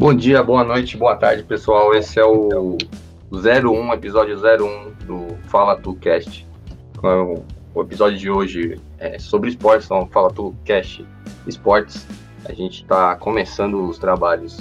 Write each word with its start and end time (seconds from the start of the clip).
Bom 0.00 0.14
dia, 0.14 0.42
boa 0.42 0.64
noite, 0.64 0.96
boa 0.96 1.14
tarde, 1.14 1.42
pessoal. 1.42 1.94
Esse 1.94 2.18
é 2.18 2.24
o 2.24 2.78
01, 3.30 3.92
episódio 3.92 4.34
01 4.34 5.04
do 5.04 5.36
Fala 5.48 5.76
Tu 5.76 5.94
Cast. 5.96 6.48
O 7.74 7.82
episódio 7.82 8.16
de 8.16 8.30
hoje 8.30 8.80
é 8.98 9.18
sobre 9.18 9.50
esportes, 9.50 9.84
então 9.84 10.06
Fala 10.06 10.30
Tu 10.30 10.54
Cast 10.64 11.06
Esportes. 11.46 12.06
A 12.46 12.54
gente 12.54 12.80
está 12.80 13.14
começando 13.16 13.86
os 13.86 13.98
trabalhos 13.98 14.58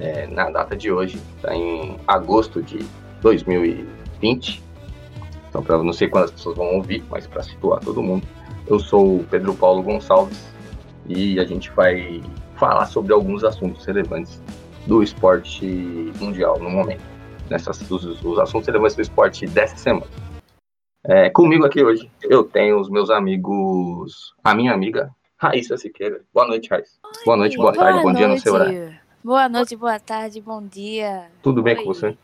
é, 0.00 0.26
na 0.26 0.48
data 0.48 0.74
de 0.74 0.90
hoje, 0.90 1.20
está 1.36 1.54
em 1.54 1.98
agosto 2.08 2.62
de 2.62 2.78
2020. 3.20 4.62
Então, 5.50 5.62
pra, 5.62 5.76
não 5.82 5.92
sei 5.92 6.08
quantas 6.08 6.30
pessoas 6.30 6.56
vão 6.56 6.76
ouvir, 6.76 7.04
mas 7.10 7.26
para 7.26 7.42
situar 7.42 7.80
todo 7.80 8.02
mundo, 8.02 8.26
eu 8.66 8.80
sou 8.80 9.16
o 9.16 9.24
Pedro 9.24 9.52
Paulo 9.52 9.82
Gonçalves 9.82 10.50
e 11.06 11.38
a 11.38 11.44
gente 11.44 11.70
vai 11.72 12.22
falar 12.56 12.86
sobre 12.86 13.12
alguns 13.12 13.44
assuntos 13.44 13.84
relevantes 13.84 14.40
do 14.88 15.02
esporte 15.02 15.66
mundial 16.18 16.58
no 16.58 16.70
momento. 16.70 17.02
Nessas, 17.50 17.78
os, 17.90 18.24
os 18.24 18.38
assuntos 18.38 18.66
relevantes 18.66 18.96
do 18.96 19.02
esporte 19.02 19.46
dessa 19.46 19.76
semana. 19.76 20.10
É, 21.04 21.28
comigo 21.28 21.66
aqui 21.66 21.84
hoje, 21.84 22.10
eu 22.22 22.42
tenho 22.42 22.80
os 22.80 22.88
meus 22.88 23.10
amigos, 23.10 24.34
a 24.42 24.54
minha 24.54 24.72
amiga 24.72 25.10
Raíssa 25.36 25.76
Siqueira. 25.76 26.22
Boa 26.32 26.46
noite, 26.48 26.70
Raíssa. 26.70 26.98
Boa 27.24 27.36
noite, 27.36 27.56
boa, 27.56 27.70
boa 27.70 27.84
tarde, 27.84 28.02
noite. 28.02 28.06
bom 28.06 28.18
dia 28.18 28.28
no 28.28 28.40
seu 28.40 28.54
horário. 28.54 28.98
Boa 29.22 29.48
noite, 29.48 29.76
boa 29.76 30.00
tarde, 30.00 30.40
bom 30.40 30.66
dia. 30.66 31.30
Tudo 31.42 31.62
bem 31.62 31.76
Oi. 31.76 31.84
com 31.84 31.92
você? 31.92 32.16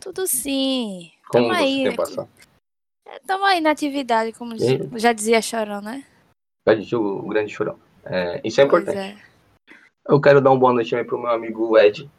Tudo 0.00 0.26
sim. 0.26 1.12
Como 1.28 1.48
Tamo 1.48 1.54
você 1.54 1.62
aí. 1.62 1.84
tem 1.84 1.96
passado? 1.96 2.28
Estamos 3.20 3.46
aí 3.46 3.60
na 3.60 3.70
atividade, 3.70 4.32
como 4.32 4.54
e... 4.56 4.98
já 4.98 5.12
dizia 5.12 5.40
Chorão, 5.40 5.80
né? 5.80 6.04
Já 6.66 6.74
dizia 6.74 6.98
o 6.98 7.28
grande 7.28 7.52
Chorão. 7.52 7.78
É, 8.04 8.40
isso 8.44 8.60
é 8.60 8.64
importante. 8.64 8.98
É. 8.98 9.27
Eu 10.08 10.18
quero 10.18 10.40
dar 10.40 10.50
uma 10.50 10.58
boa 10.58 10.72
noite 10.72 10.88
também 10.88 11.04
pro 11.04 11.18
meu 11.18 11.30
amigo 11.30 11.76
Ed. 11.76 12.10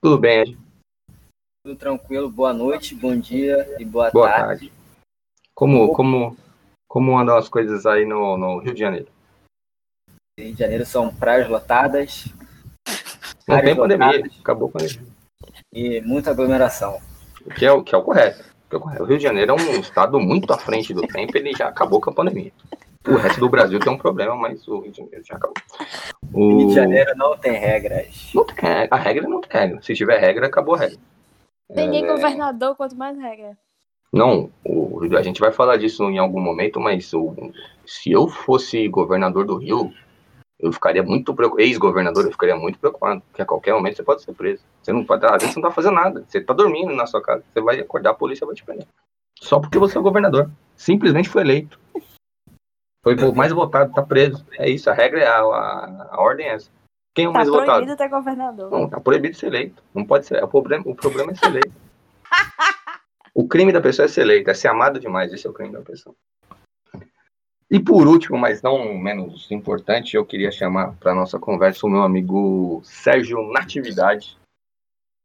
Tudo 0.00 0.16
bem, 0.16 0.42
Ed? 0.42 0.58
Tudo 1.66 1.76
tranquilo, 1.76 2.30
boa 2.30 2.52
noite, 2.52 2.94
bom 2.94 3.18
dia 3.18 3.74
e 3.80 3.84
boa, 3.84 4.08
boa 4.12 4.30
tarde. 4.30 4.68
tarde. 4.68 4.72
Como, 5.52 5.92
como, 5.92 6.36
como 6.86 7.18
andam 7.18 7.36
as 7.36 7.48
coisas 7.48 7.84
aí 7.86 8.06
no, 8.06 8.38
no 8.38 8.58
Rio 8.58 8.72
de 8.72 8.78
Janeiro? 8.78 9.08
Rio 10.38 10.52
de 10.52 10.58
Janeiro 10.60 10.86
são 10.86 11.12
praias 11.12 11.48
lotadas. 11.48 12.26
Não 13.48 13.60
tem 13.60 13.74
pandemia, 13.74 14.06
lotadas, 14.06 14.38
acabou 14.38 14.68
a 14.68 14.72
pandemia. 14.72 15.02
E 15.72 16.00
muita 16.02 16.30
aglomeração. 16.30 17.00
O 17.44 17.50
que 17.50 17.66
é 17.66 17.72
o, 17.72 17.82
que 17.82 17.96
é 17.96 17.98
o 17.98 18.02
correto. 18.04 18.44
O 18.70 19.04
Rio 19.04 19.18
de 19.18 19.24
Janeiro 19.24 19.52
é 19.52 19.54
um 19.54 19.80
estado 19.80 20.20
muito 20.20 20.52
à 20.52 20.58
frente 20.58 20.94
do 20.94 21.02
tempo, 21.02 21.36
ele 21.36 21.52
já 21.52 21.66
acabou 21.66 22.00
com 22.00 22.10
a 22.10 22.14
pandemia. 22.14 22.52
O 23.06 23.16
resto 23.16 23.40
do 23.40 23.48
Brasil 23.48 23.78
tem 23.78 23.92
um 23.92 23.98
problema, 23.98 24.34
mas 24.34 24.66
o 24.66 24.80
Rio 24.80 24.90
de 24.90 24.98
Janeiro 24.98 25.24
já 25.24 25.36
acabou. 25.36 25.54
O 26.32 26.58
Rio 26.58 26.68
de 26.68 26.74
Janeiro 26.74 27.12
não 27.16 27.36
tem 27.36 27.52
regras. 27.52 28.30
Não 28.34 28.44
tem 28.44 28.56
regra. 28.56 28.88
A 28.90 28.98
regra 28.98 29.28
não 29.28 29.40
tem 29.40 29.60
regra. 29.60 29.82
Se 29.82 29.94
tiver 29.94 30.18
regra, 30.18 30.46
acabou 30.46 30.74
a 30.74 30.78
regra. 30.78 30.98
Tem 31.74 31.88
nem 31.88 32.04
é... 32.04 32.06
governador, 32.06 32.74
quanto 32.76 32.96
mais 32.96 33.18
regra. 33.18 33.56
Não, 34.12 34.48
o, 34.64 35.00
a 35.16 35.22
gente 35.22 35.40
vai 35.40 35.50
falar 35.50 35.76
disso 35.76 36.04
em 36.04 36.18
algum 36.18 36.40
momento, 36.40 36.78
mas 36.78 37.12
o, 37.12 37.34
se 37.84 38.12
eu 38.12 38.28
fosse 38.28 38.86
governador 38.86 39.44
do 39.44 39.56
Rio, 39.56 39.92
eu 40.58 40.72
ficaria 40.72 41.02
muito 41.02 41.34
preocupado, 41.34 41.66
ex-governador, 41.66 42.24
eu 42.24 42.30
ficaria 42.30 42.54
muito 42.54 42.78
preocupado, 42.78 43.20
porque 43.28 43.42
a 43.42 43.46
qualquer 43.46 43.74
momento 43.74 43.96
você 43.96 44.02
pode 44.04 44.22
ser 44.22 44.32
preso. 44.32 44.62
Você 44.80 44.92
não 44.92 45.04
pode, 45.04 45.26
às 45.26 45.32
vezes 45.32 45.52
você 45.52 45.60
não 45.60 45.68
tá 45.68 45.74
fazendo 45.74 45.94
nada, 45.94 46.24
você 46.26 46.40
tá 46.40 46.54
dormindo 46.54 46.94
na 46.94 47.06
sua 47.06 47.20
casa, 47.20 47.42
você 47.52 47.60
vai 47.60 47.80
acordar, 47.80 48.10
a 48.10 48.14
polícia 48.14 48.46
vai 48.46 48.54
te 48.54 48.64
prender. 48.64 48.86
Só 49.40 49.58
porque 49.58 49.78
você 49.78 49.98
é 49.98 50.00
governador. 50.00 50.48
Simplesmente 50.76 51.28
foi 51.28 51.42
eleito. 51.42 51.78
Foi 53.04 53.14
o 53.14 53.34
mais 53.34 53.52
votado, 53.52 53.92
tá 53.92 54.02
preso. 54.02 54.44
É 54.58 54.68
isso, 54.68 54.88
a 54.88 54.94
regra 54.94 55.20
é 55.20 55.26
a, 55.26 55.36
a, 55.36 56.08
a 56.12 56.20
ordem 56.22 56.46
é 56.46 56.54
essa. 56.54 56.70
Quem 57.14 57.26
é 57.26 57.28
o 57.28 57.32
tá 57.32 57.38
mais 57.38 57.48
votado? 57.50 57.66
Tá 57.66 57.72
proibido 57.74 57.96
ter 57.98 58.08
governador. 58.08 58.70
Não, 58.70 58.88
tá 58.88 58.98
proibido 58.98 59.36
ser 59.36 59.46
eleito. 59.48 59.82
Não 59.94 60.06
pode 60.06 60.24
ser. 60.24 60.42
O 60.42 60.48
problema, 60.48 60.84
o 60.86 60.94
problema 60.94 61.30
é 61.30 61.34
ser 61.34 61.46
eleito. 61.46 61.72
o 63.34 63.46
crime 63.46 63.72
da 63.72 63.80
pessoa 63.82 64.06
é 64.06 64.08
ser 64.08 64.22
eleito, 64.22 64.50
é 64.50 64.54
ser 64.54 64.68
amado 64.68 64.98
demais. 64.98 65.30
Esse 65.34 65.46
é 65.46 65.50
o 65.50 65.52
crime 65.52 65.70
da 65.70 65.82
pessoa. 65.82 66.16
E 67.70 67.78
por 67.78 68.06
último, 68.06 68.38
mas 68.38 68.62
não 68.62 68.96
menos 68.96 69.50
importante, 69.50 70.16
eu 70.16 70.24
queria 70.24 70.50
chamar 70.50 70.94
para 70.94 71.14
nossa 71.14 71.38
conversa 71.38 71.86
o 71.86 71.90
meu 71.90 72.02
amigo 72.02 72.80
Sérgio 72.84 73.52
Natividade, 73.52 74.38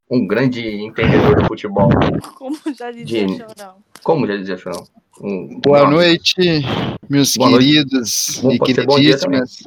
um 0.10 0.26
grande 0.26 0.68
entendedor 0.68 1.40
de 1.40 1.48
futebol. 1.48 1.90
Como 2.36 2.58
já 2.76 2.90
dizia 2.92 3.28
de... 3.28 3.38
Chorão. 3.38 3.76
Como 4.04 4.28
já 4.28 4.38
dizia 4.38 4.58
Chorão. 4.58 4.84
Um... 5.22 5.60
Boa 5.60 5.90
noite, 5.90 6.34
meus 7.08 7.38
boa 7.38 7.52
queridos 7.52 8.42
noite. 8.42 8.56
e 8.56 8.60
queridíssimas. 8.74 9.58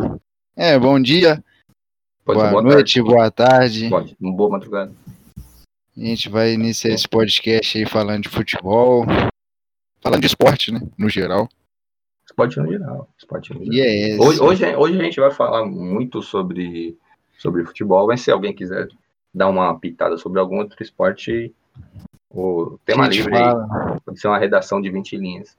É, 0.56 0.78
bom 0.78 1.00
dia. 1.00 1.42
Pode 2.24 2.38
boa, 2.38 2.50
boa 2.50 2.62
noite, 2.62 2.94
tarde. 2.94 3.02
boa 3.02 3.30
tarde. 3.30 3.88
Pode, 3.88 4.16
boa 4.18 4.50
madrugada. 4.50 4.92
A 5.96 6.00
gente 6.00 6.28
vai 6.28 6.52
iniciar 6.52 6.92
esse 6.92 7.08
podcast 7.08 7.78
aí 7.78 7.86
falando 7.86 8.22
de 8.22 8.28
futebol, 8.28 9.04
falando 10.00 10.20
de 10.20 10.26
esporte, 10.26 10.72
né, 10.72 10.80
no 10.98 11.08
geral. 11.08 11.48
Esporte 12.24 12.58
no 12.58 12.66
geral. 12.66 13.08
Esporte 13.18 13.54
no 13.54 13.64
geral. 13.64 13.74
Yes. 13.74 14.18
Hoje, 14.18 14.40
hoje, 14.40 14.76
hoje 14.76 15.00
a 15.00 15.04
gente 15.04 15.20
vai 15.20 15.30
falar 15.30 15.66
muito 15.66 16.22
sobre, 16.22 16.96
sobre 17.38 17.64
futebol, 17.64 18.06
mas 18.06 18.22
se 18.22 18.30
alguém 18.30 18.54
quiser 18.54 18.88
dar 19.32 19.48
uma 19.48 19.78
pitada 19.78 20.16
sobre 20.16 20.40
algum 20.40 20.58
outro 20.58 20.82
esporte, 20.82 21.54
o 22.30 22.78
tema 22.84 23.08
livre 23.08 23.36
aí, 23.36 24.00
pode 24.04 24.20
ser 24.20 24.28
uma 24.28 24.38
redação 24.38 24.80
de 24.80 24.90
20 24.90 25.16
linhas. 25.16 25.56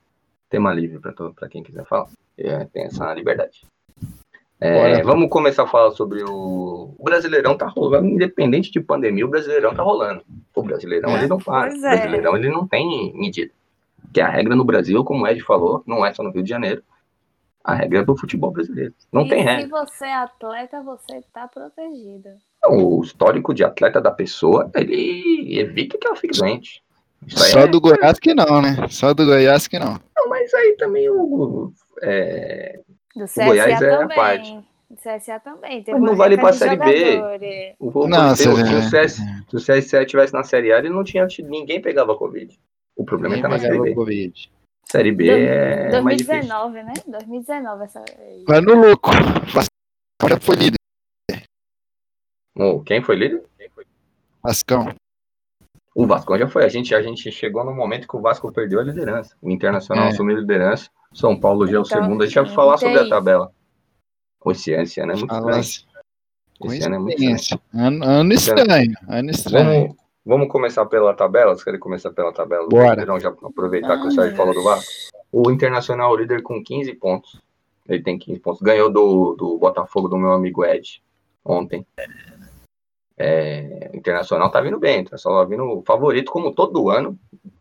Tema 0.50 0.72
livre 0.72 0.98
para 0.98 1.48
quem 1.48 1.62
quiser 1.62 1.84
falar. 1.84 2.08
É, 2.36 2.64
tem 2.66 2.84
essa 2.84 3.12
liberdade. 3.14 3.62
É, 4.60 5.02
vamos 5.02 5.28
começar 5.28 5.64
a 5.64 5.66
falar 5.66 5.90
sobre 5.90 6.22
o... 6.22 6.94
o 6.98 7.04
Brasileirão 7.04 7.56
tá 7.56 7.66
rolando, 7.66 8.08
independente 8.08 8.70
de 8.70 8.80
pandemia, 8.80 9.26
o 9.26 9.28
Brasileirão 9.28 9.74
tá 9.74 9.82
rolando. 9.82 10.24
O 10.54 10.62
Brasileirão 10.62 11.10
é, 11.10 11.18
ele 11.18 11.26
não 11.28 11.38
para. 11.38 11.72
O 11.72 11.76
é. 11.76 11.80
Brasileirão 11.80 12.36
ele 12.36 12.48
não 12.48 12.66
tem 12.66 13.12
medida. 13.14 13.52
Que 14.12 14.20
a 14.20 14.28
regra 14.28 14.54
no 14.54 14.64
Brasil, 14.64 15.04
como 15.04 15.24
o 15.24 15.28
Ed 15.28 15.40
falou, 15.42 15.82
não 15.86 16.06
é 16.06 16.14
só 16.14 16.22
no 16.22 16.30
Rio 16.30 16.42
de 16.42 16.48
Janeiro. 16.48 16.82
A 17.62 17.74
regra 17.74 18.00
é 18.00 18.04
do 18.04 18.16
futebol 18.16 18.50
brasileiro. 18.50 18.94
Não 19.12 19.26
e 19.26 19.28
tem 19.28 19.42
regra. 19.42 19.64
Se 19.64 19.70
você 19.70 20.04
é 20.04 20.14
atleta, 20.14 20.82
você 20.82 21.22
tá 21.32 21.48
protegido. 21.48 22.28
O 22.68 23.02
histórico 23.02 23.52
de 23.52 23.64
atleta 23.64 24.00
da 24.00 24.10
pessoa, 24.10 24.70
ele 24.74 25.58
evita 25.58 25.98
que 25.98 26.06
ela 26.06 26.16
fique 26.16 26.38
doente. 26.38 26.82
Só 27.28 27.60
é... 27.60 27.66
do 27.66 27.80
Goiás 27.80 28.18
que 28.18 28.34
não, 28.34 28.60
né? 28.60 28.86
Só 28.88 29.14
do 29.14 29.24
Goiás 29.24 29.66
que 29.66 29.78
não. 29.78 30.00
não 30.16 30.28
mas 30.28 30.52
aí 30.54 30.76
também 30.78 31.08
o. 31.08 31.72
É... 32.02 32.80
Do 33.14 33.24
CSA 33.24 33.44
Goiás 33.44 33.78
também. 33.78 33.94
é 33.94 34.02
a 34.02 34.08
parte. 34.08 34.58
Do 34.90 34.96
CSA 34.96 35.40
também. 35.40 35.82
Tem 35.82 35.94
mas 35.94 36.02
não 36.02 36.16
vale 36.16 36.36
pra 36.36 36.52
Série 36.52 36.76
B. 36.76 37.74
O, 37.78 38.06
não, 38.06 38.34
se, 38.36 38.48
o 38.48 38.56
CS, 38.82 39.14
se 39.14 39.56
o 39.56 39.58
CSA 39.58 40.04
tivesse 40.04 40.32
na 40.32 40.42
Série 40.42 40.72
A, 40.72 40.78
ele 40.78 40.90
não 40.90 41.04
tinha. 41.04 41.26
Ninguém 41.40 41.80
pegava 41.80 42.16
Covid. 42.16 42.58
O 42.96 43.04
problema 43.04 43.34
ninguém 43.34 43.50
é 43.52 43.56
que 43.56 43.62
tá 43.62 43.68
na 43.68 43.74
Série 43.76 43.90
B. 43.90 43.94
COVID. 43.94 44.50
Série 44.86 45.12
B 45.12 45.24
Do, 45.24 45.30
é. 45.32 45.88
2019, 45.90 46.82
né? 46.82 46.92
2019 47.06 47.84
essa. 47.84 48.04
Vai 48.46 48.60
no 48.60 48.74
louco. 48.74 49.10
Já 52.56 52.62
foi 52.62 52.66
líder. 52.66 52.76
Oh, 52.76 52.80
quem 52.80 53.02
foi 53.02 53.16
líder? 53.16 53.42
Vascão. 54.42 54.94
O 55.94 56.06
Vasco 56.06 56.36
já 56.36 56.48
foi. 56.48 56.64
A 56.64 56.68
gente, 56.68 56.94
a 56.94 57.00
gente 57.00 57.30
chegou 57.30 57.64
no 57.64 57.72
momento 57.72 58.08
que 58.08 58.16
o 58.16 58.20
Vasco 58.20 58.50
perdeu 58.52 58.80
a 58.80 58.82
liderança. 58.82 59.36
O 59.40 59.50
Internacional 59.50 60.06
é. 60.06 60.08
assumiu 60.08 60.36
a 60.36 60.40
liderança. 60.40 60.90
São 61.12 61.38
Paulo 61.38 61.66
já 61.66 61.76
é 61.76 61.78
o 61.78 61.82
então, 61.82 62.02
segundo. 62.02 62.22
A 62.22 62.26
gente 62.26 62.34
vai 62.34 62.46
falar 62.48 62.76
sobre 62.76 62.98
a 62.98 63.08
tabela. 63.08 63.52
Esse, 64.46 64.72
esse 64.72 65.00
ano 65.00 65.12
é 65.12 65.16
muito 65.16 65.32
estranho. 65.32 65.60
Esse 65.60 66.84
ano 66.84 66.94
é 66.94 66.98
muito 66.98 67.22
estranho. 67.22 67.62
Ano, 67.72 68.04
ano 68.04 68.32
estranho. 68.32 68.94
Ano 69.08 69.30
estranho. 69.30 69.80
Vamos, 69.82 69.96
vamos 70.26 70.48
começar 70.48 70.84
pela 70.86 71.14
tabela? 71.14 71.56
Você 71.56 71.70
quer 71.70 71.78
começar 71.78 72.10
pela 72.10 72.32
tabela? 72.32 72.68
Bora. 72.68 73.00
Então, 73.00 73.18
já 73.20 73.28
aproveitar 73.28 74.00
que 74.00 74.08
o 74.08 74.10
Sérgio 74.10 74.36
falou 74.36 74.52
do 74.52 74.64
Vasco. 74.64 74.90
O 75.30 75.50
Internacional 75.50 76.10
é 76.10 76.14
o 76.14 76.20
líder 76.20 76.42
com 76.42 76.62
15 76.62 76.92
pontos. 76.94 77.40
Ele 77.88 78.02
tem 78.02 78.18
15 78.18 78.40
pontos. 78.40 78.60
Ganhou 78.60 78.90
do, 78.90 79.34
do 79.34 79.58
Botafogo 79.58 80.08
do 80.08 80.18
meu 80.18 80.32
amigo 80.32 80.64
Ed 80.64 81.00
ontem. 81.44 81.86
É, 83.16 83.90
o 83.92 83.96
Internacional 83.96 84.50
tá 84.50 84.60
vindo 84.60 84.78
bem, 84.78 84.98
o 84.98 85.00
Internacional 85.02 85.42
tá 85.42 85.48
vindo 85.48 85.82
favorito 85.86 86.32
como 86.32 86.52
todo 86.52 86.90
ano, 86.90 87.18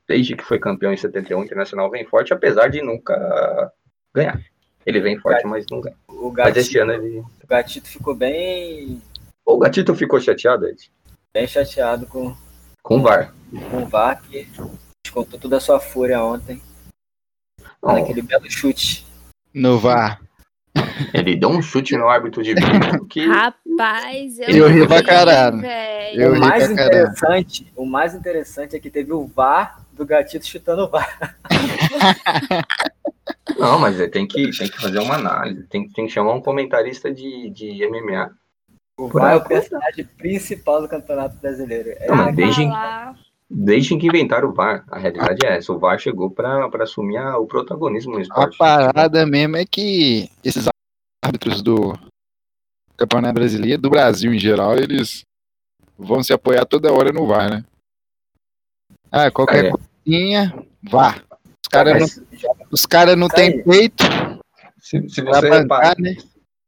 desde 0.07 0.35
que 0.35 0.43
foi 0.43 0.59
campeão 0.59 0.91
em 0.91 0.97
71, 0.97 1.39
o 1.39 1.43
Internacional 1.43 1.89
vem 1.89 2.05
forte, 2.05 2.33
apesar 2.33 2.69
de 2.69 2.81
nunca 2.81 3.71
ganhar. 4.13 4.41
Ele 4.85 4.99
vem 4.99 5.17
forte, 5.17 5.45
mas 5.45 5.65
não 5.69 5.79
ganha. 5.79 5.95
O 6.09 6.31
Gatito, 6.31 6.55
mas 6.55 6.67
esse 6.67 6.77
ano 6.77 6.91
ele... 6.91 7.19
O 7.19 7.47
Gatito 7.47 7.87
ficou 7.87 8.15
bem... 8.15 9.01
O 9.45 9.57
Gatito 9.57 9.95
ficou 9.95 10.19
chateado, 10.19 10.67
Ed? 10.67 10.91
Bem 11.33 11.47
chateado 11.47 12.05
com... 12.05 12.35
Com 12.81 12.97
o 12.97 13.01
VAR. 13.01 13.33
Com 13.71 13.83
o 13.83 13.85
VAR, 13.85 14.21
que 14.23 14.47
descontou 15.05 15.39
toda 15.39 15.57
a 15.57 15.61
sua 15.61 15.79
fúria 15.79 16.21
ontem. 16.21 16.61
Não. 17.81 17.93
Naquele 17.93 18.21
belo 18.21 18.49
chute. 18.49 19.05
No 19.53 19.79
VAR. 19.79 20.21
Ele 21.13 21.35
deu 21.35 21.49
um 21.49 21.61
chute 21.61 21.95
no 21.95 22.09
árbitro 22.09 22.43
de 22.43 22.53
vídeo 22.55 23.05
que. 23.05 23.25
Rapaz, 23.27 23.62
eu, 24.47 24.57
eu 24.57 24.67
ri 24.67 24.87
pra 24.87 25.03
caralho. 25.03 25.61
Eu 26.13 26.33
o 26.33 26.39
mais 26.39 26.69
interessante, 26.69 27.73
o 27.75 27.85
mais 27.85 28.13
interessante 28.13 28.75
é 28.75 28.79
que 28.79 28.89
teve 28.89 29.13
o 29.13 29.25
VAR 29.25 29.81
do 29.91 30.05
gatito 30.05 30.45
chutando 30.45 30.83
o 30.83 30.89
VAR. 30.89 31.37
Não, 33.57 33.79
mas 33.79 33.99
é, 33.99 34.07
tem 34.07 34.27
que, 34.27 34.51
tem 34.57 34.69
que 34.69 34.81
fazer 34.81 34.99
uma 34.99 35.15
análise, 35.15 35.63
tem, 35.63 35.87
tem 35.89 36.07
que 36.07 36.11
chamar 36.11 36.33
um 36.33 36.41
comentarista 36.41 37.13
de, 37.13 37.49
de 37.49 37.87
MMA 37.87 38.31
O 38.97 39.07
VAR 39.07 39.33
é 39.33 39.35
o 39.37 39.43
personagem 39.43 40.05
principal 40.17 40.81
do 40.81 40.87
Campeonato 40.87 41.37
Brasileiro. 41.37 41.89
É 41.89 42.07
ah, 42.09 42.31
desde, 42.31 42.67
desde 43.49 43.97
que 43.97 44.07
inventaram 44.07 44.49
o 44.49 44.53
VAR, 44.53 44.83
a 44.89 44.97
realidade 44.97 45.45
é 45.45 45.57
essa. 45.57 45.71
O 45.71 45.79
VAR 45.79 45.99
chegou 45.99 46.29
para 46.29 46.69
assumir 46.81 47.17
a, 47.17 47.37
o 47.37 47.45
protagonismo 47.45 48.13
no 48.13 48.21
esporte. 48.21 48.55
A 48.55 48.57
parada 48.57 49.25
mesmo 49.25 49.57
é 49.57 49.65
que 49.65 50.29
esses 50.43 50.67
árbitros 51.23 51.61
do 51.61 51.93
Campeonato 53.03 53.33
Brasileiro, 53.33 53.81
do 53.81 53.89
Brasil 53.89 54.33
em 54.33 54.39
geral, 54.39 54.77
eles 54.77 55.25
vão 55.97 56.23
se 56.23 56.31
apoiar 56.31 56.65
toda 56.65 56.91
hora 56.91 57.11
no 57.11 57.27
VAR, 57.27 57.49
né? 57.49 57.65
Ah, 59.11 59.29
qualquer 59.29 59.65
é. 59.65 59.71
coisinha, 59.71 60.65
VAR. 60.81 61.23
Os 61.61 61.69
caras 61.69 62.17
não, 62.17 62.25
os 62.71 62.85
cara 62.85 63.15
não 63.15 63.27
têm 63.27 63.63
peito. 63.63 64.03
Se, 64.79 65.07
se 65.09 65.21
você 65.21 65.49
reparar, 65.49 65.95
né? 65.99 66.15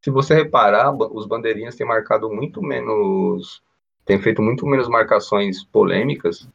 se 0.04 0.12
você 0.12 0.36
reparar, 0.36 0.92
os 0.94 1.26
bandeirinhas 1.26 1.76
têm 1.76 1.88
marcado 1.88 2.30
muito 2.30 2.62
menos, 2.62 3.62
têm 4.06 4.22
feito 4.22 4.42
muito 4.42 4.66
menos 4.66 4.90
marcações 4.90 5.64
polêmicas 5.64 6.48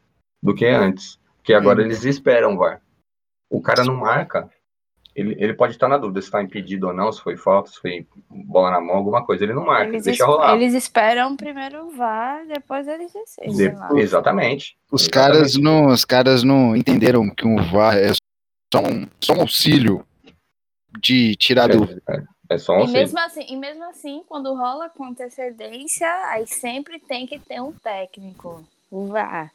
do 0.42 0.54
que 0.54 0.66
antes, 0.66 1.18
que 1.42 1.54
agora 1.54 1.82
eles 1.82 2.04
esperam 2.04 2.56
VAR. 2.56 2.82
O 3.50 3.60
cara 3.60 3.82
não 3.84 3.96
marca, 3.96 4.48
ele, 5.14 5.36
ele 5.38 5.54
pode 5.54 5.72
estar 5.72 5.88
na 5.88 5.98
dúvida 5.98 6.20
se 6.20 6.28
está 6.28 6.42
impedido 6.42 6.86
ou 6.86 6.94
não, 6.94 7.10
se 7.12 7.20
foi 7.20 7.36
falta, 7.36 7.70
se 7.70 7.80
foi 7.80 8.06
bola 8.30 8.70
na 8.70 8.80
mão, 8.80 8.96
alguma 8.96 9.24
coisa. 9.24 9.44
Ele 9.44 9.54
não 9.54 9.66
marca, 9.66 9.88
eles 9.88 10.04
deixa 10.04 10.24
rolar. 10.24 10.54
Eles 10.54 10.74
esperam 10.74 11.36
primeiro 11.36 11.86
o 11.86 11.90
VAR, 11.90 12.46
depois 12.46 12.86
eles 12.86 13.12
decidem. 13.12 13.54
De, 13.54 14.00
exatamente. 14.00 14.76
Os 14.90 15.02
exatamente. 15.02 15.10
caras 15.10 15.56
não, 15.56 15.86
os 15.88 16.04
caras 16.04 16.42
não 16.42 16.76
entenderam 16.76 17.28
que 17.28 17.46
um 17.46 17.56
VAR 17.56 17.96
é 17.96 18.12
só 18.72 18.80
um, 18.82 19.06
só 19.20 19.34
um 19.34 19.40
auxílio 19.40 20.04
de 21.00 21.34
tirar 21.36 21.70
é, 21.70 21.76
dúvida. 21.76 22.02
É. 22.08 22.22
É 22.50 22.58
só 22.58 22.76
um 22.76 22.84
e 22.84 22.90
mesmo 22.90 23.16
assim, 23.20 23.46
e 23.48 23.56
mesmo 23.56 23.84
assim, 23.84 24.24
quando 24.26 24.52
rola 24.54 24.90
com 24.90 25.04
antecedência, 25.04 26.08
aí 26.30 26.48
sempre 26.48 26.98
tem 26.98 27.24
que 27.24 27.38
ter 27.38 27.60
um 27.60 27.70
técnico, 27.70 28.64
o 28.90 29.06
VAR. 29.06 29.52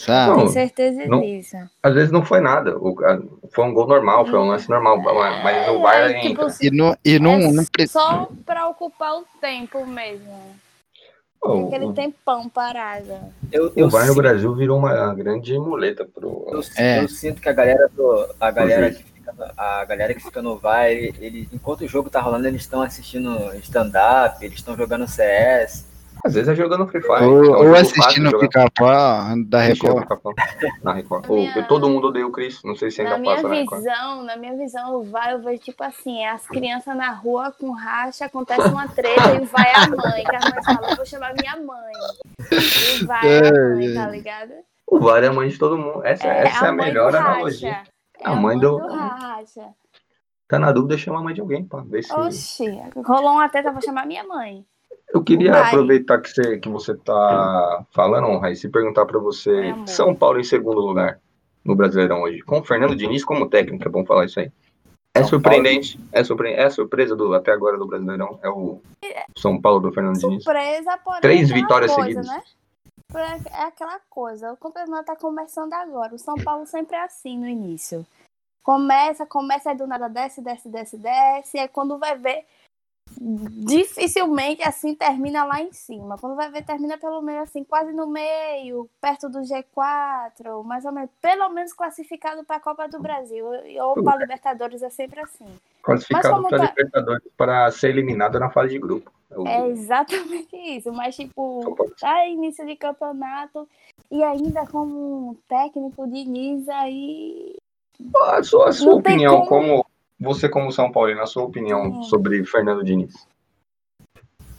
Sabe? 0.00 0.36
Tenho 0.36 0.48
certeza 0.48 1.06
não, 1.06 1.20
disso. 1.20 1.56
Às 1.82 1.94
vezes 1.94 2.10
não 2.10 2.24
foi 2.24 2.40
nada. 2.40 2.76
O, 2.78 2.96
foi 3.52 3.64
um 3.64 3.74
gol 3.74 3.86
normal, 3.86 4.26
foi 4.26 4.38
um 4.38 4.48
lance 4.48 4.68
normal, 4.68 4.98
mas 4.98 5.68
o 5.68 5.80
VAR 5.80 6.10
é, 6.10 6.20
tipo, 6.20 6.42
entra. 6.42 6.56
E 6.62 6.70
não, 6.70 6.96
e 7.04 7.18
não, 7.18 7.34
é 7.34 7.52
não 7.52 7.64
Só 7.86 8.28
para 8.46 8.66
ocupar 8.68 9.18
o 9.18 9.24
tempo 9.40 9.84
mesmo. 9.86 10.56
Oh, 11.42 11.66
aquele 11.66 11.92
tempão 11.92 12.48
parado. 12.48 13.12
Eu, 13.52 13.72
eu 13.76 13.86
o 13.86 13.90
VAR 13.90 14.06
no 14.06 14.14
Brasil 14.14 14.54
virou 14.54 14.78
uma 14.78 15.14
grande 15.14 15.58
muleta 15.58 16.04
pro. 16.04 16.46
Eu, 16.50 16.60
é. 16.76 17.02
eu 17.02 17.08
sinto 17.08 17.42
que 17.42 17.48
a 17.48 17.52
galera 17.52 17.88
do, 17.94 18.34
a 18.40 18.50
galera 18.50 18.90
que 18.90 19.04
a 19.56 19.84
galera 19.84 20.14
que 20.14 20.22
fica 20.22 20.42
no 20.42 20.56
VAR, 20.56 20.90
ele, 20.90 21.48
enquanto 21.52 21.82
o 21.82 21.88
jogo 21.88 22.10
tá 22.10 22.20
rolando, 22.20 22.48
eles 22.48 22.62
estão 22.62 22.82
assistindo 22.82 23.54
stand-up, 23.56 24.44
eles 24.44 24.58
estão 24.58 24.76
jogando 24.76 25.06
CS. 25.06 25.89
Às 26.24 26.34
vezes 26.34 26.48
é 26.48 26.54
jogando 26.54 26.86
Free 26.86 27.00
Fire. 27.00 27.24
Ou, 27.24 27.44
então, 27.44 27.60
ou 27.60 27.74
assistindo 27.74 28.28
o 28.28 28.38
pica-pau 28.38 28.88
da 29.46 29.60
Record. 29.60 30.06
Na 30.82 30.92
Record. 30.92 31.26
Na 31.28 31.34
minha... 31.34 31.66
Todo 31.66 31.88
mundo 31.88 32.08
odeia 32.08 32.26
o 32.26 32.32
Chris, 32.32 32.62
não 32.64 32.76
sei 32.76 32.90
se 32.90 33.00
ainda 33.00 33.18
na 33.18 33.24
passa 33.24 33.48
minha 33.48 33.64
visão, 33.64 34.22
Na 34.22 34.36
minha 34.36 34.56
visão, 34.56 34.96
o 34.96 35.04
vai, 35.04 35.32
eu 35.32 35.40
vejo 35.40 35.62
tipo 35.62 35.82
assim, 35.82 36.22
é 36.22 36.30
as 36.30 36.46
crianças 36.46 36.96
na 36.96 37.10
rua 37.10 37.52
com 37.58 37.70
racha, 37.70 38.26
acontece 38.26 38.68
uma 38.68 38.88
treta 38.88 39.34
e 39.34 39.44
vai 39.46 39.72
a 39.74 39.88
mãe, 39.88 40.24
que 40.24 40.36
a 40.36 40.40
mãe 40.40 40.64
fala, 40.64 40.96
vou 40.96 41.06
chamar 41.06 41.34
minha 41.34 41.56
mãe. 41.56 41.92
E 42.50 43.04
vai 43.04 43.26
é, 43.28 43.48
a 43.48 43.74
mãe, 43.74 43.94
tá 43.94 44.08
ligado? 44.08 44.52
O 44.86 44.98
VAR 44.98 45.22
é 45.22 45.28
a 45.28 45.32
mãe 45.32 45.48
de 45.48 45.56
todo 45.56 45.78
mundo. 45.78 46.04
Essa 46.04 46.26
é, 46.26 46.46
essa 46.46 46.64
é 46.64 46.68
a, 46.68 46.70
a 46.70 46.74
melhor 46.74 47.14
analogia. 47.14 47.84
É 48.18 48.28
a 48.28 48.34
mãe 48.34 48.58
do. 48.58 48.76
Racha. 48.78 49.68
Tá 50.48 50.58
na 50.58 50.72
dúvida, 50.72 50.98
chama 50.98 51.20
a 51.20 51.22
mãe 51.22 51.32
de 51.32 51.40
alguém, 51.40 51.64
pá. 51.64 51.84
Se... 52.02 52.12
Oxi, 52.12 52.80
rolou 53.06 53.34
uma 53.34 53.48
teta, 53.48 53.70
vou 53.70 53.80
chamar 53.80 54.04
minha 54.04 54.24
mãe. 54.24 54.66
Eu 55.12 55.22
queria 55.24 55.52
Vai. 55.52 55.62
aproveitar 55.62 56.20
que 56.20 56.30
você, 56.30 56.58
que 56.58 56.68
você 56.68 56.94
tá 56.94 57.84
falando, 57.90 58.38
Raíssa, 58.38 58.66
e 58.66 58.70
perguntar 58.70 59.06
para 59.06 59.18
você: 59.18 59.74
São 59.86 60.14
Paulo 60.14 60.38
em 60.38 60.44
segundo 60.44 60.80
lugar 60.80 61.20
no 61.64 61.74
Brasileirão 61.74 62.22
hoje, 62.22 62.40
com 62.42 62.60
o 62.60 62.64
Fernando 62.64 62.96
Diniz 62.96 63.24
como 63.24 63.48
técnico, 63.48 63.86
é 63.86 63.90
bom 63.90 64.04
falar 64.04 64.26
isso 64.26 64.40
aí. 64.40 64.50
É 65.12 65.24
surpreendente, 65.24 65.98
é, 66.12 66.22
surpre... 66.22 66.52
é 66.52 66.70
surpresa 66.70 67.16
do, 67.16 67.34
até 67.34 67.50
agora 67.50 67.76
do 67.76 67.86
Brasileirão, 67.86 68.38
é 68.42 68.48
o 68.48 68.80
São 69.36 69.60
Paulo 69.60 69.80
do 69.80 69.92
Fernando 69.92 70.18
Diniz. 70.18 70.44
Surpresa, 70.44 70.96
porém. 70.98 71.20
Três 71.20 71.50
vitórias 71.50 71.92
coisa, 71.92 72.22
seguidas. 72.22 72.26
Né? 72.28 72.42
É 73.52 73.64
aquela 73.64 73.98
coisa, 74.08 74.52
o 74.52 74.56
campeonato 74.56 75.06
tá 75.06 75.16
começando 75.16 75.72
agora. 75.72 76.14
O 76.14 76.18
São 76.18 76.36
Paulo 76.36 76.64
sempre 76.64 76.94
é 76.94 77.02
assim 77.02 77.36
no 77.36 77.48
início. 77.48 78.06
Começa, 78.62 79.26
começa, 79.26 79.70
aí 79.70 79.76
do 79.76 79.86
nada 79.86 80.06
desce, 80.06 80.40
desce, 80.40 80.68
desce, 80.68 80.96
desce. 80.96 81.56
E 81.56 81.60
aí 81.60 81.68
quando 81.68 81.98
vai 81.98 82.16
ver, 82.16 82.44
dificilmente 83.18 84.62
assim 84.62 84.94
termina 84.94 85.44
lá 85.44 85.60
em 85.60 85.72
cima. 85.72 86.16
Quando 86.18 86.36
vai 86.36 86.50
ver, 86.50 86.64
termina 86.64 86.98
pelo 86.98 87.20
menos 87.20 87.42
assim, 87.42 87.64
quase 87.64 87.92
no 87.92 88.06
meio, 88.06 88.88
perto 89.00 89.28
do 89.28 89.40
G4, 89.40 90.64
mais 90.64 90.84
ou 90.84 90.92
menos, 90.92 91.10
pelo 91.20 91.48
menos 91.50 91.72
classificado 91.72 92.44
para 92.44 92.56
a 92.56 92.60
Copa 92.60 92.88
do 92.88 93.00
Brasil. 93.00 93.46
Ou 93.82 94.02
para 94.02 94.14
a 94.14 94.18
Libertadores 94.18 94.82
é 94.82 94.90
sempre 94.90 95.20
assim. 95.20 95.46
Classificado 95.82 96.42
para 96.48 96.56
a 96.56 96.60
tá... 96.60 96.66
Libertadores 96.66 97.22
para 97.36 97.70
ser 97.70 97.90
eliminado 97.90 98.38
na 98.38 98.50
fase 98.50 98.70
de 98.70 98.78
grupo. 98.78 99.10
É, 99.46 99.60
é 99.60 99.68
exatamente 99.68 100.56
isso, 100.56 100.92
mas 100.92 101.14
tipo, 101.14 101.76
tá 102.00 102.26
início 102.26 102.66
de 102.66 102.74
campeonato 102.74 103.68
e 104.10 104.24
ainda 104.24 104.66
como 104.66 105.36
técnico 105.48 106.06
de 106.06 106.24
Diniz 106.24 106.68
aí. 106.68 107.56
A 108.22 108.42
sua, 108.42 108.70
a 108.70 108.72
sua 108.72 108.94
opinião, 108.94 109.44
como... 109.46 109.68
como... 109.68 109.89
você 110.20 110.48
como 110.48 110.70
São 110.70 110.92
Paulo, 110.92 111.14
na 111.14 111.26
sua 111.26 111.44
opinião 111.44 112.02
sobre 112.02 112.44
Fernando 112.44 112.84
Diniz? 112.84 113.26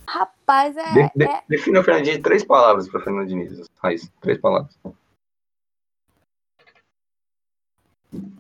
Rapaz, 0.08 0.76
é. 0.76 0.92
De, 0.92 1.12
de, 1.16 1.26
é... 1.26 1.44
Defina 1.48 1.80
o 1.80 1.84
Fernando 1.84 2.06
Diniz 2.06 2.22
três 2.22 2.44
palavras 2.44 2.90
para 2.90 3.00
Fernando 3.00 3.28
Diniz, 3.28 3.70
Raiz. 3.82 4.12
Três 4.20 4.40
palavras. 4.40 4.76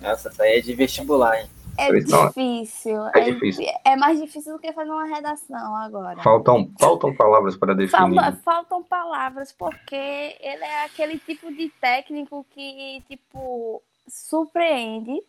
Nossa, 0.02 0.30
essa 0.30 0.44
aí 0.44 0.58
é 0.58 0.62
de 0.62 0.74
vestibular, 0.74 1.40
hein? 1.40 1.50
É 1.78 1.92
difícil. 1.94 3.08
É, 3.08 3.20
é, 3.20 3.32
difícil. 3.32 3.66
É 3.86 3.96
mais 3.96 4.20
difícil 4.20 4.54
do 4.54 4.60
que 4.60 4.74
fazer 4.74 4.90
uma 4.90 5.06
redação 5.06 5.76
agora. 5.78 6.22
Faltam, 6.22 6.70
faltam 6.78 7.16
palavras 7.16 7.56
para 7.56 7.74
definir. 7.74 8.16
Falta, 8.16 8.40
faltam 8.44 8.84
palavras, 8.84 9.52
porque 9.54 9.96
ele 9.96 10.64
é 10.64 10.86
aquele 10.86 11.18
tipo 11.18 11.52
de 11.54 11.70
técnico 11.80 12.46
que, 12.52 13.02
tipo, 13.08 13.82
surpreende 14.08 15.22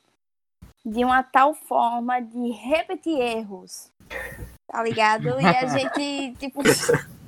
de 0.84 1.05
uma 1.05 1.23
tal 1.23 1.55
forma 1.55 2.20
de 2.20 2.50
repetir 2.50 3.19
erros. 3.19 3.90
Tá 4.67 4.82
ligado? 4.82 5.40
E 5.40 5.46
a 5.46 5.67
gente, 5.67 6.34
tipo. 6.38 6.62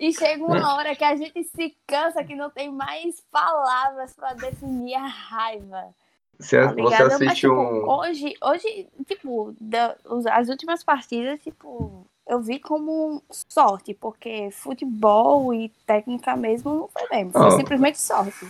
E 0.00 0.12
chega 0.12 0.44
uma 0.44 0.76
hora 0.76 0.94
que 0.94 1.02
a 1.02 1.16
gente 1.16 1.42
se 1.42 1.76
cansa 1.84 2.22
que 2.22 2.36
não 2.36 2.48
tem 2.48 2.70
mais 2.70 3.20
palavras 3.32 4.14
para 4.14 4.32
definir 4.32 4.94
a 4.94 5.08
raiva. 5.08 5.92
Você, 6.38 6.56
tá 6.56 6.72
você 6.72 7.02
assistiu 7.02 7.26
Mas, 7.26 7.38
tipo, 7.38 7.52
um... 7.52 7.90
Hoje, 7.90 8.34
hoje, 8.40 8.88
tipo, 9.08 9.56
da, 9.60 9.96
as 10.30 10.48
últimas 10.48 10.84
partidas, 10.84 11.40
tipo, 11.40 12.06
eu 12.28 12.40
vi 12.40 12.60
como 12.60 13.22
sorte, 13.48 13.92
porque 13.92 14.50
futebol 14.52 15.52
e 15.52 15.70
técnica 15.84 16.36
mesmo 16.36 16.74
não 16.74 16.88
foi 16.88 17.08
bem. 17.08 17.30
Foi 17.32 17.50
simplesmente 17.52 18.00
sorte. 18.00 18.46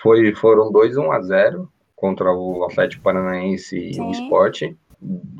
Foi, 0.00 0.34
foram 0.34 0.72
2 0.72 0.96
1 0.96 1.12
a 1.12 1.20
0 1.20 1.71
contra 2.02 2.32
o 2.32 2.64
Atlético 2.64 3.04
Paranaense 3.04 3.94
Sim. 3.94 3.96
e 3.96 4.00
o 4.00 4.10
Sport. 4.10 4.62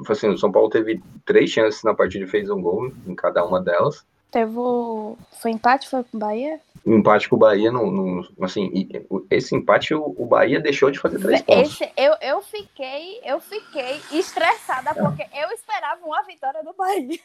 Assim, 0.08 0.28
o 0.28 0.38
São 0.38 0.52
Paulo 0.52 0.70
teve 0.70 1.02
três 1.26 1.50
chances 1.50 1.82
na 1.82 1.92
partida 1.92 2.24
e 2.24 2.28
fez 2.28 2.48
um 2.48 2.62
gol 2.62 2.92
em 3.04 3.16
cada 3.16 3.44
uma 3.44 3.60
delas. 3.60 4.06
Teve. 4.30 4.54
Foi 5.40 5.50
empate? 5.50 5.88
Foi 5.88 6.04
com 6.04 6.16
o 6.16 6.20
Bahia? 6.20 6.60
Empate 6.86 7.28
com 7.28 7.34
o 7.34 7.38
Bahia, 7.38 7.70
no 7.72 8.24
assim, 8.40 8.88
esse 9.28 9.56
empate 9.56 9.92
o, 9.92 10.14
o, 10.16 10.24
Bahia 10.24 10.60
deixou 10.60 10.90
de 10.90 11.00
fazer 11.00 11.18
três 11.18 11.42
pontos. 11.42 11.80
Esse, 11.80 11.92
eu, 11.96 12.14
eu, 12.20 12.40
fiquei, 12.42 13.20
eu 13.24 13.40
fiquei 13.40 14.00
estressada 14.12 14.94
porque 14.94 15.22
eu 15.36 15.50
esperava 15.50 16.04
uma 16.04 16.22
vitória 16.22 16.62
do 16.62 16.72
Bahia. 16.72 17.20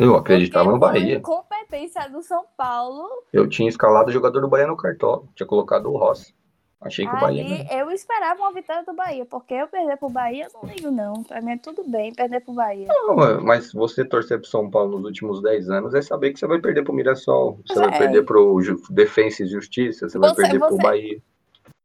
Eu 0.00 0.16
acreditava 0.16 0.70
no 0.70 0.78
Bahia. 0.78 1.20
Competência 1.20 2.08
do 2.08 2.22
São 2.22 2.44
Paulo. 2.56 3.08
Eu 3.32 3.48
tinha 3.48 3.68
escalado 3.68 4.08
o 4.08 4.12
jogador 4.12 4.40
do 4.40 4.48
Bahia 4.48 4.66
no 4.66 4.76
cartão, 4.76 5.28
tinha 5.34 5.46
colocado 5.46 5.86
o 5.86 5.96
Rossi. 5.96 6.34
Achei 6.80 7.06
que 7.06 7.14
o 7.14 7.20
Bahia. 7.20 7.66
Aí, 7.70 7.78
eu 7.78 7.90
esperava 7.90 8.40
uma 8.40 8.52
vitória 8.52 8.82
do 8.84 8.94
Bahia, 8.94 9.26
porque 9.26 9.52
eu 9.52 9.68
perder 9.68 9.98
pro 9.98 10.08
Bahia 10.08 10.46
eu 10.46 10.60
não 10.62 10.72
ligo, 10.72 10.90
não. 10.90 11.22
Pra 11.22 11.42
mim 11.42 11.52
é 11.52 11.58
tudo 11.58 11.84
bem 11.86 12.14
perder 12.14 12.40
pro 12.40 12.54
Bahia. 12.54 12.86
Não, 12.88 13.40
mas 13.42 13.70
você 13.70 14.02
torcer 14.02 14.40
pro 14.40 14.48
São 14.48 14.70
Paulo 14.70 14.96
nos 14.96 15.04
últimos 15.04 15.42
10 15.42 15.68
anos 15.68 15.94
é 15.94 16.00
saber 16.00 16.32
que 16.32 16.38
você 16.38 16.46
vai 16.46 16.58
perder 16.58 16.82
pro 16.82 16.94
Mirassol, 16.94 17.60
você 17.66 17.78
é. 17.78 17.86
vai 17.86 17.98
perder 17.98 18.24
pro 18.24 18.58
Defensa 18.88 19.42
e 19.42 19.46
Justiça, 19.46 20.08
você, 20.08 20.16
você 20.16 20.18
vai 20.18 20.34
perder 20.34 20.58
você, 20.58 20.68
pro 20.68 20.76
Bahia. 20.78 21.22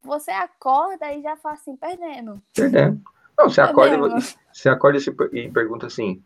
Você 0.02 0.32
acorda 0.32 1.12
e 1.14 1.22
já 1.22 1.36
fala 1.36 1.56
assim, 1.56 1.75
perdendo. 1.75 2.42
Perdendo. 2.56 3.02
Não, 3.38 3.50
você 3.50 3.60
acorda, 3.60 3.96
e, 3.96 4.22
você 4.54 4.70
acorda 4.70 4.98
e 5.34 5.52
pergunta 5.52 5.88
assim: 5.88 6.24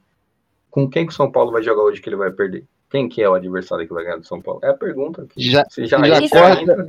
com 0.70 0.88
quem 0.88 1.08
que 1.08 1.12
o 1.12 1.16
São 1.16 1.32
Paulo 1.32 1.52
vai 1.52 1.64
jogar 1.64 1.82
hoje 1.82 2.00
que 2.00 2.08
ele 2.08 2.16
vai 2.16 2.32
perder? 2.32 2.66
Quem 2.88 3.10
que 3.10 3.22
é 3.22 3.28
o 3.28 3.34
adversário 3.34 3.88
que 3.88 3.94
vai 3.94 4.04
ganhar 4.04 4.18
do 4.18 4.28
São 4.28 4.40
Paulo? 4.40 4.60
É 4.64 4.70
a 4.70 4.74
pergunta. 4.76 5.26
Que 5.28 5.42
já, 5.42 5.64
você 5.68 5.86
já, 5.86 5.98
já 6.04 6.18
acorda, 6.18 6.86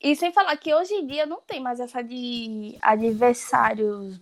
e 0.00 0.14
sem 0.16 0.32
falar 0.32 0.56
que 0.56 0.74
hoje 0.74 0.94
em 0.94 1.06
dia 1.06 1.26
não 1.26 1.40
tem 1.46 1.60
mais 1.60 1.80
essa 1.80 2.02
de 2.02 2.76
adversários 2.82 4.20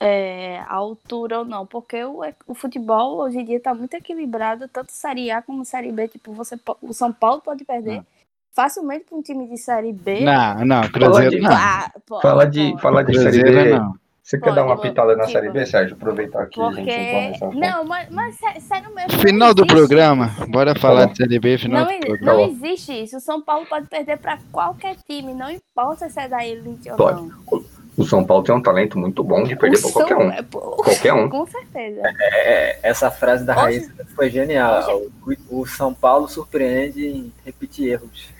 é, 0.00 0.58
a 0.60 0.74
altura 0.74 1.38
ou 1.38 1.44
não, 1.44 1.64
porque 1.66 2.02
o, 2.04 2.20
o 2.46 2.54
futebol 2.54 3.18
hoje 3.20 3.38
em 3.38 3.44
dia 3.44 3.60
tá 3.60 3.72
muito 3.74 3.94
equilibrado, 3.94 4.68
tanto 4.68 4.92
Série 4.92 5.30
A 5.30 5.40
como 5.40 5.64
Série 5.64 5.90
B. 5.92 6.08
Tipo, 6.08 6.32
você, 6.32 6.58
o 6.82 6.92
São 6.92 7.12
Paulo 7.12 7.40
pode 7.40 7.64
perder 7.64 7.96
Não. 7.98 8.06
facilmente 8.52 9.04
para 9.06 9.16
um 9.16 9.22
time 9.22 9.48
de 9.48 9.56
Série 9.56 9.92
B. 9.92 10.20
Não, 10.20 10.64
não, 10.64 10.82
Cruzeiro 10.90 11.30
de- 11.30 11.40
não. 11.40 11.50
Ah, 11.52 11.90
pode, 12.06 12.22
Fala 12.22 12.46
de, 12.46 12.70
pode. 12.70 12.82
fala 12.82 13.04
de 13.04 13.18
Série 13.18 13.42
B. 13.42 13.78
não. 13.78 13.94
Você 14.24 14.40
quer 14.40 14.54
dar 14.54 14.64
uma 14.64 14.74
Pode, 14.76 14.88
pitada 14.88 15.14
na 15.16 15.24
Série 15.28 15.50
B, 15.50 15.66
Sérgio? 15.66 15.96
Aproveitar 15.96 16.44
aqui. 16.44 16.58
a 16.58 16.72
gente 16.72 16.76
Porque. 16.76 17.34
assunto. 17.34 17.58
Não, 17.58 17.84
mas, 17.84 18.08
mas 18.08 18.34
sé- 18.36 18.58
sério 18.60 18.94
mesmo. 18.94 19.18
Final 19.20 19.52
do 19.52 19.66
programa. 19.66 20.30
Bora 20.48 20.74
falar 20.74 21.06
bom. 21.08 21.12
de 21.12 21.18
Série 21.18 21.38
B, 21.38 21.58
final 21.58 21.84
Não, 21.84 21.92
do 22.00 22.06
programa. 22.06 22.38
não 22.38 22.46
Tá 22.46 22.52
existe 22.66 23.02
isso. 23.04 23.18
O 23.18 23.20
São 23.20 23.42
Paulo 23.42 23.66
pode 23.66 23.86
perder 23.86 24.16
para 24.16 24.38
qualquer 24.50 24.96
time, 25.06 25.34
não 25.34 25.50
importa 25.50 26.08
se 26.08 26.18
é 26.18 26.26
da 26.26 26.42
elite 26.42 26.90
ou 26.90 26.96
Pode. 26.96 27.20
não. 27.20 27.64
O 27.98 28.02
São 28.04 28.24
Paulo 28.24 28.42
tem 28.42 28.52
um 28.54 28.62
talento 28.62 28.98
muito 28.98 29.22
bom 29.22 29.44
de 29.44 29.54
perder 29.54 29.76
O 29.78 29.82
pra 29.82 29.92
qualquer 29.92 30.16
um. 30.16 30.30
é, 30.30 30.42
Qualquer 30.42 31.12
um. 31.12 31.28
Com 31.30 31.46
certeza. 31.46 32.00
É, 32.18 32.78
essa 32.82 33.10
frase 33.10 33.44
da 33.44 33.52
Raíssa 33.54 33.92
foi 34.16 34.30
genial. 34.30 35.02
O, 35.50 35.60
o 35.60 35.66
São 35.66 35.92
Paulo 35.94 36.26
surpreende 36.28 37.06
em 37.06 37.32
repetir 37.44 37.90
erros. 37.92 38.32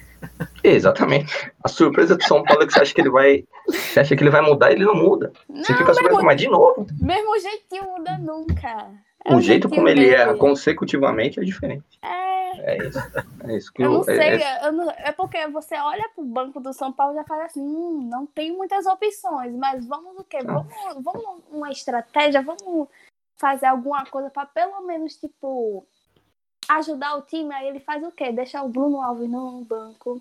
Exatamente. 0.62 1.52
A 1.62 1.68
surpresa 1.68 2.16
do 2.16 2.24
São 2.24 2.42
Paulo 2.42 2.62
é 2.62 2.66
que 2.66 2.72
você 2.72 2.80
acha 2.82 2.94
que 2.94 3.00
ele 3.00 3.10
vai. 3.10 3.44
Você 3.68 4.00
acha 4.00 4.16
que 4.16 4.22
ele 4.22 4.30
vai 4.30 4.40
mudar 4.42 4.72
ele 4.72 4.84
não 4.84 4.94
muda. 4.94 5.32
Você 5.48 5.72
Não, 5.72 5.78
fica 5.78 5.94
surpreso, 5.94 6.22
mas 6.22 6.36
de 6.40 6.48
novo. 6.48 6.86
mesmo 7.00 7.38
jeitinho 7.38 7.84
muda 7.84 8.16
nunca. 8.18 8.90
É 9.26 9.34
O 9.34 9.40
jeito 9.40 9.68
como 9.70 9.88
ele 9.88 10.02
dele. 10.02 10.14
erra 10.14 10.34
consecutivamente 10.36 11.40
é 11.40 11.42
diferente. 11.44 11.98
É, 12.02 12.34
É 12.74 12.86
isso. 12.86 12.98
É 13.48 13.56
isso 13.56 13.72
que 13.72 13.82
eu 13.82 13.90
não 13.90 14.00
é- 14.02 14.04
sei, 14.04 14.16
é- 14.42 14.66
eu 14.68 14.72
não- 14.72 14.90
é 14.90 15.10
porque 15.12 15.46
você 15.48 15.74
olha 15.76 16.08
pro 16.14 16.24
banco 16.24 16.60
do 16.60 16.72
São 16.72 16.92
Paulo 16.92 17.14
e 17.14 17.16
já 17.16 17.24
fala 17.24 17.44
assim, 17.44 17.60
hum, 17.60 18.06
não 18.10 18.26
tem 18.26 18.52
muitas 18.52 18.86
opções, 18.86 19.52
mas 19.56 19.86
vamos 19.86 20.16
o 20.18 20.24
quê? 20.24 20.38
Ah. 20.46 20.52
Vamos, 20.52 21.02
vamos 21.04 21.42
uma 21.50 21.70
estratégia, 21.70 22.42
vamos 22.42 22.86
fazer 23.36 23.66
alguma 23.66 24.04
coisa 24.06 24.30
para 24.30 24.46
pelo 24.46 24.82
menos, 24.82 25.16
tipo, 25.16 25.84
ajudar 26.68 27.16
o 27.16 27.22
time. 27.22 27.52
Aí 27.54 27.68
ele 27.68 27.80
faz 27.80 28.02
o 28.02 28.10
quê? 28.10 28.32
Deixa 28.32 28.62
o 28.62 28.68
Bruno 28.68 29.00
Alves 29.00 29.28
no 29.28 29.64
banco. 29.64 30.20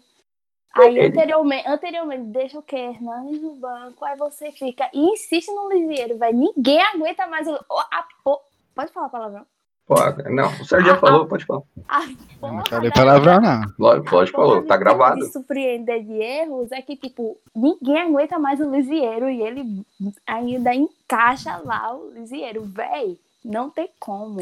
Aí 0.75 0.87
Ele- 0.97 1.07
anteriormente, 1.07 1.67
anteriormente 1.67 2.23
deixa 2.23 2.57
o 2.57 2.63
quê? 2.63 2.75
Hernandes 2.77 3.41
no 3.41 3.55
banco. 3.55 4.03
Aí 4.05 4.17
você 4.17 4.51
fica 4.51 4.89
e 4.93 4.99
insiste 4.99 5.49
no 5.51 5.69
Lisieiro, 5.71 6.17
velho. 6.17 6.35
Ninguém 6.37 6.81
aguenta 6.81 7.27
mais 7.27 7.47
o. 7.47 7.53
o- 7.53 7.79
a 7.91 8.05
po- 8.23 8.41
Pode 8.75 8.91
falar 8.91 9.09
palavrão? 9.09 9.45
Pô, 9.85 9.95
não, 10.31 10.47
o 10.61 10.65
Sérgio 10.65 10.93
já 10.93 10.97
falou, 10.97 11.27
pode 11.27 11.45
falar. 11.45 11.61
A 11.89 11.99
porra 12.39 12.53
não 12.53 12.63
falei 12.65 12.89
palavrão, 12.89 13.39
não. 13.41 13.61
Lógico, 13.77 14.15
lógico, 14.15 14.37
a 14.37 14.41
porra 14.41 14.47
falou, 14.49 14.61
de 14.61 14.67
tá 14.67 14.77
gravado. 14.77 15.19
De 15.19 15.31
surpreender 15.31 16.03
de 16.05 16.13
erros 16.13 16.71
é 16.71 16.81
que, 16.81 16.95
tipo, 16.95 17.37
ninguém 17.53 17.99
aguenta 18.01 18.39
mais 18.39 18.59
o 18.61 18.71
Lisieiro 18.71 19.29
e 19.29 19.41
ele 19.41 19.85
ainda 20.25 20.73
encaixa 20.73 21.57
lá 21.57 21.93
o 21.93 22.09
Lisieiro. 22.11 22.63
Véi, 22.63 23.19
não 23.45 23.69
tem 23.69 23.89
como. 23.99 24.39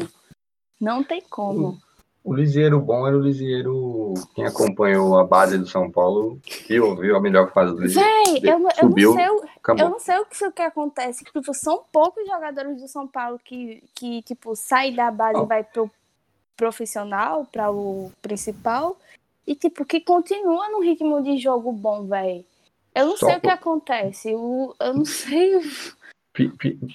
Não 0.80 1.02
tem 1.04 1.20
como. 1.28 1.78
O 2.24 2.32
Lisieiro 2.32 2.78
bom 2.80 3.06
era 3.06 3.16
o 3.16 3.20
Lisieiro. 3.20 4.14
Quem 4.34 4.46
acompanhou 4.46 5.18
a 5.18 5.24
base 5.24 5.58
do 5.58 5.66
São 5.66 5.90
Paulo 5.90 6.38
viu, 6.68 6.94
viu 6.94 7.16
a 7.16 7.20
melhor 7.20 7.52
fase 7.52 7.74
do 7.74 7.80
Lisieiro. 7.82 8.08
Véi, 8.08 8.40
eu, 8.44 8.58
não- 8.60 8.70
eu 8.80 8.88
não 8.88 9.14
sei 9.40 9.48
Acabou. 9.56 9.84
Eu 9.84 9.90
não 9.90 9.98
sei 10.00 10.18
o 10.18 10.26
que, 10.26 10.46
o 10.46 10.52
que 10.52 10.62
acontece. 10.62 11.24
Tipo, 11.24 11.52
são 11.54 11.82
poucos 11.92 12.24
jogadores 12.26 12.80
do 12.80 12.86
São 12.88 13.06
Paulo 13.08 13.40
que, 13.44 13.82
que 13.94 14.22
tipo, 14.22 14.54
saem 14.54 14.94
da 14.94 15.10
base 15.10 15.34
Não. 15.34 15.44
e 15.44 15.46
vai 15.46 15.64
pro 15.64 15.90
profissional, 16.56 17.44
para 17.50 17.72
o 17.72 18.12
principal, 18.20 18.96
e, 19.46 19.54
tipo, 19.56 19.84
que 19.84 20.00
continua 20.00 20.68
no 20.68 20.80
ritmo 20.80 21.20
de 21.22 21.36
jogo 21.38 21.72
bom, 21.72 22.06
velho. 22.06 22.44
Eu 22.94 23.06
não 23.06 23.16
sei 23.16 23.36
o 23.36 23.40
que 23.40 23.48
acontece. 23.48 24.34
O, 24.34 24.74
eu 24.78 24.94
não 24.94 25.04
sei. 25.04 25.60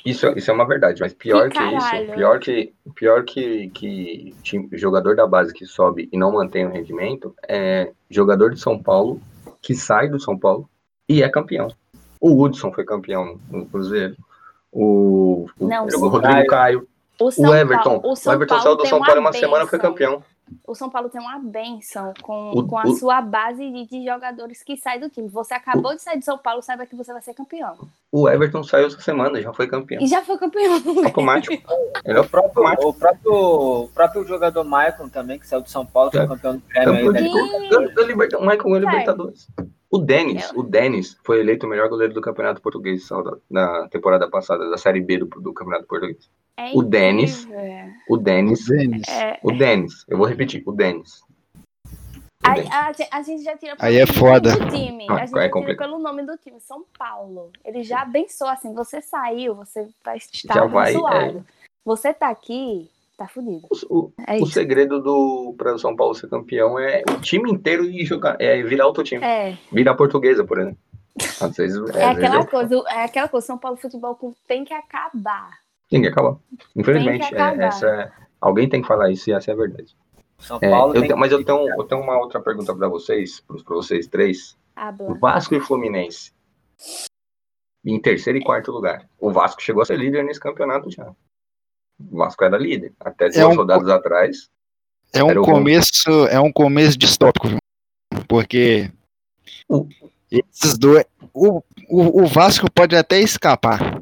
Isso, 0.04 0.28
isso 0.36 0.50
é 0.50 0.54
uma 0.54 0.68
verdade, 0.68 1.00
mas 1.00 1.14
pior 1.14 1.50
Que 1.50 1.60
que, 1.60 1.64
isso, 1.76 2.12
pior 2.16 2.40
que, 2.40 2.74
pior 2.96 3.24
que, 3.24 3.70
que 3.70 4.36
time- 4.42 4.68
jogador 4.74 5.16
da 5.16 5.28
base 5.28 5.54
que 5.54 5.66
sobe 5.66 6.10
e 6.12 6.18
não 6.18 6.32
mantém 6.32 6.66
o 6.66 6.72
rendimento 6.72 7.36
é 7.48 7.92
jogador 8.10 8.50
de 8.52 8.60
São 8.60 8.82
Paulo 8.82 9.22
que 9.62 9.76
sai 9.76 10.10
do 10.10 10.20
São 10.20 10.38
Paulo 10.38 10.68
e 11.08 11.22
é 11.22 11.30
campeão. 11.30 11.68
O 12.20 12.42
Hudson 12.42 12.72
foi 12.74 12.84
campeão 12.84 13.40
no 13.52 13.66
Cruzeiro. 13.68 14.16
O, 14.72 15.48
o, 15.60 15.68
Não, 15.68 15.86
o 15.86 16.08
Rodrigo 16.08 16.48
Caio. 16.48 16.88
O, 17.20 17.32
São 17.32 17.50
O 17.50 17.56
Everton. 17.56 18.00
Paulo, 18.00 18.16
O, 18.26 18.32
Everton 18.32 18.60
saiu 18.60 18.76
do 18.76 18.88
São 18.88 19.00
Paulo 19.00 19.22
uma 19.22 19.32
benção. 19.32 19.48
semana 19.50 19.66
e 19.66 19.68
foi 19.68 19.80
campeão. 19.80 20.24
O 20.66 20.74
São 20.76 20.90
Paulo 20.90 21.10
tem 21.10 21.20
uma 21.22 21.40
benção 21.40 22.14
com, 22.22 22.52
O- 22.52 22.68
com 22.68 22.78
a 22.78 22.84
o- 22.84 22.94
sua 22.96 23.22
base 23.22 23.70
de, 23.72 23.86
de 23.88 24.06
jogadores 24.06 24.64
que 24.64 24.76
saem 24.78 25.00
do 25.00 25.10
time. 25.10 25.28
Você 25.30 25.54
acabou 25.54 25.96
de 25.96 26.02
sair 26.02 26.18
do 26.20 26.26
São 26.26 26.38
Paulo, 26.38 26.62
saiba 26.62 26.86
que 26.86 26.96
você 26.96 27.12
vai 27.12 27.22
ser 27.22 27.34
campeão. 27.34 27.76
O 28.12 28.28
Everton 28.30 28.64
saiu 28.64 28.88
essa 28.88 29.00
semana, 29.02 29.42
já 29.42 29.54
foi 29.54 29.68
campeão. 29.68 30.02
E 30.02 30.08
já 30.08 30.22
foi 30.24 30.38
campeão. 30.38 30.74
Automático. 31.06 31.54
Ele 32.06 32.18
é 32.18 32.22
o 32.22 32.28
próprio. 32.30 32.64
O 32.88 32.94
próprio, 32.94 33.34
o 33.34 33.88
próprio 33.90 34.26
jogador 34.26 34.64
Maicon 34.64 35.10
também, 35.10 35.38
que 35.40 35.48
saiu 35.48 35.62
de 35.62 35.70
São 35.70 35.86
Paulo, 35.86 36.12
foi 36.12 36.22
É. 36.22 36.28
campeão 36.28 36.56
do 36.58 36.62
Grêmio 36.68 37.12
né? 37.12 37.22
de 37.96 38.04
Liberta- 38.06 38.38
O 38.38 38.42
Michael 38.42 38.64
ganhou 38.64 38.78
a 38.78 38.82
Vai. 38.82 38.92
Libertadores. 39.00 39.48
O 39.90 40.00
Denis, 40.00 40.52
o 40.54 40.64
Denis 40.64 41.18
foi 41.24 41.40
eleito 41.40 41.66
o 41.66 41.70
melhor 41.70 41.88
goleiro 41.88 42.14
do 42.14 42.20
Campeonato 42.22 42.62
Português 42.62 43.08
na 43.50 43.88
temporada 43.88 44.30
passada, 44.30 44.70
da 44.70 44.78
Série 44.78 45.00
B 45.02 45.18
do, 45.20 45.26
do 45.28 45.54
Campeonato 45.54 45.88
Português. 45.88 46.30
É 46.58 46.72
O 46.74 46.82
Denis. 46.82 47.44
incrível. 47.44 47.94
O 48.10 48.18
Denis, 48.18 48.66
Denis. 48.66 49.08
É, 49.08 49.40
o 49.44 49.52
Denis, 49.52 50.06
eu 50.08 50.18
vou 50.18 50.26
repetir, 50.28 50.64
o 50.66 50.72
Denis. 50.72 51.22
A, 52.44 52.52
a, 52.52 52.94
a 53.20 53.22
gente 53.22 53.44
já 53.44 53.58
tira 53.58 53.76
Aí 53.80 53.98
é 53.98 54.06
pelo 54.06 54.18
foda. 54.18 54.52
nome 54.56 54.66
do 54.66 54.72
time. 54.72 55.06
A 55.10 55.26
gente 55.26 55.38
é 55.38 55.42
já 55.42 55.52
tira 55.52 55.78
pelo 55.78 56.00
nome 56.00 56.24
do 56.26 56.38
time, 56.38 56.60
São 56.62 56.84
Paulo. 56.98 57.52
Ele 57.64 57.84
já 57.84 58.02
abençoou, 58.02 58.50
assim, 58.50 58.74
você 58.74 59.02
saiu, 59.02 59.56
você 59.56 59.88
vai 60.04 60.18
estar 60.18 60.54
Já 60.54 60.66
vai, 60.66 60.92
abençoado. 60.96 61.46
Você 61.86 62.14
tá 62.14 62.30
aqui, 62.30 62.90
tá 63.18 63.28
fudido. 63.28 63.68
O, 63.90 64.12
É 64.26 64.38
o 64.38 64.46
segredo 64.46 65.02
do 65.02 65.54
para 65.58 65.76
o 65.76 65.80
São 65.80 65.96
Paulo 65.96 66.16
ser 66.16 66.30
campeão 66.30 66.80
é 66.80 67.04
o 67.10 67.20
time 67.22 67.52
inteiro 67.52 67.86
ir 67.86 68.06
jogar, 68.06 68.38
é 68.40 68.62
virar 68.64 68.88
outro 68.88 69.04
time, 69.04 69.24
É, 69.24 69.58
virar 69.72 69.96
portuguesa, 69.96 70.44
por 70.44 70.60
exemplo. 70.60 70.80
Às 71.42 71.56
vezes, 71.58 71.96
é, 71.96 72.06
aquela 72.06 72.46
coisa, 72.46 72.84
é 72.90 73.04
aquela 73.04 73.28
coisa, 73.28 73.48
São 73.48 73.58
Paulo 73.58 73.78
Futebol 73.78 74.16
Clube 74.16 74.38
tem 74.48 74.64
que 74.64 74.74
acabar. 74.74 75.58
Tem 75.90 76.02
que 76.02 76.08
acabar. 76.08 76.38
Infelizmente, 76.76 77.22
Tem 77.22 77.30
que 77.30 77.36
é- 77.36 77.42
acabar. 77.42 77.64
essa 77.64 77.88
é- 77.88 78.12
alguém 78.42 78.68
tem 78.70 78.82
que 78.82 78.88
falar 78.88 79.10
isso 79.12 79.30
e 79.30 79.34
essa 79.34 79.52
é 79.52 79.54
a 79.54 79.58
verdade. 79.58 79.96
São 80.40 80.60
É, 80.62 80.70
Paulo 80.70 80.90
eu 80.94 81.00
tem 81.02 81.08
tenho- 81.10 81.20
mas 81.20 81.30
que- 81.30 81.36
eu 81.36 81.44
tenho, 81.44 81.68
eu 81.70 81.84
tenho 81.84 82.02
uma 82.02 82.18
outra 82.20 82.40
pergunta 82.40 82.76
para 82.76 82.88
vocês, 82.88 83.40
para 83.40 83.76
vocês 83.76 84.08
três. 84.08 84.56
Habla. 84.76 85.16
Vasco 85.20 85.56
e 85.56 85.60
Fluminense. 85.60 86.32
Em 87.86 88.00
terceiro 88.00 88.38
e 88.38 88.44
quarto 88.44 88.72
lugar. 88.72 89.08
O 89.20 89.32
Vasco 89.32 89.62
chegou 89.62 89.82
a 89.82 89.86
ser 89.86 89.98
líder 89.98 90.24
nesse 90.24 90.40
campeonato 90.40 90.92
já. 90.92 91.10
O 92.00 92.18
Vasco 92.18 92.44
era 92.44 92.58
líder. 92.58 92.94
Até 93.00 93.30
duas 93.30 93.54
um- 93.54 93.56
rodadas 93.56 93.90
atrás. 93.90 94.50
É 95.14 95.24
um 95.24 95.40
o 95.40 95.42
começo, 95.44 96.28
é 96.30 96.40
um 96.40 96.52
começo 96.52 96.98
distópico, 96.98 97.48
viu? 97.48 97.58
Porque 98.28 98.92
O- 99.70 99.88
esses 100.30 100.78
dois, 100.78 101.06
o, 101.34 101.64
o, 101.90 102.24
o 102.24 102.28
Vasco 102.28 102.70
pode 102.70 102.96
até 102.96 103.20
escapar, 103.22 103.97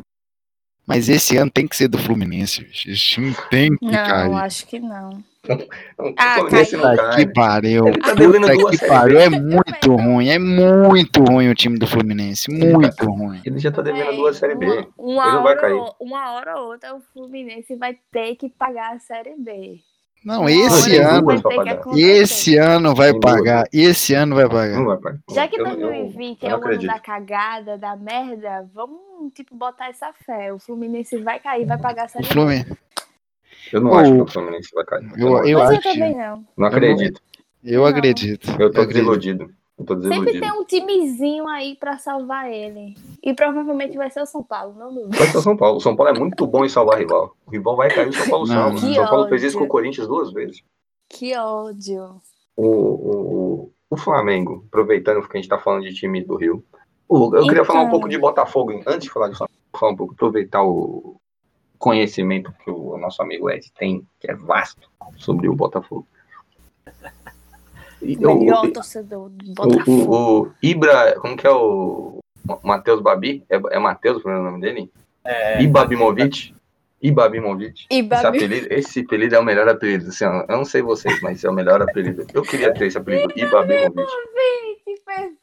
mas 0.86 1.10
esse 1.10 1.36
ano 1.38 1.50
tem 1.52 1.68
que 1.68 1.76
ser 1.76 1.88
do 1.88 1.98
Fluminense. 1.98 2.64
bicho. 2.64 2.90
Esse 2.90 3.02
time 3.02 3.36
tem 3.50 3.76
que 3.78 3.86
Não, 3.86 3.92
cair. 3.92 4.34
acho 4.34 4.68
que 4.68 4.80
não. 4.80 5.24
Ah, 6.18 6.36
Fluminense 6.40 6.72
caiu. 6.76 6.84
não 6.84 6.96
cai. 6.96 7.16
que 7.26 7.34
pariu. 7.34 7.88
Ele 7.88 8.00
tá 8.00 8.16
Puta 8.16 8.54
duas 8.58 8.80
que 8.80 8.88
pariu. 8.88 9.18
B. 9.18 9.24
É 9.24 9.30
muito 9.30 9.96
ruim. 9.96 10.30
É 10.30 10.40
muito 10.40 11.24
ruim 11.24 11.50
o 11.50 11.56
time 11.56 11.78
do 11.78 11.86
Fluminense. 11.86 12.52
Muito 12.52 13.06
ruim. 13.06 13.42
Ele 13.46 13.60
já 13.60 13.72
tá 13.72 13.82
devendo 13.84 14.08
Véi, 14.08 14.16
duas 14.16 14.38
Série 14.38 14.56
B. 14.56 14.66
Uma, 14.66 14.88
uma 14.98 15.24
Ele 15.24 15.32
não 15.36 15.44
vai 15.44 15.52
hora, 15.54 15.62
cair. 15.62 15.92
uma 16.00 16.32
hora 16.34 16.58
ou 16.60 16.72
outra 16.72 16.96
o 16.96 17.02
Fluminense 17.14 17.76
vai 17.76 17.96
ter 18.12 18.36
que 18.36 18.50
pagar 18.50 18.96
a 18.96 19.00
Série 19.00 19.36
B. 19.38 19.80
Não, 20.26 20.50
esse 20.50 20.98
ano- 20.98 21.42
pagar. 21.42 21.82
Esse 21.96 22.58
ano 22.58 22.96
vai 22.96 23.14
pagar. 23.20 23.68
Esse 23.72 24.14
ano 24.16 24.36
vai 24.36 24.50
pagar. 24.50 24.76
Não 24.78 24.86
vai, 24.86 24.98
pai. 24.98 25.16
Já 25.32 25.48
que 25.48 25.56
Eu- 25.56 25.68
eu- 25.68 25.76
2020 25.78 26.42
eu 26.42 26.48
é 26.48 26.52
não 26.52 26.60
o 26.60 26.66
ano 26.68 26.88
da 26.88 27.00
cagada, 27.00 27.78
da 27.78 27.96
merda, 27.96 28.68
vamos, 28.74 29.32
tipo, 29.36 29.54
botar 29.56 29.90
essa 29.90 30.12
fé. 30.26 30.52
O 30.52 30.58
Fluminense 30.58 31.16
vai 31.20 31.40
cair, 31.40 31.66
vai 31.68 31.78
pagar 31.78 32.06
a 32.06 32.20
O. 32.20 32.24
Fluminense. 32.24 32.76
Eu 33.72 33.82
não 33.82 33.92
O- 33.92 33.96
acho 34.00 34.14
que 34.16 34.22
o 34.22 34.28
Fluminense 34.28 34.70
vai 34.74 34.84
cair. 34.86 35.12
Eu- 35.16 35.30
não, 35.30 35.38
eu 35.40 35.48
eu 35.48 35.62
acho. 35.62 35.82
também 35.84 36.16
não. 36.16 36.44
não 36.58 36.68
acredito. 36.68 37.22
Eu 37.64 37.86
acredito. 37.86 38.50
Eu 38.60 38.72
tô 38.72 38.84
desiludido. 38.86 39.52
Tô 39.86 40.02
Sempre 40.02 40.40
tem 40.40 40.52
um 40.54 40.64
timezinho 40.64 41.48
aí 41.48 41.76
pra 41.76 41.98
salvar 41.98 42.50
ele. 42.50 42.96
E 43.22 43.34
provavelmente 43.34 43.98
vai 43.98 44.10
ser 44.10 44.22
o 44.22 44.26
São 44.26 44.42
Paulo, 44.42 44.74
não 44.78 44.94
duvido. 44.94 45.18
Vai 45.18 45.28
ser 45.28 45.38
o 45.38 45.42
São 45.42 45.58
Paulo. 45.58 45.78
O 45.78 45.82
São 45.82 45.96
Paulo 45.96 46.16
é 46.16 46.20
muito 46.20 46.48
bom 46.48 46.64
em 46.64 46.70
salvar 46.70 46.98
rival. 46.98 47.36
O 47.46 47.52
rival 47.52 47.76
vai 47.76 47.90
cair, 47.94 48.08
o 48.08 48.14
São 48.14 48.30
Paulo 48.30 48.48
Não. 48.48 48.54
salva. 48.56 48.76
O 48.76 48.94
São 48.96 49.06
Paulo 49.06 49.28
fez 49.28 49.44
isso 49.44 49.58
com 49.58 49.66
o 49.66 49.68
Corinthians 49.68 50.08
duas 50.08 50.32
vezes. 50.32 50.64
Que 51.10 51.36
ódio. 51.38 52.22
O, 52.56 52.66
o, 52.66 53.72
o 53.90 53.98
Flamengo, 53.98 54.64
aproveitando 54.68 55.28
que 55.28 55.38
a 55.38 55.42
gente 55.42 55.50
tá 55.50 55.60
falando 55.60 55.84
de 55.84 55.94
time 55.94 56.24
do 56.24 56.38
Rio. 56.38 56.64
eu 57.12 57.44
queria 57.46 57.66
falar 57.66 57.80
um 57.80 57.84
Então. 57.84 57.92
pouco 57.92 58.08
de 58.08 58.18
Botafogo. 58.18 58.72
Antes 58.88 59.04
de 59.04 59.10
falar 59.12 59.28
de 59.30 59.36
Flamengo, 59.36 59.60
falar 59.78 59.92
um 59.92 59.96
pouco, 59.98 60.14
aproveitar 60.14 60.64
o 60.64 61.18
conhecimento 61.78 62.52
que 62.64 62.72
o 62.72 62.98
nosso 62.98 63.22
amigo 63.22 63.50
Ed 63.52 63.70
tem, 63.78 64.08
que 64.22 64.32
é 64.32 64.36
vasto, 64.36 64.90
sobre 65.18 65.50
o 65.50 65.54
Botafogo. 65.56 66.08
O- 68.20 68.36
Melhor 68.40 68.66
o- 68.66 68.72
torcedor 68.72 69.30
do 69.30 69.54
Botafogo. 69.54 70.16
o, 70.16 70.42
o 70.44 70.52
Ibra, 70.62 71.16
como 71.20 71.36
que 71.36 71.48
é 71.48 71.52
o 71.52 72.20
Matheus 72.64 73.02
Babi? 73.02 73.44
É, 73.50 73.56
é 73.72 73.80
Matheus 73.80 74.18
o 74.18 74.22
primeiro 74.22 74.46
nome 74.46 74.62
dele? 74.62 74.92
É, 75.24 75.62
Ibabimovic. 75.62 76.54
Ibabimovic. 77.02 77.86
E 77.92 78.00
Esse 78.00 78.04
Babi... 78.08 78.38
apelido, 78.38 78.68
esse 78.72 79.00
apelido 79.02 79.36
é 79.36 79.40
o 79.40 79.44
melhor 79.44 79.68
apelido. 79.70 80.10
Assim, 80.10 80.26
eu 80.26 80.46
não 80.50 80.66
sei 80.66 80.82
vocês, 80.82 81.20
mas 81.22 81.44
é 81.44 81.50
o 81.50 81.54
melhor 81.54 81.82
apelido. 81.82 82.26
Eu 82.34 82.42
queria 82.42 82.74
ter 82.74 82.88
esse 82.88 82.98
apelido, 82.98 83.32
Ibabimovic. 83.36 84.08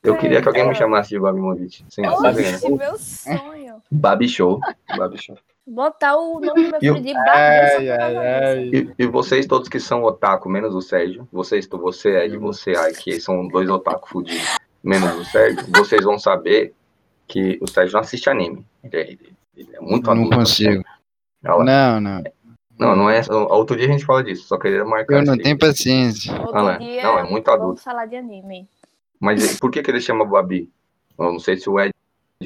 Eu 0.03 0.17
queria 0.17 0.41
que 0.43 0.49
alguém 0.49 0.69
me 0.69 0.75
chamasse 0.75 1.11
de 1.11 1.17
Ibabimovic. 1.17 1.85
Sim? 1.89 2.07
Oxe, 2.07 2.69
meu 2.71 2.97
sonho. 2.99 3.83
Babi 3.91 4.29
Show. 4.29 4.61
Babi 4.97 5.19
Show. 5.23 5.37
Botar 5.67 6.17
o 6.17 6.41
nome 6.41 6.65
do 6.65 6.71
meu 6.71 6.79
E 6.79 6.81
filho 6.81 7.01
de 7.03 7.15
Babi. 7.15 7.29
Ai, 7.31 7.89
ai, 7.91 8.17
ai. 8.17 8.65
E, 8.73 8.95
e 8.99 9.07
vocês 9.07 9.47
todos 9.47 9.69
que 9.69 9.79
são 9.79 10.03
otaku, 10.03 10.49
menos 10.49 10.75
o 10.75 10.81
Sérgio, 10.83 11.27
vocês, 11.33 11.67
você, 11.71 12.25
Ed, 12.25 12.37
você, 12.37 12.75
ai, 12.77 12.93
que 12.93 13.21
são 13.21 13.47
dois 13.47 13.69
otaku 13.71 14.09
fudidos, 14.09 14.57
menos 14.83 15.15
o 15.17 15.25
Sérgio, 15.25 15.65
vocês 15.69 16.03
vão 16.05 16.19
saber 16.19 16.75
que 17.29 17.59
o 17.63 17.69
Sérgio 17.71 17.95
não 17.95 18.01
assiste 18.01 18.29
anime. 18.29 18.67
Ele 18.83 18.97
é, 18.97 19.11
ele- 19.13 19.37
é 19.75 19.81
muito 19.81 20.07
Não 20.07 20.13
adulto. 20.15 20.37
consigo. 20.37 20.83
Olha 21.45 21.55
lá. 21.55 21.65
Não, 21.65 22.01
não. 22.01 22.23
Não, 22.79 22.97
não 22.97 23.11
é. 23.11 23.21
Outro 23.31 23.77
dia 23.77 23.87
a 23.87 23.93
gente 23.93 24.05
fala 24.05 24.25
disso, 24.25 24.49
só 24.49 24.59
queria 24.59 24.85
marcar. 24.85 25.19
Eu 25.21 25.25
não 25.25 25.35
esse- 25.35 25.43
tenho 25.45 25.59
paciência. 25.59 26.33
Outro 26.41 26.57
Ah, 26.57 26.63
lá. 26.63 26.77
dia, 26.79 27.03
Não, 27.05 27.19
é 27.21 27.23
muito 27.23 27.45
vamos 27.47 27.61
adulto. 27.61 27.83
falar 27.83 28.07
de 28.07 28.17
anime. 28.17 28.69
Mas 29.21 29.61
por 29.61 29.71
que, 29.71 29.81
que 29.81 29.91
ele 29.93 30.01
chama 30.01 30.25
Babi? 30.25 30.69
Eu 31.17 31.27
não 31.33 31.39
sei 31.39 31.57
se 31.57 31.71
o 31.71 31.79
Ed, 31.79 31.92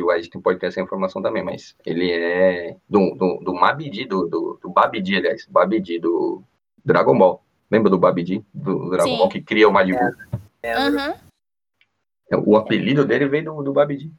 o 0.02 0.08
que 0.30 0.38
pode 0.38 0.58
ter 0.58 0.66
essa 0.66 0.80
informação 0.80 1.20
também, 1.22 1.42
mas 1.42 1.74
ele 1.84 2.10
é 2.10 2.76
do, 2.88 3.14
do, 3.14 3.38
do 3.44 3.54
Mabidi, 3.54 4.04
do, 4.04 4.26
do, 4.28 4.58
do 4.62 4.70
Babidi, 4.70 5.16
aliás, 5.16 5.46
Babidi 5.50 5.98
do 5.98 6.42
Dragon 6.84 7.16
Ball. 7.16 7.42
Lembra 7.70 7.90
do 7.90 7.98
Babidi? 7.98 8.44
Do 8.54 8.90
Dragon 8.90 9.10
Sim. 9.10 9.18
Ball 9.18 9.28
que 9.28 9.40
cria 9.40 9.68
o 9.68 9.72
Majin 9.72 9.94
Buu? 9.94 10.40
Aham. 10.64 11.14
O 12.44 12.56
apelido 12.56 13.04
dele 13.04 13.26
veio 13.28 13.44
do, 13.44 13.62
do 13.62 13.72
Babidi. 13.72 14.12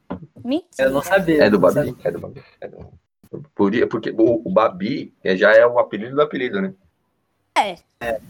Mentira. 0.44 0.88
Eu 0.88 0.92
não 0.92 1.02
sabia. 1.02 1.44
É 1.44 1.50
do 1.50 1.60
não 1.60 1.74
Babi. 1.74 1.96
É 2.04 2.12
do 2.12 2.20
Babi. 2.20 2.44
É 2.62 2.68
do... 2.68 2.92
Por, 3.54 3.72
porque 3.90 4.12
o, 4.12 4.48
o 4.48 4.50
Babi 4.50 5.14
é- 5.24 5.36
já 5.36 5.52
é 5.54 5.66
o 5.66 5.78
apelido 5.78 6.16
do 6.16 6.22
apelido, 6.22 6.62
né? 6.62 6.74
É. 7.58 7.76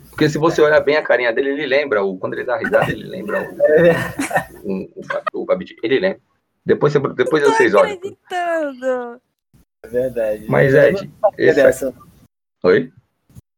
Porque 0.10 0.30
se 0.30 0.38
você 0.38 0.62
olhar 0.62 0.80
bem 0.80 0.96
a 0.96 1.04
carinha 1.04 1.34
dele, 1.34 1.50
ele 1.50 1.68
lembra, 1.68 2.04
o, 2.04 2.18
quando 2.18 2.34
ele 2.34 2.46
dá 2.46 2.58
risada, 2.58 2.90
ele 2.92 3.04
lembra 3.04 3.42
o, 4.64 4.72
o, 4.72 4.90
o, 4.96 5.08
Ba- 5.08 5.24
o 5.34 5.46
Babidi. 5.46 5.76
Ele 5.84 6.00
lembra. 6.00 6.22
Depois, 6.68 6.92
você- 6.92 7.14
depois 7.14 7.44
Tô 7.44 7.50
vocês 7.52 7.74
olham. 7.74 7.94
acreditando. 7.94 9.22
É 9.84 9.88
verdade. 9.88 10.46
Mas, 10.50 10.74
eu 10.74 10.82
Ed, 10.84 11.12
esse- 11.38 11.56
dessa. 11.56 11.94
Oi? 12.64 12.92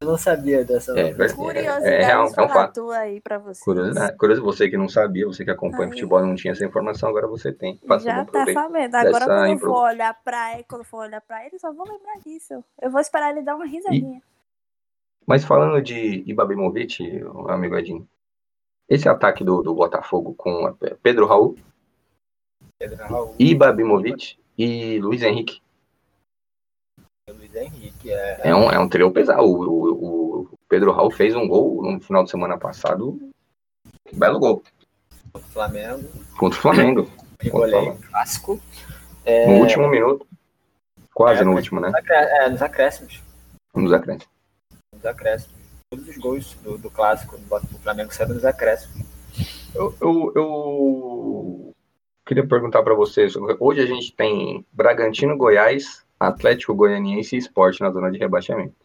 Eu 0.01 0.07
não 0.09 0.17
sabia 0.17 0.63
dessa. 0.63 0.97
É. 0.97 1.11
Curiosidade 1.13 1.85
É, 1.85 2.01
é, 2.01 2.05
real, 2.05 2.25
é 2.25 2.29
um 2.29 2.33
fato. 2.49 2.91
aí 2.91 3.19
pra 3.19 3.37
vocês. 3.39 3.63
Curiosidade. 3.63 4.15
Curioso, 4.15 4.43
você 4.43 4.69
que 4.69 4.77
não 4.77 4.87
sabia, 4.87 5.25
você 5.25 5.43
que 5.43 5.49
acompanha 5.51 5.85
Aí. 5.85 5.89
futebol 5.89 6.23
não 6.25 6.35
tinha 6.35 6.51
essa 6.53 6.63
informação, 6.63 7.09
agora 7.09 7.27
você 7.27 7.51
tem. 7.51 7.77
Faça 7.87 8.05
Já 8.05 8.23
tá 8.25 8.45
sabendo. 8.53 8.95
Agora 8.95 9.25
quando 9.25 9.45
eu 9.45 9.47
impro- 9.47 9.71
for 9.71 9.83
olhar 9.85 10.13
pra 10.23 10.53
ele, 10.53 10.63
quando 10.69 10.81
eu 10.81 10.85
for 10.85 10.99
olhar 10.99 11.19
pra 11.21 11.45
ele, 11.45 11.57
só 11.59 11.73
vou 11.73 11.85
lembrar 11.85 12.15
disso. 12.23 12.63
Eu 12.81 12.91
vou 12.91 13.01
esperar 13.01 13.31
ele 13.31 13.41
dar 13.41 13.55
uma 13.55 13.65
risadinha. 13.65 14.21
Mas 15.25 15.43
falando 15.43 15.81
de 15.81 16.23
Ibabimovic, 16.27 17.23
o 17.23 17.49
amigo 17.49 17.75
Edinho, 17.75 18.07
esse 18.87 19.09
ataque 19.09 19.43
do, 19.43 19.61
do 19.61 19.73
Botafogo 19.73 20.33
com 20.35 20.73
Pedro 21.03 21.25
Raul, 21.25 21.55
Ibabimovic 23.37 24.37
e 24.57 24.99
Luiz 24.99 25.21
Henrique. 25.21 25.61
Luiz 27.29 27.53
Henrique. 27.53 28.11
É, 28.11 28.49
É 28.49 28.55
um, 28.55 28.71
é 28.71 28.79
um 28.79 28.87
trio 28.87 29.11
pesado. 29.11 29.43
O, 29.43 29.69
o, 29.69 30.41
o 30.43 30.57
Pedro 30.69 30.91
Raul 30.93 31.11
fez 31.11 31.35
um 31.35 31.47
gol 31.47 31.83
no 31.83 31.99
final 31.99 32.23
de 32.23 32.31
semana 32.31 32.57
passado. 32.57 33.19
Um 34.13 34.17
belo 34.17 34.39
gol. 34.39 34.63
Contra 35.31 35.47
o 35.47 35.51
Flamengo. 35.51 36.09
Contra 36.37 36.59
o 36.59 37.51
goleiro 37.51 37.81
Flamengo. 37.81 38.03
clássico. 38.07 38.61
No 39.25 39.59
último 39.59 39.87
minuto. 39.89 40.25
Quase 41.13 41.41
É, 41.41 41.43
no 41.43 41.53
último, 41.53 41.81
né? 41.81 41.91
É, 42.09 42.49
nos 42.49 42.61
acréscimos. 42.61 43.21
Nos 43.75 43.91
acréscimos. 43.91 44.29
Nos 44.93 45.05
acréscimos. 45.05 45.59
Todos 45.91 46.07
os 46.07 46.17
gols 46.17 46.53
do, 46.63 46.77
do 46.77 46.89
clássico 46.89 47.37
do 47.37 47.79
Flamengo 47.79 48.13
saíram 48.13 48.35
nos 48.35 48.45
acréscimos. 48.45 49.05
Eu, 49.75 49.93
eu, 50.01 50.33
eu 50.35 51.75
queria 52.29 52.47
perguntar 52.47 52.83
para 52.83 52.93
vocês. 52.93 53.33
Hoje 53.59 53.81
a 53.81 53.85
gente 53.87 54.13
tem 54.15 54.63
Bragantino, 54.71 55.35
Goiás, 55.35 56.05
Atlético 56.19 56.75
Goianiense 56.75 57.35
e 57.35 57.39
Esporte 57.39 57.81
na 57.81 57.89
zona 57.89 58.11
de 58.11 58.19
rebaixamento. 58.19 58.75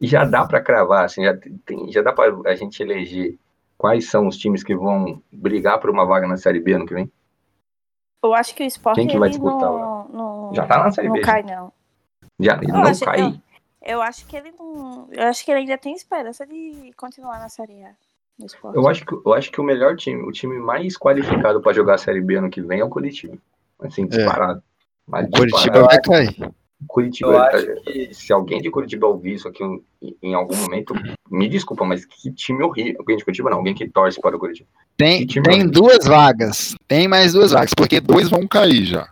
E 0.00 0.06
já 0.06 0.24
dá 0.24 0.46
para 0.46 0.62
cravar, 0.62 1.04
assim, 1.04 1.22
já, 1.22 1.36
tem, 1.66 1.92
já 1.92 2.00
dá 2.00 2.12
para 2.14 2.34
a 2.50 2.54
gente 2.54 2.82
eleger 2.82 3.36
quais 3.76 4.08
são 4.08 4.26
os 4.26 4.38
times 4.38 4.64
que 4.64 4.74
vão 4.74 5.22
brigar 5.30 5.78
por 5.78 5.90
uma 5.90 6.06
vaga 6.06 6.26
na 6.26 6.38
Série 6.38 6.60
B 6.60 6.72
ano 6.72 6.86
que 6.86 6.94
vem? 6.94 7.12
Eu 8.24 8.32
acho 8.32 8.54
que 8.54 8.62
o 8.62 8.66
esporte 8.66 8.96
Quem 9.00 9.06
que 9.08 9.18
vai 9.18 9.28
disputar 9.28 9.70
não, 9.70 10.08
não, 10.08 10.54
Já 10.54 10.66
tá 10.66 10.82
na 10.82 10.90
Série 10.90 11.08
não 11.08 11.14
B. 11.14 11.20
cai, 11.20 11.42
não. 11.42 11.70
Já 12.40 12.56
ele 12.56 12.70
Eu 12.70 12.74
não 12.74 12.82
acho- 12.84 13.04
cai. 13.04 13.20
eu- 13.20 13.34
Eu 13.82 14.02
acho 14.02 14.26
que 14.26 14.36
ele 14.36 14.52
não. 14.58 15.08
Eu 15.12 15.28
acho 15.28 15.44
que 15.44 15.50
ele 15.50 15.60
ainda 15.60 15.78
tem 15.78 15.94
esperança 15.94 16.44
de 16.46 16.90
continuar 16.96 17.38
na 17.38 17.48
Série 17.48 17.84
A. 17.84 17.90
Eu 18.72 18.88
acho, 18.88 19.04
que, 19.04 19.14
eu 19.14 19.34
acho 19.34 19.50
que 19.50 19.60
o 19.60 19.64
melhor 19.64 19.96
time, 19.96 20.22
o 20.22 20.30
time 20.30 20.58
mais 20.58 20.96
qualificado 20.96 21.60
para 21.60 21.72
jogar 21.72 21.94
a 21.94 21.98
Série 21.98 22.20
B 22.20 22.36
ano 22.36 22.50
que 22.50 22.62
vem 22.62 22.80
é 22.80 22.84
o 22.84 22.88
Curitiba. 22.88 23.36
Assim, 23.80 24.06
disparado. 24.06 24.62
Mas 25.06 25.26
O 25.26 25.30
Curitiba 25.30 25.58
disparado. 25.58 25.86
vai 25.86 26.00
cair. 26.00 26.52
Curitiba, 26.86 27.30
Eu 27.30 27.38
acho 27.40 27.82
que 27.82 28.14
se 28.14 28.32
alguém 28.32 28.60
de 28.60 28.70
Curitiba 28.70 29.08
ouvir 29.08 29.34
isso 29.34 29.48
aqui 29.48 29.64
em, 29.64 30.16
em 30.22 30.34
algum 30.34 30.54
momento, 30.56 30.94
me 31.28 31.48
desculpa, 31.48 31.84
mas 31.84 32.04
que 32.04 32.30
time 32.32 32.62
horrível. 32.62 33.00
Alguém 33.00 33.16
de 33.16 33.24
Curitiba 33.24 33.50
não, 33.50 33.58
alguém 33.58 33.74
que 33.74 33.88
torce 33.88 34.20
para 34.20 34.36
o 34.36 34.38
Curitiba. 34.38 34.68
Tem, 34.96 35.26
tem 35.26 35.42
horrível. 35.44 35.70
duas 35.72 36.06
vagas. 36.06 36.76
Tem 36.86 37.08
mais 37.08 37.32
duas 37.32 37.50
vagas, 37.50 37.74
porque 37.74 38.00
dois 38.00 38.28
vão 38.28 38.46
cair 38.46 38.84
já. 38.84 39.08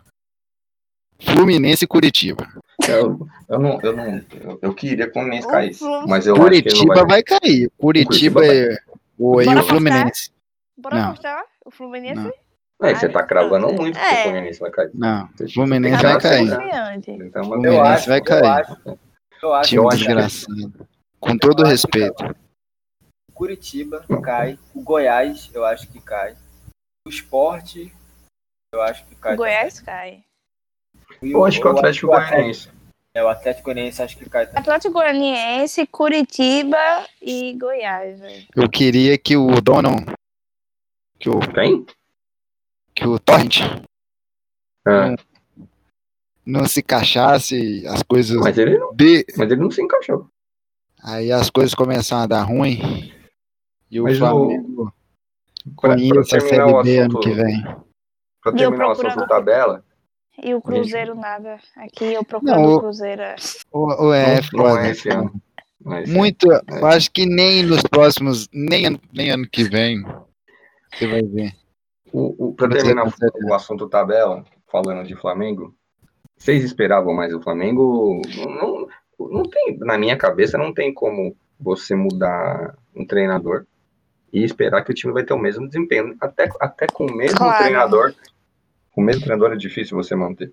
Fluminense 1.18 1.84
e 1.84 1.88
Curitiba. 1.88 2.46
Eu, 2.86 3.26
eu 3.48 3.58
não, 3.58 3.80
eu 3.82 3.96
não, 3.96 4.22
eu, 4.40 4.58
eu 4.62 4.74
queria 4.74 5.06
que 5.06 5.10
o 5.10 5.14
Fluminense 5.14 5.48
caísse, 5.48 5.82
mas 6.06 6.26
eu 6.26 6.36
acho 6.36 6.44
que 6.48 6.54
ele 6.54 6.62
Curitiba 6.62 6.94
não 6.94 7.06
vai... 7.06 7.22
cair. 7.22 7.70
Curitiba, 7.76 8.40
Curitiba 8.40 8.46
é 8.46 8.78
o, 9.18 9.40
e 9.42 9.46
o 9.46 9.62
Fluminense. 9.62 10.30
Bora 10.78 10.96
Não. 10.96 11.08
mostrar 11.10 11.44
o 11.64 11.70
Fluminense? 11.70 12.20
Não. 12.22 12.32
É, 12.88 12.94
você 12.94 13.08
tá 13.08 13.22
cravando 13.22 13.72
muito 13.72 13.98
que 13.98 14.04
É. 14.04 14.20
o 14.20 14.22
Fluminense 14.24 14.60
vai 14.60 14.70
cair. 14.70 14.90
Não, 14.94 15.28
Você- 15.34 15.48
Fluminense 15.48 15.96
você 15.96 16.02
vai 16.02 16.20
cair. 16.20 16.42
Então, 16.46 17.42
mas 17.42 17.46
Fluminense 17.46 17.66
eu 17.66 17.72
eu 17.72 17.82
acho, 17.84 18.08
vai 18.08 18.18
eu 18.18 18.24
cair. 18.24 18.44
acho, 18.46 18.98
eu 19.42 19.54
acho 19.54 19.68
Time 19.70 19.82
eu 19.84 19.88
que- 19.88 19.96
desgraçado. 19.96 20.88
Com 21.18 21.38
todo 21.38 21.62
Eu 21.62 21.66
respeito. 21.68 22.36
Curitiba 23.32 24.04
cai, 24.22 24.58
o 24.74 24.82
Goiás 24.82 25.50
eu 25.54 25.64
acho 25.64 25.88
que 25.88 26.00
cai, 26.00 26.36
o 27.06 27.10
Esporte 27.10 27.92
eu 28.74 28.82
acho 28.82 29.04
que 29.06 29.14
cai. 29.14 29.34
O 29.34 29.36
Goiás 29.36 29.80
cai. 29.80 30.22
eu 31.22 31.44
acho 31.44 31.60
que 31.60 31.66
o 31.66 31.70
Atlético 31.70 32.06
Goianiense. 32.08 32.70
É, 33.16 33.22
o 33.24 33.28
Atlético 33.28 33.64
Goianiense 33.72 34.02
acho 34.02 34.16
que 34.18 34.28
cai 34.28 34.44
também. 34.46 34.60
Atlético 34.60 34.92
Goianiense, 34.92 35.86
Curitiba 35.86 36.76
e 37.22 37.54
Goiás, 37.58 38.20
velho. 38.20 38.46
Eu 38.54 38.68
queria 38.68 39.16
que 39.16 39.36
o 39.38 39.58
dono. 39.62 39.88
Que 41.18 41.30
o, 41.30 41.40
Quem? 41.40 41.86
que 42.94 43.06
o 43.06 43.18
Torrent 43.18 43.60
Ah, 44.86 45.14
não 46.44 46.66
se 46.66 46.80
encaixasse, 46.80 47.86
as 47.86 48.02
coisas. 48.02 48.36
mas, 48.36 48.58
ele 48.58 48.76
não, 48.78 48.94
B, 48.94 49.24
mas 49.36 49.50
ele 49.50 49.60
não 49.62 49.70
se 49.70 49.80
encaixou. 49.80 50.28
aí 51.02 51.32
as 51.32 51.48
coisas 51.48 51.74
começaram 51.74 52.24
a 52.24 52.26
dar 52.26 52.42
ruim. 52.42 53.10
E 53.90 53.98
o 53.98 54.04
Mas 54.04 54.16
o- 54.16 54.18
Flamengo 54.18 54.92
Pra, 55.80 55.96
pra 55.96 55.96
conhece 55.96 56.36
a 56.36 56.38
terminar 56.38 56.66
o 56.66 56.70
Série 56.84 56.84
B 56.84 56.98
ano 56.98 57.20
que 57.20 57.30
vem. 57.30 57.62
pra 58.42 58.52
terminar 58.52 58.88
o 58.88 58.90
assunto 58.90 59.26
tabela, 59.26 59.82
E 60.42 60.54
o 60.54 60.60
Cruzeiro 60.60 61.14
nada. 61.14 61.58
Aqui 61.76 62.12
eu 62.12 62.24
procurando 62.24 62.60
Não, 62.62 62.68
o- 62.70 62.76
o 62.76 62.80
Cruzeiro. 62.80 63.22
é. 63.22 63.36
O, 63.72 64.06
o 64.08 64.12
é, 64.12 64.40
não 64.52 64.78
é 64.78 64.94
foda. 64.94 65.32
é 66.02 66.06
Muito. 66.06 66.46
Eu 66.50 66.86
acho 66.86 67.10
que 67.10 67.24
nem 67.26 67.62
nos 67.62 67.82
próximos. 67.82 68.48
Nem, 68.52 68.86
ano- 68.86 69.00
nem 69.12 69.30
ano 69.30 69.48
que 69.50 69.64
vem. 69.64 70.02
Você 70.92 71.06
vai 71.06 71.22
ver. 71.22 71.52
O, 72.12 72.48
o, 72.48 72.54
pra 72.54 72.68
terminar 72.68 73.06
exemplo, 73.06 73.48
o 73.48 73.54
assunto 73.54 73.88
tabela, 73.88 74.44
falando 74.70 75.06
de 75.06 75.14
Flamengo, 75.16 75.74
vocês 76.36 76.62
esperavam 76.64 77.12
mais 77.14 77.34
o 77.34 77.40
Flamengo? 77.40 78.20
Não, 78.36 78.86
não, 79.18 79.28
não 79.30 79.42
tem, 79.42 79.76
na 79.80 79.98
minha 79.98 80.16
cabeça, 80.16 80.56
não 80.56 80.72
tem 80.72 80.92
como 80.94 81.36
você 81.58 81.94
mudar 81.94 82.76
um 82.94 83.06
treinador 83.06 83.66
e 84.32 84.44
esperar 84.44 84.82
que 84.84 84.90
o 84.90 84.94
time 84.94 85.12
vai 85.12 85.24
ter 85.24 85.34
o 85.34 85.38
mesmo 85.38 85.66
desempenho. 85.66 86.14
Até, 86.20 86.48
até 86.60 86.86
com 86.86 87.06
o 87.06 87.14
mesmo 87.14 87.38
Claro. 87.38 87.58
treinador, 87.58 88.14
o 88.96 89.00
mesmo 89.02 89.22
treinador 89.22 89.52
é 89.52 89.56
difícil 89.56 89.96
você 89.96 90.14
manter. 90.16 90.52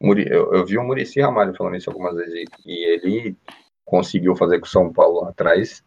Eu, 0.00 0.52
eu 0.52 0.66
vi 0.66 0.76
o 0.76 0.84
Murici 0.84 1.20
Ramalho 1.20 1.54
falando 1.54 1.76
isso 1.76 1.88
algumas 1.88 2.14
vezes 2.14 2.44
e, 2.66 2.84
ele 2.84 3.36
conseguiu 3.84 4.36
fazer 4.36 4.58
com 4.60 4.66
o 4.66 4.68
São 4.68 4.92
Paulo 4.92 5.22
lá 5.22 5.30
atrás, 5.30 5.82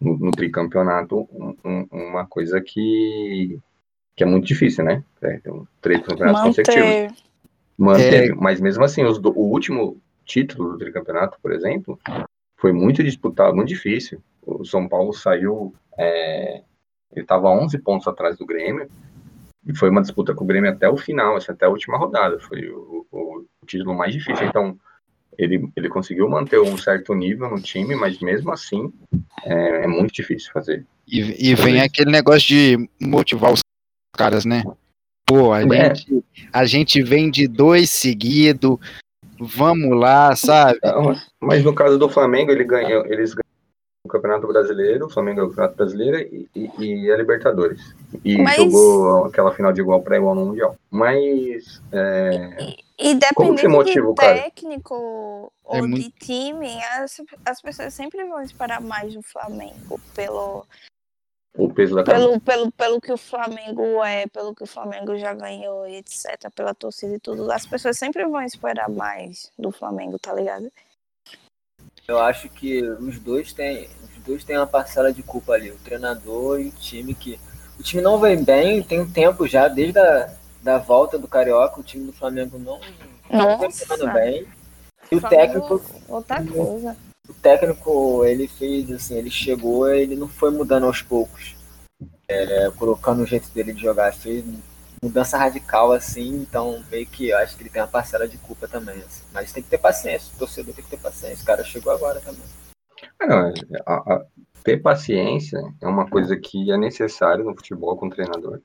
no, 0.00 0.16
no 0.18 0.30
tricampeonato, 0.30 1.28
um- 1.32 1.56
um- 1.64 1.86
uma 1.90 2.26
coisa 2.26 2.60
que, 2.60 3.58
que 4.14 4.22
é 4.22 4.26
muito 4.26 4.46
difícil, 4.46 4.84
né? 4.84 5.02
É, 5.22 5.38
tem 5.38 5.52
um 5.52 5.66
três 5.80 6.02
campeonatos 6.02 6.42
consecutivos. 6.42 6.88
Manter. 6.88 7.14
Manteve, 7.78 8.34
mas 8.34 8.60
mesmo 8.60 8.84
assim, 8.84 9.04
os 9.04 9.18
do- 9.18 9.30
o 9.38 9.50
último 9.50 9.98
título 10.26 10.72
do 10.72 10.78
tricampeonato, 10.78 11.38
por 11.42 11.50
exemplo, 11.52 11.98
foi 12.56 12.72
muito 12.72 13.02
disputado, 13.02 13.54
muito 13.56 13.68
difícil. 13.68 14.22
O 14.42 14.64
São 14.64 14.86
Paulo 14.86 15.12
saiu, 15.14 15.74
é, 15.98 16.62
ele 17.12 17.22
estava 17.22 17.48
11 17.48 17.78
pontos 17.78 18.06
atrás 18.06 18.36
do 18.36 18.44
Grêmio, 18.44 18.90
e 19.66 19.76
foi 19.76 19.90
uma 19.90 20.00
disputa 20.02 20.34
com 20.34 20.44
o 20.44 20.46
Grêmio 20.46 20.70
até 20.70 20.88
o 20.88 20.96
final, 20.96 21.36
assim, 21.36 21.52
até 21.52 21.66
a 21.66 21.70
última 21.70 21.96
rodada. 21.98 22.38
Foi 22.40 22.68
o, 22.70 23.06
o- 23.10 23.46
o 23.62 23.66
título 23.66 23.94
mais 23.96 24.12
difícil. 24.14 24.46
Então, 24.46 24.78
ele, 25.38 25.68
ele 25.76 25.88
conseguiu 25.88 26.28
manter 26.28 26.58
um 26.60 26.76
certo 26.76 27.14
nível 27.14 27.48
no 27.50 27.60
time, 27.60 27.94
mas 27.94 28.18
mesmo 28.20 28.50
assim 28.50 28.92
é, 29.44 29.84
é 29.84 29.86
muito 29.86 30.12
difícil 30.12 30.50
fazer. 30.52 30.84
E, 31.06 31.50
e 31.50 31.54
vem 31.54 31.80
aquele 31.80 32.10
negócio 32.10 32.48
de 32.48 32.88
motivar 33.00 33.52
os 33.52 33.60
caras, 34.16 34.44
né? 34.44 34.62
Pô, 35.26 35.52
a, 35.52 35.62
É. 35.62 35.94
gente, 35.94 36.24
a 36.52 36.64
gente 36.64 37.02
vem 37.02 37.30
de 37.30 37.46
dois 37.46 37.90
seguidos, 37.90 38.76
vamos 39.38 39.96
lá, 39.98 40.34
sabe? 40.36 40.78
Mas 41.40 41.64
no 41.64 41.74
caso 41.74 41.98
do 41.98 42.08
Flamengo, 42.08 42.50
ele 42.50 42.64
ganhou, 42.64 43.06
eles 43.06 43.34
Campeonato 44.10 44.46
Brasileiro, 44.46 45.06
o 45.06 45.10
Flamengo 45.10 45.36
ganhou 45.36 45.48
o 45.48 45.50
Campeonato 45.50 45.76
Brasileiro 45.76 46.18
e, 46.18 46.48
e- 46.54 46.70
e 47.04 47.10
a 47.12 47.16
Libertadores. 47.16 47.94
E 48.24 48.38
Mas- 48.38 48.56
jogou 48.56 49.24
aquela 49.24 49.52
final 49.54 49.72
de 49.72 49.80
igual 49.80 50.02
para 50.02 50.16
igual 50.16 50.34
no 50.34 50.46
Mundial. 50.46 50.76
Mas 50.90 51.80
é, 51.92 52.74
E 52.98 53.08
você 53.08 53.14
dependendo 53.14 53.70
motiva 53.70 54.06
de 54.06 54.12
o 54.12 54.14
cara? 54.14 54.34
técnico 54.42 55.52
É 55.68 55.76
ou 55.78 55.88
muito- 55.88 56.02
de 56.02 56.10
time, 56.10 56.82
as, 56.96 57.20
as 57.46 57.60
pessoas 57.62 57.94
sempre 57.94 58.24
vão 58.24 58.40
esperar 58.42 58.80
mais 58.80 59.14
do 59.14 59.22
Flamengo 59.22 60.00
pelo, 60.14 60.66
o 61.56 61.72
peso 61.72 61.94
da 61.94 62.04
pelo, 62.04 62.40
pelo, 62.40 62.70
pelo 62.72 63.00
que 63.00 63.12
o 63.12 63.16
Flamengo 63.16 64.02
é, 64.04 64.26
pelo 64.28 64.54
que 64.54 64.62
o 64.62 64.66
Flamengo 64.66 65.16
já 65.18 65.34
ganhou, 65.34 65.86
e 65.86 65.96
etc., 65.96 66.50
pela 66.54 66.72
torcida 66.74 67.14
e 67.16 67.18
tudo. 67.20 67.50
As 67.50 67.66
pessoas 67.66 67.98
sempre 67.98 68.24
vão 68.26 68.40
esperar 68.42 68.88
mais 68.88 69.50
do 69.58 69.70
Flamengo, 69.72 70.18
tá 70.18 70.32
ligado? 70.32 70.70
Eu 72.10 72.18
acho 72.18 72.48
que 72.48 72.82
os 72.82 73.20
dois 73.20 73.52
têm, 73.52 73.88
os 74.02 74.24
dois 74.24 74.42
têm 74.42 74.56
uma 74.56 74.66
parcela 74.66 75.12
de 75.12 75.22
culpa 75.22 75.52
ali, 75.52 75.70
o 75.70 75.78
treinador 75.78 76.60
e 76.60 76.66
o 76.66 76.72
time 76.72 77.14
que 77.14 77.38
o 77.78 77.82
time 77.84 78.02
não 78.02 78.18
vem 78.18 78.42
bem, 78.42 78.82
tem 78.82 79.00
um 79.00 79.10
tempo 79.10 79.46
já 79.46 79.68
desde 79.68 79.98
a 80.00 80.28
da 80.60 80.76
volta 80.76 81.16
do 81.16 81.28
carioca, 81.28 81.80
o 81.80 81.84
time 81.84 82.04
do 82.06 82.12
Flamengo 82.12 82.58
não 82.58 82.80
não 83.30 83.58
vem 83.58 83.70
jogando 83.70 84.12
bem. 84.12 84.46
E 85.10 85.16
o 85.16 85.20
técnico, 85.20 85.80
Outra 86.08 86.44
coisa. 86.44 86.96
o 87.28 87.34
técnico, 87.34 88.24
ele 88.24 88.48
fez 88.48 88.90
assim, 88.90 89.16
ele 89.16 89.30
chegou, 89.30 89.88
ele 89.88 90.16
não 90.16 90.26
foi 90.28 90.50
mudando 90.50 90.86
aos 90.86 91.00
poucos. 91.02 91.54
É, 92.28 92.70
colocando 92.76 93.22
o 93.22 93.26
jeito 93.26 93.48
dele 93.50 93.72
de 93.72 93.82
jogar, 93.82 94.12
fez 94.12 94.44
mudança 95.02 95.38
radical 95.38 95.92
assim, 95.92 96.28
então 96.42 96.82
meio 96.90 97.06
que 97.06 97.30
eu 97.30 97.38
acho 97.38 97.56
que 97.56 97.62
ele 97.62 97.70
tem 97.70 97.80
uma 97.80 97.88
parcela 97.88 98.28
de 98.28 98.36
culpa 98.38 98.68
também. 98.68 98.96
assim. 98.98 99.22
Mas 99.32 99.52
tem 99.52 99.62
que 99.62 99.70
ter 99.70 99.78
paciência, 99.78 100.30
o 100.34 100.38
torcedor 100.38 100.74
tem 100.74 100.84
que 100.84 100.90
ter 100.90 100.98
paciência. 100.98 101.42
O 101.42 101.46
cara 101.46 101.64
chegou 101.64 101.92
agora 101.92 102.20
também. 102.20 102.42
Ah, 103.18 103.26
não, 103.26 103.52
a- 103.86 104.14
a- 104.14 104.24
ter 104.62 104.76
paciência 104.78 105.58
é 105.80 105.86
uma 105.86 106.06
coisa 106.08 106.36
que 106.36 106.70
é 106.70 106.76
necessária 106.76 107.42
no 107.42 107.54
futebol 107.54 107.96
com 107.96 108.06
o 108.06 108.10
treinador. 108.10 108.60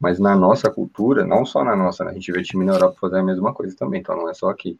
Mas 0.00 0.18
na 0.18 0.34
nossa 0.34 0.70
cultura, 0.70 1.26
não 1.26 1.44
só 1.44 1.62
na 1.64 1.76
nossa, 1.76 2.04
né? 2.04 2.12
a 2.12 2.14
gente 2.14 2.32
vê 2.32 2.42
time 2.42 2.64
na 2.64 2.72
Europa 2.72 2.96
fazer 3.00 3.18
a 3.18 3.22
mesma 3.22 3.52
coisa 3.52 3.76
também, 3.76 4.00
então 4.00 4.16
não 4.16 4.30
é 4.30 4.34
só 4.34 4.48
aqui. 4.48 4.78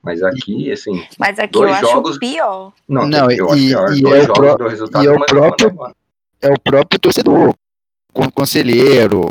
Mas 0.00 0.22
aqui, 0.22 0.70
assim, 0.70 1.04
Mas 1.18 1.38
aqui 1.40 1.52
Dois 1.52 1.70
eu 1.70 1.74
acho 1.76 1.90
jogos- 1.92 2.18
pior. 2.18 2.72
não, 2.86 3.08
Não, 3.08 3.28
eu 3.30 3.46
acho 3.50 3.58
e- 3.58 3.68
pior. 3.68 3.92
e 3.96 4.00
Dois 4.02 4.28
é 4.28 4.30
o 4.30 4.34
jogos 4.36 4.70
resultado, 4.70 5.04
e 5.04 5.08
é 5.08 5.10
o 5.10 5.26
próprio- 5.26 5.74
manda 5.74 5.94
É 6.40 6.48
o 6.52 6.60
próprio 6.60 7.00
torcedor, 7.00 7.52
con- 8.12 8.30
conselheiro, 8.30 9.28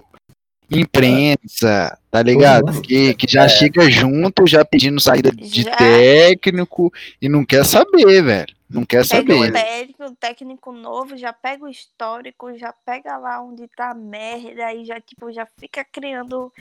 imprensa, 0.69 1.97
tá 2.12 2.21
ligado? 2.21 2.82
Que, 2.82 3.13
que 3.13 3.27
já 3.30 3.43
É. 3.45 3.49
chega 3.49 3.89
junto, 3.89 4.45
já 4.47 4.63
pedindo 4.65 4.99
saída 4.99 5.32
de 5.32 5.63
Já. 5.63 5.75
técnico 5.75 6.91
e 7.21 7.30
não 7.30 7.45
quer 7.45 7.65
saber, 7.65 8.21
velho. 8.23 8.56
Não 8.69 8.84
quer 8.86 9.08
Pega 9.08 9.34
saber. 9.34 9.49
o 9.49 9.53
técnico, 9.53 10.03
o 10.03 10.15
técnico 10.15 10.71
novo, 10.73 11.15
já 11.15 11.32
pega 11.32 11.63
o 11.63 11.69
histórico, 11.69 12.58
já 12.58 12.73
pega 12.86 13.17
lá 13.17 13.41
onde 13.41 13.65
tá 13.69 13.91
a 13.91 13.95
merda 13.95 14.73
e 14.73 14.84
já, 14.84 14.99
tipo, 14.99 15.32
já 15.32 15.47
fica 15.58 15.86
criando 15.86 16.51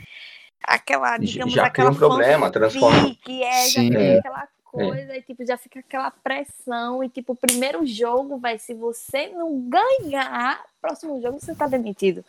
aquela, 0.62 1.18
digamos, 1.18 1.52
Já 1.52 1.62
cria 1.62 1.88
aquela 1.88 1.90
um 1.90 1.94
problema, 1.96 2.50
transforma. 2.50 3.00
fanfic, 3.00 3.42
é, 3.42 3.68
já 3.68 3.80
Sim. 3.80 3.90
cria 3.90 4.18
aquela 4.20 4.48
coisa 4.64 5.16
e, 5.16 5.22
tipo, 5.22 5.44
já 5.44 5.56
fica 5.56 5.80
aquela 5.80 6.10
pressão 6.12 7.02
e, 7.02 7.08
tipo, 7.08 7.32
o 7.32 7.36
primeiro 7.36 7.84
jogo, 7.84 8.38
vai, 8.38 8.56
se 8.56 8.72
você 8.72 9.28
não 9.28 9.68
ganhar, 9.68 10.60
próximo 10.80 11.20
jogo 11.20 11.40
você 11.40 11.56
tá 11.56 11.66
demitido. 11.66 12.24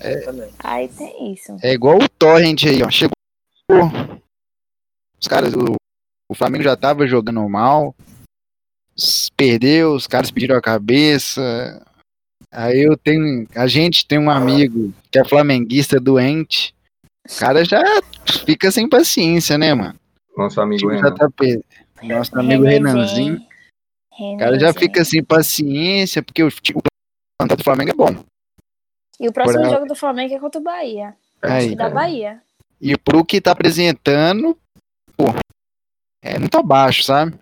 Exatamente. 0.00 0.54
Aí 0.58 0.88
tem 0.88 1.32
isso. 1.32 1.56
É 1.62 1.72
igual 1.72 1.98
o 1.98 2.08
Torrent 2.08 2.64
aí, 2.64 2.82
ó. 2.82 2.90
Chegou. 2.90 3.12
Os 5.20 5.28
caras, 5.28 5.54
o, 5.54 5.74
o 6.28 6.34
Flamengo 6.34 6.64
já 6.64 6.76
tava 6.76 7.06
jogando 7.06 7.46
mal. 7.48 7.94
Perdeu, 9.36 9.94
os 9.94 10.06
caras 10.06 10.30
pediram 10.30 10.56
a 10.56 10.62
cabeça. 10.62 11.84
Aí 12.50 12.80
eu 12.80 12.96
tenho. 12.96 13.46
A 13.54 13.66
gente 13.66 14.06
tem 14.06 14.18
um 14.18 14.30
amigo 14.30 14.92
que 15.10 15.18
é 15.18 15.24
flamenguista 15.24 16.00
doente. 16.00 16.74
O 17.28 17.38
cara 17.38 17.64
já 17.64 17.82
fica 18.44 18.70
sem 18.70 18.88
paciência, 18.88 19.58
né, 19.58 19.74
mano? 19.74 19.98
Nosso 20.36 20.60
amigo 20.60 20.90
já 20.90 20.96
Renan. 20.96 21.14
tá 21.14 21.30
per... 21.30 21.60
Nosso 22.02 22.38
amigo 22.38 22.62
Renanzinho. 22.64 23.40
O 24.18 24.36
cara 24.38 24.58
já 24.58 24.72
fica 24.72 25.04
sem 25.04 25.22
paciência, 25.22 26.22
porque 26.22 26.42
o, 26.42 26.48
o 26.48 26.80
plantado 27.38 27.58
do 27.58 27.64
Flamengo 27.64 27.90
é 27.90 27.94
bom. 27.94 28.24
E 29.20 29.28
o 29.28 29.32
próximo 29.32 29.62
Por- 29.64 29.70
jogo 29.70 29.86
do 29.86 29.94
Flamengo 29.94 30.34
é 30.34 30.38
contra 30.38 30.60
o 30.60 30.64
Bahia. 30.64 31.16
Aí. 31.42 31.72
E 31.72 31.76
da 31.76 31.88
Bahia. 31.88 32.42
E 32.80 32.96
pro 32.98 33.24
que 33.24 33.40
tá 33.40 33.52
apresentando, 33.52 34.56
pô, 35.16 35.24
é 36.22 36.38
muito 36.38 36.56
abaixo, 36.58 37.02
sabe? 37.02 37.34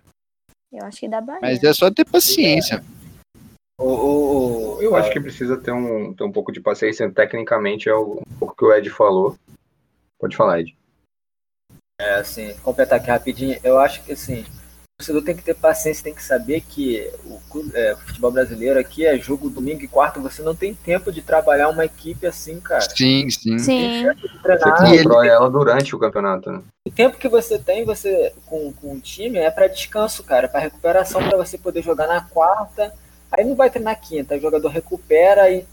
Eu 0.71 0.85
acho 0.85 0.99
que 0.99 1.07
da 1.07 1.21
Bahia. 1.21 1.39
Mas 1.41 1.63
é 1.63 1.73
só 1.73 1.91
ter 1.91 2.05
paciência. 2.05 2.83
O, 3.77 3.83
o, 3.83 4.75
o- 4.77 4.81
Eu 4.81 4.95
acho 4.95 5.11
que 5.11 5.19
precisa 5.19 5.57
ter 5.57 5.71
um, 5.71 6.13
ter 6.13 6.23
um 6.23 6.31
pouco 6.31 6.51
de 6.51 6.61
paciência. 6.61 7.11
Tecnicamente, 7.11 7.89
é 7.89 7.93
o, 7.93 8.19
um 8.25 8.37
pouco 8.39 8.55
que 8.55 8.63
o 8.65 8.73
Ed 8.73 8.89
falou. 8.89 9.37
Pode 10.19 10.35
falar, 10.35 10.61
Ed. 10.61 10.75
É, 11.99 12.15
assim, 12.15 12.53
completar 12.59 12.99
aqui 12.99 13.09
rapidinho, 13.09 13.57
eu 13.63 13.79
acho 13.79 14.03
que 14.03 14.11
assim, 14.11 14.41
o 14.41 14.64
torcedor 14.97 15.23
tem 15.23 15.35
que 15.35 15.43
ter 15.43 15.55
paciência, 15.55 16.03
tem 16.03 16.13
que 16.13 16.23
saber 16.23 16.61
que 16.61 17.11
o, 17.25 17.39
é, 17.73 17.93
o 17.93 17.97
futebol 17.97 18.31
brasileiro 18.31 18.79
aqui 18.79 19.05
é 19.05 19.17
jogo 19.17 19.49
domingo 19.49 19.83
e 19.83 19.87
quarta, 19.87 20.19
você 20.19 20.41
não 20.41 20.55
tem 20.55 20.73
tempo 20.73 21.11
de 21.11 21.21
trabalhar 21.21 21.69
uma 21.69 21.83
equipe 21.83 22.25
assim, 22.25 22.59
cara. 22.61 22.81
Sim, 22.81 23.29
sim. 23.29 23.57
Sim. 23.59 24.03
De 24.13 24.21
Você 24.21 24.39
treinar, 24.41 24.93
E 24.93 24.97
constrói 24.97 25.27
ela 25.27 25.49
durante 25.49 25.95
o 25.95 25.99
campeonato, 25.99 26.51
né? 26.51 26.61
o 26.87 26.91
tempo 26.91 27.17
que 27.17 27.27
você 27.27 27.59
tem 27.59 27.83
você 27.83 28.33
com, 28.45 28.71
com 28.71 28.93
o 28.93 29.01
time 29.01 29.37
é 29.37 29.51
para 29.51 29.67
descanso, 29.67 30.23
cara, 30.23 30.47
para 30.47 30.61
recuperação, 30.61 31.21
para 31.21 31.37
você 31.37 31.57
poder 31.57 31.81
jogar 31.81 32.07
na 32.07 32.21
quarta. 32.21 32.93
Aí 33.31 33.43
não 33.43 33.55
vai 33.55 33.69
treinar 33.69 33.99
quinta, 33.99 34.35
o 34.35 34.39
jogador 34.39 34.69
recupera 34.69 35.49
e 35.51 35.65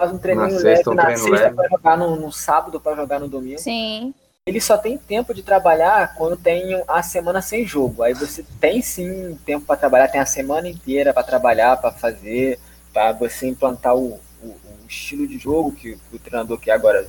faz 0.00 0.12
um 0.12 0.18
treininho 0.18 0.46
Na 0.46 0.52
leve 0.52 0.62
sexta, 0.62 0.90
um 0.90 0.94
na 0.94 1.04
treino 1.04 1.22
sexta 1.22 1.52
para 1.52 1.68
jogar 1.68 1.98
no, 1.98 2.16
no 2.16 2.32
sábado, 2.32 2.80
para 2.80 2.96
jogar 2.96 3.20
no 3.20 3.28
domingo. 3.28 3.58
Sim. 3.58 4.14
Ele 4.46 4.60
só 4.60 4.76
tem 4.76 4.98
tempo 4.98 5.32
de 5.32 5.42
trabalhar 5.42 6.14
quando 6.14 6.36
tem 6.36 6.82
a 6.88 7.02
semana 7.02 7.40
sem 7.40 7.64
jogo. 7.64 8.02
Aí 8.02 8.12
você 8.12 8.44
tem 8.60 8.82
sim 8.82 9.38
tempo 9.46 9.64
para 9.64 9.76
trabalhar, 9.76 10.08
tem 10.08 10.20
a 10.20 10.26
semana 10.26 10.68
inteira 10.68 11.14
para 11.14 11.22
trabalhar, 11.22 11.76
para 11.76 11.92
fazer, 11.92 12.58
para 12.92 13.12
você 13.12 13.46
implantar 13.48 13.94
o, 13.94 14.14
o- 14.42 14.46
o 14.46 14.86
estilo 14.88 15.26
de 15.28 15.38
jogo 15.38 15.70
que, 15.72 15.96
que 15.96 16.16
o 16.16 16.18
treinador 16.18 16.58
quer 16.58 16.72
agora. 16.72 17.06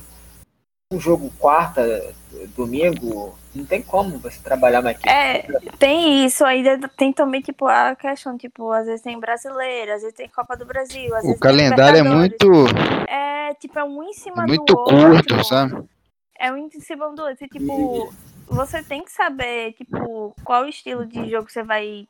Um 0.92 1.00
jogo 1.00 1.28
quarta, 1.40 2.14
domingo, 2.54 3.36
não 3.52 3.64
tem 3.64 3.82
como 3.82 4.16
você 4.18 4.38
trabalhar 4.40 4.80
uma 4.80 4.92
equipe. 4.92 5.08
É, 5.08 5.42
tem 5.76 6.24
isso 6.24 6.44
ainda. 6.44 6.88
Tem 6.96 7.12
também, 7.12 7.40
tipo, 7.40 7.66
a 7.66 7.96
questão, 7.96 8.38
tipo, 8.38 8.70
às 8.70 8.86
vezes 8.86 9.00
tem 9.02 9.18
brasileiro, 9.18 9.92
às 9.92 10.02
vezes 10.02 10.14
tem 10.16 10.28
Copa 10.28 10.56
do 10.56 10.64
Brasil, 10.64 11.12
às 11.16 11.22
vezes 11.24 11.30
O 11.30 11.32
tem 11.32 11.40
calendário 11.40 11.98
é 11.98 12.02
muito, 12.02 12.46
É, 13.08 13.54
tipo, 13.54 13.76
é 13.76 13.82
um 13.82 14.04
em 14.04 14.12
cima 14.12 14.46
muito 14.46 14.72
do 14.72 14.84
curto, 14.84 15.34
outro. 15.34 15.44
sabe? 15.44 15.84
É 16.38 16.50
um 16.52 16.56
em 16.56 16.70
cima 16.80 17.12
do 17.14 17.22
outro. 17.22 17.44
E, 17.44 17.48
tipo, 17.48 18.12
você 18.46 18.82
tem 18.82 19.04
que 19.04 19.10
saber, 19.12 19.72
tipo, 19.74 20.34
qual 20.44 20.66
estilo 20.66 21.06
de 21.06 21.30
jogo 21.30 21.50
você 21.50 21.62
vai 21.62 22.06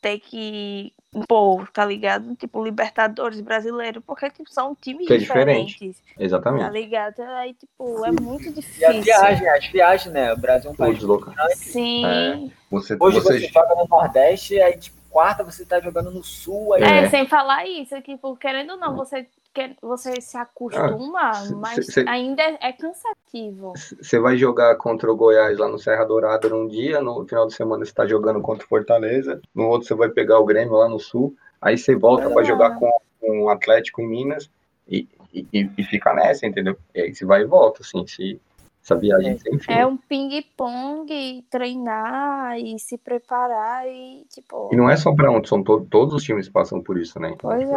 ter 0.00 0.18
que 0.18 0.92
impor, 1.14 1.68
tá 1.70 1.84
ligado? 1.84 2.34
Tipo, 2.34 2.62
Libertadores 2.64 3.40
brasileiro, 3.40 4.00
porque 4.00 4.28
tipo, 4.30 4.50
são 4.52 4.74
times 4.74 5.06
Que 5.06 5.14
é 5.14 5.16
diferente. 5.18 5.66
diferentes, 5.74 6.00
tá 6.16 6.22
Exatamente. 6.24 6.70
ligado? 6.70 7.20
Aí, 7.20 7.54
tipo, 7.54 8.04
é 8.04 8.10
muito 8.10 8.46
E 8.48 8.84
a 8.84 8.90
difícil. 8.90 9.02
viagem, 9.02 9.48
as 9.48 9.66
viagens, 9.68 10.12
né? 10.12 10.32
O 10.32 10.36
Brasil 10.36 10.70
é 10.70 10.72
um 10.72 10.76
país 10.76 10.96
desloca. 10.98 11.32
Sim. 11.54 12.04
É. 12.04 12.50
Você, 12.70 12.96
Hoje 12.98 13.20
você, 13.20 13.38
você 13.40 13.46
joga 13.48 13.74
no 13.76 13.86
Nordeste, 13.86 14.60
aí 14.60 14.76
tipo, 14.76 15.00
quarta 15.08 15.44
você 15.44 15.64
tá 15.64 15.78
jogando 15.78 16.10
no 16.10 16.24
Sul, 16.24 16.72
aí 16.74 16.82
É, 16.82 16.98
É. 17.04 17.08
sem 17.08 17.28
falar 17.28 17.64
isso, 17.66 18.00
tipo, 18.02 18.34
querendo 18.36 18.70
ou 18.72 18.78
não, 18.78 18.96
você, 18.96 19.28
quer, 19.52 19.76
você 19.80 20.20
se 20.20 20.36
acostuma, 20.36 21.34
se- 21.34 21.54
mas 21.54 21.86
se- 21.86 22.04
ainda 22.08 22.42
é, 22.42 22.58
é 22.60 22.72
cansativo. 22.72 23.72
você 24.00 24.18
vai 24.18 24.36
jogar 24.36 24.76
contra 24.76 25.10
o 25.12 25.16
Goiás 25.16 25.58
lá 25.58 25.68
no 25.68 25.78
Serra 25.78 26.04
Dourada 26.04 26.48
num 26.48 26.66
dia, 26.66 27.00
no 27.00 27.26
final 27.26 27.46
de 27.46 27.54
semana 27.54 27.84
você 27.84 27.92
tá 27.92 28.06
jogando 28.06 28.40
contra 28.40 28.64
o 28.64 28.68
Fortaleza, 28.68 29.40
no 29.54 29.68
outro 29.68 29.86
você 29.88 29.94
vai 29.94 30.08
pegar 30.08 30.38
o 30.38 30.44
Grêmio 30.44 30.74
lá 30.74 30.88
no 30.88 30.98
Sul, 30.98 31.34
aí 31.60 31.76
você 31.78 31.94
volta 31.94 32.24
É. 32.28 32.32
para 32.32 32.44
jogar 32.44 32.76
com, 32.78 32.90
com 33.20 33.42
o 33.44 33.48
Atlético 33.50 34.00
em 34.00 34.08
Minas 34.08 34.50
e, 34.88 35.08
e, 35.32 35.46
e- 35.78 35.84
fica 35.84 36.12
nessa, 36.14 36.46
entendeu? 36.46 36.76
E 36.94 37.00
aí 37.00 37.14
você 37.14 37.24
vai 37.24 37.42
e 37.42 37.46
volta, 37.46 37.82
assim, 37.82 38.06
se, 38.06 38.40
essa 38.82 38.96
viagem 38.96 39.38
sem 39.38 39.58
fim. 39.58 39.72
É 39.72 39.86
um 39.86 39.96
ping-pong, 39.96 41.44
treinar 41.50 42.58
e 42.58 42.78
se 42.78 42.98
preparar 42.98 43.86
e, 43.88 44.24
tipo. 44.28 44.70
E 44.72 44.76
não 44.76 44.90
é 44.90 44.96
só 44.96 45.14
para 45.14 45.30
um, 45.30 45.42
são 45.44 45.62
to- 45.62 45.86
todos 45.90 46.14
os 46.14 46.22
times 46.24 46.48
passam 46.48 46.82
por 46.82 46.98
isso, 46.98 47.18
né? 47.20 47.30
Então, 47.30 47.50
Pois 47.50 47.60
tipo, 47.62 47.76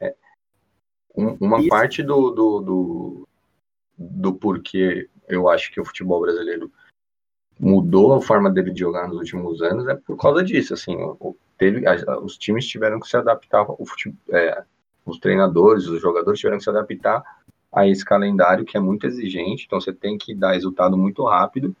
é. 0.00 0.14
Um- 1.16 1.36
uma 1.40 1.58
Isso. 1.60 1.68
parte 1.68 2.02
do, 2.02 2.30
do, 2.30 2.60
do, 2.60 3.28
do 3.98 4.34
porquê 4.34 5.08
eu 5.28 5.48
acho 5.48 5.72
que 5.72 5.80
o 5.80 5.84
futebol 5.84 6.20
brasileiro 6.20 6.70
mudou 7.58 8.14
a 8.14 8.20
forma 8.22 8.50
dele 8.50 8.70
de 8.72 8.80
jogar 8.80 9.06
nos 9.06 9.18
últimos 9.18 9.60
anos 9.62 9.86
é 9.86 9.94
por 9.94 10.16
causa 10.16 10.42
disso, 10.42 10.72
assim, 10.74 10.96
teve, 11.58 11.84
os 12.22 12.38
times 12.38 12.66
tiveram 12.66 12.98
que 12.98 13.06
se 13.06 13.16
adaptar, 13.16 13.66
o 13.68 13.84
fute- 13.84 14.14
é, 14.30 14.64
os 15.04 15.18
treinadores, 15.18 15.86
os 15.86 16.00
jogadores 16.00 16.40
tiveram 16.40 16.56
que 16.58 16.64
se 16.64 16.70
adaptar 16.70 17.22
a 17.72 17.86
esse 17.86 18.04
calendário 18.04 18.64
que 18.64 18.76
é 18.76 18.80
muito 18.80 19.06
exigente, 19.06 19.64
então 19.66 19.80
você 19.80 19.92
tem 19.92 20.16
que 20.16 20.34
dar 20.34 20.52
resultado 20.52 20.96
muito 20.96 21.24
rápido 21.24 21.76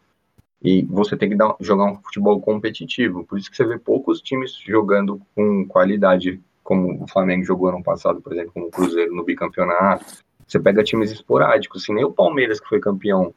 e 0.62 0.82
você 0.82 1.16
tem 1.16 1.30
que 1.30 1.34
dar- 1.36 1.56
jogar 1.60 1.86
um 1.90 1.96
futebol 1.96 2.38
competitivo, 2.40 3.24
por 3.24 3.38
isso 3.38 3.50
que 3.50 3.56
você 3.56 3.64
vê 3.64 3.78
poucos 3.78 4.20
times 4.20 4.52
jogando 4.54 5.20
com 5.34 5.66
qualidade, 5.66 6.40
como 6.70 7.02
o 7.02 7.08
Flamengo 7.08 7.42
jogou 7.44 7.68
ano 7.70 7.82
passado, 7.82 8.20
por 8.22 8.32
exemplo, 8.32 8.52
como 8.52 8.66
o 8.66 8.70
Cruzeiro 8.70 9.12
no 9.12 9.24
bicampeonato, 9.24 10.06
você 10.46 10.60
pega 10.60 10.84
times 10.84 11.10
esporádicos, 11.10 11.82
assim, 11.82 11.92
nem 11.92 12.04
o 12.04 12.12
Palmeiras 12.12 12.60
que 12.60 12.68
foi 12.68 12.78
campeão 12.78 13.34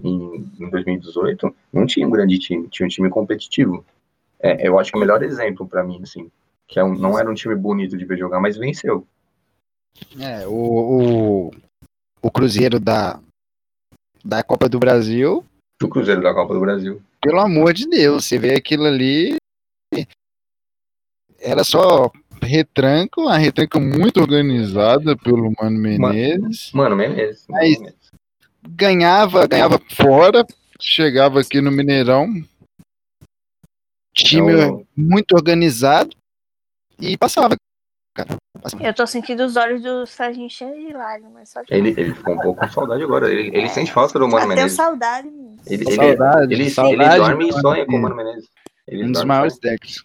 em, 0.00 0.48
em 0.60 0.70
2018, 0.70 1.52
não 1.72 1.84
tinha 1.84 2.06
um 2.06 2.10
grande 2.10 2.38
time, 2.38 2.68
tinha 2.68 2.86
um 2.86 2.88
time 2.88 3.10
competitivo. 3.10 3.84
É, 4.38 4.68
eu 4.68 4.78
acho 4.78 4.92
que 4.92 4.96
o 4.96 5.00
melhor 5.00 5.20
exemplo 5.24 5.66
pra 5.66 5.82
mim, 5.82 5.98
assim, 6.00 6.30
que 6.68 6.78
é 6.78 6.84
um- 6.84 6.94
não 6.96 7.18
era 7.18 7.28
um 7.28 7.34
time 7.34 7.56
bonito 7.56 7.96
de 7.98 8.04
ver 8.04 8.18
jogar, 8.18 8.38
mas 8.38 8.56
venceu. 8.56 9.04
É, 10.20 10.46
o, 10.46 10.52
o, 10.52 11.50
o 12.22 12.30
Cruzeiro 12.30 12.78
da, 12.78 13.18
da 14.24 14.44
Copa 14.44 14.68
do 14.68 14.78
Brasil, 14.78 15.44
O 15.82 15.88
Cruzeiro 15.88 16.22
da 16.22 16.32
Copa 16.32 16.54
do 16.54 16.60
Brasil. 16.60 17.02
pelo 17.20 17.40
amor 17.40 17.72
de 17.72 17.88
Deus, 17.88 18.26
você 18.26 18.38
vê 18.38 18.54
aquilo 18.54 18.84
ali. 18.84 19.34
Era 21.40 21.62
só 21.64 22.10
retranco, 22.46 23.22
uma 23.22 23.36
retranca 23.36 23.78
muito 23.78 24.20
organizada 24.20 25.16
pelo 25.16 25.52
Mano 25.60 25.78
Menezes. 25.78 26.70
Mano, 26.72 26.96
Menezes. 26.96 27.44
Mano 27.48 27.60
Mas- 27.62 27.78
Menezes. 27.78 28.06
Ganhava, 28.68 29.46
ganhava 29.46 29.80
fora, 29.92 30.44
chegava 30.80 31.40
aqui 31.40 31.60
no 31.60 31.70
Mineirão. 31.70 32.26
Time 34.14 34.52
Então, 34.52 34.86
muito 34.96 35.32
organizado 35.34 36.10
e 36.98 37.16
passava. 37.16 37.54
Cara, 38.14 38.34
passava. 38.60 38.82
Eu 38.82 38.94
tô 38.94 39.06
sentindo 39.06 39.44
os 39.44 39.56
olhos 39.56 39.82
do 39.82 40.04
cheios 40.06 40.74
de 40.86 40.92
lágrimas. 40.94 41.50
Só 41.50 41.62
que 41.62 41.72
ele, 41.74 41.90
ele 41.90 42.14
ficou 42.14 42.34
um 42.34 42.38
pouco 42.40 42.60
com 42.60 42.72
saudade 42.72 43.02
agora. 43.02 43.30
Ele, 43.30 43.56
ele 43.56 43.68
sente 43.68 43.92
falta 43.92 44.18
do 44.18 44.26
Mano 44.26 44.44
eu 44.44 44.48
Menezes. 44.48 44.72
saudade. 44.72 45.28
Ele, 45.28 45.84
ele, 45.84 45.94
Saudade, 45.94 46.54
ele, 46.54 46.70
saudade 46.70 47.10
ele 47.14 47.24
dorme 47.24 47.44
e 47.44 47.48
do 47.50 47.60
sonha 47.60 47.86
com 47.86 47.96
o 47.96 48.00
Mano 48.02 48.16
Menezes. 48.16 48.48
Ele 48.88 49.04
Um 49.04 49.12
dos 49.12 49.24
maiores 49.24 49.58
técnicos. 49.58 50.04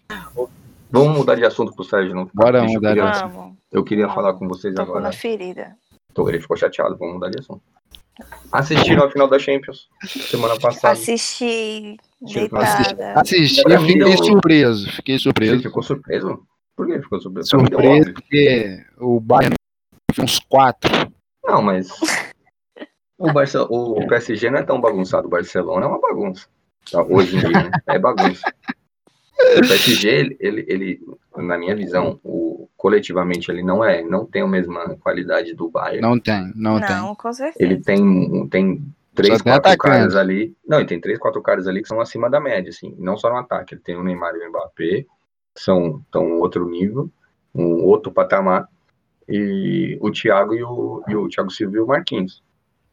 Vamos 0.91 1.17
mudar 1.17 1.35
de 1.35 1.45
assunto 1.45 1.73
pro 1.73 1.83
Sérgio. 1.83 2.13
Não 2.13 2.27
ficar 2.27 2.43
Bora 2.43 2.63
mudar 2.63 2.89
eu 2.89 2.95
de 2.95 3.01
queria, 3.01 3.09
assunto. 3.09 3.57
Eu 3.71 3.83
queria 3.83 4.07
Vamos. 4.07 4.15
falar 4.15 4.33
com 4.33 4.47
vocês 4.47 4.73
Tocou 4.73 4.91
agora. 4.95 5.05
na 5.05 5.11
ferida. 5.11 5.75
Então, 6.11 6.27
ele 6.27 6.41
ficou 6.41 6.57
chateado. 6.57 6.97
Vamos 6.97 7.15
mudar 7.15 7.29
de 7.29 7.39
assunto. 7.39 7.61
Assistiram 8.51 9.05
a 9.05 9.09
final 9.09 9.27
da 9.27 9.39
Champions 9.39 9.87
semana 10.05 10.59
passada. 10.59 10.93
Assisti 10.93 11.97
Assisti- 12.21 12.39
deitada. 12.39 13.13
Assisti, 13.19 13.61
eu 13.65 13.81
fiquei 13.81 14.17
surpreso. 14.17 14.91
Fiquei 14.91 15.17
Você 15.17 15.23
surpreso. 15.23 15.63
ficou 15.63 15.81
surpreso? 15.81 16.43
Por 16.75 16.87
que 16.87 17.01
ficou 17.01 17.19
surpreso? 17.21 17.49
Surpreso 17.49 18.13
porque 18.13 18.85
o 18.99 19.19
Bayern 19.19 19.55
foi 20.13 20.23
uns 20.25 20.39
quatro. 20.39 20.91
Não, 21.43 21.61
mas 21.61 21.89
o, 23.17 23.31
Barce... 23.31 23.57
o 23.57 24.07
PSG 24.07 24.49
não 24.51 24.59
é 24.59 24.63
tão 24.63 24.79
bagunçado. 24.79 25.27
O 25.27 25.29
Barcelona 25.29 25.85
é 25.85 25.89
uma 25.89 25.99
bagunça. 26.01 26.47
Tá, 26.91 27.01
Hoje 27.03 27.37
em 27.37 27.39
dia, 27.39 27.49
né? 27.63 27.71
É 27.87 27.97
bagunça. 27.97 28.41
O 29.57 29.61
PSG, 29.61 30.09
ele, 30.09 30.37
ele, 30.39 30.65
ele, 30.67 31.01
na 31.37 31.57
minha 31.57 31.75
visão, 31.75 32.19
o, 32.23 32.69
coletivamente, 32.77 33.51
ele 33.51 33.61
não 33.61 33.83
é, 33.83 34.01
não 34.01 34.25
tem 34.25 34.41
a 34.41 34.47
mesma 34.47 34.97
qualidade 34.97 35.53
do 35.53 35.69
Bayern. 35.69 36.01
Não 36.01 36.19
tem, 36.19 36.51
não, 36.55 36.79
tem. 36.79 36.89
Não, 36.89 37.15
com 37.15 37.31
certeza. 37.31 37.63
Ele 37.63 37.81
tem, 37.81 38.47
tem 38.47 38.83
três, 39.13 39.37
Só 39.37 39.43
quatro 39.43 39.69
atacante. 39.69 39.97
caras 39.97 40.15
ali. 40.15 40.55
Não, 40.67 40.79
ele 40.79 40.87
tem 40.87 40.99
três, 40.99 41.19
quatro 41.19 41.41
caras 41.41 41.67
ali 41.67 41.81
que 41.81 41.87
são 41.87 42.01
acima 42.01 42.29
da 42.29 42.39
média, 42.39 42.69
assim. 42.69 42.95
Não 42.97 43.17
só 43.17 43.29
no 43.29 43.37
ataque. 43.37 43.75
Ele 43.75 43.81
tem 43.81 43.95
o 43.95 44.03
Neymar 44.03 44.33
e 44.35 44.45
o 44.45 44.49
Mbappé, 44.49 45.05
que 45.53 45.61
são 45.61 46.03
tão 46.11 46.39
outro 46.39 46.67
nível, 46.69 47.09
um 47.53 47.83
outro 47.85 48.11
patamar. 48.11 48.67
E 49.27 49.97
o 50.01 50.11
Thiago 50.11 50.53
e 50.55 50.63
o, 50.63 51.03
e 51.07 51.15
o 51.15 51.29
Thiago 51.29 51.51
Silva 51.51 51.77
e 51.77 51.79
o 51.79 51.87
Marquinhos. 51.87 52.41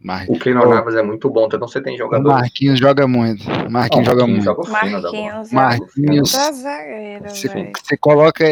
Mar... 0.01 0.27
O 0.29 0.39
Keylor. 0.39 0.69
Navas 0.69 0.95
é 0.95 1.03
muito 1.03 1.29
bom, 1.29 1.47
então 1.47 1.59
você 1.61 1.81
tem 1.81 1.95
O 1.95 1.99
jogadores. 1.99 2.41
Marquinhos 2.41 2.79
joga 2.79 3.09
muito. 3.09 3.45
Marquinhos 3.71 4.07
joga 4.07 4.27
Marquinhos 4.27 4.45
muito. 4.45 4.45
joga 4.45 4.63
bola. 4.63 4.73
Marquinhos 4.73 5.53
é 5.53 5.55
Marquinhos, 5.55 6.31
zagueiro, 6.31 7.25
você, 7.29 7.97
coloca 7.97 8.45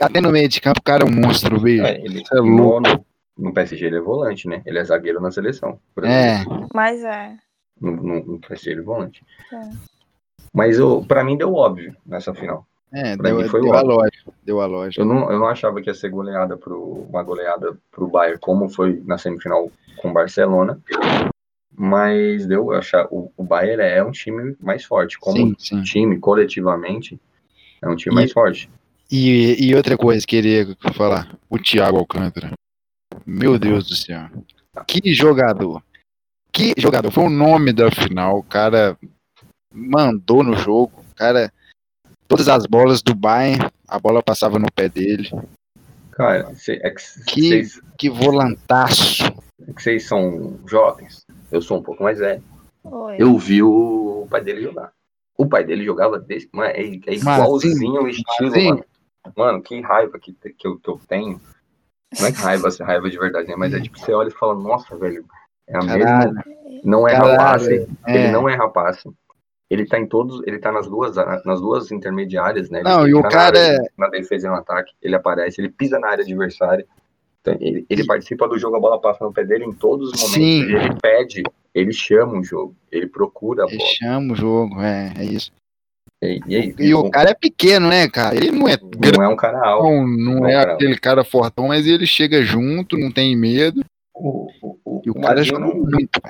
até 0.00 0.20
no 0.20 0.32
meio 0.32 0.48
de 0.48 0.60
campo, 0.60 0.80
o 0.80 0.82
cara 0.82 1.04
é 1.04 1.06
um 1.06 1.12
monstro, 1.12 1.60
bicho. 1.60 1.84
É, 1.84 2.00
ele, 2.00 2.22
é 2.32 2.36
louco. 2.36 2.80
no, 2.80 3.04
no 3.38 3.54
PSG 3.54 3.86
ele 3.86 3.96
é 3.96 4.00
volante, 4.00 4.48
né? 4.48 4.62
Ele 4.66 4.78
é 4.78 4.84
zagueiro 4.84 5.20
na 5.20 5.30
seleção. 5.30 5.78
por 5.94 6.04
É. 6.04 6.44
Mas 6.74 7.04
é. 7.04 7.36
No, 7.80 7.92
no, 7.92 8.24
no 8.24 8.38
PSG 8.40 8.70
ele 8.70 8.80
é 8.80 8.84
volante. 8.84 9.22
É. 9.52 9.70
Mas 10.52 10.78
eu, 10.78 11.04
pra 11.06 11.22
mim 11.22 11.36
deu 11.36 11.54
óbvio 11.54 11.96
nessa 12.04 12.34
final. 12.34 12.66
É, 12.92 13.16
Pra 13.16 13.30
deu, 13.30 13.38
mim 13.38 13.48
foi 13.48 13.60
deu 13.60 13.74
a 13.74 13.80
lógica. 13.82 14.32
Deu 14.44 14.60
a 14.60 14.66
lógica. 14.66 15.00
Eu 15.02 15.06
não, 15.06 15.30
eu 15.30 15.38
não 15.38 15.46
achava 15.46 15.80
que 15.80 15.88
ia 15.90 15.94
ser 15.94 16.10
goleada 16.10 16.56
pro, 16.56 17.06
uma 17.08 17.22
goleada 17.22 17.76
pro 17.90 18.08
Bayern, 18.08 18.38
como 18.40 18.68
foi 18.68 19.02
na 19.04 19.16
semifinal 19.18 19.70
com 19.98 20.10
o 20.10 20.12
Barcelona. 20.12 20.80
Mas 21.76 22.46
deu, 22.46 22.72
eu 22.72 22.78
achar, 22.78 23.06
o, 23.10 23.32
o 23.36 23.44
Bayern 23.44 23.82
é 23.82 24.02
um 24.02 24.10
time 24.10 24.56
mais 24.60 24.84
forte. 24.84 25.18
Como 25.18 25.36
Sim, 25.36 25.54
sim. 25.58 25.82
time, 25.82 26.18
coletivamente, 26.18 27.18
é 27.80 27.88
um 27.88 27.96
time 27.96 28.14
E- 28.14 28.16
mais 28.16 28.32
forte. 28.32 28.68
E, 29.10 29.56
e 29.68 29.74
outra 29.74 29.96
coisa, 29.96 30.24
queria 30.26 30.66
falar, 30.94 31.36
o 31.48 31.58
Thiago 31.58 31.98
Alcântara. 31.98 32.52
Meu 33.26 33.58
Deus 33.58 33.88
do 33.88 33.94
céu. 33.96 34.28
Que 34.86 35.12
jogador. 35.12 35.82
Que 36.52 36.74
jogador. 36.78 37.10
Foi 37.10 37.24
o 37.24 37.30
nome 37.30 37.72
da 37.72 37.90
final. 37.90 38.38
O 38.38 38.42
cara 38.44 38.96
mandou 39.74 40.44
no 40.44 40.54
jogo. 40.56 41.04
O 41.10 41.14
cara. 41.14 41.52
Todas 42.30 42.48
as 42.48 42.64
bolas 42.64 43.02
do 43.02 43.12
Bayern, 43.12 43.68
a 43.88 43.98
bola 43.98 44.22
passava 44.22 44.56
no 44.56 44.70
pé 44.72 44.88
dele. 44.88 45.28
Cara, 46.12 46.54
cê- 46.54 46.80
é 46.82 46.90
que 46.90 47.02
Que- 47.26 47.48
vocês 47.48 47.80
Que 47.98 48.08
volantaço. 48.08 49.24
é 49.68 49.72
que 49.72 49.82
vocês 49.82 50.06
são 50.06 50.56
jovens. 50.64 51.26
Eu 51.50 51.60
sou 51.60 51.78
um 51.78 51.82
pouco 51.82 52.04
mais 52.04 52.20
velho. 52.20 52.40
Oi. 52.84 53.16
Eu 53.18 53.36
vi 53.36 53.62
o 53.64 54.28
pai 54.30 54.42
dele 54.44 54.62
jogar. 54.62 54.92
O 55.36 55.44
pai 55.48 55.64
dele 55.64 55.84
jogava 55.84 56.20
desse. 56.20 56.48
Mano, 56.52 56.70
é, 56.70 56.80
é 56.82 57.14
igualzinho 57.14 58.02
o 58.02 58.08
estilo, 58.08 58.50
Mazinho. 58.50 58.68
mano. 58.76 58.84
Mano, 59.36 59.62
que 59.62 59.80
raiva 59.80 60.18
que, 60.18 60.32
que, 60.32 60.66
eu, 60.68 60.78
que 60.78 60.88
eu 60.88 61.00
tenho. 61.08 61.40
Não 62.18 62.26
é 62.26 62.32
que 62.32 62.38
raiva, 62.38 62.68
assim, 62.68 62.82
raiva 62.84 63.10
de 63.10 63.18
verdade, 63.18 63.48
né? 63.48 63.56
Mas 63.56 63.74
é 63.74 63.80
tipo, 63.80 63.98
você 63.98 64.12
olha 64.12 64.28
e 64.28 64.32
fala, 64.32 64.54
nossa, 64.54 64.96
velho, 64.96 65.24
é 65.68 65.76
a 65.76 65.80
Caralho. 65.80 66.32
mesma. 66.34 66.44
Não 66.84 67.08
é 67.08 67.12
Caralho, 67.12 67.32
rapaz. 67.32 67.66
Ele 67.66 67.86
É. 68.06 68.30
não 68.30 68.48
é 68.48 68.54
rapaz. 68.54 69.02
Ele 69.70 69.86
tá 69.86 69.98
em 69.98 70.06
todos. 70.06 70.42
Ele 70.46 70.58
tá 70.58 70.72
nas 70.72 70.86
duas, 70.88 71.14
nas 71.44 71.60
duas 71.60 71.92
intermediárias, 71.92 72.68
né? 72.70 72.80
Ele 72.80 72.88
Não, 72.88 73.06
e 73.06 73.14
o 73.14 73.22
cara 73.22 73.42
área, 73.46 73.58
é- 73.58 73.78
Na 73.96 74.08
defesa 74.08 74.48
e 74.48 74.50
no 74.50 74.56
ataque. 74.56 74.92
Ele 75.00 75.14
aparece, 75.14 75.60
ele 75.60 75.68
pisa 75.70 75.98
na 75.98 76.08
área 76.08 76.24
adversária. 76.24 76.84
Então, 77.40 77.56
ele, 77.60 77.86
ele 77.88 78.04
participa 78.04 78.46
do 78.48 78.58
jogo, 78.58 78.76
a 78.76 78.80
bola 78.80 79.00
passa 79.00 79.24
no 79.24 79.32
pé 79.32 79.44
dele 79.44 79.64
em 79.64 79.72
todos 79.72 80.10
os 80.12 80.20
momentos. 80.20 80.34
Sim. 80.34 80.62
Ele 80.74 80.94
pede, 81.00 81.42
ele 81.74 81.92
chama 81.92 82.38
o 82.38 82.44
jogo, 82.44 82.74
ele 82.92 83.06
procura 83.06 83.64
a 83.64 83.66
Ele 83.66 83.78
bola. 83.78 83.90
chama 83.94 84.32
o 84.32 84.36
jogo, 84.36 84.80
é, 84.82 85.14
é 85.16 85.24
isso. 85.24 85.50
E, 86.22 86.38
e, 86.46 86.54
aí, 86.56 86.74
E 86.78 86.94
o 86.94 87.08
cara 87.10 87.30
é 87.30 87.34
pequeno, 87.34 87.88
né, 87.88 88.06
cara? 88.10 88.36
Ele 88.36 88.50
não 88.50 88.68
é 88.68 88.76
não 89.16 89.24
é 89.24 89.28
um 89.28 89.36
cara 89.36 89.58
alto. 89.66 89.84
grandão, 89.88 90.06
não 90.18 90.40
Não, 90.40 90.46
é 90.46 90.52
cara. 90.52 90.74
aquele 90.74 90.98
cara 90.98 91.24
fortão, 91.24 91.68
mas 91.68 91.86
ele 91.86 92.06
chega 92.06 92.42
junto, 92.42 92.98
não 92.98 93.10
tem 93.10 93.34
medo. 93.34 93.82
O, 94.14 94.50
o, 94.60 94.78
o, 94.84 95.02
E 95.06 95.08
o 95.10 95.14
o 95.16 95.20
cara 95.22 95.42
joga 95.42 95.60
não, 95.60 95.74
muito. 95.74 96.20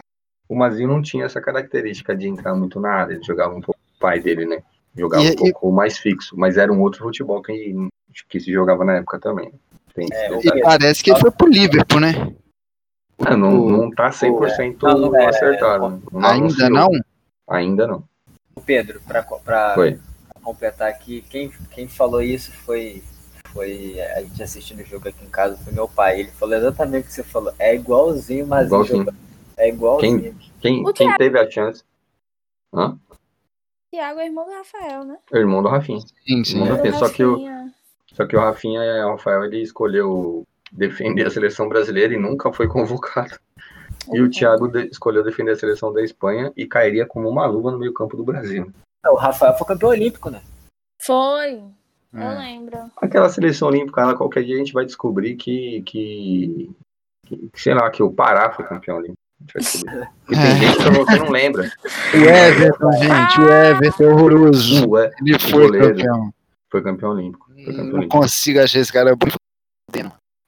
O 0.51 0.57
Mazinho 0.57 0.89
não 0.89 1.01
tinha 1.01 1.25
essa 1.27 1.41
característica 1.41 2.15
de 2.15 2.27
entrar 2.29 2.55
muito 2.57 2.81
na 2.81 2.91
área. 2.91 3.15
Ele 3.15 3.23
jogava 3.23 3.55
um 3.55 3.61
pouco 3.61 3.79
o 3.97 4.01
pai 4.01 4.19
dele, 4.19 4.45
né? 4.47 4.63
Jogava 4.97 5.23
E- 5.23 5.31
um 5.31 5.37
pouco 5.37 5.71
mais 5.71 5.97
fixo. 5.97 6.37
Mas 6.37 6.57
era 6.57 6.73
um 6.73 6.81
outro 6.81 7.05
futebol 7.05 7.41
que, 7.41 7.73
que 8.29 8.41
se 8.41 8.53
jogava 8.53 8.85
na 8.85 8.97
época 8.97 9.21
também. 9.21 9.53
É. 9.97 10.35
E 10.45 10.61
parece 10.61 11.05
que 11.05 11.11
ele 11.13 11.21
foi 11.21 11.31
pro 11.31 11.47
Liverpool, 11.47 12.01
né? 12.01 12.35
Ah, 13.21 13.37
não, 13.37 13.69
não 13.69 13.91
tá 13.93 14.11
100% 14.11 14.83
Não, 14.83 14.99
não 14.99 15.17
é- 15.17 15.27
acertado. 15.27 16.03
Não 16.11 16.21
Ainda 16.29 16.29
anunciou. 16.67 16.71
não? 16.71 16.89
Ainda 17.49 17.87
não. 17.87 18.05
Pedro, 18.67 19.01
pra, 19.07 19.23
pra 19.23 19.75
completar 20.43 20.89
aqui, 20.89 21.25
quem, 21.31 21.49
quem 21.71 21.87
falou 21.87 22.21
isso 22.23 22.51
foi, 22.65 23.03
foi 23.53 24.01
a 24.17 24.21
gente 24.23 24.43
assistindo 24.43 24.81
o 24.81 24.85
jogo 24.87 25.09
aqui 25.09 25.25
em 25.25 25.29
casa, 25.29 25.57
foi 25.59 25.73
meu 25.73 25.87
pai. 25.87 26.21
Ele 26.21 26.31
falou 26.33 26.57
exatamente 26.57 27.05
o 27.05 27.07
que 27.07 27.13
você 27.13 27.23
falou. 27.23 27.53
É 27.59 27.75
igualzinho, 27.75 28.47
mas 28.49 28.67
Igualzinho. 28.67 29.07
É 29.61 29.69
igualzinho. 29.69 30.37
Quem, 30.61 30.81
O 30.87 30.93
quem 30.93 31.07
Thiago. 31.07 31.19
teve 31.19 31.39
a 31.39 31.51
chance? 31.51 31.85
Hã? 32.75 32.99
Thiago 33.93 34.21
é 34.21 34.27
irmão 34.27 34.45
do 34.47 34.53
Rafael, 34.53 35.05
né? 35.05 35.19
O 35.33 35.37
irmão 35.37 35.63
do 35.63 35.69
Rafinha. 35.69 36.01
Sim, 36.27 36.45
sim. 36.45 36.61
Não, 36.61 36.77
Do 36.77 36.83
tem, 36.83 36.93
só 36.93 37.09
que 37.09 37.25
o- 37.25 37.33
Rafinha. 37.33 37.75
Só 38.13 38.27
que 38.27 38.37
o 38.37 38.41
Rafinha, 38.41 38.81
é, 38.83 39.05
o 39.05 39.11
Rafael, 39.13 39.45
ele 39.45 39.63
escolheu 39.63 40.45
defender 40.73 41.27
a 41.27 41.31
seleção 41.31 41.69
brasileira 41.69 42.15
e 42.15 42.19
nunca 42.19 42.53
foi 42.53 42.69
convocado. 42.69 43.39
E 44.13 44.21
o 44.21 44.31
Thiago 44.31 44.69
de- 44.69 44.87
escolheu 44.89 45.23
defender 45.25 45.53
a 45.53 45.57
seleção 45.57 45.93
da 45.93 46.03
Espanha 46.03 46.53
e 46.57 46.67
cairia 46.67 47.07
como 47.07 47.29
uma 47.29 47.47
luva 47.47 47.71
no 47.71 47.79
meio 47.79 47.93
campo 47.93 48.17
do 48.17 48.25
Brasil. 48.25 48.73
Não, 49.05 49.13
o 49.13 49.17
Rafael 49.17 49.55
foi 49.57 49.67
campeão 49.67 49.91
olímpico, 49.91 50.31
né? 50.31 50.43
Foi, 51.01 51.55
eu 52.13 52.21
É. 52.21 52.39
lembro. 52.39 52.91
Aquela 52.97 53.29
seleção 53.29 53.69
olímpica, 53.69 54.01
ela, 54.01 54.17
qualquer 54.17 54.45
dia 54.45 54.55
a 54.57 54.59
gente 54.59 54.73
vai 54.73 54.85
descobrir 54.85 55.37
que, 55.37 55.83
que, 55.83 56.71
que, 57.27 57.51
sei 57.57 57.75
lá, 57.75 57.91
que 57.91 58.03
o 58.03 58.13
Pará 58.13 58.53
foi 58.53 58.65
campeão 58.67 58.97
olímpico. 58.99 59.20
E 60.29 60.35
tem 60.37 60.57
gente 60.59 60.77
que 60.77 60.91
você 60.91 61.19
não 61.19 61.31
lembra. 61.31 61.63
O 62.15 62.17
Everton, 62.17 62.93
gente, 62.93 63.41
o 63.41 63.49
Everton 63.51 64.05
é 64.05 64.07
horroroso. 64.09 64.89
O 64.89 64.99
E- 64.99 65.11
Ele 65.23 65.37
o 65.37 65.41
foi 65.41 65.53
goleiro 65.67 65.89
campeão. 65.97 66.35
foi 66.71 66.83
campeão 66.83 67.11
olímpico. 67.13 67.47
Foi 67.47 67.65
campeão 67.65 67.85
Não 67.87 67.95
olímpico. 67.99 68.19
consigo 68.21 68.61
achar 68.61 68.79
esse 68.79 68.93
cara. 68.93 69.17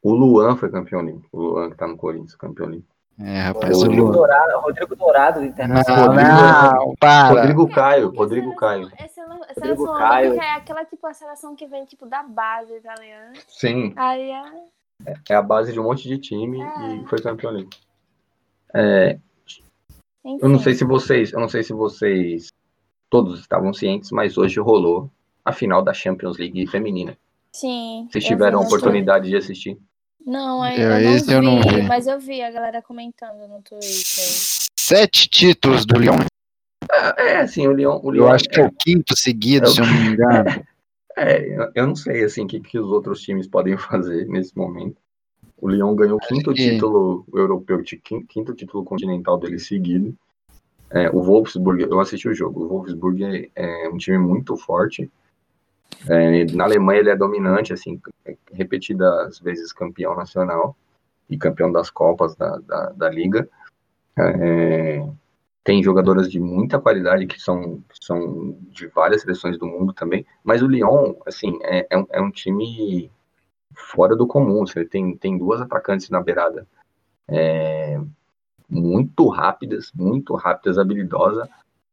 O 0.04 0.12
Luan 0.14 0.56
foi 0.56 0.70
campeão 0.70 1.00
olímpico. 1.00 1.28
O 1.32 1.40
Luan 1.40 1.70
que 1.70 1.76
tá 1.76 1.86
no 1.86 1.96
Corinthians, 1.96 2.34
campeão 2.36 2.66
olímpico. 2.68 2.92
É, 3.20 3.40
rapaz, 3.42 3.76
o 3.76 3.80
Rodrigo 3.82 4.02
Luan. 4.04 4.12
Dourado, 4.12 4.60
Rodrigo 4.60 4.96
Dourado 4.96 5.40
do 5.40 5.46
Internacional. 5.46 6.14
não, 6.14 6.94
para. 6.98 7.28
Rodrigo 7.28 7.68
Caio, 7.68 8.10
Rodrigo 8.10 8.56
Caio. 8.56 8.88
é 8.98 9.02
Rodrigo 9.02 9.54
seleção 9.60 9.94
Caio. 9.98 10.26
olímpica 10.30 10.46
é 10.46 10.52
aquela 10.56 10.84
tipo 10.84 11.06
a 11.06 11.12
seleção 11.14 11.54
que 11.54 11.66
vem 11.66 11.84
tipo 11.84 12.06
da 12.06 12.22
base 12.22 12.72
italiana. 12.74 13.32
Sim, 13.48 13.92
Aí 13.96 14.30
é. 14.30 15.14
é 15.30 15.34
a 15.34 15.42
base 15.42 15.72
de 15.72 15.78
um 15.78 15.84
monte 15.84 16.08
de 16.08 16.18
time 16.18 16.60
É. 16.62 16.94
e 16.96 17.06
foi 17.06 17.20
campeão 17.20 17.52
olímpico. 17.52 17.82
É, 18.74 19.18
eu 20.40 20.48
não 20.48 20.58
sei 20.58 20.74
se 20.74 20.84
vocês, 20.84 21.32
eu 21.32 21.40
não 21.40 21.48
sei 21.48 21.62
se 21.62 21.72
vocês 21.72 22.48
todos 23.10 23.40
estavam 23.40 23.72
cientes, 23.74 24.10
mas 24.10 24.38
hoje 24.38 24.58
rolou 24.60 25.10
a 25.44 25.52
final 25.52 25.82
da 25.82 25.92
Champions 25.92 26.38
League 26.38 26.66
feminina. 26.66 27.16
Sim. 27.54 28.08
Vocês 28.10 28.24
eu 28.24 28.28
tiveram 28.28 28.60
a 28.60 28.62
oportunidade 28.62 29.28
de 29.28 29.36
assistir? 29.36 29.76
Não, 30.24 30.64
Eu- 30.64 30.80
eu, 30.80 30.88
não 31.02 31.16
esse 31.16 31.26
vi, 31.26 31.32
eu 31.32 31.42
não 31.42 31.60
vi. 31.60 31.82
mas 31.82 32.06
eu 32.06 32.18
vi 32.18 32.40
a 32.40 32.50
galera 32.50 32.80
comentando 32.80 33.46
no 33.48 33.60
Twitter. 33.60 34.24
Sete 34.78 35.28
títulos 35.28 35.84
do 35.84 35.98
Lyon. 35.98 36.18
É, 37.18 37.38
assim, 37.38 37.66
o 37.66 37.72
Lyon, 37.72 38.00
o 38.02 38.10
Lyon 38.10 38.24
Eu 38.26 38.30
acho 38.32 38.48
que 38.48 38.60
é 38.60 38.64
o 38.64 38.70
quinto 38.72 39.16
seguido, 39.16 39.66
É 39.66 39.68
o- 39.68 39.72
se 39.72 39.80
eu 39.80 39.86
não 39.86 39.94
me 39.94 40.06
engano. 40.10 40.44
É, 41.14 41.46
eu- 41.46 41.70
eu 41.74 41.86
não 41.86 41.94
sei 41.94 42.24
assim 42.24 42.44
o 42.44 42.46
que, 42.48 42.58
que 42.58 42.78
os 42.78 42.88
outros 42.90 43.20
times 43.20 43.46
podem 43.46 43.76
fazer 43.76 44.26
nesse 44.28 44.56
momento. 44.56 44.96
O 45.62 45.68
Lyon 45.68 45.94
ganhou 45.94 46.16
o 46.16 46.26
quinto 46.26 46.52
que- 46.52 46.70
título 46.70 47.24
europeu, 47.32 47.80
quinto 48.28 48.52
título 48.52 48.84
continental 48.84 49.38
dele 49.38 49.60
seguido. 49.60 50.12
É, 50.90 51.08
o 51.08 51.22
Wolfsburg, 51.22 51.82
eu 51.84 52.00
assisti 52.00 52.28
o 52.28 52.34
jogo. 52.34 52.64
O 52.64 52.68
Wolfsburg 52.68 53.24
é, 53.54 53.84
é 53.84 53.88
um 53.88 53.96
time 53.96 54.18
muito 54.18 54.56
forte. 54.56 55.08
É, 56.08 56.46
na 56.46 56.64
Alemanha 56.64 56.98
ele 56.98 57.10
é 57.10 57.16
dominante, 57.16 57.72
assim, 57.72 58.00
é 58.26 58.36
repetidas 58.52 59.38
vezes 59.38 59.72
campeão 59.72 60.16
nacional 60.16 60.76
e 61.30 61.38
campeão 61.38 61.70
das 61.70 61.90
Copas 61.90 62.34
da, 62.34 62.58
da, 62.58 62.90
da 62.90 63.08
Liga. 63.08 63.48
É, 64.18 65.06
tem 65.62 65.80
jogadoras 65.80 66.28
de 66.28 66.40
muita 66.40 66.80
qualidade 66.80 67.24
que 67.28 67.40
são, 67.40 67.80
que 67.88 68.04
são 68.04 68.56
de 68.72 68.88
várias 68.88 69.22
seleções 69.22 69.56
do 69.56 69.66
mundo 69.66 69.92
também. 69.92 70.26
Mas 70.42 70.60
o 70.60 70.66
Lyon, 70.66 71.14
assim, 71.24 71.56
é, 71.62 71.86
é, 71.88 71.96
um, 71.96 72.06
é 72.10 72.20
um 72.20 72.32
time 72.32 73.08
fora 73.74 74.16
do 74.16 74.26
comum. 74.26 74.66
Você 74.66 74.84
tem, 74.84 75.16
tem 75.16 75.38
duas 75.38 75.60
atacantes 75.60 76.10
na 76.10 76.20
beirada 76.22 76.66
é, 77.28 78.00
muito 78.68 79.28
rápidas, 79.28 79.90
muito 79.94 80.34
rápidas, 80.34 80.78
habilidosa. 80.78 81.48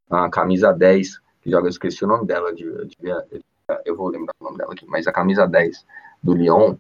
A 0.10 0.30
camisa 0.30 0.72
10, 0.72 1.20
que 1.42 1.52
joga, 1.52 1.68
eu 1.68 1.70
esqueci 1.70 2.04
o 2.04 2.08
nome 2.08 2.26
dela, 2.26 2.54
de, 2.54 2.64
de- 2.86 3.44
eu 3.86 3.96
vou 3.96 4.10
lembrar 4.10 4.34
o 4.40 4.44
nome 4.46 4.58
dela 4.58 4.74
aqui, 4.74 4.86
mas 4.88 5.06
a 5.08 5.12
camisa 5.12 5.46
10 5.48 5.86
do 6.24 6.34
Lyon, 6.34 6.76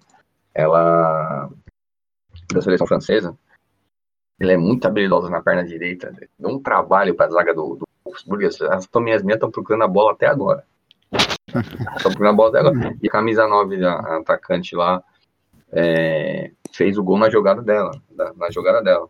ela, 0.53 1.49
da 2.51 2.61
seleção 2.61 2.87
francesa, 2.87 3.37
ela 4.39 4.53
é 4.53 4.57
muito 4.57 4.85
habilidosa 4.87 5.29
na 5.29 5.41
perna 5.41 5.63
direita, 5.63 6.13
dá 6.37 6.49
um 6.49 6.59
trabalho 6.59 7.13
para 7.13 7.27
a 7.27 7.29
zaga 7.29 7.53
do, 7.53 7.75
do 7.75 7.85
Wolfsburg. 8.05 8.45
As 8.45 8.61
as 8.61 8.87
minhas 8.95 9.21
minhas 9.21 9.37
estão 9.37 9.51
procurando 9.51 9.83
a 9.83 9.87
bola 9.87 10.13
até 10.13 10.27
agora. 10.27 10.65
Estão 11.49 12.11
procurando 12.11 12.33
a 12.33 12.33
bola 12.33 12.59
agora. 12.59 12.95
E 13.01 13.07
a 13.07 13.11
camisa 13.11 13.47
9, 13.47 13.83
a, 13.85 13.91
a 13.93 14.17
atacante 14.19 14.75
lá, 14.75 15.03
é, 15.71 16.51
fez 16.71 16.97
o 16.97 17.03
gol 17.03 17.17
na 17.17 17.29
jogada 17.29 17.61
dela. 17.61 17.91
da- 18.11 18.33
na 18.35 18.49
jogada 18.51 18.81
dela. 18.81 19.07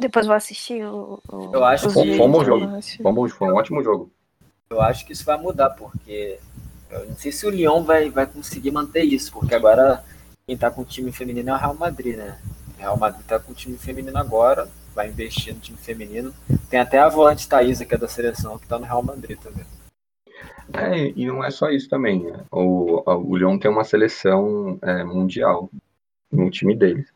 Depois 0.00 0.26
vou 0.26 0.34
assistir 0.34 0.84
o. 0.84 1.20
o 1.28 1.50
Eu 1.54 1.64
acho 1.64 1.88
que- 1.88 1.92
Foi 2.16 2.26
um 2.26 2.30
bom 2.30 2.44
jogo. 2.44 2.64
eu 2.64 2.76
acho. 2.76 3.02
Foi 3.02 3.10
um, 3.10 3.14
bom- 3.14 3.28
foi 3.28 3.48
um 3.48 3.54
ótimo 3.54 3.82
jogo. 3.82 4.10
Eu 4.70 4.80
acho 4.80 5.06
que 5.06 5.12
isso 5.12 5.24
vai 5.24 5.38
mudar, 5.38 5.70
porque 5.70 6.38
eu 6.90 7.06
não 7.06 7.16
sei 7.16 7.30
se 7.30 7.46
o 7.46 7.50
Lyon 7.50 7.82
vai, 7.84 8.10
vai 8.10 8.26
conseguir 8.26 8.70
manter 8.72 9.02
isso, 9.04 9.30
porque 9.32 9.54
agora 9.54 10.02
quem 10.46 10.56
tá 10.56 10.70
com 10.70 10.82
o 10.82 10.84
time 10.84 11.12
feminino 11.12 11.50
é 11.50 11.52
o 11.54 11.56
Real 11.56 11.74
Madrid, 11.74 12.16
né? 12.16 12.36
O 12.76 12.80
Real 12.80 12.96
Madrid 12.96 13.24
tá 13.26 13.38
com 13.38 13.52
o 13.52 13.54
time 13.54 13.78
feminino 13.78 14.18
agora, 14.18 14.68
vai 14.94 15.08
investir 15.08 15.54
no 15.54 15.60
time 15.60 15.78
feminino. 15.78 16.32
Tem 16.68 16.80
até 16.80 16.98
a 16.98 17.08
volante 17.08 17.48
Thaísa, 17.48 17.84
que 17.84 17.94
é 17.94 17.98
da 17.98 18.08
seleção, 18.08 18.58
que 18.58 18.66
tá 18.66 18.78
no 18.78 18.84
Real 18.84 19.02
Madrid 19.02 19.38
também. 19.38 19.64
É, 20.74 21.08
e 21.16 21.26
não 21.26 21.44
é 21.44 21.50
só 21.50 21.70
isso 21.70 21.88
também. 21.88 22.24
né? 22.24 22.44
O, 22.50 23.02
a- 23.06 23.16
o 23.16 23.36
Lyon 23.36 23.58
tem 23.58 23.70
uma 23.70 23.84
seleção 23.84 24.78
é, 24.82 25.04
mundial 25.04 25.70
no 26.30 26.50
time 26.50 26.76
deles. 26.76 27.12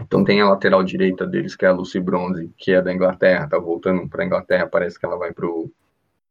Então 0.00 0.24
tem 0.24 0.40
a 0.40 0.48
lateral 0.48 0.82
direita 0.82 1.26
deles, 1.26 1.54
que 1.54 1.64
é 1.64 1.68
a 1.68 1.72
Lucy 1.72 2.00
Bronze, 2.00 2.50
que 2.56 2.72
é 2.72 2.80
da 2.82 2.92
Inglaterra, 2.92 3.46
tá 3.48 3.58
voltando 3.58 4.08
para 4.08 4.24
Inglaterra, 4.24 4.66
parece 4.66 4.98
que 4.98 5.04
ela 5.04 5.16
vai 5.16 5.32
pro, 5.32 5.70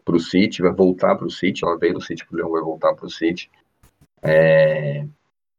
pro 0.03 0.19
City, 0.19 0.61
vai 0.61 0.71
voltar 0.73 1.15
pro 1.15 1.29
City, 1.29 1.63
ela 1.63 1.77
veio 1.77 1.93
do 1.93 2.01
City 2.01 2.25
pro 2.25 2.37
Lyon, 2.37 2.49
vai 2.49 2.61
voltar 2.61 2.93
pro 2.95 3.09
City. 3.09 3.49
É, 4.23 5.05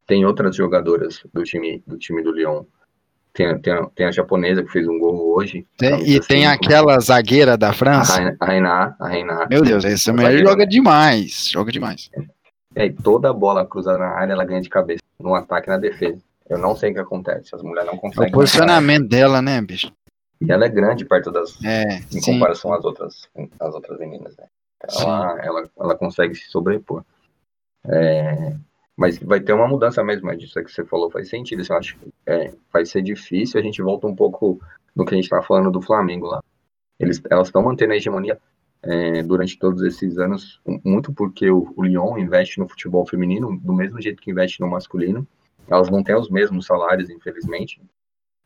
tem 0.06 0.24
outras 0.26 0.56
jogadoras 0.56 1.22
do 1.32 1.42
time 1.44 1.82
do, 1.86 1.96
time 1.96 2.22
do 2.22 2.32
Lyon. 2.32 2.64
Tem, 3.32 3.58
tem, 3.60 3.72
a- 3.72 3.86
tem 3.94 4.06
a 4.06 4.10
japonesa 4.10 4.62
que 4.62 4.70
fez 4.72 4.86
um 4.88 4.98
gol 4.98 5.36
hoje. 5.36 5.64
Tem- 5.78 5.90
camisa 5.90 6.10
e 6.10 6.20
tem 6.20 6.42
cinco. 6.42 6.52
aquela 6.52 6.98
zagueira 6.98 7.56
da 7.56 7.72
França. 7.72 8.34
A 8.40 8.46
Reiná, 8.46 8.96
a 8.98 9.08
Reiná. 9.08 9.46
Meu 9.48 9.62
Deus, 9.62 9.84
essa 9.84 10.12
mulher 10.12 10.30
Zagueira. 10.32 10.50
joga 10.50 10.66
demais. 10.66 11.48
Joga 11.50 11.70
demais. 11.72 12.10
É, 12.74 12.86
e 12.86 12.92
toda 12.92 13.32
bola 13.32 13.64
cruzada 13.66 13.98
na 13.98 14.08
área, 14.10 14.32
ela 14.32 14.44
ganha 14.44 14.60
de 14.60 14.68
cabeça, 14.68 15.02
no 15.18 15.34
ataque 15.34 15.68
e 15.68 15.70
na 15.72 15.78
defesa. 15.78 16.18
Eu 16.48 16.58
não 16.58 16.74
sei 16.74 16.90
o 16.90 16.94
que 16.94 17.00
acontece, 17.00 17.54
as 17.54 17.62
mulheres 17.62 17.86
não 17.88 17.96
É 17.98 18.00
conseguem. 18.00 18.28
o 18.30 18.32
posicionamento 18.32 19.08
dela, 19.08 19.40
né, 19.40 19.60
bicho? 19.60 19.92
E 20.40 20.50
ela 20.50 20.64
é 20.64 20.68
grande 20.68 21.04
perto 21.04 21.30
das. 21.30 21.56
É, 21.64 21.98
Em 22.12 22.20
sim. 22.20 22.32
comparação 22.32 22.72
às 22.72 22.84
outras, 22.84 23.28
às 23.60 23.74
outras 23.74 23.98
meninas, 23.98 24.36
né? 24.36 24.44
Ela, 24.88 25.38
ela, 25.44 25.70
ela 25.78 25.94
consegue 25.94 26.34
se 26.34 26.48
sobrepor. 26.50 27.04
É, 27.86 28.54
mas 29.00 29.18
vai 29.18 29.40
ter 29.40 29.54
uma 29.54 29.66
mudança 29.66 30.04
mesmo, 30.04 30.26
mas 30.26 30.38
disso 30.38 30.62
que 30.62 30.70
você 30.70 30.84
falou 30.84 31.10
faz 31.10 31.30
sentido. 31.30 31.62
assim, 31.62 31.72
Eu 31.72 31.78
acho 31.78 31.96
que 31.96 32.12
é, 32.26 32.52
vai 32.70 32.84
ser 32.84 33.00
difícil. 33.00 33.58
A 33.58 33.62
gente 33.62 33.80
volta 33.80 34.06
um 34.06 34.14
pouco 34.14 34.60
no 34.94 35.06
que 35.06 35.14
a 35.14 35.16
gente 35.16 35.24
estava 35.24 35.42
falando 35.42 35.70
do 35.70 35.80
Flamengo 35.80 36.26
lá. 36.26 36.44
Eles, 36.98 37.18
elas 37.30 37.48
estão 37.48 37.62
mantendo 37.62 37.94
a 37.94 37.96
hegemonia 37.96 38.38
é, 38.82 39.22
durante 39.22 39.58
todos 39.58 39.82
esses 39.82 40.18
anos, 40.18 40.60
muito 40.84 41.14
porque 41.14 41.50
o, 41.50 41.72
o 41.74 41.82
Lyon 41.82 42.18
investe 42.18 42.60
no 42.60 42.68
futebol 42.68 43.06
feminino 43.06 43.58
do 43.58 43.72
mesmo 43.72 43.98
jeito 44.02 44.20
que 44.20 44.32
investe 44.32 44.60
no 44.60 44.68
masculino. 44.68 45.26
Elas 45.66 45.88
não 45.88 46.04
têm 46.04 46.14
os 46.14 46.28
mesmos 46.28 46.66
salários, 46.66 47.08
infelizmente, 47.08 47.80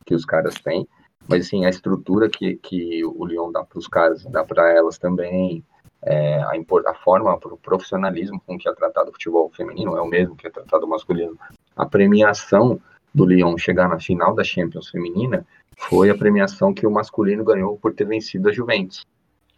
que 0.05 0.15
os 0.15 0.23
caras 0.23 0.55
têm, 0.55 0.87
mas 1.27 1.47
assim, 1.47 1.65
a 1.65 1.69
estrutura 1.69 2.29
que, 2.29 2.55
que 2.55 3.03
o 3.03 3.25
Lyon 3.25 3.51
dá 3.51 3.61
para 3.61 3.77
os 3.77 3.89
caras, 3.89 4.23
dá 4.23 4.45
para 4.45 4.71
elas 4.71 4.97
também, 4.97 5.65
é, 6.05 6.41
a, 6.41 6.51
a 6.51 6.93
forma, 6.93 7.33
o 7.33 7.57
profissionalismo 7.57 8.39
com 8.45 8.57
que 8.57 8.69
é 8.69 8.73
tratado 8.73 9.09
o 9.09 9.13
futebol 9.13 9.51
feminino 9.55 9.97
é 9.97 10.01
o 10.01 10.07
mesmo 10.07 10.35
que 10.35 10.47
é 10.47 10.49
tratado 10.51 10.85
o 10.85 10.89
masculino. 10.89 11.37
A 11.75 11.85
premiação 11.85 12.79
do 13.13 13.25
Lyon 13.25 13.57
chegar 13.57 13.89
na 13.89 13.99
final 13.99 14.35
da 14.35 14.43
Champions 14.43 14.89
feminina 14.89 15.45
foi 15.77 16.09
a 16.09 16.17
premiação 16.17 16.73
que 16.73 16.85
o 16.85 16.91
masculino 16.91 17.43
ganhou 17.43 17.77
por 17.77 17.93
ter 17.93 18.05
vencido 18.05 18.49
a 18.49 18.53
Juventus. 18.53 19.05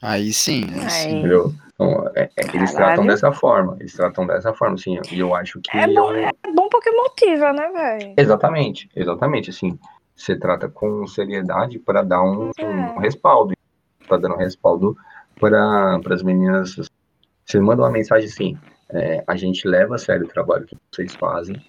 Aí 0.01 0.31
sim. 0.31 0.63
aí 0.73 0.89
sim. 0.89 1.07
Aí. 1.07 1.13
Entendeu? 1.19 1.53
Então, 1.73 2.09
é- 2.15 2.29
é- 2.35 2.55
eles 2.55 2.73
tratam 2.73 3.05
dessa 3.05 3.31
forma, 3.31 3.75
eles 3.79 3.93
tratam 3.93 4.25
dessa 4.25 4.53
forma, 4.53 4.75
assim, 4.75 4.99
e 5.11 5.19
eu 5.19 5.35
acho 5.35 5.59
que 5.59 5.75
É 5.77 5.87
bom, 5.87 6.13
é 6.13 6.29
é 6.43 6.51
bom 6.51 6.69
porque 6.69 6.91
motiva, 6.91 7.51
né, 7.51 7.69
velho? 7.71 8.13
Exatamente, 8.17 8.89
exatamente, 8.95 9.49
assim, 9.49 9.77
você 10.15 10.35
trata 10.35 10.69
com 10.69 11.05
seriedade 11.07 11.77
para 11.79 12.03
dar 12.03 12.23
um, 12.23 12.51
É. 12.57 12.65
um 12.65 12.99
respaldo, 12.99 13.53
tá 14.07 14.17
dando 14.17 14.35
respaldo 14.35 14.95
para 15.39 15.99
as 16.13 16.23
meninas, 16.23 16.75
você 17.45 17.59
manda 17.59 17.81
uma 17.83 17.91
mensagem 17.91 18.27
assim, 18.27 18.57
é, 18.89 19.23
a 19.27 19.35
gente 19.35 19.67
leva 19.67 19.95
a 19.95 19.97
sério 19.97 20.25
o 20.25 20.29
trabalho 20.29 20.65
que 20.65 20.77
vocês 20.91 21.15
fazem, 21.15 21.61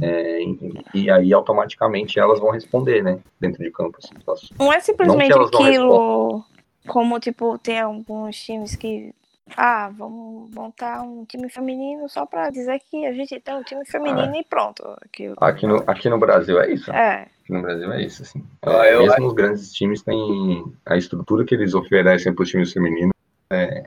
é, 0.00 0.42
e, 0.42 0.74
e 0.94 1.10
aí 1.10 1.32
automaticamente 1.32 2.18
elas 2.18 2.38
vão 2.40 2.50
responder, 2.50 3.02
né, 3.02 3.18
dentro 3.40 3.62
de 3.62 3.70
campo, 3.70 3.98
assim, 4.02 4.14
elas- 4.26 4.50
Não 4.58 4.72
é 4.72 4.80
simplesmente 4.80 5.30
não 5.34 5.42
aquilo 5.42 6.44
como, 6.86 7.18
tipo, 7.18 7.58
tem 7.58 7.80
alguns 7.80 8.36
times 8.36 8.76
que. 8.76 9.12
Ah, 9.56 9.88
vamos 9.96 10.50
montar 10.52 11.02
um 11.02 11.24
time 11.24 11.48
feminino 11.48 12.08
só 12.08 12.26
pra 12.26 12.50
dizer 12.50 12.80
que 12.90 13.06
a 13.06 13.12
gente 13.12 13.38
tem 13.38 13.54
um 13.54 13.62
time 13.62 13.84
feminino 13.84 14.34
e 14.34 14.44
pronto. 14.44 14.82
Aquilo. 15.00 15.36
aqui 15.40 15.66
no, 15.68 15.84
aqui 15.86 16.08
no 16.08 16.18
Brasil 16.18 16.60
é 16.60 16.72
isso, 16.72 16.90
É, 16.92 17.28
Aqui 17.42 17.52
no 17.52 17.62
Brasil 17.62 17.92
é 17.92 18.02
isso, 18.02 18.22
assim. 18.22 18.44
Ah, 18.62 18.86
eu 18.88 19.02
mesmo 19.02 19.28
os 19.28 19.34
grandes 19.34 19.72
times 19.72 20.02
têm 20.02 20.64
a 20.84 20.96
estrutura 20.96 21.44
que 21.44 21.54
eles 21.54 21.74
oferecem 21.74 22.34
para 22.34 22.42
os 22.42 22.48
times 22.50 22.72
femininos 22.72 23.12
é, 23.50 23.84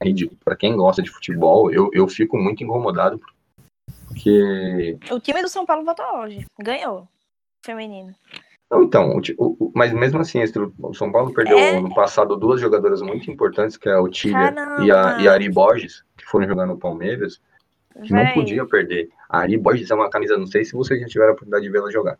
é 0.00 0.04
ridículo. 0.04 0.38
Para 0.44 0.56
quem 0.56 0.76
gosta 0.76 1.02
de 1.02 1.10
futebol, 1.10 1.70
eu, 1.72 1.90
eu 1.92 2.08
fico 2.08 2.36
muito 2.36 2.62
incomodado 2.62 3.20
porque 4.08 4.98
o 5.10 5.18
time 5.20 5.42
do 5.42 5.48
São 5.48 5.64
Paulo 5.64 5.84
votou 5.84 6.04
hoje. 6.20 6.44
Ganhou. 6.60 7.08
Feminino. 7.64 8.12
não, 8.70 8.82
então, 8.82 9.16
o 9.16 9.20
o- 9.38 9.72
mas 9.74 9.92
mesmo 9.92 10.18
assim, 10.18 10.40
a 10.42 10.44
o 10.86 10.94
São 10.94 11.12
Paulo 11.12 11.32
perdeu 11.32 11.56
É. 11.58 11.80
no 11.80 11.94
passado 11.94 12.36
duas 12.36 12.60
jogadoras 12.60 13.00
muito 13.02 13.30
importantes, 13.30 13.76
que 13.76 13.88
é 13.88 13.96
o 13.96 14.08
Tilha 14.08 14.52
Caramba. 14.52 14.84
e 14.84 14.90
a, 14.90 15.18
e 15.20 15.28
a 15.28 15.32
Ari 15.32 15.48
Borges, 15.48 16.02
que 16.16 16.24
foram 16.24 16.48
jogar 16.48 16.66
no 16.66 16.76
Palmeiras, 16.78 17.40
que 18.04 18.12
não 18.12 18.32
podia 18.34 18.66
perder. 18.66 19.10
A 19.28 19.38
Ari 19.40 19.56
Borges 19.58 19.90
é 19.90 19.94
uma 19.94 20.10
camisa, 20.10 20.36
não 20.36 20.46
sei 20.46 20.64
se 20.64 20.72
vocês 20.72 21.00
já 21.00 21.06
tiveram 21.06 21.30
a 21.30 21.32
oportunidade 21.34 21.64
de 21.64 21.70
vê-la 21.70 21.90
jogar. 21.90 22.18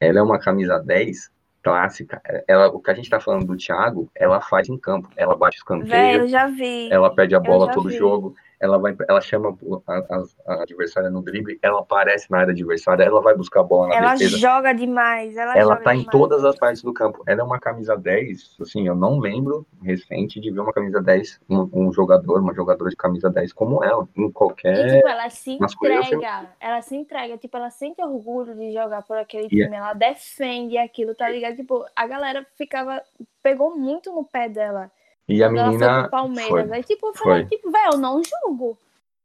Ela 0.00 0.18
é 0.18 0.22
uma 0.22 0.38
camisa 0.38 0.78
10 0.80 1.30
clássica. 1.66 2.22
Ela, 2.46 2.68
o 2.68 2.80
que 2.80 2.90
a 2.90 2.94
gente 2.94 3.10
tá 3.10 3.20
falando 3.20 3.44
do 3.46 3.56
Thiago, 3.56 4.08
ela 4.14 4.40
faz 4.40 4.68
em 4.68 4.78
campo. 4.78 5.08
Ela 5.16 5.36
bate 5.36 5.58
Velho, 5.58 5.82
escanteio, 5.82 6.20
eu 6.22 6.28
já 6.28 6.46
vi. 6.46 6.88
ela 6.90 7.14
pede 7.14 7.34
a 7.34 7.40
bola 7.40 7.72
todo 7.72 7.88
vi. 7.88 7.96
jogo, 7.98 8.34
ela 8.60 8.78
vai, 8.78 8.96
ela 9.08 9.20
chama 9.20 9.56
a, 9.86 9.92
a- 9.98 10.24
a 10.46 10.62
adversária 10.62 11.10
no 11.10 11.22
drible, 11.22 11.58
ela 11.62 11.80
aparece 11.80 12.30
na 12.30 12.38
área 12.38 12.52
adversária, 12.52 13.04
ela 13.04 13.20
vai 13.20 13.34
buscar 13.36 13.60
a 13.60 13.62
bola 13.62 13.88
na 13.88 13.94
Ela 13.96 14.12
defesa. 14.14 14.38
joga 14.38 14.72
demais. 14.72 15.36
Ela, 15.36 15.52
Ela 15.56 15.72
joga 15.74 15.84
tá 15.84 15.94
em 15.94 15.98
demais. 15.98 16.12
todas 16.12 16.44
as 16.44 16.56
partes 16.58 16.82
do 16.82 16.92
campo. 16.92 17.22
Ela 17.26 17.40
é 17.40 17.44
uma 17.44 17.58
camisa 17.58 17.96
10, 17.96 18.56
assim, 18.60 18.86
eu 18.86 18.94
não 18.94 19.18
lembro 19.18 19.66
recente 19.82 20.40
de 20.40 20.50
ver 20.50 20.60
uma 20.60 20.72
camisa 20.72 21.02
10, 21.02 21.40
um, 21.48 21.68
um 21.72 21.92
jogador, 21.92 22.40
uma 22.40 22.54
jogadora 22.54 22.90
de 22.90 22.96
camisa 22.96 23.28
10 23.30 23.52
como 23.52 23.82
ela, 23.84 24.08
em 24.16 24.26
E, 24.28 24.32
qualquer. 24.32 24.96
tipo, 24.96 25.08
ela 25.08 25.28
se 25.30 25.58
masculino, 25.58 26.00
entrega. 26.00 26.50
Ela 26.60 26.82
se 26.82 26.96
entrega. 26.96 27.36
Tipo, 27.38 27.56
ela 27.56 27.70
sente 27.70 28.02
orgulho 28.02 28.54
de 28.54 28.72
jogar 28.72 29.02
por 29.02 29.16
aquele 29.18 29.48
E 29.52 29.60
é- 29.62 29.64
time. 29.64 29.76
Ela 29.76 29.92
defende 29.92 30.78
aquilo, 30.78 31.14
tá 31.14 31.28
ligado? 31.28 31.56
Tipo, 31.56 31.84
a 31.94 32.06
galera 32.06 32.46
ficava. 32.56 33.02
Pegou 33.42 33.76
muito 33.76 34.12
no 34.12 34.24
pé 34.24 34.48
dela. 34.48 34.90
E 35.28 35.42
a 35.42 35.46
ela 35.46 35.66
menina. 35.68 36.00
pro 36.02 36.10
Palmeiras. 36.10 36.48
foi. 36.68 36.76
Aí, 36.76 36.82
tipo, 36.84 37.06
eu 37.08 37.14
falei, 37.14 37.46
Foi. 37.46 37.56
tipo, 37.56 37.70
velho, 37.70 37.90
eu 37.92 37.98
não 37.98 38.22
julgo. 38.22 38.78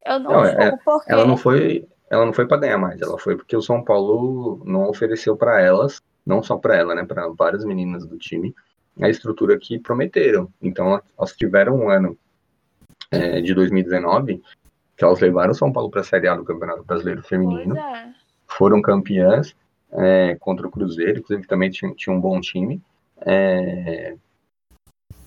Eu 0.06 0.20
não, 0.20 0.32
Não, 0.32 0.46
julgo, 0.46 0.62
é- 0.62 0.78
porque. 0.84 1.12
Ela 1.12 1.26
não 1.26 1.38
foi, 1.38 1.88
ela 2.10 2.26
não 2.26 2.34
foi 2.34 2.48
para 2.48 2.58
ganhar 2.58 2.78
mais, 2.78 3.00
ela 3.02 3.18
foi 3.20 3.36
porque 3.38 3.56
o 3.56 3.62
São 3.62 3.84
Paulo 3.84 4.62
não 4.66 4.90
ofereceu 4.90 5.38
para 5.38 5.62
elas, 5.62 6.02
não 6.26 6.42
só 6.42 6.58
para 6.58 6.76
ela, 6.76 6.96
né, 6.96 7.06
para 7.06 7.28
várias 7.30 7.64
meninas 7.64 8.06
do 8.06 8.18
time, 8.18 8.54
a 9.00 9.10
estrutura 9.10 9.58
que 9.60 9.78
prometeram. 9.80 10.50
Então 10.62 11.00
elas- 11.18 11.34
tiveram 11.34 11.76
um 11.76 11.90
ano 11.90 12.18
é, 13.12 13.42
de 13.42 13.54
2019 13.54 14.42
que 14.98 15.04
elas 15.04 15.20
levaram 15.20 15.52
o 15.52 15.56
São 15.56 15.72
Paulo 15.72 15.90
para 15.90 16.02
a 16.02 16.04
Série 16.04 16.28
A 16.28 16.36
do 16.36 16.44
Campeonato 16.46 16.84
Brasileiro 16.84 17.22
Feminino, 17.24 17.76
é. 17.78 18.14
foram 18.48 18.82
campeãs 18.82 19.56
é, 19.92 20.36
contra 20.40 20.66
o 20.68 20.72
Cruzeiro, 20.72 21.20
inclusive 21.20 21.48
também 21.48 21.70
tinha, 21.70 21.94
tinha 21.96 22.16
um 22.16 22.20
bom 22.22 22.40
time, 22.40 22.82
é, 23.26 24.16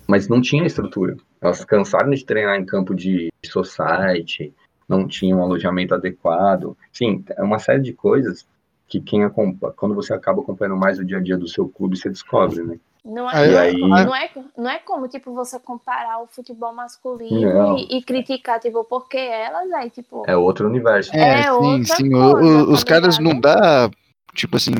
mas 0.07 0.29
não 0.29 0.41
tinha 0.41 0.67
estrutura. 0.67 1.17
Elas 1.41 1.65
cansaram 1.65 2.11
de 2.11 2.25
treinar 2.25 2.57
em 2.57 2.65
campo 2.65 2.95
de 2.95 3.31
society, 3.45 4.53
não 4.89 5.07
tinham 5.07 5.39
um 5.39 5.43
alojamento 5.43 5.95
adequado. 5.95 6.77
Sim, 6.93 7.25
é 7.37 7.43
uma 7.43 7.59
série 7.59 7.83
de 7.83 7.93
coisas 7.93 8.47
que 8.87 9.01
quem 9.01 9.25
acompanha, 9.25 9.73
quando 9.77 9.95
você 9.95 10.13
acaba 10.13 10.43
acompanhando 10.43 10.77
mais 10.77 10.99
o 10.99 11.05
dia 11.05 11.19
a 11.19 11.21
dia 11.23 11.37
do 11.39 11.49
seu 11.49 11.69
clube, 11.69 11.97
você 11.97 12.09
descobre, 12.11 12.63
né? 12.63 12.79
Não 13.05 13.31
é, 13.31 13.59
aí- 13.59 13.79
não, 13.79 14.15
é, 14.17 14.31
não 14.57 14.71
é 14.71 14.79
como, 14.79 15.07
tipo, 15.09 15.35
você 15.35 15.59
comparar 15.59 16.23
o 16.23 16.27
futebol 16.27 16.73
masculino 16.73 17.77
e, 17.77 17.99
e 17.99 18.03
criticar, 18.03 18.59
tipo, 18.61 18.83
porque 18.85 19.19
elas 19.19 19.71
aí, 19.73 19.91
tipo. 19.91 20.23
É 20.27 20.35
outro 20.37 20.67
universo. 20.69 21.15
É, 21.15 21.41
É 21.41 21.53
sim, 21.53 21.85
sim. 21.85 22.15
O- 22.15 22.33
coisa, 22.33 22.49
o- 22.49 22.73
os 22.73 22.83
tá 22.83 22.89
caras 22.95 23.19
não 23.19 23.39
dá, 23.39 23.91
tipo 24.35 24.57
assim, 24.57 24.73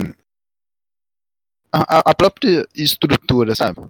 a- 1.73 2.11
a 2.11 2.15
própria 2.15 2.67
estrutura, 2.75 3.55
sabe? 3.55 3.81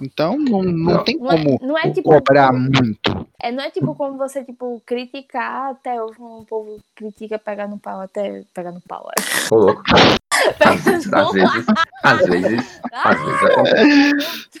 Então 0.00 0.38
não, 0.38 0.62
não, 0.62 0.94
Não. 0.94 1.04
tem 1.04 1.18
Não 1.18 1.30
é, 1.30 1.36
como 1.36 1.58
não 1.62 1.78
é 1.78 1.90
tipo. 1.90 2.08
cobrar 2.10 2.52
muito. 2.52 3.26
É, 3.42 3.50
não 3.52 3.62
é 3.62 3.70
tipo 3.70 3.94
como 3.94 4.16
você, 4.16 4.44
tipo, 4.44 4.82
criticar 4.86 5.70
até 5.70 6.02
hoje, 6.02 6.16
como 6.16 6.40
o 6.40 6.44
povo 6.44 6.78
critica 6.94 7.38
pegar 7.38 7.68
no 7.68 7.78
pau, 7.78 8.00
até 8.00 8.42
pegar 8.54 8.72
no 8.72 8.80
pau. 8.80 9.08
Ô, 9.50 9.56
louco. 9.56 9.82
Às, 10.58 10.82
vezes, 10.84 11.10
no 11.10 11.18
às 11.18 11.32
vezes, 11.32 11.66
às 12.02 12.26
vezes, 12.26 12.80
às 12.94 13.20
vezes 13.20 13.42
acontece. 13.42 14.12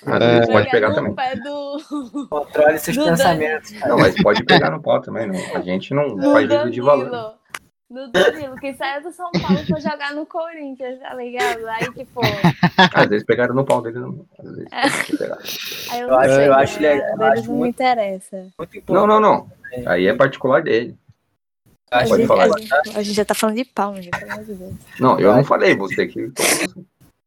Às 0.04 0.18
vezes 0.18 0.46
pode 0.50 0.70
pegar 0.70 0.88
no 0.90 0.94
também. 0.94 1.14
pé 1.14 1.36
do, 1.36 2.28
Controle 2.28 2.78
seus 2.78 2.96
pensamentos. 2.98 3.72
Não, 3.86 3.96
mas 3.96 4.14
pode 4.22 4.44
pegar 4.44 4.70
no 4.70 4.82
pau 4.82 5.00
também, 5.00 5.26
não. 5.26 5.56
A 5.56 5.60
gente 5.62 5.94
não 5.94 6.16
do 6.16 6.32
faz 6.32 6.46
juízo 6.46 6.70
de 6.70 6.80
valor. 6.82 7.34
Do 7.90 8.08
Danilo, 8.12 8.54
que 8.56 8.72
saiu 8.74 9.02
do 9.02 9.10
São 9.10 9.30
Paulo 9.32 9.66
pra 9.66 9.80
jogar 9.80 10.14
no 10.14 10.24
Corinthians, 10.24 11.00
tá 11.00 11.12
ligado? 11.14 11.66
Aí, 11.66 11.92
tipo, 11.92 12.20
Às 12.94 13.08
vezes 13.08 13.26
pegaram 13.26 13.52
no 13.54 13.64
pau 13.64 13.82
dele, 13.82 13.98
não. 13.98 14.24
Às 14.38 14.50
vezes 14.54 15.18
pegar. 15.18 15.38
aí 15.90 16.00
eu, 16.00 16.08
Eu 16.08 16.14
acho- 16.18 16.30
eu 16.30 16.54
acho 16.54 16.80
né? 16.80 16.88
legal, 16.94 17.08
eu 17.10 17.18
Deles 17.18 17.32
acho 17.32 17.42
não 17.48 17.52
me 17.54 17.58
muito- 17.58 17.74
interessa. 17.74 18.46
Muito 18.56 18.92
Não, 18.92 19.06
não, 19.08 19.20
não. 19.20 19.50
Aí 19.86 20.06
é 20.06 20.14
particular 20.14 20.62
dele. 20.62 20.96
A 21.90 22.04
Pode 22.04 22.16
gente, 22.18 22.26
falar. 22.28 22.44
a, 22.44 22.58
gente, 22.58 22.72
a 22.98 23.02
gente 23.02 23.12
já 23.16 23.24
tá 23.24 23.34
falando 23.34 23.56
de 23.56 23.64
pau, 23.64 23.96
gente, 23.96 24.10
pelo 24.16 24.30
amor 24.32 24.44
de 24.44 24.54
Deus. 24.54 24.74
Não, 25.00 25.18
eu 25.18 25.34
não 25.34 25.42
falei, 25.42 25.74
você 25.74 26.06
que. 26.06 26.30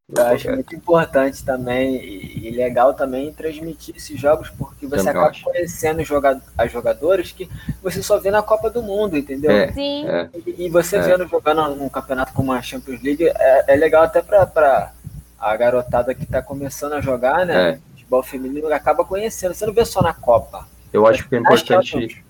Eu 0.09 0.25
acho 0.27 0.51
muito 0.51 0.75
importante 0.75 1.43
também 1.45 1.95
e, 1.95 2.51
legal 2.51 2.93
também 2.93 3.31
transmitir 3.31 3.95
esses 3.95 4.19
jogos 4.19 4.49
porque 4.49 4.85
você 4.85 5.09
acaba 5.09 5.29
acho. 5.29 5.43
conhecendo 5.45 6.03
joga 6.03 6.41
as 6.57 6.71
jogadoras 6.71 7.31
que 7.31 7.49
você 7.81 8.03
só 8.03 8.19
vê 8.19 8.29
na 8.29 8.41
Copa 8.43 8.69
do 8.69 8.83
Mundo, 8.83 9.17
entendeu? 9.17 9.49
É, 9.51 9.71
Sim, 9.71 10.05
é. 10.07 10.29
E, 10.45 10.69
você 10.69 10.97
É. 10.97 11.01
vendo 11.01 11.25
jogando 11.27 11.73
num 11.75 11.87
campeonato 11.87 12.33
como 12.33 12.51
a 12.51 12.61
Champions 12.61 13.01
League 13.01 13.25
é, 13.27 13.65
é 13.73 13.75
legal 13.77 14.03
até 14.03 14.21
pra, 14.21 14.45
pra 14.45 14.91
a 15.39 15.55
garotada 15.55 16.13
que 16.13 16.25
tá 16.25 16.41
começando 16.41 16.93
a 16.93 17.01
jogar, 17.01 17.45
né? 17.45 17.71
É. 17.71 17.79
Futebol 17.91 18.23
feminino 18.23 18.71
acaba 18.73 19.05
conhecendo. 19.05 19.53
Você 19.53 19.65
não 19.65 19.73
vê 19.73 19.85
só 19.85 20.01
na 20.01 20.13
Copa. 20.13 20.67
Eu 20.91 21.07
acho 21.07 21.27
que 21.27 21.35
é 21.35 21.39
Acho 21.47 21.63
que 21.65 21.73
é 21.73 21.77
importante. 21.77 22.22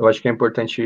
Eu 0.00 0.08
acho 0.08 0.22
que 0.22 0.28
é 0.28 0.32
importante 0.32 0.82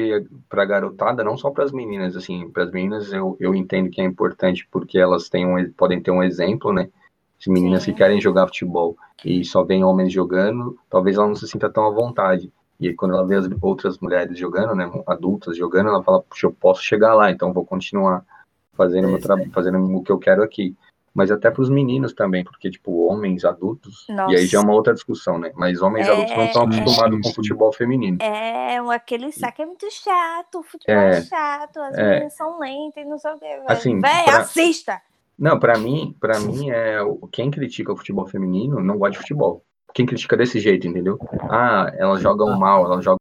para 0.49 0.65
garotada, 0.65 1.23
não 1.23 1.37
só 1.37 1.49
para 1.49 1.63
as 1.63 1.71
meninas, 1.71 2.17
assim, 2.17 2.51
para 2.51 2.65
as 2.65 2.73
meninas 2.73 3.13
eu, 3.13 3.37
eu 3.39 3.55
entendo 3.55 3.89
que 3.89 4.01
é 4.01 4.05
importante 4.05 4.67
porque 4.73 4.99
elas 4.99 5.29
têm 5.29 5.47
um, 5.47 5.71
podem 5.71 6.03
ter 6.03 6.11
um 6.11 6.21
exemplo, 6.21 6.73
né? 6.73 6.91
Se 7.39 7.49
meninas 7.49 7.85
Sim. 7.85 7.93
que 7.93 7.99
querem 7.99 8.21
jogar 8.21 8.49
futebol 8.49 8.97
e 9.25 9.45
só 9.45 9.63
veem 9.63 9.85
homens 9.85 10.13
jogando, 10.13 10.77
talvez 10.91 11.17
ela 11.17 11.29
não 11.29 11.37
se 11.37 11.47
sinta 11.47 11.71
tão 11.71 11.87
à 11.87 11.91
vontade. 11.91 12.53
E 12.81 12.89
aí, 12.89 12.95
quando 12.95 13.15
ela 13.15 13.25
vê 13.25 13.37
as 13.37 13.49
outras 13.63 14.01
mulheres 14.01 14.37
jogando, 14.37 14.75
né, 14.75 14.91
adultas 15.07 15.57
jogando, 15.57 15.91
ela 15.91 16.03
fala, 16.03 16.21
puxa, 16.21 16.49
eu 16.49 16.53
posso 16.53 16.83
chegar 16.83 17.15
lá, 17.15 17.31
então 17.31 17.53
vou 17.53 17.65
continuar 17.65 18.25
fazendo, 18.73 19.07
meu 19.07 19.21
tra- 19.21 19.49
fazendo 19.53 19.79
o 19.79 20.03
que 20.03 20.11
eu 20.11 20.19
quero 20.19 20.43
aqui. 20.43 20.75
Mas 21.15 21.31
até 21.31 21.49
para 21.49 21.63
os 21.63 21.71
meninos 21.71 22.13
também, 22.13 22.43
porque, 22.43 22.69
tipo, 22.69 23.07
homens 23.07 23.45
adultos, 23.45 24.05
e 24.09 24.35
aí 24.37 24.47
já 24.47 24.59
é 24.59 24.63
uma 24.63 24.73
outra 24.75 24.93
discussão, 24.93 25.39
né? 25.39 25.53
Mas 25.55 25.81
homens 25.81 26.09
É, 26.09 26.11
adultos 26.11 26.37
não 26.37 26.45
estão 26.45 26.63
é. 26.63 26.65
acostumados 26.67 27.21
com 27.23 27.29
Sim. 27.29 27.35
futebol 27.35 27.73
feminino. 27.73 28.19
É, 28.21 28.79
aquele 28.93 29.31
saque 29.31 29.63
é 29.63 29.67
muito 29.67 29.87
chato, 29.93 30.59
o 30.59 30.63
futebol 30.65 30.97
É, 30.97 31.19
é, 31.19 31.23
chato, 31.23 31.79
as 31.79 31.97
é. 31.97 32.11
meninas 32.11 32.35
são 32.35 32.59
lentas 32.59 33.05
e 33.05 33.07
não 33.07 33.17
sei 33.19 33.31
o 33.33 33.39
que. 33.39 33.47
Assim, 33.69 34.01
Véi, 34.01 34.25
pra- 34.25 34.39
assista! 34.39 35.01
Não, 35.39 35.59
pra 35.59 35.79
mim, 35.79 36.17
para 36.21 36.39
mim 36.41 36.71
é 36.71 36.99
quem 37.31 37.49
critica 37.51 37.93
o 37.93 37.97
futebol 37.97 38.27
feminino 38.27 38.81
não 38.81 38.99
gosta 38.99 39.13
de 39.13 39.19
futebol. 39.19 39.65
Quem 39.93 40.07
critica 40.07 40.37
desse 40.37 40.59
jeito, 40.59 40.89
entendeu? 40.89 41.17
Ah, 41.49 41.93
elas 41.97 42.21
jogam 42.21 42.59
mal, 42.59 42.85
elas 42.85 43.05
jogam 43.05 43.19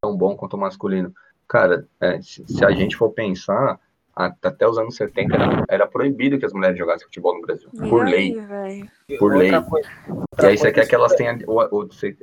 tão 0.00 0.16
bom 0.16 0.36
quanto 0.36 0.54
o 0.54 0.60
masculino. 0.60 1.12
Cara, 1.48 1.86
é, 2.00 2.20
se, 2.22 2.44
se 2.46 2.64
a 2.64 2.70
gente 2.70 2.96
for 2.96 3.10
pensar, 3.10 3.78
até 4.14 4.66
os 4.68 4.76
anos 4.78 4.94
70 4.96 5.34
era, 5.34 5.64
era 5.68 5.86
proibido 5.86 6.38
que 6.38 6.44
as 6.46 6.52
mulheres 6.52 6.78
jogassem 6.78 7.06
futebol 7.06 7.34
no 7.34 7.42
Brasil, 7.42 7.68
por 7.78 8.06
E 8.06 8.10
lei. 8.10 8.32
aí, 8.38 8.46
véi? 8.46 9.18
Por 9.18 9.32
Outra 9.32 9.38
lei. 9.38 9.62
coisa- 9.62 9.88
E 10.42 10.46
aí 10.46 10.58
você 10.58 10.72
quer 10.72 10.86
que 10.86 10.94
elas 10.94 11.14
tenham, 11.14 11.38
o, 11.46 11.60
o- 11.62 11.86
você- 11.86 12.16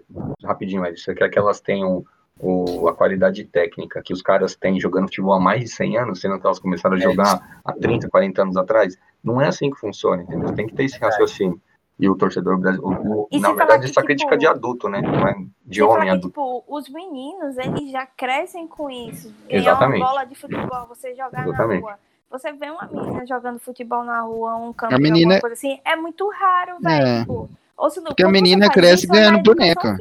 rapidinho, 0.43 0.85
Ed, 0.85 0.99
você 0.99 1.13
quer 1.15 1.29
que 1.29 1.37
elas 1.39 1.59
tenham 1.59 2.03
o, 2.39 2.87
a 2.87 2.93
qualidade 2.95 3.43
técnica 3.43 4.01
que 4.01 4.13
os 4.13 4.21
caras 4.21 4.55
têm 4.55 4.79
jogando 4.79 5.05
futebol 5.07 5.33
há 5.33 5.39
mais 5.39 5.61
de 5.61 5.67
100 5.67 5.97
anos, 5.97 6.21
sendo 6.21 6.39
que 6.39 6.45
elas 6.45 6.59
começaram 6.59 6.95
a 6.95 6.99
É 6.99 7.01
jogar 7.01 7.59
há 7.65 7.73
30, 7.73 8.07
40 8.09 8.41
anos 8.43 8.55
atrás. 8.55 8.97
Não 9.23 9.41
é 9.41 9.47
assim 9.47 9.69
que 9.69 9.77
funciona, 9.79 10.21
entendeu? 10.23 10.53
Tem 10.53 10.65
que 10.67 10.73
ter 10.73 10.85
esse 10.85 10.97
raciocínio. 10.99 11.59
E 11.99 12.09
o 12.09 12.15
torcedor 12.15 12.57
brasileiro, 12.57 13.27
na 13.41 13.51
verdade, 13.51 13.83
que, 13.83 13.89
isso 13.89 13.99
é 13.99 14.03
crítica 14.03 14.29
tipo, 14.29 14.39
de 14.39 14.47
adulto, 14.47 14.87
né? 14.87 15.01
Não 15.01 15.27
é 15.27 15.35
de 15.65 15.83
homem 15.83 16.03
que, 16.05 16.09
adulto. 16.11 16.27
tipo, 16.29 16.63
os 16.67 16.87
meninos, 16.89 17.57
eles 17.57 17.91
já 17.91 18.05
crescem 18.05 18.67
com 18.67 18.89
isso. 18.89 19.33
Ganhar 19.49 19.59
Exatamente. 19.61 20.01
uma 20.01 20.07
bola 20.07 20.23
de 20.23 20.35
futebol, 20.35 20.87
você 20.87 21.13
jogar 21.13 21.45
Exatamente. 21.45 21.81
na 21.81 21.87
rua. 21.89 21.99
Você 22.31 22.53
vê 22.53 22.69
uma 22.69 22.87
menina 22.89 23.25
jogando 23.27 23.59
futebol 23.59 24.03
na 24.05 24.21
rua, 24.21 24.55
um 24.55 24.71
campo, 24.71 24.95
A 24.95 24.97
menina- 24.97 25.35
alguma 25.35 25.41
coisa 25.41 25.53
assim, 25.55 25.79
é 25.83 25.95
muito 25.97 26.29
raro, 26.29 26.77
velho. 26.79 27.05
É. 27.07 27.19
Tipo, 27.21 27.49
ou 27.75 27.89
se 27.89 27.99
não, 27.99 28.05
Porque 28.07 28.23
a 28.23 28.29
menina 28.29 28.69
cresce 28.69 29.03
isso, 29.05 29.13
é 29.13 29.17
ganhando 29.17 29.43
boneca. 29.43 29.97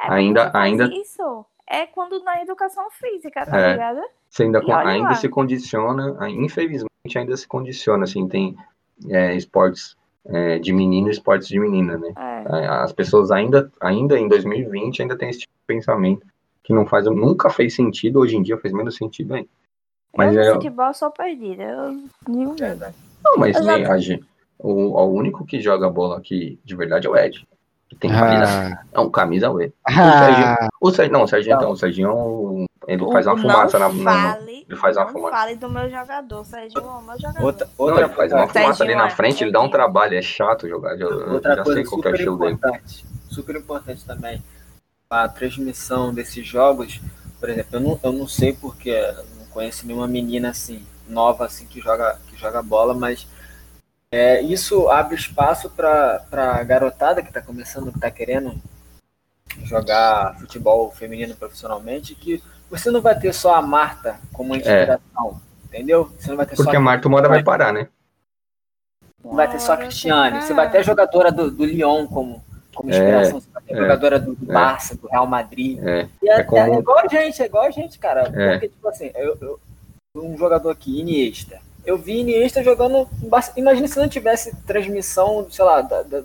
É, 0.00 0.12
Ainda- 0.12 0.50
ainda- 0.54 0.84
Isso 0.92 1.46
é 1.66 1.86
quando 1.86 2.22
na 2.24 2.42
educação 2.42 2.90
física, 2.90 3.46
tá 3.46 3.58
É. 3.58 3.72
ligado? 3.72 4.00
Você 4.28 4.42
ainda, 4.42 4.58
ainda 4.86 5.08
lá. 5.08 5.14
se 5.14 5.28
condiciona, 5.30 6.14
ah, 6.20 6.28
infelizmente 6.28 6.88
ainda 7.16 7.34
se 7.36 7.48
condiciona, 7.48 8.04
assim, 8.04 8.28
tem 8.28 8.54
é, 9.08 9.34
esportes 9.34 9.96
é, 10.28 10.58
de 10.58 10.72
menino 10.72 11.08
e 11.08 11.10
esportes 11.10 11.48
de 11.48 11.58
menina, 11.58 11.96
né? 11.98 12.12
É. 12.16 12.66
As 12.66 12.92
pessoas 12.92 13.30
ainda, 13.30 13.70
ainda 13.80 14.18
em 14.18 14.28
2020 14.28 15.02
ainda 15.02 15.16
tem 15.16 15.30
esse 15.30 15.40
tipo 15.40 15.52
de 15.52 15.66
pensamento 15.74 16.26
que 16.62 16.72
não 16.72 16.86
faz, 16.86 17.06
nunca 17.06 17.48
fez 17.50 17.74
sentido, 17.74 18.18
hoje 18.20 18.36
em 18.36 18.42
dia 18.42 18.58
faz 18.58 18.72
menos 18.74 18.96
sentido 18.96 19.34
ainda. 19.34 19.48
Mas 20.16 20.34
eu 20.34 20.42
é, 20.42 20.52
futebol 20.54 20.92
sou 20.94 21.10
perdida. 21.10 21.62
Eu 21.62 22.02
nenhum 22.28 22.54
medo. 22.58 22.86
não, 23.24 23.36
mas 23.38 23.58
nem 23.64 23.84
a 23.86 23.98
gente- 23.98 24.24
o, 24.58 24.70
o 24.98 25.04
único 25.12 25.44
que 25.46 25.60
joga 25.60 25.88
bola 25.88 26.18
aqui 26.18 26.58
de 26.64 26.74
verdade 26.76 27.06
é 27.06 27.10
o 27.10 27.16
Ed. 27.16 27.46
Que 27.88 27.96
tem 27.96 28.10
qualidade. 28.10 28.74
Ah, 28.74 28.82
É 28.92 29.00
um 29.00 29.08
camisa 29.10 29.50
U. 29.50 29.58
ah, 29.86 30.68
O 30.80 30.90
Serginho, 30.90 31.12
não, 31.18 31.22
o 31.24 31.28
Serginho, 31.28 31.56
então, 31.56 31.70
o 31.70 31.76
Serginho, 31.76 32.66
ele 32.88 33.12
faz 33.12 33.26
uma 33.26 33.36
fumaça 33.36 33.78
na, 33.78 33.88
não 33.88 33.94
na, 34.02 34.32
fale, 34.32 34.66
ele 34.68 34.76
faz 34.76 34.96
uma 34.96 35.04
não 35.06 35.12
fumaça. 35.12 35.36
fale 35.36 35.56
do 35.56 35.68
meu 35.68 35.90
jogador, 35.90 36.44
Sérgio, 36.44 36.78
é 36.78 36.82
o 36.82 37.02
meu 37.02 37.18
jogador. 37.20 37.42
Outra, 37.44 37.68
Não, 37.86 37.86
outra 37.86 38.04
ele 38.06 38.14
faz 38.14 38.32
uma 38.32 38.48
fumaça 38.48 38.84
ali 38.84 38.94
na 38.94 39.10
Serginho, 39.10 39.16
frente, 39.16 39.44
ele 39.44 39.52
dá 39.52 39.60
um 39.60 39.70
trabalho, 39.70 40.16
é 40.16 40.22
chato 40.22 40.68
jogar. 40.68 40.98
Eu, 40.98 41.32
outra 41.32 41.54
já 41.54 41.64
coisa 41.64 41.82
sei 41.82 41.84
qual 41.84 42.00
que 42.00 42.08
é 42.08 42.10
o 42.10 42.14
super 42.14 42.14
estilo 42.14 42.38
dele. 42.38 42.52
importante, 42.54 43.06
super 43.28 43.56
importante 43.56 44.04
também, 44.04 44.42
a 45.10 45.28
transmissão 45.28 46.12
desses 46.14 46.46
jogos, 46.46 47.00
por 47.38 47.48
exemplo, 47.48 47.76
eu 47.76 47.80
não, 47.80 48.00
eu 48.02 48.12
não 48.12 48.26
sei 48.28 48.52
porque 48.54 48.90
eu 48.90 49.24
não 49.38 49.46
conheço 49.50 49.86
nenhuma 49.86 50.08
menina 50.08 50.50
assim, 50.50 50.84
nova 51.08 51.44
assim, 51.46 51.66
que 51.66 51.80
joga, 51.80 52.18
que 52.28 52.36
joga 52.36 52.62
bola, 52.62 52.94
mas 52.94 53.26
É, 54.10 54.40
isso 54.40 54.88
abre 54.88 55.14
espaço 55.16 55.68
para 55.68 56.24
a 56.32 56.64
garotada 56.64 57.22
que 57.22 57.28
está 57.28 57.42
começando, 57.42 57.90
que 57.90 57.98
está 57.98 58.10
querendo 58.10 58.54
jogar 59.64 60.34
futebol 60.40 60.90
feminino 60.90 61.34
profissionalmente, 61.36 62.14
que 62.14 62.42
você 62.70 62.90
não 62.90 63.00
vai 63.00 63.18
ter 63.18 63.32
só 63.32 63.54
a 63.54 63.62
Marta 63.62 64.18
como 64.32 64.54
inspiração, 64.54 65.40
entendeu? 65.66 66.10
Você 66.18 66.28
não 66.30 66.36
vai 66.36 66.46
ter 66.46 66.56
Porque 66.56 66.70
só 66.70 66.76
a 66.76 66.80
Marta 66.80 67.08
uma 67.08 67.16
hora 67.18 67.28
vai 67.28 67.42
parar, 67.42 67.72
né? 67.72 67.88
não 69.24 69.34
vai 69.34 69.50
ter 69.50 69.60
só 69.60 69.72
a 69.72 69.76
Cristiane, 69.76 70.40
você 70.40 70.54
vai 70.54 70.70
ter 70.70 70.78
a 70.78 70.82
jogadora 70.82 71.30
do, 71.30 71.50
do 71.50 71.64
Lyon 71.64 72.06
como, 72.06 72.42
como 72.74 72.88
inspiração, 72.90 73.40
você 73.40 73.48
vai 73.52 73.62
ter 73.62 73.74
a 73.74 73.76
é, 73.76 73.80
jogadora 73.80 74.18
do, 74.18 74.34
do 74.34 74.50
é. 74.50 74.54
Barça, 74.54 74.96
do 74.96 75.06
Real 75.08 75.26
Madrid. 75.26 75.78
É. 75.82 76.08
E 76.22 76.28
é, 76.30 76.40
É 76.40 76.42
como- 76.44 76.74
é 76.74 76.78
igual 76.78 76.98
a 77.00 77.08
gente, 77.08 77.42
é 77.42 77.46
igual 77.46 77.64
a 77.64 77.70
gente, 77.70 77.98
cara. 77.98 78.30
É. 78.34 78.52
Porque, 78.52 78.68
tipo 78.68 78.88
assim, 78.88 79.10
eu, 79.14 79.36
eu- 79.40 79.60
um 80.16 80.36
jogador 80.38 80.70
aqui, 80.70 81.00
Iniesta. 81.00 81.60
Eu 81.84 81.98
vi 81.98 82.20
Iniesta 82.20 82.62
jogando. 82.62 83.08
Imagina 83.56 83.86
se 83.88 83.98
não 83.98 84.08
tivesse 84.08 84.54
transmissão, 84.62 85.46
sei 85.50 85.64
lá, 85.64 85.82
da- 85.82 86.02
da- 86.02 86.22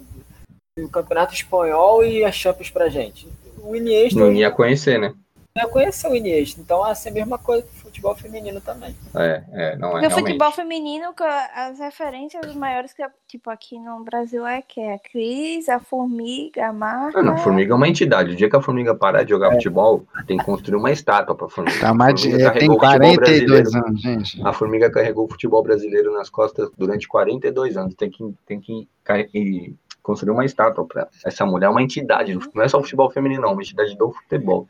do 0.77 0.89
Campeonato 0.89 1.33
Espanhol 1.33 2.03
e 2.05 2.23
a 2.23 2.31
Champions 2.31 2.69
pra 2.69 2.89
gente. 2.89 3.27
O 3.61 3.75
Iniesta 3.75 4.19
Não 4.19 4.31
ia 4.31 4.49
conhecer, 4.51 4.99
né? 4.99 5.13
Não 5.55 5.69
conhecer 5.69 6.07
o 6.07 6.15
Iniesta. 6.15 6.59
Então, 6.59 6.85
essa 6.85 7.09
é 7.09 7.11
a 7.11 7.13
mesma 7.13 7.37
coisa 7.37 7.61
pro 7.63 7.81
futebol 7.81 8.15
feminino 8.15 8.59
também. 8.59 8.95
É, 9.13 9.43
é, 9.51 9.75
não 9.75 9.89
é 9.89 9.91
Porque 9.91 10.07
o 10.07 10.11
futebol 10.11 10.51
feminino, 10.51 11.13
que 11.13 11.23
as 11.23 11.77
referências 11.77 12.55
maiores 12.55 12.91
que, 12.91 13.03
tipo, 13.27 13.51
aqui 13.51 13.77
no 13.77 14.03
Brasil 14.03 14.47
é 14.47 14.63
que 14.63 14.81
é 14.81 14.95
a 14.95 14.99
Cris, 14.99 15.69
a 15.69 15.79
Formiga, 15.79 16.69
a 16.69 16.73
Marta. 16.73 17.19
Ah, 17.19 17.23
não, 17.23 17.37
Formiga 17.37 17.71
é 17.71 17.75
uma 17.75 17.87
entidade. 17.87 18.31
O 18.31 18.35
dia 18.35 18.49
que 18.49 18.55
a 18.55 18.61
Formiga 18.61 18.95
parar 18.95 19.21
de 19.21 19.29
jogar 19.29 19.51
futebol, 19.51 20.03
tem 20.25 20.37
que 20.37 20.43
construir 20.43 20.75
uma 20.75 20.91
estátua 20.91 21.35
pra 21.35 21.47
Formiga. 21.47 21.79
Tá 21.79 22.11
de- 22.11 22.23
Formiga 22.23 22.47
é, 22.47 22.51
tem 22.51 22.75
carregou 22.75 22.75
o 22.75 22.79
futebol 22.79 23.15
42 23.15 23.47
brasileiro. 23.47 23.87
anos, 23.87 24.01
gente. 24.01 24.41
A 24.47 24.53
Formiga 24.53 24.91
carregou 24.91 25.25
o 25.25 25.29
futebol 25.29 25.61
brasileiro 25.61 26.11
nas 26.13 26.31
costas 26.31 26.71
durante 26.75 27.07
42 27.07 27.77
anos. 27.77 27.93
Tem 27.93 28.09
que, 28.09 28.35
tem 28.47 28.59
que 28.59 28.87
e 29.35 29.75
construir 30.01 30.31
uma 30.31 30.45
estátua 30.45 30.83
para 30.83 31.07
essa 31.23 31.45
mulher. 31.45 31.67
É 31.67 31.69
uma 31.69 31.83
entidade. 31.83 32.37
Não 32.55 32.63
é 32.63 32.67
só 32.67 32.79
o 32.79 32.81
futebol 32.81 33.11
feminino, 33.11 33.43
não. 33.43 33.49
É 33.49 33.53
uma 33.53 33.61
entidade 33.61 33.95
do 33.95 34.11
futebol. 34.11 34.67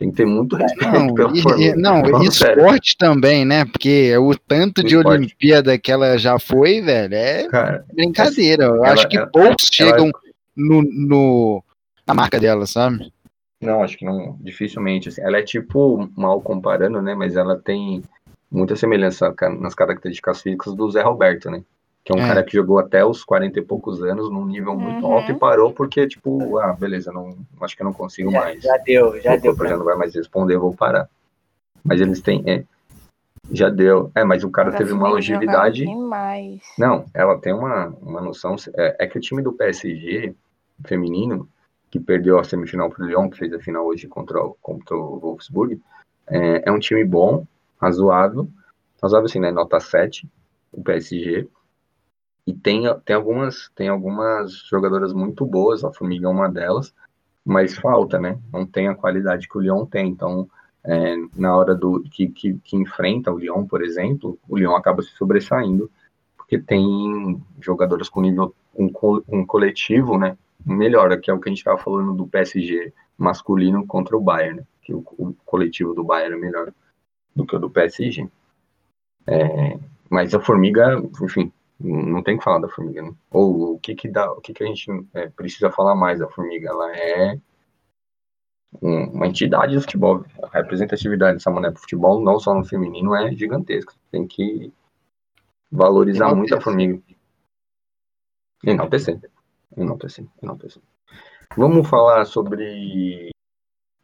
Tem 0.00 0.10
que 0.10 0.16
ter 0.16 0.24
muito 0.24 0.56
respeito 0.56 0.92
Não, 0.94 1.12
pela 1.14 1.30
e, 1.60 1.74
não, 1.76 2.00
Falando 2.00 2.24
e 2.24 2.32
sério. 2.32 2.56
esporte 2.62 2.96
também, 2.96 3.44
né? 3.44 3.66
Porque 3.66 4.16
o 4.16 4.34
tanto 4.34 4.80
O 4.80 4.84
de 4.84 4.96
esporte. 4.96 5.18
Olimpíada 5.18 5.78
que 5.78 5.92
ela 5.92 6.16
já 6.16 6.38
foi, 6.38 6.80
velho, 6.80 7.14
é 7.14 7.46
Cara, 7.48 7.84
brincadeira. 7.92 8.64
Eu 8.64 8.76
Ela- 8.76 8.94
acho 8.94 9.06
que 9.10 9.18
ela- 9.18 9.26
poucos 9.26 9.68
chegam 9.70 10.10
no, 10.56 10.80
no- 10.82 11.62
na 12.06 12.14
marca 12.14 12.40
dela, 12.40 12.66
sabe? 12.66 13.12
Não, 13.60 13.82
acho 13.82 13.98
que 13.98 14.06
não, 14.06 14.38
dificilmente. 14.40 15.10
assim. 15.10 15.20
Ela 15.20 15.36
é 15.36 15.42
tipo, 15.42 16.08
mal 16.16 16.40
comparando, 16.40 17.02
né? 17.02 17.14
Mas 17.14 17.36
ela 17.36 17.58
tem 17.58 18.02
muita 18.50 18.74
semelhança 18.76 19.34
nas 19.60 19.74
características 19.74 20.40
físicas 20.40 20.74
do 20.74 20.90
Zé 20.90 21.02
Roberto, 21.02 21.50
né? 21.50 21.62
Que 22.04 22.12
é 22.12 22.16
um 22.16 22.20
É. 22.20 22.26
cara 22.28 22.42
que 22.42 22.52
jogou 22.54 22.78
até 22.78 23.04
os 23.04 23.22
40 23.22 23.58
e 23.58 23.62
poucos 23.62 24.02
anos 24.02 24.30
num 24.30 24.46
nível 24.46 24.74
muito 24.74 25.04
Uhum. 25.06 25.12
alto 25.12 25.30
e 25.32 25.38
parou 25.38 25.72
porque, 25.72 26.06
tipo, 26.08 26.58
ah, 26.58 26.72
beleza, 26.72 27.12
não, 27.12 27.36
acho 27.60 27.76
que 27.76 27.82
eu 27.82 27.84
não 27.84 27.92
consigo 27.92 28.30
Já, 28.30 28.40
mais. 28.40 28.62
já 28.62 28.76
deu, 28.78 29.20
já 29.20 29.34
o 29.34 29.40
deu. 29.40 29.52
já 29.52 29.56
Pra... 29.58 29.76
não 29.76 29.84
vai 29.84 29.96
mais 29.96 30.14
responder, 30.14 30.54
eu 30.54 30.60
vou 30.60 30.74
parar. 30.74 31.08
Mas 31.84 32.00
eles 32.00 32.20
têm. 32.20 32.42
é, 32.46 32.64
já 33.50 33.68
deu. 33.68 34.10
É, 34.14 34.22
mas 34.24 34.44
o 34.44 34.50
cara 34.50 34.70
teve 34.72 34.92
uma 34.92 35.08
longevidade. 35.08 35.84
Demais. 35.84 36.60
Não, 36.78 37.04
ela 37.14 37.38
tem 37.38 37.52
uma, 37.52 37.88
uma 38.00 38.20
noção. 38.20 38.56
É, 38.74 39.04
é 39.04 39.06
que 39.06 39.18
o 39.18 39.20
time 39.20 39.42
do 39.42 39.52
PSG 39.52 40.34
feminino, 40.84 41.48
que 41.90 41.98
perdeu 42.00 42.38
a 42.38 42.44
semifinal 42.44 42.88
para 42.90 43.02
o 43.04 43.06
Lyon, 43.06 43.28
que 43.28 43.38
fez 43.38 43.52
a 43.52 43.58
final 43.58 43.84
hoje 43.86 44.06
contra 44.08 44.40
o, 44.42 44.56
contra 44.62 44.96
o 44.96 45.18
Wolfsburg, 45.18 45.80
é, 46.28 46.68
é 46.68 46.72
um 46.72 46.78
time 46.78 47.04
bom, 47.04 47.44
razoável. 47.80 48.48
Razoável 49.02 49.26
assim, 49.26 49.40
né? 49.40 49.50
Nota 49.50 49.80
7, 49.80 50.28
o 50.72 50.82
PSG. 50.82 51.48
E 52.46 52.52
tem, 52.52 52.82
tem, 53.04 53.16
algumas, 53.16 53.70
tem 53.74 53.88
algumas 53.88 54.52
jogadoras 54.68 55.12
muito 55.12 55.44
boas, 55.44 55.84
a 55.84 55.92
Formiga 55.92 56.26
é 56.26 56.30
uma 56.30 56.48
delas, 56.48 56.94
mas 57.44 57.76
falta, 57.76 58.18
né? 58.18 58.38
Não 58.52 58.66
tem 58.66 58.88
a 58.88 58.94
qualidade 58.94 59.48
que 59.48 59.56
o 59.56 59.60
Lyon 59.60 59.86
tem. 59.86 60.08
Então, 60.08 60.48
é, 60.84 61.16
na 61.36 61.56
hora 61.56 61.74
do 61.74 62.02
que, 62.02 62.28
que, 62.28 62.54
que 62.64 62.76
enfrenta 62.76 63.32
o 63.32 63.38
Lyon, 63.38 63.66
por 63.66 63.82
exemplo, 63.82 64.38
o 64.48 64.56
Lyon 64.56 64.74
acaba 64.74 65.02
se 65.02 65.10
sobressaindo 65.10 65.90
porque 66.50 66.58
tem 66.58 67.40
jogadoras 67.60 68.08
com 68.08 68.20
nível 68.20 68.52
um, 68.74 68.90
um 69.28 69.46
coletivo, 69.46 70.18
né? 70.18 70.36
Melhor, 70.66 71.16
que 71.20 71.30
é 71.30 71.34
o 71.34 71.38
que 71.38 71.48
a 71.48 71.50
gente 71.50 71.58
estava 71.58 71.78
falando 71.78 72.12
do 72.12 72.26
PSG 72.26 72.92
masculino 73.16 73.86
contra 73.86 74.16
o 74.16 74.20
Bayern, 74.20 74.56
né? 74.56 74.66
que 74.82 74.92
o, 74.92 74.98
o 75.16 75.32
coletivo 75.44 75.94
do 75.94 76.02
Bayern 76.02 76.34
é 76.34 76.40
melhor 76.40 76.72
do 77.36 77.46
que 77.46 77.54
o 77.54 77.58
do 77.58 77.70
PSG. 77.70 78.28
É, 79.28 79.78
mas 80.10 80.34
a 80.34 80.40
formiga, 80.40 81.00
enfim, 81.22 81.52
não 81.80 82.22
tem 82.22 82.36
que 82.36 82.44
falar 82.44 82.58
da 82.58 82.68
formiga, 82.68 83.02
né? 83.02 83.14
Ou 83.30 83.74
o 83.74 83.78
que 83.78 83.94
que 83.94 84.08
dá, 84.08 84.30
o 84.30 84.40
que 84.40 84.52
que 84.52 84.62
a 84.62 84.66
gente 84.66 84.86
é, 85.14 85.28
precisa 85.28 85.70
falar 85.70 85.94
mais 85.94 86.18
da 86.18 86.28
formiga? 86.28 86.68
Ela 86.68 86.96
é 86.96 87.40
um- 88.82 89.10
uma 89.10 89.26
entidade 89.26 89.74
do 89.74 89.80
futebol. 89.80 90.24
A 90.42 90.48
representatividade 90.48 91.38
dessa 91.38 91.50
mulher 91.50 91.72
pro 91.72 91.80
futebol, 91.80 92.20
não 92.20 92.38
só 92.38 92.54
no 92.54 92.64
feminino, 92.64 93.14
é 93.14 93.32
gigantesca. 93.34 93.94
Tem 94.10 94.26
que 94.26 94.72
valorizar 95.70 96.34
muito 96.34 96.54
a 96.54 96.60
formiga. 96.60 97.00
Enaltecer. 98.62 99.18
Enaltecer. 99.76 100.26
Enaltecer. 100.42 100.82
Vamos 101.56 101.88
falar 101.88 102.24
sobre. 102.26 103.30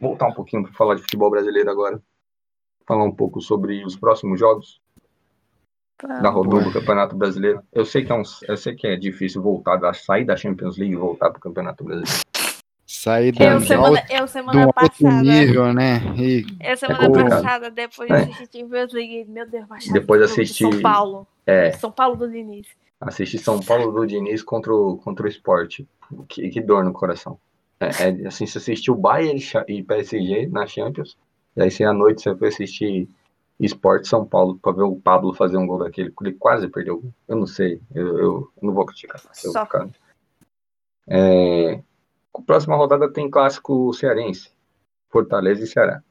Voltar 0.00 0.28
um 0.28 0.34
pouquinho 0.34 0.62
para 0.62 0.72
falar 0.72 0.94
de 0.94 1.02
futebol 1.02 1.30
brasileiro 1.30 1.70
agora. 1.70 2.02
Falar 2.86 3.04
um 3.04 3.14
pouco 3.14 3.40
sobre 3.40 3.84
os 3.84 3.96
próximos 3.96 4.38
jogos 4.38 4.80
da 6.02 6.28
rodada 6.28 6.64
do 6.64 6.72
Campeonato 6.72 7.16
Brasileiro. 7.16 7.60
Eu 7.72 7.84
sei 7.86 8.04
que 8.04 8.12
é 8.12 8.14
um, 8.14 8.22
eu 8.48 8.56
sei 8.56 8.74
que 8.74 8.86
é 8.86 8.96
difícil 8.96 9.42
voltar 9.42 9.76
da 9.76 9.92
sair 9.94 10.24
da 10.24 10.36
Champions 10.36 10.76
League 10.76 10.92
e 10.94 10.96
voltar 10.96 11.30
para 11.30 11.38
o 11.38 11.40
Campeonato 11.40 11.82
Brasileiro. 11.84 12.20
Sair 12.86 13.32
Que 13.32 13.42
é 13.42 13.46
da 13.50 13.54
Eu 13.54 13.60
semana, 13.60 13.98
alto, 13.98 14.12
eu 14.12 14.20
do 14.22 14.28
semana 14.28 14.62
alto 14.64 14.74
passada. 14.74 15.22
nível, 15.22 15.72
né? 15.72 16.00
E 16.16 16.46
Eu 16.60 16.76
semana 16.76 17.06
complicado. 17.06 17.42
passada, 17.42 17.70
depois 17.70 18.10
É. 18.10 18.24
de 18.24 18.32
assistir 18.32 18.60
Champions 18.60 18.92
League, 18.92 19.24
meu 19.28 19.48
Deus, 19.48 19.66
baixar 19.66 19.92
Depois 19.92 20.20
o 20.20 20.24
assisti- 20.24 20.64
São 20.70 20.80
Paulo. 20.82 21.26
É, 21.46 21.70
São 21.72 21.90
Paulo 21.90 22.16
do 22.16 22.30
Diniz. 22.30 22.66
assistir 23.00 23.38
São 23.38 23.58
Paulo 23.60 23.90
do 23.92 24.06
Diniz 24.06 24.42
contra 24.42 24.72
o, 24.74 24.96
contra 24.98 25.26
o 25.26 25.28
Sport. 25.28 25.80
Que, 26.28 26.48
que 26.50 26.60
dor 26.60 26.84
no 26.84 26.92
coração. 26.92 27.38
É, 27.80 27.86
é, 27.86 28.26
assim, 28.28 28.46
você 28.46 28.58
assistiu 28.58 28.94
Bayern 28.94 29.40
e 29.68 29.82
PSG 29.82 30.46
na 30.46 30.66
Champions, 30.66 31.16
e 31.56 31.62
aí 31.62 31.70
você 31.70 31.82
à 31.84 31.92
noite 31.92 32.22
você 32.22 32.34
foi 32.36 32.48
assistir 32.48 33.08
Sport 33.64 34.04
São 34.04 34.26
Paulo 34.26 34.58
para 34.58 34.72
ver 34.72 34.82
o 34.82 34.96
Pablo 34.96 35.32
fazer 35.32 35.56
um 35.56 35.66
gol 35.66 35.78
daquele, 35.78 36.12
ele 36.20 36.34
quase 36.34 36.68
perdeu. 36.68 37.02
Eu 37.26 37.36
não 37.36 37.46
sei, 37.46 37.80
eu, 37.94 38.18
eu 38.18 38.52
não 38.60 38.74
vou 38.74 38.84
criticar. 38.84 39.20
Eu, 39.42 39.52
Só. 39.52 39.64
cara. 39.64 39.90
É, 41.08 41.82
a 42.34 42.42
próxima 42.42 42.76
rodada 42.76 43.10
tem 43.10 43.30
clássico 43.30 43.92
cearense, 43.94 44.52
Fortaleza 45.08 45.64
e 45.64 45.66
Ceará. 45.66 46.02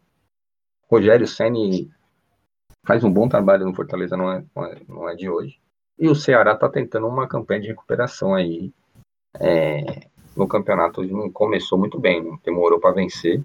Rogério 0.89 1.27
Ceni 1.27 1.91
faz 2.85 3.03
um 3.03 3.11
bom 3.11 3.27
trabalho 3.27 3.65
no 3.65 3.75
Fortaleza, 3.75 4.15
não 4.15 4.31
é, 4.31 4.43
não 4.55 4.65
é, 4.65 4.81
não 4.87 5.09
é 5.09 5.15
de 5.15 5.29
hoje. 5.29 5.59
E 5.97 6.09
o 6.09 6.15
Ceará 6.15 6.53
está 6.53 6.67
tentando 6.69 7.07
uma 7.07 7.27
campanha 7.27 7.61
de 7.61 7.67
recuperação 7.67 8.33
aí 8.33 8.73
é, 9.39 10.07
no 10.35 10.47
campeonato. 10.47 11.03
Não 11.03 11.31
começou 11.31 11.77
muito 11.77 11.99
bem, 11.99 12.23
né? 12.23 12.37
demorou 12.43 12.79
para 12.79 12.95
vencer. 12.95 13.41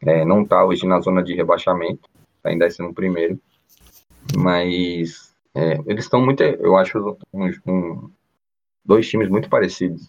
É, 0.00 0.24
não 0.24 0.42
está 0.42 0.64
hoje 0.64 0.86
na 0.86 1.00
zona 1.00 1.22
de 1.22 1.34
rebaixamento, 1.34 2.10
tá 2.42 2.50
ainda 2.50 2.68
sendo 2.70 2.92
primeiro. 2.92 3.40
Mas 4.36 5.32
é, 5.54 5.78
eles 5.86 6.04
estão 6.04 6.24
muito, 6.24 6.42
eu 6.42 6.76
acho, 6.76 6.98
um, 7.32 7.50
um- 7.66 8.10
dois 8.84 9.08
times 9.08 9.28
muito 9.28 9.48
parecidos. 9.48 10.08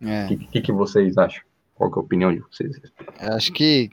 é, 0.00 0.24
O 0.24 0.28
que, 0.28 0.36
que, 0.46 0.60
que 0.62 0.72
vocês 0.72 1.16
acham? 1.18 1.42
Qual 1.74 1.90
que 1.90 1.98
é 1.98 2.00
a 2.00 2.04
opinião 2.04 2.32
de 2.32 2.40
vocês? 2.40 2.80
acho 3.18 3.52
que 3.52 3.90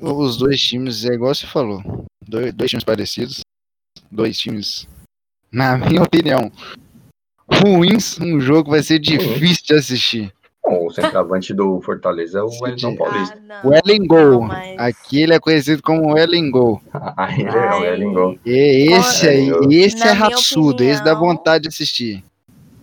os 0.00 0.36
dois 0.36 0.60
times, 0.60 1.04
é 1.04 1.14
igual 1.14 1.34
você 1.34 1.46
falou, 1.46 1.82
dois, 2.26 2.52
dois 2.52 2.70
times 2.70 2.84
parecidos, 2.84 3.40
dois 4.10 4.36
times, 4.38 4.86
na 5.52 5.76
minha 5.88 6.02
opinião, 6.02 6.50
ruins. 7.50 8.18
Um 8.20 8.40
jogo 8.40 8.70
vai 8.70 8.82
ser 8.82 8.98
difícil 8.98 9.64
de 9.64 9.74
assistir. 9.74 10.34
Bom, 10.68 10.86
o 10.86 10.90
centroavante 10.90 11.54
do 11.54 11.80
Fortaleza 11.80 12.40
é 12.40 12.42
o 12.42 12.48
Wellington 12.60 12.96
Paulista. 12.96 13.38
Ah, 13.48 13.62
não. 13.62 13.70
O 13.70 13.74
Ellen 13.74 14.06
Gol. 14.06 14.30
Não, 14.32 14.40
mas- 14.42 14.78
Aqui 14.78 15.22
ele 15.22 15.34
é 15.34 15.38
conhecido 15.38 15.80
como 15.82 16.12
o 16.12 16.18
Ellen 16.18 16.50
Gol. 16.50 16.80
Aí 17.16 17.42
é 17.42 18.04
o. 18.04 18.38
E 18.44 18.92
esse 18.92 19.28
aí, 19.28 19.48
Eu- 19.48 19.70
esse 19.70 19.98
Na 19.98 20.06
é 20.08 20.12
raçudo, 20.12 20.82
esse 20.82 21.04
dá 21.04 21.12
opinião- 21.12 21.36
vontade 21.36 21.62
de 21.62 21.68
assistir. 21.68 22.24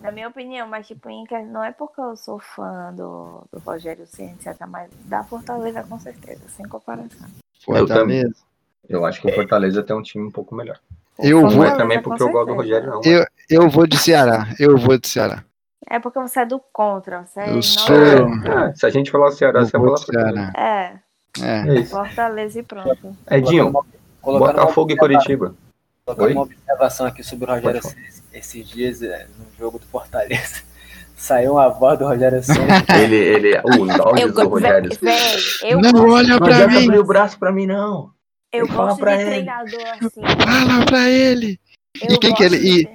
Na 0.00 0.10
minha 0.12 0.28
opinião, 0.28 0.66
mas 0.68 0.86
tipo, 0.86 1.08
Inter 1.10 1.44
não 1.46 1.62
é 1.64 1.72
porque 1.72 2.00
eu 2.00 2.14
sou 2.16 2.38
fã 2.38 2.92
do, 2.94 3.42
do 3.52 3.58
Rogério 3.64 4.06
Ceni, 4.06 4.32
etc, 4.32 4.54
mas 4.68 4.90
da 5.06 5.22
Fortaleza 5.24 5.82
com 5.82 5.98
certeza, 5.98 6.42
sem 6.48 6.66
comparação. 6.68 7.26
Fortaleza. 7.64 8.34
Eu 8.88 9.04
acho 9.06 9.20
que 9.20 9.28
o 9.28 9.34
Fortaleza 9.34 9.82
tem 9.82 9.96
um 9.96 10.02
time 10.02 10.24
um 10.26 10.30
pouco 10.30 10.54
melhor. 10.54 10.78
Eu 11.18 11.48
vou- 11.48 11.64
é 11.64 11.74
também 11.76 12.02
porque 12.02 12.22
eu 12.22 12.30
gosto 12.30 12.48
do. 12.48 12.54
Rogério, 12.54 12.90
não. 12.90 13.00
Eu, 13.04 13.24
eu 13.48 13.68
vou 13.70 13.86
de 13.86 13.96
Ceará. 13.96 14.48
Eu 14.58 14.76
vou 14.76 14.98
de 14.98 15.08
Ceará. 15.08 15.42
É 15.88 15.98
porque 15.98 16.18
você 16.18 16.40
é 16.40 16.46
do 16.46 16.60
contra, 16.72 17.24
você 17.26 17.40
Eu 17.40 17.54
não 17.54 17.62
sou- 17.62 17.94
É, 17.94 18.74
se 18.74 18.86
a 18.86 18.90
gente 18.90 19.10
falar 19.10 19.30
Ceará, 19.32 19.60
você 19.64 19.70
Fortaleza. 19.72 20.06
Ceará. 20.06 20.52
É, 20.56 20.92
É. 21.42 21.68
É 21.68 21.74
isso. 21.80 21.90
Fortaleza 21.90 22.60
e 22.60 22.62
pronto. 22.62 23.16
Edinho, 23.30 23.72
Colocando 24.20 24.56
Botafogo 24.56 24.92
e 24.92 24.96
Curitiba. 24.96 25.54
Colocar 26.06 26.24
Oi? 26.24 26.32
uma 26.32 26.42
observação 26.42 27.06
aqui 27.06 27.22
sobre 27.22 27.50
o 27.50 27.54
Rogério 27.54 27.82
Ceni. 27.82 28.06
Esses 28.32 28.68
dias, 28.68 29.02
é, 29.02 29.26
no 29.38 29.46
jogo 29.58 29.78
do 29.78 29.86
Fortaleza, 29.86 30.62
saiu 31.16 31.52
uma 31.54 31.68
voz 31.68 31.98
do 31.98 32.06
Rogério 32.06 32.42
Ceni. 32.42 32.58
Ele, 33.02 33.16
ele, 33.16 33.58
os 33.58 34.00
áudios 34.00 34.32
do 34.34 34.48
Rogério. 34.48 34.90
eu 35.62 35.80
Não 35.80 35.92
gosto, 35.92 36.10
olha 36.12 36.28
Não 36.28 36.38
pra 36.38 36.54
adianta 36.54 36.72
mim. 36.80 36.84
abrir 36.84 36.98
o 36.98 37.04
braço 37.04 37.38
pra 37.38 37.50
mim, 37.52 37.66
não. 37.66 38.10
eu 38.52 38.66
Fala 38.68 38.88
gosto 38.90 39.00
pra 39.00 39.16
de 39.16 39.22
ele. 39.22 39.30
treinador 39.30 39.80
assim. 40.00 40.20
Fala 40.22 40.86
pra 40.86 41.08
ele. 41.10 41.58
Eu 42.00 42.14
E 42.14 42.18
quem 42.18 42.34
que 42.34 42.42
ele- 42.44 42.58
e- 42.58 42.88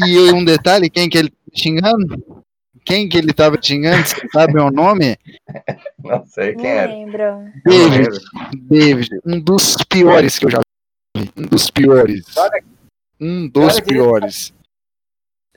E 0.00 0.32
um 0.32 0.44
detalhe, 0.44 0.88
quem 0.90 1.08
que 1.08 1.18
ele 1.18 1.32
xingando? 1.58 2.44
Quem 2.84 3.08
que 3.08 3.18
ele 3.18 3.32
tava 3.32 3.58
xingando? 3.60 4.06
Você 4.06 4.28
sabe 4.32 4.58
o 4.58 4.70
nome? 4.70 5.16
Não 6.02 6.24
sei 6.26 6.54
quem 6.54 6.70
era. 6.70 6.90
lembro. 6.92 7.52
David. 7.64 8.18
David, 8.68 9.08
um 9.26 9.40
dos 9.40 9.76
piores 9.88 10.38
que 10.38 10.46
eu 10.46 10.50
já 10.50 10.60
vi. 11.16 11.30
Um 11.36 11.42
dos 11.42 11.70
piores. 11.70 12.24
Um 13.20 13.48
dos 13.48 13.80
piores. 13.80 14.54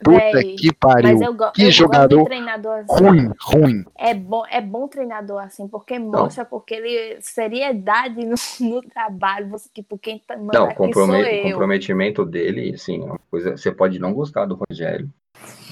Puta 0.04 0.18
Véi, 0.18 0.56
que 0.56 0.68
mas 0.70 0.78
pariu. 0.80 1.22
eu, 1.22 1.34
go 1.36 1.52
Que 1.52 1.62
eu 1.62 1.66
gosto 1.68 1.72
jogador 1.78 2.18
de 2.18 2.26
treinador 2.26 2.74
assim. 2.89 3.04
Ruim, 3.06 3.30
ruim. 3.39 3.86
É 3.95 4.16
bom, 4.16 4.43
é 4.49 4.60
bom 4.60 4.88
treinador 4.88 5.43
assim, 5.43 5.68
porque 5.68 5.99
mostra, 5.99 6.43
porque 6.43 6.74
ele 6.74 7.22
seriedade 7.22 8.26
no, 8.26 8.34
no 8.68 8.82
trabalho. 8.82 9.49
Você, 9.49 9.70
tipo, 9.72 9.99
quem 9.99 10.18
tá 10.18 10.36
manda 10.36 10.58
Não, 10.58 10.74
comprome- 10.74 11.22
sou 11.24 11.32
eu. 11.32 11.43
comprometimento 11.52 12.26
dele, 12.26 12.74
assim, 12.74 12.99
é 12.99 13.06
uma 13.06 13.20
coisa. 13.30 13.56
Você 13.56 13.72
pode 13.72 13.99
não 13.99 14.12
gostar 14.12 14.45
do 14.45 14.60
Rogério. 14.68 15.08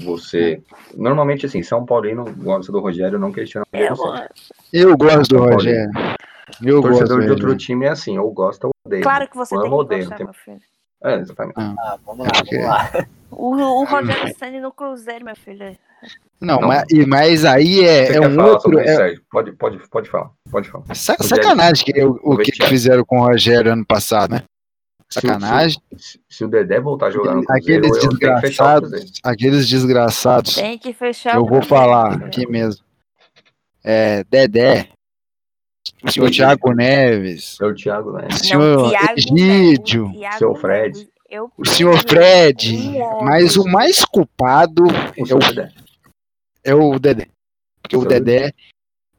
Você. 0.04 0.62
Normalmente, 0.96 1.46
assim, 1.46 1.62
São 1.62 1.86
Paulino 1.86 2.26
gosta 2.38 2.72
do 2.72 2.80
Rogério, 2.80 3.20
não 3.20 3.32
questiona 3.32 3.66
o 3.72 3.78
Eu, 3.78 3.96
você. 3.96 4.28
Eu 4.74 4.98
gosto 4.98 5.36
do. 5.36 5.44
Rogério. 5.44 5.92
Eu 6.64 6.82
gosto 6.82 6.98
Torcedor 7.00 7.22
de 7.22 7.28
dele. 7.28 7.32
outro 7.44 7.58
time 7.58 7.86
é 7.86 7.90
assim, 7.90 8.18
ou 8.18 8.32
gosta 8.32 8.68
ou 8.68 8.74
odeia. 8.86 9.04
claro 9.04 9.28
que 9.30 9.36
você 9.38 9.54
Ama 9.56 9.64
tem 9.64 9.72
ou 9.72 9.78
que 9.80 9.86
odeia, 9.86 10.00
gostar, 10.02 10.16
tem- 10.18 10.26
meu 10.26 10.34
filho. 10.34 10.60
É, 11.04 11.16
exatamente. 11.16 11.56
Ah, 11.58 11.98
vamos 12.06 12.26
lá, 12.26 12.32
vamos 12.52 12.66
lá. 12.66 13.08
O, 13.32 13.56
o 13.56 13.86
Rogério 13.86 14.36
Ceni 14.38 14.60
no 14.60 14.72
Cruzeiro, 14.72 15.24
meu 15.24 15.36
filho. 15.36 15.78
Não, 16.42 16.60
Não. 16.60 16.68
Mas, 16.68 16.84
e- 16.92 17.06
mas 17.06 17.46
aí 17.46 17.86
é, 17.86 18.16
é 18.16 18.22
um 18.22 18.42
outro. 18.44 18.80
É? 18.80 19.16
Pode, 19.32 19.52
pode, 19.54 19.78
pode 19.90 20.10
falar. 20.10 20.32
Pode 20.50 20.70
falar. 20.70 20.86
sacanagem 20.96 21.86
que, 21.86 22.04
o, 22.04 22.20
o 22.24 22.38
que 22.38 22.52
que 22.52 22.66
fizeram 22.68 23.06
com 23.06 23.20
o 23.20 23.26
Rogério 23.28 23.72
ano 23.72 23.86
passado, 23.86 24.32
né? 24.32 24.44
Se 25.12 25.18
o- 25.18 25.22
Sacanagem. 25.22 25.82
Se, 25.98 26.20
se 26.30 26.46
o 26.46 26.48
Dedé 26.48 26.80
voltar 26.80 27.08
a 27.08 27.12
jogar 27.12 27.34
no 27.36 27.44
Cruzeiro, 27.44 27.80
Aqueles 27.88 28.04
eu 28.04 28.10
o 28.10 28.10
desgraçados. 28.10 29.12
Aqueles 29.24 29.68
desgraçados. 29.68 30.56
Tem 30.56 30.78
que 30.78 30.94
fechar 30.94 31.36
Eu 31.36 31.44
o 31.44 31.48
vou 31.48 31.62
falar 31.64 32.24
aqui 32.26 32.48
mesmo. 32.48 32.84
É, 33.84 34.24
Dedé. 34.26 34.90
O 36.04 36.12
senhor 36.12 36.30
Thiago 36.30 36.74
Neves. 36.74 37.56
Seu 37.58 37.74
Thiago, 37.74 38.12
né? 38.14 38.28
O 38.30 38.34
senhor 38.38 38.90
Thiago 38.90 39.14
Egídio. 39.18 40.04
Neves, 40.10 40.16
o 40.16 40.20
Thiago 40.20 40.38
Seu 40.38 40.56
Fred. 40.56 41.10
O 41.58 41.66
senhor 41.66 41.98
Fred. 42.08 42.78
Mas 43.24 43.56
o 43.56 43.66
mais 43.66 44.04
culpado 44.06 44.84
O 45.18 45.26
seu 45.26 45.40
Dedé. 45.40 45.72
é 46.64 46.74
o 46.76 47.00
Dedé. 47.00 47.28
Porque 47.82 47.98
o 47.98 48.02
Seu 48.02 48.10
Dedé. 48.10 48.54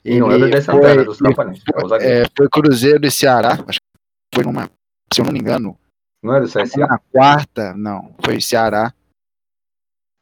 E 0.04 0.18
não 0.18 0.30
é 0.30 0.34
o 0.34 0.34
ele 0.36 0.44
Dedé 0.46 0.60
foi- 0.62 0.74
Santana 0.74 1.04
dos 1.04 1.20
ele 1.20 1.34
Trapalhões. 1.34 1.62
É 1.74 1.84
o. 1.84 1.94
É, 1.96 2.24
foi 2.36 2.48
Cruzeiro 2.48 3.04
e 3.06 3.10
Ceará. 3.10 3.58
Acho 3.66 3.78
que 3.80 4.36
foi 4.36 4.44
numa. 4.44 4.70
Se 5.12 5.20
eu 5.20 5.24
não 5.24 5.32
me 5.32 5.38
engano, 5.40 5.78
Não 6.22 6.34
é 6.36 6.40
do 6.40 6.46
CSA? 6.46 6.78
na 6.86 6.98
quarta. 6.98 7.74
Não, 7.74 8.14
foi 8.24 8.40
Ceará. 8.40 8.92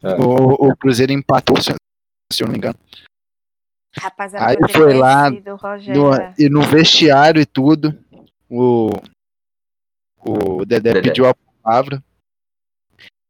É. 0.03 0.15
O, 0.15 0.69
o 0.71 0.77
Cruzeiro 0.77 1.13
empatou, 1.13 1.57
se 1.61 1.71
eu 1.73 2.47
não 2.47 2.53
me 2.53 2.59
engano. 2.59 2.79
Rapaz, 3.99 4.33
era 4.33 4.49
Aí 4.51 4.57
foi 4.73 4.95
lá 4.95 5.29
o. 5.29 5.93
No- 5.93 6.35
e 6.39 6.49
no 6.49 6.63
vestiário 6.63 7.41
e 7.43 7.47
tudo, 7.47 7.99
o, 8.49 8.91
o 10.21 10.65
Dedé, 10.65 10.93
Dedé. 10.93 11.09
pediu 11.09 11.27
a 11.29 11.35
palavra 11.63 12.03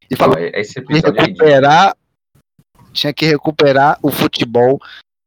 e 0.09 0.13
Não, 0.13 0.17
falou 0.17 0.37
esse 0.37 0.81
que 0.81 0.93
aí. 0.93 1.01
recuperar, 1.01 1.97
tinha 2.93 3.13
que 3.13 3.25
recuperar 3.25 3.97
o 4.03 4.11
futebol 4.11 4.79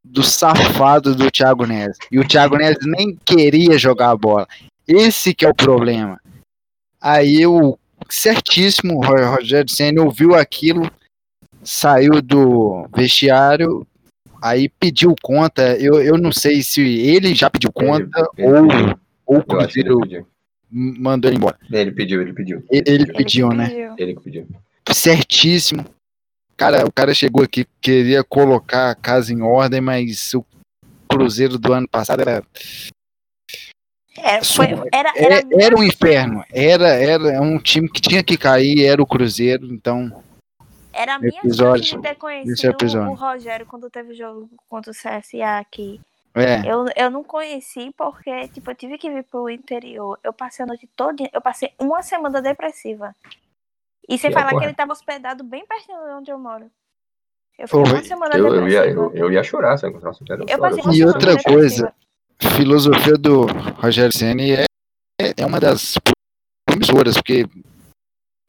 do 0.05 0.22
safado 0.22 1.14
do 1.14 1.30
Thiago 1.30 1.66
Neves. 1.66 1.97
E 2.11 2.18
o 2.20 2.26
Thiago 2.28 2.57
Neves 2.57 2.85
nem 2.87 3.16
queria 3.16 3.76
jogar 3.78 4.11
a 4.11 4.16
bola. 4.16 4.47
Esse 4.87 5.35
que 5.35 5.45
é 5.45 5.49
o 5.49 5.55
problema. 5.55 6.20
Aí 7.01 7.47
o 7.47 7.78
certíssimo 8.09 9.05
Ro- 9.05 9.37
Rogério 9.37 9.68
Senna 9.70 10.03
ouviu 10.03 10.35
aquilo, 10.35 10.91
saiu 11.62 12.20
do 12.20 12.87
vestiário, 12.95 13.87
aí 14.43 14.68
pediu 14.68 15.14
conta. 15.22 15.76
Eu, 15.78 16.01
eu 16.03 16.18
não 16.18 16.33
sei 16.33 16.62
se 16.62 16.80
ele 16.80 17.35
já 17.35 17.49
pediu 17.51 17.72
conta 17.72 18.28
Ele- 18.37 18.47
ele 18.49 18.57
ou, 18.57 18.68
pediu. 18.68 18.99
ou 19.26 19.37
o 19.37 19.39
ele 19.39 19.45
Cruzeiro 19.47 20.01
pediu. 20.01 20.26
mandou 20.70 21.28
ele 21.30 21.39
embora. 21.39 21.59
Ele 21.70 21.93
pediu, 21.93 22.20
ele 22.22 22.33
pediu. 22.33 22.64
Ele, 22.70 22.83
ele 22.87 23.03
Ele 23.05 23.12
pediu, 23.12 23.49
que 23.51 23.57
né? 23.57 23.68
pediu. 23.68 23.95
Ele 23.99 24.14
que 24.14 24.20
pediu. 24.22 24.49
certíssimo. 24.93 25.85
Cara, 26.57 26.87
o 26.87 26.93
cara 26.93 27.12
chegou 27.14 27.43
aqui, 27.43 27.66
queria 27.80 28.22
colocar 28.22 28.91
a 28.91 28.95
casa 28.95 29.33
em 29.33 29.43
ordem, 29.43 29.80
mas 29.80 30.33
o 30.35 30.45
Cruzeiro 31.09 31.59
do 31.59 31.72
ano 31.72 31.89
passado 31.89 32.20
era, 32.20 32.45
Era, 34.18 34.44
foi, 34.44 34.66
era, 34.92 35.08
é- 35.16 35.24
era, 35.24 35.42
era 35.58 35.76
um 35.76 35.82
inferno. 35.82 36.44
Era, 36.52 36.88
era 36.88 37.40
um 37.40 37.58
time 37.58 37.88
que 37.88 38.00
tinha 38.00 38.22
que 38.22 38.36
cair, 38.36 38.84
era 38.84 39.02
o 39.02 39.06
Cruzeiro, 39.06 39.66
então. 39.72 40.22
era 40.92 41.14
a 41.14 41.18
minha 41.18 41.38
episódio, 41.38 41.96
de 41.96 42.02
ter 42.02 42.14
conhecido 42.16 42.72
episódio. 42.72 43.10
o 43.10 43.14
Rogério 43.14 43.64
quando 43.66 43.88
teve 43.88 44.14
jogo 44.14 44.50
contra 44.68 44.90
o 44.90 44.94
CSA 44.94 45.58
aqui. 45.58 46.00
É, 46.34 46.60
Eu, 46.66 46.86
eu 46.96 47.10
não 47.10 47.22
conheci 47.22 47.92
porque, 47.96 48.48
tipo, 48.48 48.70
eu 48.70 48.74
tive 48.74 48.96
que 48.96 49.10
vir 49.10 49.22
pro 49.24 49.50
interior. 49.50 50.18
Eu 50.24 50.32
passei 50.32 50.62
a 50.62 50.66
noite 50.66 50.88
toda, 50.96 51.28
eu 51.32 51.40
passei 51.42 51.70
uma 51.78 52.02
semana 52.02 52.40
depressiva. 52.40 53.14
E 54.08 54.16
sem 54.18 54.30
E 54.30 54.32
falar 54.32 54.46
agora? 54.48 54.60
que 54.60 54.64
ele 54.66 54.74
tava 54.74 54.92
hospedado 54.92 55.44
bem 55.44 55.64
pertinho 55.66 55.98
de 55.98 56.12
onde 56.14 56.30
eu 56.30 56.38
moro. 56.38 56.70
Eu 57.58 57.68
fiquei 57.68 57.82
Oi. 57.82 57.90
uma 57.92 58.02
semana 58.04 58.36
Eu, 58.36 58.46
eu, 58.46 58.68
ia, 58.68 58.80
depressiva. 58.82 59.00
eu, 59.02 59.14
eu 59.26 59.32
ia 59.32 59.42
chorar 59.42 59.76
se 59.76 59.84
eu 59.86 59.90
encontrasse 59.90 60.22
o. 60.22 60.26
Eu 60.48 60.58
passei 60.58 60.82
uma 60.82 60.92
E 60.92 60.96
semana 60.96 61.14
outra 61.14 61.36
depressiva. 61.36 61.94
Filosofia 62.57 63.14
do 63.14 63.47
Rogério 63.80 64.12
Ceni 64.12 64.53
é, 64.53 64.64
é 65.36 65.47
uma 65.47 65.61
das 65.61 65.95
promissoras, 66.68 67.14
porque 67.14 67.47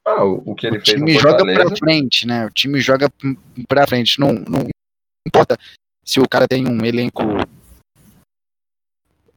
Ah, 0.06 0.24
o, 0.24 0.52
o 0.52 0.56
que 0.56 0.68
ele 0.68 0.78
o 0.78 0.86
fez 0.86 0.98
time 0.98 1.14
joga 1.18 1.44
pra 1.46 1.76
frente, 1.76 2.28
né? 2.28 2.46
O 2.46 2.50
time 2.50 2.80
joga 2.82 3.10
p- 3.10 3.38
pra 3.68 3.88
frente. 3.88 4.20
Não, 4.20 4.34
não 4.34 4.68
importa 5.28 5.58
se 6.06 6.20
o 6.20 6.28
cara 6.28 6.48
tem 6.48 6.68
um 6.68 6.84
elenco 6.86 7.22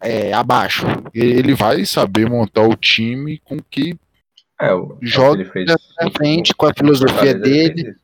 é, 0.00 0.32
abaixo. 0.32 0.86
Ele 1.14 1.54
vai 1.54 1.84
saber 1.84 2.28
montar 2.28 2.62
o 2.66 2.76
time 2.76 3.38
com 3.40 3.58
que 3.62 3.96
É, 4.60 4.72
o, 4.72 4.94
o 4.94 4.98
Joga 5.02 5.36
que 5.36 5.42
ele 5.58 5.66
fez 5.66 5.94
pra 5.94 6.06
no- 6.06 6.12
frente 6.12 6.54
com 6.54 6.66
a 6.66 6.74
filosofia 6.74 7.34
dele, 7.34 7.96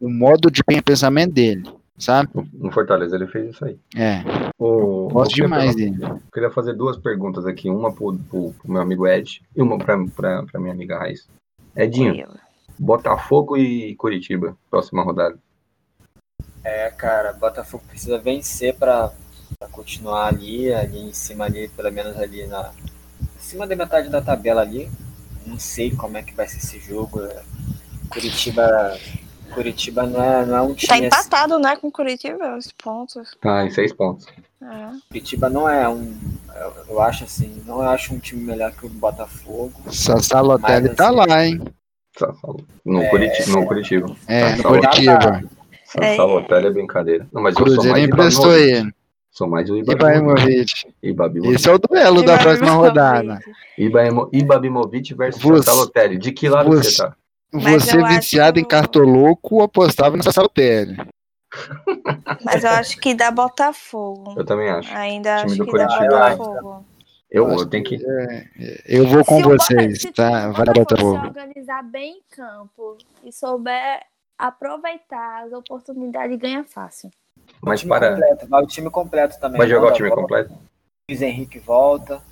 o 0.00 0.08
modo 0.10 0.50
de 0.50 0.62
pensamento 0.84 1.32
dele, 1.32 1.64
sabe? 1.98 2.30
No- 2.52 2.70
Fortaleza 2.72 3.16
ele 3.16 3.26
fez 3.26 3.50
isso 3.54 3.64
aí. 3.64 3.78
É, 3.96 4.22
O, 4.58 5.08
gosto 5.08 5.32
eu 5.32 5.34
queria 5.34 5.44
demais 5.44 5.72
fazer- 5.72 5.90
dele. 5.90 6.04
eu 6.04 6.20
queria 6.32 6.50
fazer 6.50 6.72
duas 6.74 6.96
perguntas 6.96 7.46
aqui, 7.46 7.68
uma 7.70 7.92
pro, 7.92 8.14
pro, 8.30 8.52
pro 8.52 8.70
meu 8.72 8.82
amigo 8.82 9.06
Ed 9.06 9.42
e 9.54 9.62
uma 9.62 9.78
pra, 9.78 9.96
pra, 10.14 10.42
pra 10.44 10.60
minha 10.60 10.72
amiga 10.72 10.98
Raiz. 10.98 11.26
Edinho, 11.74 12.26
Botafogo 12.78 13.56
e 13.56 13.94
Curitiba, 13.96 14.56
próxima 14.70 15.02
rodada. 15.02 15.38
É, 16.64 16.90
cara, 16.90 17.32
Botafogo 17.32 17.84
precisa 17.88 18.18
vencer 18.18 18.74
pra, 18.74 19.12
pra 19.58 19.68
continuar 19.68 20.26
ali, 20.26 20.72
ali 20.72 20.98
em 21.00 21.12
cima 21.12 21.44
ali, 21.44 21.68
pelo 21.68 21.90
menos 21.92 22.16
ali 22.18 22.46
na. 22.46 22.72
Em 23.22 23.38
cima 23.38 23.66
da 23.66 23.76
metade 23.76 24.08
da 24.08 24.20
tabela 24.20 24.62
ali. 24.62 24.90
Não 25.46 25.58
sei 25.60 25.92
como 25.92 26.16
é 26.16 26.22
que 26.22 26.34
vai 26.34 26.48
ser 26.48 26.58
esse 26.58 26.80
jogo. 26.80 27.20
é. 27.22 27.42
Curitiba. 28.10 28.98
Curitiba 29.54 30.04
não 30.06 30.22
é, 30.22 30.44
não 30.46 30.56
é 30.56 30.62
um 30.62 30.68
Tá 30.68 30.74
time. 30.74 30.92
assim, 30.92 31.04
empatado, 31.06 31.58
né, 31.58 31.76
com 31.76 31.90
Curitiba, 31.90 32.56
os 32.56 32.70
pontos. 32.72 33.36
Tá 33.40 33.64
em 33.64 33.70
seis 33.70 33.92
pontos. 33.92 34.26
É. 34.62 34.66
Curitiba 35.08 35.48
não 35.48 35.68
é 35.68 35.88
um. 35.88 36.14
Eu, 36.88 37.00
acho 37.00 37.24
assim, 37.24 37.62
não 37.66 37.80
acho 37.82 38.14
um 38.14 38.18
time 38.18 38.42
melhor 38.42 38.72
que 38.72 38.86
o 38.86 38.88
Botafogo. 38.88 39.72
Sassá 39.92 40.40
Lotelli 40.40 40.88
Mas, 40.88 40.96
tá 40.96 41.08
assim, 41.08 41.16
lá, 41.16 41.44
hein? 41.46 41.60
No, 42.84 43.06
Curitiba, 43.10 43.50
no 43.60 43.66
Curitiba. 43.66 44.16
É, 44.26 44.56
Curitiba. 44.62 45.42
É. 46.00 46.16
Salotelli 46.16 46.66
é 46.66 46.70
brincadeira. 46.70 47.26
Não, 47.32 47.42
mas 47.42 47.54
eu 47.54 47.58
sou 47.58 47.64
Cruzeiro 47.74 47.92
mais 47.92 48.04
emprestou 48.08 48.46
Ibrahimovic. 48.56 48.80
ele. 48.86 48.94
Sou 49.30 49.46
mais 49.48 49.70
o 49.70 49.76
Ibrahimovic. 49.76 50.40
Ibrahimovic. 50.42 50.94
Ibabimovic. 51.02 51.54
Esse 51.54 51.68
é 51.68 51.72
o 51.74 51.78
duelo 51.78 52.22
da 52.22 52.38
próxima 52.38 52.70
rodada. 52.72 53.38
Ibrahimo- 53.76 54.28
Ibabimovic 54.32 55.14
versus 55.14 55.42
Você- 55.42 55.62
Salotelli. 55.64 56.16
De 56.18 56.32
que 56.32 56.48
lado 56.48 56.70
você- 56.70 56.90
você 56.90 57.02
tá? 57.02 57.14
Mas 57.52 57.84
Você 57.84 58.02
viciado 58.04 58.58
em 58.58 58.64
cartoloco 58.64 59.62
apostava 59.62 60.16
no 60.16 60.22
Sassá 60.22 60.42
Lotelli. 60.42 60.96
Mas 62.44 62.64
eu 62.64 62.70
acho 62.70 62.98
que 62.98 63.14
dá 63.14 63.30
Botafogo. 63.30 64.34
Eu 64.36 64.44
também 64.44 64.68
acho. 64.68 64.92
Ainda 64.94 65.36
Time 65.38 65.52
acho 65.52 65.56
do 65.58 65.66
que 65.66 65.78
dá. 65.78 65.86
Botafogo. 66.36 66.84
Eu, 67.30 67.48
eu 67.50 67.66
tenho 67.68 67.84
que. 67.84 67.98
Eu 68.86 69.06
vou 69.08 69.24
com 69.24 69.36
Se 69.38 69.42
o 69.42 69.48
Bota- 69.48 69.64
vocês, 69.64 70.00
se 70.02 70.12
tá? 70.12 70.48
o 70.48 70.52
Vai 70.52 70.66
dar 70.66 70.72
se 70.74 70.80
Botafogo. 70.80 71.26
organizar 71.26 71.82
bem 71.82 72.18
em 72.18 72.22
campo 72.34 72.98
e 73.24 73.32
souber 73.32 74.00
aproveitar 74.38 75.44
as 75.44 75.52
oportunidades, 75.52 76.38
ganha 76.38 76.64
fácil. 76.64 77.10
Mas 77.62 77.82
o 77.82 77.88
para. 77.88 78.10
completo, 78.12 78.46
vai 78.48 78.62
o 78.62 78.66
time 78.66 78.90
completo 78.90 79.40
também. 79.40 79.58
Vai 79.58 79.68
jogar 79.68 79.80
o 79.80 79.88
Volta, 79.88 79.96
time 79.96 80.10
completo? 80.10 80.52
Luiz 81.08 81.22
Henrique 81.22 81.58
volta. 81.58 82.22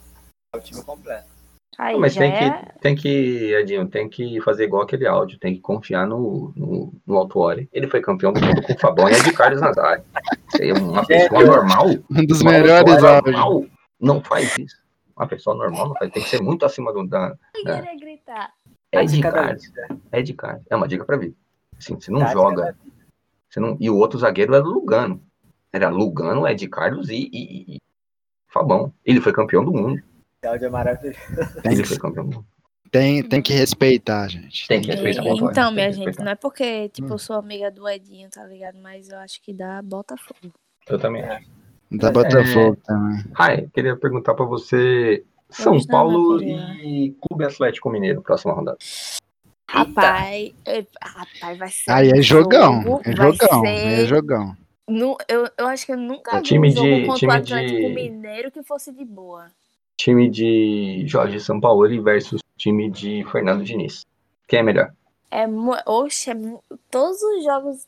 Vai 0.52 0.60
o 0.60 0.64
time 0.64 0.82
completo. 0.82 1.33
Aí 1.78 1.98
Mas 1.98 2.14
já 2.14 2.20
tem 2.20 2.32
é... 2.32 2.50
que, 2.50 2.78
tem 2.80 2.94
que, 2.94 3.54
Edinho, 3.54 3.88
tem 3.88 4.08
que 4.08 4.40
fazer 4.42 4.64
igual 4.64 4.82
aquele 4.82 5.06
áudio, 5.06 5.38
tem 5.38 5.54
que 5.54 5.60
confiar 5.60 6.06
no, 6.06 6.52
no, 6.54 6.92
no 7.06 7.16
Autuori. 7.16 7.68
Ele 7.72 7.88
foi 7.88 8.00
campeão 8.00 8.32
do 8.32 8.40
mundo 8.40 8.62
com 8.62 8.72
o 8.72 8.78
Fabão 8.78 9.08
e 9.08 9.12
Ed 9.12 9.32
Carlos 9.32 9.60
Nazário. 9.60 10.04
Você 10.48 10.68
é 10.68 10.72
uma 10.72 11.04
pessoa 11.04 11.44
normal, 11.44 11.86
Um 12.10 12.26
dos 12.26 12.42
melhores 12.42 13.02
áudios. 13.02 13.34
normal 13.34 13.64
não 14.00 14.20
faz 14.20 14.56
isso. 14.58 14.82
Uma 15.16 15.26
pessoa 15.26 15.56
normal 15.56 15.88
não 15.88 15.94
faz, 15.96 16.10
tem 16.12 16.22
que 16.22 16.28
ser 16.28 16.42
muito 16.42 16.64
acima 16.64 16.92
do 16.92 17.06
da 17.06 17.36
Eu 17.54 17.64
queria 17.64 17.96
gritar. 17.98 18.52
Dica 19.06 19.32
da 19.32 19.42
Carlos. 19.42 19.62
Ed 20.12 20.32
Carlos. 20.34 20.62
É 20.70 20.76
uma 20.76 20.86
dica 20.86 21.04
pra 21.04 21.16
vida. 21.16 21.34
Assim, 21.76 21.94
você 21.96 22.10
não 22.12 22.20
joga, 22.28 22.62
da- 22.62 22.74
você 23.50 23.58
não, 23.58 23.76
e 23.80 23.90
o 23.90 23.96
outro 23.96 24.18
zagueiro 24.18 24.54
era 24.54 24.64
Lugano. 24.64 25.20
Era 25.72 25.88
Lugano, 25.88 26.46
Ed 26.46 26.68
Carlos 26.68 27.08
e, 27.08 27.28
e- 27.32 27.74
e 27.76 27.78
Fabão. 28.46 28.92
Ele 29.04 29.20
foi 29.20 29.32
campeão 29.32 29.64
do 29.64 29.72
mundo. 29.72 30.00
Esse 30.44 30.46
áudio 30.46 30.66
é 30.66 30.70
maravilhoso. 30.70 31.18
Tem 31.62 31.82
que, 31.82 32.90
tem, 32.90 33.22
tem 33.22 33.42
que 33.42 33.52
respeitar, 33.54 34.28
gente. 34.28 34.68
Tem 34.68 34.80
que 34.82 34.88
respeitar 34.88 35.24
o 35.24 35.30
Autuori. 35.30 35.52
Então, 35.52 35.72
minha 35.72 35.86
gente, 35.90 36.04
respeitar. 36.04 36.24
não 36.24 36.32
é 36.32 36.34
porque, 36.34 36.88
tipo, 36.90 37.08
Hum. 37.08 37.12
eu 37.12 37.18
sou 37.18 37.36
amiga 37.36 37.70
do 37.70 37.88
Edinho, 37.88 38.28
tá 38.30 38.44
ligado? 38.44 38.78
Mas 38.82 39.08
eu 39.08 39.18
acho 39.18 39.40
que 39.42 39.52
dá 39.54 39.80
Botafogo. 39.82 40.52
Eu 40.88 40.98
também 40.98 41.22
acho. 41.24 41.48
Da 41.90 42.08
É. 42.08 42.12
Botafogo 42.12 42.76
também. 42.84 43.24
Rai, 43.32 43.68
queria 43.72 43.96
perguntar 43.96 44.34
pra 44.34 44.44
você 44.44 45.24
São 45.50 45.82
Paulo 45.86 46.42
e 46.42 47.16
Clube 47.20 47.44
Atlético 47.44 47.88
Mineiro, 47.90 48.20
próxima 48.20 48.52
rodada. 48.52 48.76
Rapaz, 49.68 50.52
rapaz, 51.02 51.58
vai 51.58 51.68
ser. 51.70 51.90
Aí 51.90 52.10
é 52.10 52.20
jogão. 52.22 52.82
jogo, 52.82 53.00
É 53.04 53.14
vai 53.14 53.32
jogão. 53.32 53.60
ser- 53.62 53.68
É 54.02 54.06
jogão. 54.06 54.56
Nu- 54.88 55.16
eu, 55.26 55.48
eu 55.56 55.66
acho 55.66 55.86
que 55.86 55.92
eu 55.92 55.96
nunca 55.96 56.40
vi 56.42 56.58
um 56.58 56.70
jogo 56.70 56.86
de- 56.86 57.06
contra 57.06 57.18
time 57.18 57.32
o 57.32 57.36
Atlético 57.36 57.80
de- 57.80 57.88
Mineiro 57.94 58.50
que 58.50 58.62
fosse 58.62 58.92
de 58.92 59.04
boa. 59.04 59.46
Time 59.96 60.28
de 60.28 61.04
Jorge 61.06 61.40
Sampaoli 61.40 62.00
versus 62.00 62.40
time 62.56 62.90
de 62.90 63.24
Fernando 63.30 63.64
Diniz. 63.64 64.04
Quem 64.46 64.60
é 64.60 64.62
melhor? 64.62 64.92
É, 65.30 65.46
oxe, 65.86 66.30
é 66.30 66.34
todos 66.90 67.20
os 67.22 67.44
jogos 67.44 67.84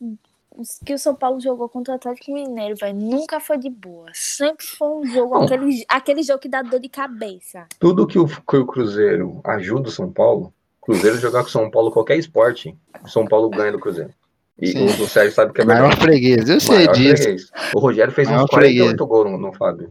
que 0.85 0.93
o 0.93 0.97
São 0.97 1.13
Paulo 1.15 1.39
jogou 1.39 1.69
contra 1.69 1.93
o 1.93 1.95
Atlético 1.95 2.33
Mineiro, 2.33 2.75
velho, 2.75 2.97
nunca 2.97 3.39
foi 3.39 3.57
de 3.57 3.69
boa. 3.69 4.09
Sempre 4.13 4.65
foi 4.65 4.87
um 4.87 5.05
jogo, 5.05 5.37
Bom. 5.37 5.45
aquele, 5.45 5.85
aquele 5.87 6.23
jogo 6.23 6.39
que 6.39 6.49
dá 6.49 6.61
dor 6.61 6.79
de 6.79 6.89
cabeça. 6.89 7.67
Tudo 7.79 8.07
que 8.07 8.17
o, 8.17 8.27
que 8.27 8.57
o 8.57 8.65
Cruzeiro 8.65 9.39
ajuda 9.43 9.89
o 9.89 9.91
São 9.91 10.11
Paulo, 10.11 10.51
o 10.81 10.85
Cruzeiro 10.85 11.17
jogar 11.17 11.41
com 11.43 11.49
o 11.49 11.51
São 11.51 11.69
Paulo 11.69 11.91
qualquer 11.91 12.17
esporte, 12.17 12.75
o 13.03 13.07
São 13.07 13.25
Paulo 13.25 13.49
ganha 13.49 13.71
do 13.71 13.79
Cruzeiro. 13.79 14.11
E 14.59 14.67
Sim. 14.67 14.85
o, 14.85 15.07
Sérgio 15.07 15.33
sabe 15.33 15.53
que 15.53 15.61
é 15.61 15.65
Maior 15.65 15.89
verdade. 15.89 16.01
freguês. 16.01 16.49
Eu 16.49 16.59
sei 16.59 16.75
Maior 16.77 16.93
disso. 16.93 17.23
freguês. 17.23 17.51
O 17.75 17.79
Rogério 17.79 18.11
fez 18.11 18.27
Maior 18.27 18.45
uns 18.45 18.49
48 18.49 19.05
gols 19.05 19.31
no, 19.31 19.37
no 19.37 19.53
Fábio. 19.53 19.89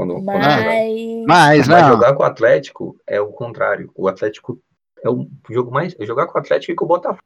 Quando, 0.00 0.14
quando. 0.14 0.24
Mas. 0.24 1.26
Mas, 1.26 1.68
Mas 1.68 1.68
não. 1.68 1.88
jogar 1.88 2.14
com 2.14 2.22
o 2.22 2.26
Atlético 2.26 2.96
é 3.06 3.20
o 3.20 3.28
contrário. 3.32 3.92
O 3.94 4.08
Atlético 4.08 4.58
é 5.04 5.10
o 5.10 5.28
jogo 5.50 5.70
mais. 5.70 5.94
Jogar 6.00 6.26
com 6.26 6.38
o 6.38 6.40
Atlético 6.40 6.72
e 6.72 6.74
com 6.74 6.86
o 6.86 6.88
Botafogo. 6.88 7.22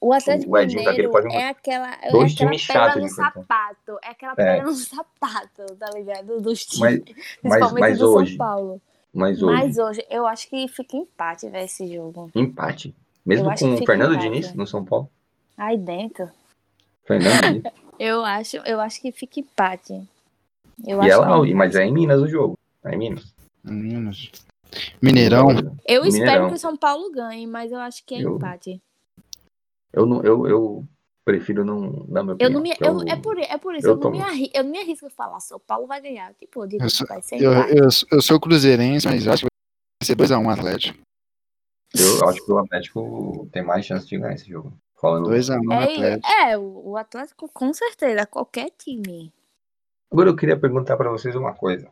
O 0.00 0.12
Atlético 0.12 0.52
O 0.52 0.58
Edinho 0.58 0.84
daquele 0.84 1.06
Mineiro 1.06 1.30
pode 1.30 1.36
é 1.36 1.48
aquela, 1.48 1.94
é 2.02 2.10
Dois 2.10 2.32
aquela 2.34 2.50
times 2.50 2.66
pedra 2.66 2.96
no 2.96 3.08
sapato. 3.08 3.98
É 4.02 4.08
aquela 4.10 4.32
É. 4.32 4.34
pedra 4.34 4.62
no 4.64 4.74
sapato, 4.74 5.66
tá 5.78 5.90
ligado? 5.94 6.40
Dos 6.40 6.66
times. 6.66 6.80
Mas, 6.80 6.98
mas, 7.06 7.58
principalmente 7.60 7.80
mas 7.80 7.98
do 8.00 8.14
hoje. 8.14 8.28
São 8.30 8.38
Paulo. 8.38 8.82
Mas 9.14 9.42
hoje. 9.42 9.54
Mas 9.54 9.78
hoje, 9.78 10.06
eu 10.10 10.26
acho 10.26 10.50
que 10.50 10.66
fica 10.66 10.96
empate, 10.96 11.48
velho, 11.48 11.64
esse 11.64 11.86
jogo. 11.94 12.30
Empate. 12.34 12.94
Mesmo 13.24 13.48
Eu 13.48 13.56
com 13.56 13.74
o 13.74 13.86
Fernando 13.86 14.14
empate. 14.14 14.28
Diniz 14.28 14.52
no 14.54 14.66
São 14.66 14.84
Paulo. 14.84 15.08
Aí 15.56 15.78
dentro. 15.78 16.28
Fernando 17.06 17.40
Diniz. 17.42 17.62
Eu 17.98 18.22
acho, 18.22 18.58
eu 18.58 18.78
acho 18.78 19.00
que 19.00 19.10
fica 19.10 19.40
empate. 19.40 20.06
Eu 20.84 20.98
e 21.02 21.10
acho 21.10 21.22
ela, 21.22 21.44
que- 21.46 21.54
mas 21.54 21.74
é 21.74 21.84
em 21.84 21.92
Minas 21.92 22.20
o 22.20 22.28
jogo. 22.28 22.58
É 22.84 22.94
em 22.94 22.98
Minas. 22.98 23.34
Minas. 23.64 24.30
Mineirão. 25.00 25.48
Eu 25.86 26.04
espero 26.04 26.12
Mineirão. 26.12 26.48
que 26.48 26.54
o 26.54 26.58
São 26.58 26.76
Paulo 26.76 27.10
ganhe, 27.10 27.46
mas 27.46 27.72
eu 27.72 27.78
acho 27.78 28.04
que 28.04 28.14
é 28.14 28.22
Eu- 28.22 28.36
empate. 28.36 28.80
Eu, 29.92 30.04
não, 30.04 30.22
eu, 30.22 30.46
eu 30.46 30.84
prefiro 31.24 31.64
não 31.64 32.04
dar 32.08 32.22
meu 32.22 32.36
Eu 32.38 32.48
opinião. 32.48 32.52
não 32.52 32.60
me, 32.60 32.70
porque 32.76 32.84
eu, 32.84 33.00
é, 33.08 33.16
por, 33.16 33.38
é 33.38 33.58
por 33.58 33.74
isso, 33.74 33.86
eu 33.86 33.92
eu, 33.92 33.96
não 33.98 34.10
me 34.10 34.18
tomo. 34.18 34.30
arri, 34.30 34.50
eu 34.54 34.62
não 34.64 34.70
me 34.70 34.78
arrisco 34.78 35.06
a 35.06 35.10
falar, 35.10 35.40
São 35.40 35.58
Paulo 35.58 35.86
vai 35.86 36.00
ganhar. 36.00 36.34
Tipo, 36.34 36.62
eu 36.62 36.66
digo 36.66 36.82
Eu 36.84 36.88
que 36.88 36.92
sou- 36.94 37.06
vai 37.06 37.22
ser 37.22 37.40
Eu, 37.40 37.52
eu, 37.52 37.88
eu 38.12 38.22
sou 38.22 38.38
cruzeirense, 38.38 39.06
mas 39.08 39.26
acho 39.26 39.46
que 39.46 39.50
vai 40.02 40.06
ser 40.06 40.14
2x1 40.16 40.50
Atlético. 40.52 40.98
Eu 41.94 42.28
acho 42.28 42.44
que 42.44 42.52
o 42.52 42.58
Atlético 42.58 43.48
tem 43.52 43.62
mais 43.64 43.86
chance 43.86 44.06
de 44.06 44.18
ganhar 44.18 44.34
esse 44.34 44.48
jogo. 44.50 44.72
Falando. 45.00 45.28
2x1 45.30 45.72
É, 45.72 45.84
Atlético. 45.84 46.28
é, 46.32 46.58
o 46.58 46.96
Atlético 46.96 47.48
com 47.52 47.72
certeza, 47.72 48.26
qualquer 48.26 48.70
time. 48.76 49.32
Agora 50.10 50.28
eu 50.30 50.36
queria 50.36 50.58
perguntar 50.58 50.96
para 50.96 51.10
vocês 51.10 51.34
uma 51.34 51.54
coisa. 51.54 51.90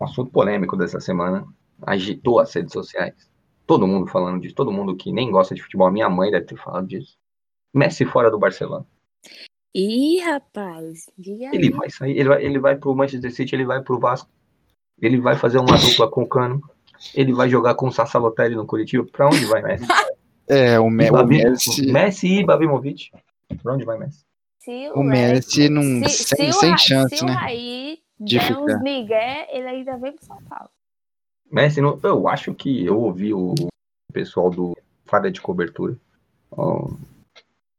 Um 0.00 0.04
assunto 0.04 0.30
polêmico 0.30 0.76
dessa 0.76 1.00
semana 1.00 1.46
agitou 1.82 2.38
as 2.40 2.52
redes 2.52 2.72
sociais. 2.72 3.30
Todo 3.66 3.86
mundo 3.86 4.06
falando 4.06 4.40
disso, 4.40 4.54
todo 4.54 4.72
mundo 4.72 4.96
que 4.96 5.12
nem 5.12 5.30
gosta 5.30 5.54
de 5.54 5.62
futebol, 5.62 5.86
a 5.86 5.90
minha 5.92 6.08
mãe 6.08 6.30
deve 6.30 6.46
ter 6.46 6.56
falado 6.56 6.86
disso. 6.86 7.16
Messi 7.74 8.04
fora 8.04 8.30
do 8.30 8.38
Barcelona. 8.38 8.86
Ih, 9.74 10.20
rapaz, 10.20 11.10
Ele 11.18 11.70
vai 11.70 11.90
sair, 11.90 12.18
ele 12.18 12.28
vai, 12.28 12.44
ele 12.44 12.58
vai 12.58 12.76
pro 12.76 12.94
Manchester 12.94 13.32
City, 13.34 13.54
ele 13.54 13.66
vai 13.66 13.82
pro 13.82 13.98
Vasco. 13.98 14.30
Ele 15.00 15.20
vai 15.20 15.36
fazer 15.36 15.58
uma 15.58 15.66
dupla 15.76 16.10
com 16.10 16.22
o 16.22 16.28
Cano. 16.28 16.62
Ele 17.14 17.32
vai 17.34 17.48
jogar 17.48 17.74
com 17.74 17.88
o 17.88 17.92
Sassalotelli 17.92 18.54
no 18.54 18.66
Curitiba. 18.66 19.04
Pra 19.12 19.26
onde 19.26 19.44
vai 19.44 19.60
Messi? 19.62 19.86
É, 20.48 20.80
o, 20.80 20.88
Me, 20.88 21.10
o 21.10 21.12
Babi- 21.12 21.44
Messi. 21.44 21.92
Messi 21.92 22.26
e 22.40 22.44
Babimovic. 22.44 23.10
Pra 23.62 23.74
onde 23.74 23.84
vai 23.84 23.98
Messi? 23.98 24.24
Se 24.66 24.90
O 24.96 25.02
Messi 25.04 25.68
não. 25.68 26.02
se, 26.08 26.24
sem, 26.24 26.50
se 26.50 26.58
sem 26.58 26.74
o, 26.74 26.78
chance, 26.78 27.16
se 27.16 27.22
o 27.22 27.26
né? 27.28 27.34
Raí 27.34 28.02
de 28.18 28.36
der 28.36 28.48
ficar. 28.48 28.60
uns 28.60 28.82
migué, 28.82 29.46
ele 29.56 29.68
ainda 29.68 29.96
vem 29.96 30.12
pro 30.12 30.24
São 30.24 30.42
Paulo. 30.42 30.68
Messi, 31.48 31.80
não, 31.80 32.00
eu 32.02 32.26
acho 32.26 32.52
que 32.52 32.84
eu 32.84 32.98
ouvi 32.98 33.32
o 33.32 33.54
pessoal 34.12 34.50
do 34.50 34.76
Fada 35.04 35.30
de 35.30 35.40
Cobertura, 35.40 35.96
ó, 36.50 36.90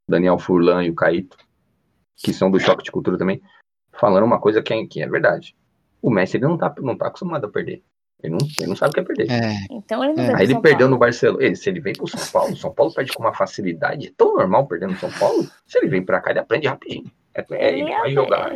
Daniel 0.10 0.40
Furlan 0.40 0.86
e 0.86 0.90
o 0.90 0.96
Caíto, 0.96 1.38
que 2.16 2.32
são 2.32 2.50
do 2.50 2.58
Choque 2.58 2.84
de 2.84 2.92
Cultura 2.92 3.18
também, 3.18 3.42
falando 3.92 4.24
uma 4.24 4.40
coisa 4.40 4.64
que 4.64 4.74
é, 4.74 4.88
que 4.88 5.02
é 5.02 5.10
verdade. 5.10 5.58
O 6.02 6.10
Messi 6.10 6.38
ele 6.38 6.46
não 6.46 6.58
tá, 6.58 6.74
não 6.80 6.98
tá 6.98 7.08
acostumado 7.08 7.48
a 7.48 7.50
perder. 7.50 7.84
Ele 8.24 8.34
não, 8.34 8.40
ele 8.60 8.68
não 8.68 8.76
sabe 8.76 8.92
o 8.92 8.94
que 8.96 9.00
é 9.00 9.04
perder. 9.04 9.32
É, 9.32 9.54
Então 9.72 10.04
ele 10.04 10.14
não 10.14 10.24
É. 10.24 10.36
Aí 10.36 10.44
ele 10.44 10.54
São 10.54 10.62
perdeu 10.62 10.80
Paulo. 10.80 10.94
no 10.96 10.98
Barcelona. 11.00 11.44
Ele, 11.46 11.56
se 11.56 11.70
ele 11.70 11.80
vem 11.80 11.94
pro 11.94 12.08
São 12.08 12.32
Paulo, 12.32 12.58
São 12.58 12.74
Paulo 12.74 12.94
perde 12.94 13.14
com 13.14 13.22
uma 13.24 13.34
facilidade. 13.34 14.08
É 14.08 14.12
tão 14.18 14.34
normal 14.36 14.66
perder 14.68 14.88
no 14.88 14.98
São 14.98 15.12
Paulo. 15.12 15.48
Se 15.68 15.78
ele 15.78 15.88
vem 15.88 16.04
pra 16.04 16.20
cá, 16.20 16.32
ele 16.32 16.40
aprende 16.40 16.68
rapidinho. 16.68 17.12
É, 17.36 17.46
é, 17.52 17.70
ele 17.70 17.82
Ele 17.82 17.92
vai 17.92 18.10
é- 18.10 18.14
jogar. 18.14 18.52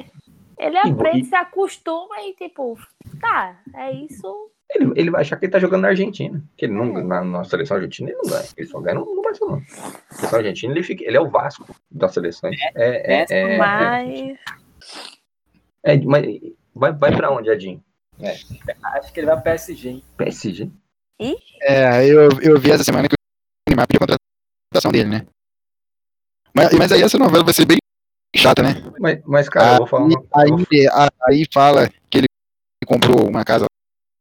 Ele 0.58 0.76
E- 0.76 0.78
aprende, 0.92 1.20
e- 1.22 1.26
se 1.26 1.36
acostuma 1.36 2.16
e 2.22 2.34
tipo, 2.34 2.78
tá, 3.20 3.60
é 3.76 3.92
isso. 3.92 4.50
Ele, 4.74 4.92
ele 4.96 5.12
vai 5.12 5.22
achar 5.22 5.36
que 5.38 5.46
ele 5.46 5.52
tá 5.52 5.60
jogando 5.60 5.82
na 5.82 5.90
Argentina. 5.90 6.42
Que 6.58 6.66
ele 6.66 6.74
não, 6.74 6.98
É. 6.98 7.04
na, 7.04 7.24
na 7.24 7.44
seleção 7.44 7.78
argentina 7.78 8.10
ele 8.10 8.18
não 8.24 8.30
ganha. 8.32 8.46
Ele 8.56 8.68
só 8.68 8.80
ganha 8.80 8.96
no, 9.00 9.06
no 9.16 9.22
Barcelona. 9.22 9.62
Na 9.78 10.16
seleção 10.18 10.40
argentina 10.40 10.74
ele, 10.74 10.84
fica, 10.84 11.04
ele 11.04 11.18
é 11.18 11.22
o 11.22 11.30
Vasco 11.30 11.66
da 11.90 12.08
seleção. 12.08 12.50
É, 12.50 12.72
é, 12.76 13.26
é, 13.30 13.54
é, 13.54 13.58
Mas 13.58 14.38
é, 15.84 15.98
mas 16.06 16.26
vai, 16.74 16.94
vai 16.94 17.16
pra 17.16 17.32
onde, 17.32 17.50
Edinho? 18.22 18.60
Acho 18.84 19.14
que 19.14 19.20
ele 19.20 19.28
vai 19.28 19.36
pro 19.36 19.44
PSG, 19.44 19.90
hein? 19.90 20.04
PSG? 20.18 20.70
é 21.62 22.06
eu, 22.08 22.30
eu 22.42 22.60
vi 22.60 22.72
essa 22.72 22.84
semana 22.84 23.08
que 23.08 23.14
o 23.14 23.70
Neymar 23.70 23.88
pediu 23.88 24.00
a 24.04 24.18
contratação 24.72 24.92
dele, 24.92 25.10
né? 25.10 25.26
Mas, 26.56 26.74
mas 26.74 26.92
aí 26.92 27.02
essa 27.02 27.18
novela 27.18 27.44
vai 27.44 27.54
ser 27.54 27.66
bem 27.66 27.78
chata, 28.36 28.62
né? 28.62 28.74
Mas, 29.00 29.22
mas 29.26 29.50
cara, 29.50 29.74
eu 29.74 29.78
vou 29.80 29.88
falar 29.88 30.06
Aí, 30.06 30.12
uma 30.12 30.24
eu 30.52 30.58
vou- 30.58 30.68
aí, 30.70 31.10
aí 31.28 31.46
fala 31.54 31.90
que 32.10 32.18
ele 32.20 32.28
comprou 32.86 33.28
uma 33.28 33.44
casa 33.46 33.66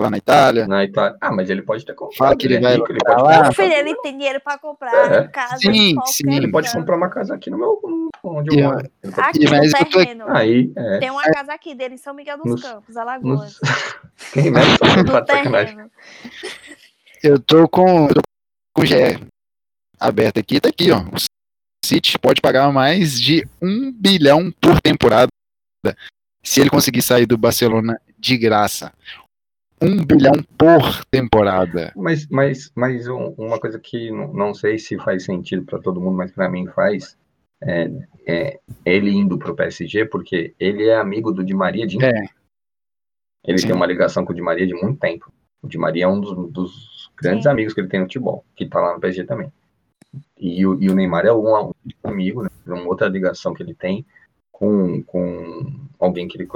lá 0.01 0.11
na 0.11 0.19
Itália. 0.19 0.67
na 0.67 0.85
Itália. 0.85 1.17
Ah, 1.21 1.33
mas 1.33 1.49
ele 1.51 1.63
pode 1.63 1.85
ter 1.85 1.95
comprado. 1.95 2.17
Fala 2.19 2.37
que 2.37 2.47
ele 2.47 2.57
é 2.57 2.61
vai 2.61 2.75
rico, 2.77 2.91
ele 2.91 2.99
pode 2.99 3.11
lá. 3.23 3.23
comprar 3.23 3.43
meu 3.43 3.53
filho, 3.53 3.73
ele 3.73 3.95
tem 4.03 4.13
dinheiro 4.19 4.41
pra 4.41 4.59
comprar 4.59 5.13
É. 5.13 5.29
casa 5.29 5.57
Sim, 5.59 5.95
sim. 6.07 6.33
Ele 6.35 6.51
pode 6.51 6.71
comprar 6.73 6.97
uma 6.97 7.09
casa 7.11 7.35
aqui 7.35 7.51
no 7.51 7.59
meu. 7.59 7.81
Onde 8.23 8.59
eu 8.61 8.65
moro. 8.69 8.91
Ele 9.03 9.13
Aqui 9.17 9.49
Mas 9.49 9.73
no 9.73 9.79
eu 9.79 9.85
tô- 9.87 9.99
terreno. 9.99 10.25
Aí, 10.29 10.71
é. 10.77 10.99
Tem 10.99 11.11
uma 11.11 11.23
casa 11.23 11.53
aqui 11.55 11.75
dele 11.75 11.95
em 11.95 11.99
São 11.99 12.13
Miguel 12.13 12.37
dos 12.39 12.47
Nos- 12.47 12.63
Campos, 12.63 12.97
Alagoas. 12.97 13.59
Quem 14.35 14.51
mexe 14.51 14.77
só 14.77 14.85
No 15.03 15.25
terreno. 15.25 15.91
Eu 17.23 17.39
tô 17.41 17.69
com, 17.69 18.07
eu 18.09 18.15
tô 18.15 18.21
com 18.75 18.83
o 18.83 18.87
GE 18.87 18.95
aberto 19.99 20.39
aqui, 20.39 20.61
tá 20.61 20.69
aqui, 20.69 20.91
ó. 20.91 20.99
O 21.01 21.19
City 21.87 22.19
pode 22.19 22.41
pagar 22.41 22.71
mais 22.73 23.19
de 23.21 23.47
um 23.61 23.91
bilhão 23.93 24.53
por 24.61 24.81
temporada 24.81 25.29
se 26.43 26.61
ele 26.61 26.71
conseguir 26.71 27.03
sair 27.03 27.27
do 27.27 27.37
Barcelona 27.39 28.01
de 28.19 28.37
graça. 28.37 28.93
Um 29.83 30.05
bilhão 30.05 30.33
por 30.59 31.05
temporada. 31.07 31.93
Mas, 31.97 32.27
mas, 32.29 32.71
mas 32.75 33.09
um- 33.09 33.35
uma 33.39 33.59
coisa 33.59 33.79
que 33.79 34.11
não, 34.11 34.33
não 34.33 34.55
sei 34.55 34.79
se 34.79 34.97
faz 34.99 35.25
sentido 35.25 35.65
para 35.65 35.79
todo 35.79 36.01
mundo, 36.01 36.17
mas 36.17 36.31
para 36.31 36.49
mim 36.51 36.67
faz, 36.69 37.17
é, 37.63 37.91
é 38.27 38.61
ele 38.85 39.11
indo 39.11 39.39
pro 39.39 39.55
PSG, 39.55 40.05
porque 40.07 40.55
ele 40.61 40.87
é 40.87 40.97
amigo 40.97 41.33
do 41.33 41.43
Di 41.45 41.55
Maria 41.55 41.87
de 41.87 42.03
É. 42.05 42.25
Ele 43.47 43.59
Sim. 43.59 43.69
tem 43.69 43.77
uma 43.77 43.87
ligação 43.87 44.25
com 44.25 44.33
o 44.33 44.37
Di 44.37 44.43
Maria 44.43 44.67
de 44.67 44.75
muito 44.75 44.99
tempo. 45.01 45.33
O 45.63 45.67
Di 45.69 45.79
Maria 45.79 46.05
é 46.05 46.09
um 46.09 46.21
dos, 46.21 46.53
dos 46.53 47.11
grandes 47.17 47.45
Sim. 47.45 47.49
amigos 47.51 47.73
que 47.73 47.81
ele 47.81 47.89
tem 47.89 48.01
no 48.01 48.07
futebol, 48.07 48.45
que 48.55 48.67
tá 48.67 48.81
lá 48.81 48.95
no 48.95 49.01
PSG 49.01 49.25
também. 49.25 49.51
E, 50.39 50.67
o- 50.67 50.81
e 50.83 50.91
o 50.91 50.95
Neymar 50.95 51.25
é 51.25 51.33
um, 51.33 51.73
amigo, 52.05 52.43
né? 52.43 52.51
É 52.67 52.73
uma 52.73 52.87
outra 52.87 53.09
ligação 53.09 53.55
que 53.55 53.63
ele 53.63 53.75
tem 53.75 54.05
com, 54.53 55.03
com 55.05 55.73
alguém 55.99 56.29
que 56.29 56.37
ele 56.37 56.47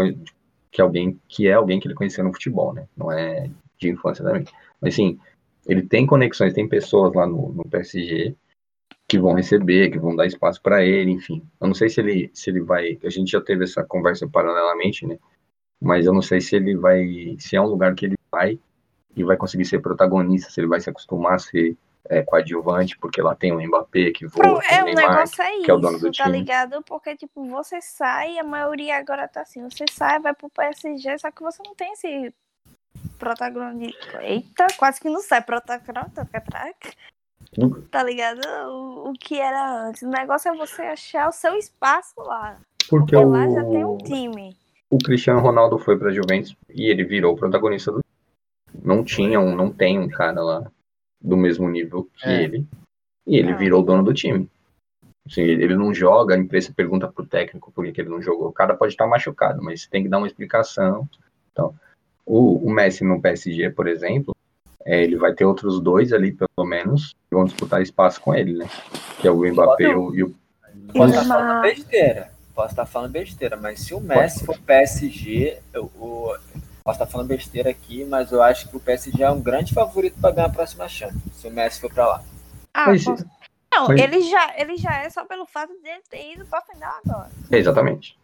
que 0.74 0.80
é 0.80 0.84
alguém 0.84 1.20
que 1.28 1.46
é 1.46 1.52
alguém 1.52 1.78
que 1.78 1.86
ele 1.86 1.94
conheceu 1.94 2.24
no 2.24 2.32
futebol, 2.32 2.74
né? 2.74 2.88
Não 2.96 3.10
é 3.12 3.48
de 3.78 3.88
infância 3.88 4.24
também. 4.24 4.44
Mas 4.80 4.94
assim, 4.94 5.20
ele 5.68 5.82
tem 5.82 6.04
conexões, 6.04 6.52
tem 6.52 6.68
pessoas 6.68 7.14
lá 7.14 7.24
no, 7.24 7.52
no 7.52 7.64
PSG 7.64 8.34
que 9.06 9.16
vão 9.16 9.34
receber, 9.34 9.90
que 9.90 10.00
vão 10.00 10.16
dar 10.16 10.26
espaço 10.26 10.60
para 10.60 10.84
ele, 10.84 11.12
enfim. 11.12 11.46
Eu 11.60 11.68
não 11.68 11.74
sei 11.74 11.88
se 11.88 12.00
ele, 12.00 12.28
se 12.34 12.50
ele 12.50 12.60
vai. 12.60 12.98
A 13.04 13.08
gente 13.08 13.30
já 13.30 13.40
teve 13.40 13.62
essa 13.62 13.84
conversa 13.84 14.26
paralelamente, 14.28 15.06
né? 15.06 15.16
Mas 15.80 16.06
eu 16.06 16.12
não 16.12 16.22
sei 16.22 16.40
se 16.40 16.56
ele 16.56 16.76
vai. 16.76 17.36
Se 17.38 17.54
é 17.54 17.60
um 17.60 17.66
lugar 17.66 17.94
que 17.94 18.06
ele 18.06 18.16
vai 18.32 18.58
e 19.16 19.22
vai 19.22 19.36
conseguir 19.36 19.66
ser 19.66 19.78
protagonista, 19.78 20.50
se 20.50 20.60
ele 20.60 20.66
vai 20.66 20.80
se 20.80 20.90
acostumar 20.90 21.34
a 21.34 21.38
ser 21.38 21.76
é, 22.08 22.22
coadjuvante, 22.22 22.98
porque 22.98 23.22
lá 23.22 23.34
tem 23.34 23.52
o 23.52 23.60
Mbappé 23.60 24.10
que 24.10 24.26
voa, 24.26 24.60
é, 24.70 24.82
o 24.82 24.84
Neymar, 24.86 25.10
negócio 25.10 25.42
é 25.42 25.54
isso, 25.54 25.64
que 25.64 25.70
é 25.70 25.74
o 25.74 25.78
dono 25.78 25.98
do 25.98 26.06
tá 26.06 26.24
time. 26.24 26.38
ligado? 26.38 26.82
Porque, 26.82 27.16
tipo, 27.16 27.46
você 27.48 27.80
sai, 27.80 28.38
a 28.38 28.44
maioria 28.44 28.96
agora 28.96 29.26
tá 29.26 29.42
assim, 29.42 29.62
você 29.62 29.84
sai, 29.90 30.18
vai 30.20 30.34
pro 30.34 30.50
PSG, 30.50 31.18
só 31.18 31.30
que 31.30 31.42
você 31.42 31.62
não 31.64 31.74
tem 31.74 31.92
esse 31.92 32.34
protagonista. 33.18 34.22
Eita, 34.22 34.66
quase 34.76 35.00
que 35.00 35.08
não 35.08 35.20
sai 35.20 35.42
protagonista, 35.42 36.28
tá 37.90 38.02
ligado? 38.02 38.40
O, 38.68 39.10
o 39.10 39.12
que 39.12 39.38
era 39.38 39.86
antes. 39.86 40.02
O 40.02 40.08
negócio 40.08 40.50
é 40.50 40.56
você 40.56 40.82
achar 40.82 41.28
o 41.28 41.32
seu 41.32 41.54
espaço 41.54 42.14
lá. 42.18 42.58
Porque 42.88 43.16
Porque 43.16 43.24
lá 43.24 43.48
já 43.48 43.62
o, 43.62 43.70
tem 43.70 43.84
um 43.84 43.98
time. 43.98 44.56
o 44.90 44.98
Cristiano 44.98 45.40
Ronaldo 45.40 45.78
foi 45.78 45.98
pra 45.98 46.12
Juventus 46.12 46.54
e 46.68 46.90
ele 46.90 47.04
virou 47.04 47.32
o 47.32 47.36
protagonista 47.36 47.90
do 47.90 48.04
não 48.82 49.04
tinha 49.04 49.40
um, 49.40 49.54
não 49.54 49.72
tem 49.72 49.98
um 49.98 50.08
cara 50.08 50.42
lá 50.42 50.70
do 51.24 51.36
mesmo 51.36 51.68
nível 51.68 52.08
que 52.16 52.28
É. 52.28 52.42
ele 52.44 52.66
e 53.26 53.36
ele 53.38 53.52
Ah. 53.52 53.56
virou 53.56 53.80
o 53.80 53.84
dono 53.84 54.02
do 54.02 54.12
time. 54.12 54.48
Assim, 55.26 55.40
ele 55.40 55.74
não 55.74 55.94
joga, 55.94 56.34
a 56.34 56.38
imprensa 56.38 56.70
pergunta 56.76 57.08
pro 57.08 57.24
técnico 57.24 57.72
por 57.72 57.90
que 57.90 57.98
ele 58.00 58.10
não 58.10 58.20
jogou. 58.20 58.48
O 58.48 58.52
cara 58.52 58.74
pode 58.76 58.92
estar 58.92 59.06
machucado, 59.06 59.62
mas 59.62 59.86
tem 59.86 60.02
que 60.02 60.08
dar 60.08 60.18
uma 60.18 60.26
explicação. 60.26 61.08
Então, 61.50 61.74
o, 62.26 62.56
o 62.66 62.70
Messi 62.70 63.02
no 63.04 63.20
PSG, 63.22 63.70
por 63.70 63.86
exemplo, 63.88 64.36
é, 64.84 65.02
ele 65.02 65.16
vai 65.16 65.32
ter 65.32 65.46
outros 65.46 65.80
dois 65.80 66.12
ali, 66.12 66.30
pelo 66.32 66.68
menos, 66.68 67.12
que 67.30 67.34
vão 67.34 67.46
disputar 67.46 67.80
espaço 67.80 68.20
com 68.20 68.34
ele, 68.34 68.52
né? 68.52 68.66
Que 69.18 69.26
é 69.26 69.30
o 69.30 69.50
Mbappé 69.50 69.84
e 69.84 69.94
o, 69.94 70.14
e 70.14 70.22
o 70.24 70.34
Posso 70.92 71.14
estar 71.14 71.24
falando 71.24 71.62
besteira. 71.62 72.30
Posso 72.54 72.68
estar 72.70 72.86
falando 72.86 73.12
besteira, 73.12 73.56
mas 73.56 73.80
se 73.80 73.94
o 73.94 74.00
Messi 74.00 74.44
for 74.44 74.58
PSG, 74.60 75.58
eu, 75.72 75.84
o- 75.96 76.36
posso 76.84 77.02
estar 77.02 77.06
falando 77.10 77.28
besteira 77.28 77.70
aqui, 77.70 78.04
mas 78.04 78.30
eu 78.30 78.42
acho 78.42 78.68
que 78.68 78.76
o 78.76 78.80
PSG 78.80 79.22
é 79.22 79.30
um 79.30 79.40
grande 79.40 79.72
favorito 79.72 80.20
para 80.20 80.34
ganhar 80.34 80.48
a 80.48 80.52
próxima 80.52 80.86
chance. 80.86 81.16
Se 81.32 81.48
o 81.48 81.50
Messi 81.50 81.80
for 81.80 81.92
para 81.92 82.06
lá. 82.06 82.22
Ah, 82.74 82.86
Mas- 82.88 83.04
posso- 83.04 83.24
Não, 83.72 83.88
mas- 83.88 84.00
ele, 84.00 84.20
já, 84.30 84.54
ele 84.60 84.76
já 84.76 84.94
é 85.02 85.08
só 85.10 85.24
pelo 85.24 85.46
fato 85.46 85.72
de 85.82 85.88
ele 85.88 86.02
ter 86.08 86.32
ido 86.34 86.44
pra 86.44 86.60
final 86.60 86.94
agora. 87.04 87.30
Exatamente. 87.50 88.16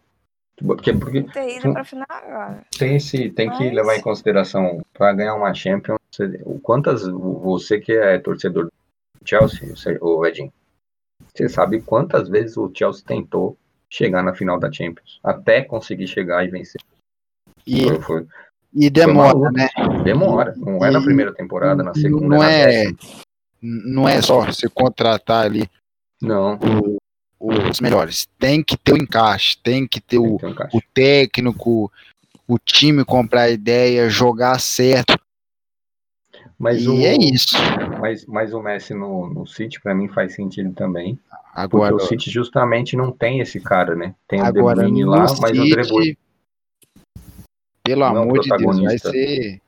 Porque, 0.63 0.93
porque 0.93 1.23
Ter 1.23 1.57
ido 1.57 1.73
pra 1.73 1.83
final 1.83 2.05
agora. 2.07 2.63
tem, 2.77 2.95
esse, 2.97 3.31
tem 3.31 3.49
que 3.49 3.63
Mas- 3.65 3.73
levar 3.73 3.95
em 3.95 4.01
consideração 4.01 4.79
para 4.93 5.11
ganhar 5.13 5.33
uma 5.33 5.53
Champions. 5.53 5.97
você- 6.11 6.39
o 6.45 6.59
Quantas 6.59 7.01
você 7.07 7.79
que 7.79 7.93
é 7.93 8.19
torcedor 8.19 8.65
do 8.65 8.71
Chelsea, 9.25 9.75
você- 9.75 9.97
o 10.01 10.23
Edinho, 10.25 10.53
você 11.33 11.49
sabe 11.49 11.81
quantas 11.81 12.27
vezes 12.29 12.57
o 12.57 12.69
Chelsea 12.75 13.03
tentou 13.05 13.57
chegar 13.89 14.21
na 14.21 14.35
final 14.35 14.59
da 14.59 14.71
Champions 14.71 15.19
até 15.23 15.63
conseguir 15.63 16.07
chegar 16.07 16.45
e 16.45 16.49
vencer. 16.49 16.81
E, 17.65 17.87
Foi- 17.87 18.01
foi- 18.01 18.27
e 18.73 18.89
demora, 18.89 19.33
maluco. 19.37 19.51
né? 19.51 19.69
demora. 20.03 20.53
Não 20.57 20.83
é 20.85 20.91
na 20.91 21.01
primeira 21.01 21.33
temporada, 21.33 21.83
na 21.83 21.93
segunda, 21.93 22.27
não 22.27 22.43
é, 22.43 22.85
não 23.61 24.07
é 24.07 24.21
só 24.21 24.45
você 24.45 24.69
contratar 24.69 25.45
ali 25.45 25.69
Não. 26.21 26.57
o- 26.57 26.97
os 27.39 27.79
melhores. 27.81 28.27
Tem 28.39 28.63
que 28.63 28.77
ter 28.77 28.93
o 28.93 28.97
encaixe, 28.97 29.57
tem 29.61 29.87
que 29.87 29.99
ter 29.99 30.19
o, 30.19 30.37
Tem 30.37 30.49
um 30.49 30.77
o 30.77 30.81
técnico, 30.93 31.91
o 32.47 32.57
time 32.59 33.03
comprar 33.03 33.49
ideia, 33.49 34.09
jogar 34.09 34.59
certo. 34.59 35.19
Mas 36.57 36.83
e 36.83 36.89
o, 36.89 36.99
é 37.01 37.15
isso. 37.15 37.55
Mas, 37.99 38.25
mas 38.27 38.53
o 38.53 38.61
Messi 38.61 38.93
no, 38.93 39.27
no 39.27 39.47
City, 39.47 39.81
para 39.81 39.95
mim, 39.95 40.07
faz 40.07 40.35
sentido 40.35 40.71
também. 40.73 41.15
Porque 41.15 41.59
Agora, 41.59 41.95
o 41.95 41.99
City 41.99 42.29
justamente 42.29 42.95
não 42.95 43.11
tem 43.11 43.39
esse 43.39 43.59
cara, 43.59 43.95
né? 43.95 44.13
Tem 44.27 44.39
o 44.39 44.43
De 44.43 44.59
agora 44.59 44.81
Bruyne 44.83 45.03
no 45.03 45.09
lá, 45.09 45.25
mas 45.41 45.57
o 45.57 45.63
De 45.63 45.75
Bruyne 45.75 46.17
pelo 47.91 48.13
não 48.13 48.15
é 48.15 48.19
o 48.19 48.23
amor 48.23 48.39
de 48.39 48.49
Deus, 48.57 48.79
vai 48.79 48.97
ser 48.97 49.61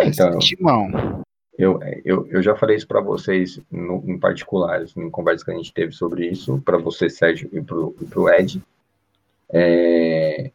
Então, 0.00 0.38
timão. 0.38 1.22
Eu, 1.58 1.78
eu, 2.04 2.26
eu 2.28 2.42
já 2.42 2.56
falei 2.56 2.76
isso 2.76 2.88
para 2.88 3.00
vocês 3.00 3.60
no, 3.70 4.02
em 4.06 4.18
particulares, 4.18 4.96
em 4.96 5.10
conversas 5.10 5.44
que 5.44 5.50
a 5.50 5.54
gente 5.54 5.72
teve 5.72 5.92
sobre 5.92 6.26
isso, 6.26 6.60
para 6.64 6.78
você, 6.78 7.10
Sérgio, 7.10 7.48
e 7.52 7.60
pro, 7.60 7.94
e 8.00 8.04
pro 8.06 8.28
Ed, 8.30 8.62
é, 9.50 10.50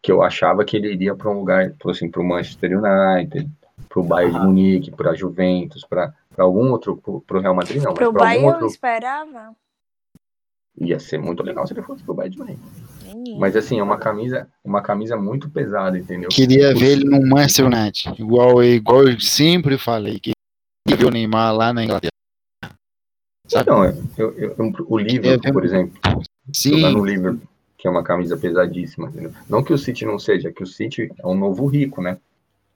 que 0.00 0.12
eu 0.12 0.22
achava 0.22 0.64
que 0.64 0.76
ele 0.76 0.92
iria 0.92 1.14
para 1.14 1.28
um 1.28 1.40
lugar, 1.40 1.70
tipo 1.70 1.90
assim, 1.90 2.08
para 2.08 2.22
o 2.22 2.24
Manchester 2.24 2.70
United, 2.78 3.50
para 3.88 4.00
o 4.00 4.02
Bayern 4.04 4.38
de. 4.38 4.46
Munique, 4.46 4.90
para 4.92 5.10
a 5.10 5.14
Juventus, 5.14 5.84
para 5.84 6.14
algum 6.36 6.70
outro, 6.70 6.96
para 7.26 7.38
o 7.38 7.40
Real 7.40 7.54
Madrid 7.54 7.82
não, 7.82 7.92
para 7.92 8.06
algum 8.06 8.18
Bahia 8.18 8.40
eu 8.40 8.46
outro, 8.46 8.66
esperava. 8.66 9.56
ia 10.80 11.00
ser 11.00 11.18
muito 11.18 11.42
legal 11.42 11.66
se 11.66 11.72
ele 11.72 11.82
fosse 11.82 12.04
para 12.04 12.12
o 12.12 12.14
Bayern 12.14 12.36
de 12.36 12.38
Munique. 12.38 12.87
Mas 13.38 13.56
assim, 13.56 13.78
é 13.78 13.82
uma 13.82 13.98
camisa, 13.98 14.48
uma 14.64 14.82
camisa 14.82 15.16
muito 15.16 15.48
pesada, 15.50 15.98
entendeu? 15.98 16.28
Queria 16.30 16.74
ver 16.74 16.92
ele 16.92 17.04
no 17.04 17.20
Manchester 17.26 17.66
United. 17.66 18.14
Igual, 18.20 18.62
igual 18.62 19.08
eu 19.08 19.20
sempre 19.20 19.78
falei. 19.78 20.18
Que 20.20 20.32
ver 20.86 21.04
o 21.06 21.10
Neymar 21.10 21.54
lá 21.54 21.72
na 21.72 21.84
Inglaterra. 21.84 22.12
Sabe? 23.46 23.70
Não, 23.70 23.84
eu, 23.84 23.94
eu, 24.16 24.32
eu- 24.58 24.74
o 24.88 24.98
Liverpool, 24.98 25.52
por 25.52 25.64
exemplo, 25.64 25.92
jogar 26.04 26.22
Sim, 26.52 26.92
no 26.92 27.04
Liverpool, 27.04 27.48
que 27.78 27.86
é 27.86 27.90
uma 27.90 28.02
camisa 28.02 28.36
pesadíssima. 28.36 29.08
entendeu? 29.08 29.32
Não 29.48 29.62
que 29.62 29.72
o 29.72 29.78
City 29.78 30.04
não 30.04 30.18
seja, 30.18 30.52
que 30.52 30.62
o 30.62 30.66
City 30.66 31.10
é 31.18 31.26
um 31.26 31.34
novo 31.34 31.66
rico, 31.66 32.02
né? 32.02 32.18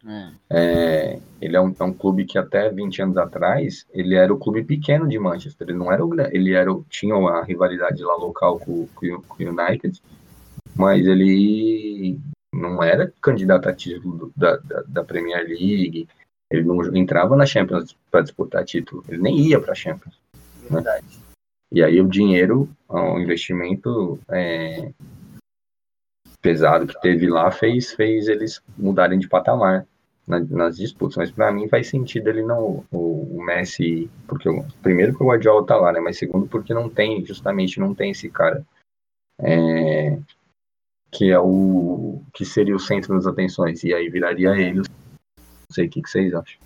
é. 0.07 0.31
É, 0.51 1.19
ele 1.41 1.57
é 1.57 1.61
um, 1.61 1.75
é 1.79 1.85
um 1.85 1.93
clube 1.93 2.25
que 2.25 2.37
até 2.39 2.71
20 2.71 3.01
anos 3.01 3.17
atrás, 3.17 3.87
ele 3.93 4.15
era 4.15 4.33
o 4.33 4.39
clube 4.39 4.63
pequeno 4.65 5.09
de 5.09 5.19
Manchester, 5.19 5.69
ele 5.69 5.79
não 5.79 5.93
era 5.93 6.05
o 6.05 6.13
ele 6.31 6.53
era, 6.53 6.73
o- 6.73 6.85
tinha 6.91 7.17
uma 7.17 7.43
rivalidade 7.45 8.03
lá 8.03 8.15
local 8.17 8.59
com, 8.59 8.87
com 8.95 9.07
o- 9.07 9.23
com 9.23 9.45
o 9.45 9.49
United, 9.49 10.03
mas 10.77 11.07
ele 11.07 12.19
não 12.53 12.83
era 12.83 13.13
candidato 13.21 13.69
a 13.69 13.75
título 13.75 14.33
da, 14.37 14.57
da, 14.59 14.83
da 14.83 15.05
Premier 15.05 15.45
League, 15.47 16.09
ele 16.51 16.65
não 16.65 16.95
entrava 16.95 17.37
na 17.37 17.47
Champions 17.47 17.97
para 18.11 18.23
disputar 18.23 18.65
título, 18.65 19.05
ele 19.09 19.23
nem 19.23 19.39
ia 19.39 19.61
para 19.61 19.73
a 19.73 19.77
Champions. 19.77 20.21
Verdade. 20.71 21.07
E 21.73 21.83
aí 21.83 22.01
o 22.01 22.09
dinheiro, 22.09 22.69
o 22.89 23.19
investimento 23.19 24.21
é, 24.29 24.93
pesado 26.43 26.87
que 26.87 27.01
teve 27.01 27.29
lá 27.29 27.51
fez, 27.51 27.93
fez 27.93 28.29
eles 28.29 28.61
mudarem 28.77 29.19
de 29.19 29.29
patamar 29.29 29.87
na- 30.27 30.41
nas 30.41 30.77
disputas. 30.77 31.17
Mas 31.17 31.31
para 31.31 31.51
mim 31.53 31.69
faz 31.69 31.89
sentido 31.89 32.29
ele 32.29 32.43
não, 32.43 32.85
o, 32.91 33.39
o 33.39 33.43
Messi, 33.45 34.11
porque 34.27 34.49
o- 34.49 34.65
primeiro 34.83 35.17
que 35.17 35.23
o 35.23 35.27
Guardiola 35.29 35.65
tá 35.65 35.77
lá, 35.77 35.93
né? 35.93 36.01
Mas 36.01 36.19
segundo 36.19 36.47
porque 36.47 36.75
não 36.75 36.89
tem, 36.91 37.25
justamente 37.25 37.81
não 37.81 37.95
tem 37.95 38.11
esse 38.11 38.29
cara 38.29 38.65
é, 39.41 40.19
que 41.13 41.31
é 41.31 41.39
o 41.39 42.23
que 42.33 42.45
seria 42.45 42.75
o 42.75 42.81
centro 42.81 43.15
das 43.15 43.27
atenções. 43.27 43.85
E 43.85 43.93
aí 43.93 44.09
viraria 44.09 44.51
ele. 44.57 44.79
Não 44.79 44.85
sei 45.71 45.87
o 45.87 45.91
que, 45.91 46.01
que 46.01 46.11
vocês 46.11 46.35
acham. 46.35 46.59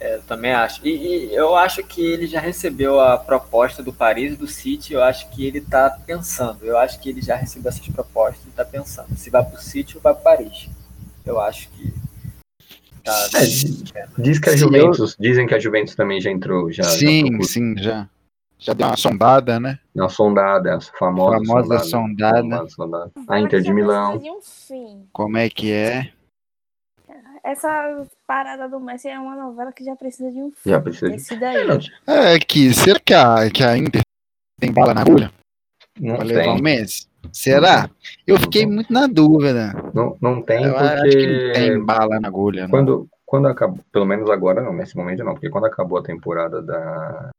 Eu 0.00 0.22
também 0.22 0.52
acho. 0.52 0.80
E, 0.86 0.90
e 0.90 1.34
eu 1.34 1.56
acho 1.56 1.82
que 1.82 2.04
ele 2.04 2.26
já 2.26 2.38
recebeu 2.38 3.00
a 3.00 3.18
proposta 3.18 3.82
do 3.82 3.92
Paris 3.92 4.34
e 4.34 4.36
do 4.36 4.46
City. 4.46 4.92
Eu 4.92 5.02
acho 5.02 5.28
que 5.30 5.44
ele 5.44 5.58
está 5.58 5.90
pensando. 5.90 6.64
Eu 6.64 6.78
acho 6.78 7.00
que 7.00 7.08
ele 7.08 7.20
já 7.20 7.34
recebeu 7.34 7.68
essas 7.68 7.88
propostas 7.88 8.44
e 8.46 8.48
está 8.48 8.64
pensando. 8.64 9.16
Se 9.16 9.28
vai 9.28 9.44
para 9.44 9.58
o 9.58 9.62
City 9.62 9.96
ou 9.96 10.02
vai 10.02 10.14
para 10.14 10.22
Paris. 10.22 10.68
Eu 11.24 11.40
acho 11.40 11.68
que. 11.70 11.92
Tá, 13.02 13.28
É, 13.94 14.06
Diz 14.18 14.38
que 14.38 14.50
a 14.50 14.56
Juventus, 14.56 15.16
dizem 15.18 15.46
que 15.46 15.54
a 15.54 15.58
Juventus 15.58 15.94
também 15.94 16.20
já 16.20 16.30
entrou, 16.30 16.72
já, 16.72 16.82
já 16.82 16.90
sim, 16.90 17.22
procurou. 17.22 17.44
sim, 17.44 17.74
já. 17.76 18.08
Já 18.58 18.72
deu 18.72 18.86
uma 18.86 18.96
sondada, 18.96 19.60
né? 19.60 19.78
Não, 19.94 20.08
sondada, 20.08 20.76
a 20.76 20.80
famosa, 20.80 21.44
Famosa 21.44 21.78
sondada. 21.80 21.84
sondada. 21.84 22.42
Famosa 22.56 22.68
sondada. 22.70 23.12
A 23.28 23.40
Inter 23.40 23.60
de 23.60 23.72
Milão. 23.72 24.20
Como 25.12 25.36
é 25.36 25.48
que 25.50 25.72
é? 25.72 26.12
Essa 27.42 28.06
parada 28.26 28.66
do 28.68 28.80
Messi 28.80 29.08
é 29.08 29.18
uma 29.18 29.36
novela 29.36 29.70
que 29.70 29.84
já 29.84 29.94
precisa 29.94 30.30
de 30.32 30.38
um 30.40 30.50
fim. 30.50 30.70
Já 30.70 30.80
precisa 30.80 31.10
de. 31.10 31.16
Esse 31.16 31.36
daí. 31.36 31.68
É 32.06 32.38
que, 32.38 32.72
será 32.72 32.98
que 32.98 33.12
a, 33.12 33.50
que 33.50 33.62
a 33.62 33.76
Inter 33.76 34.00
tem 34.58 34.72
bala 34.72 34.94
na 34.94 35.02
agulha 35.02 35.30
Não 36.00 36.16
pra 36.16 36.24
levar 36.24 36.52
o 36.52 36.54
tem. 36.54 36.62
Messi? 36.62 37.06
Será? 37.30 37.90
Eu 38.26 38.38
fiquei 38.38 38.64
muito 38.66 38.90
na 38.92 39.06
dúvida. 39.06 39.72
Não, 39.92 40.16
não 40.22 40.40
tem 40.42 40.64
Eu 40.64 40.76
acho 40.76 41.02
que 41.02 41.26
não 41.26 41.38
porque. 41.38 41.52
tem 41.52 41.84
bala 41.84 42.18
na 42.20 42.28
agulha, 42.28 42.62
não. 42.62 42.70
Quando, 42.70 43.08
quando 43.26 43.48
acabou. 43.48 43.80
Pelo 43.92 44.06
menos 44.06 44.30
agora 44.30 44.62
não, 44.62 44.72
nesse 44.72 44.96
momento 44.96 45.22
não. 45.22 45.32
Porque 45.34 45.50
quando 45.50 45.66
acabou 45.66 45.98
a 45.98 46.02
temporada 46.02 46.62
da. 46.62 47.30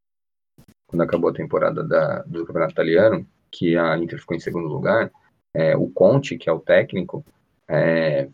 Quando 0.88 1.02
acabou 1.02 1.30
a 1.30 1.34
temporada 1.34 1.84
da, 1.84 2.22
do 2.24 2.46
Campeonato 2.46 2.74
Italiano, 2.74 3.28
que 3.52 3.78
a 3.78 3.98
Inter 3.98 4.20
ficou 4.20 4.36
em 4.36 4.40
segundo 4.40 4.68
lugar, 4.68 5.12
é, 5.54 5.76
o 5.76 5.90
Conte, 5.90 6.38
que 6.38 6.50
é 6.50 6.52
o 6.52 6.60
técnico, 6.60 7.26
é, 7.68 8.30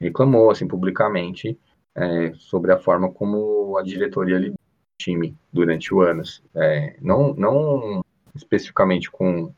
reclamou 0.00 0.50
assim, 0.50 0.66
publicamente 0.66 1.58
é, 1.94 2.32
sobre 2.34 2.72
a 2.72 2.78
forma 2.78 3.12
como 3.12 3.76
a 3.76 3.82
diretoria 3.82 4.38
lidou 4.38 4.54
o 4.54 5.02
time 5.02 5.36
durante 5.52 5.92
o 5.92 6.00
ano. 6.00 6.22
É, 6.54 6.96
não, 7.00 7.34
não 7.34 8.02
especificamente 8.34 9.10
com. 9.10 9.52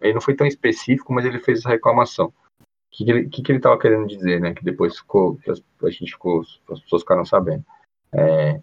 Ele 0.00 0.14
não 0.14 0.20
foi 0.20 0.34
tão 0.34 0.46
específico, 0.46 1.12
mas 1.12 1.24
ele 1.24 1.38
fez 1.38 1.60
essa 1.60 1.70
reclamação. 1.70 2.32
que, 2.90 3.04
que, 3.04 3.10
ele, 3.10 3.28
que, 3.28 3.42
que 3.42 3.78
querendo 3.78 4.06
dizer, 4.06 4.40
né? 4.40 4.52
Que 4.52 4.64
depois 4.64 4.98
ficou, 4.98 5.38
a 5.82 5.90
gente 5.90 6.12
ficou, 6.12 6.42
as 6.70 6.80
pessoas 6.80 7.02
ficaram 7.02 7.24
sabendo. 7.24 7.64
É, 8.12 8.60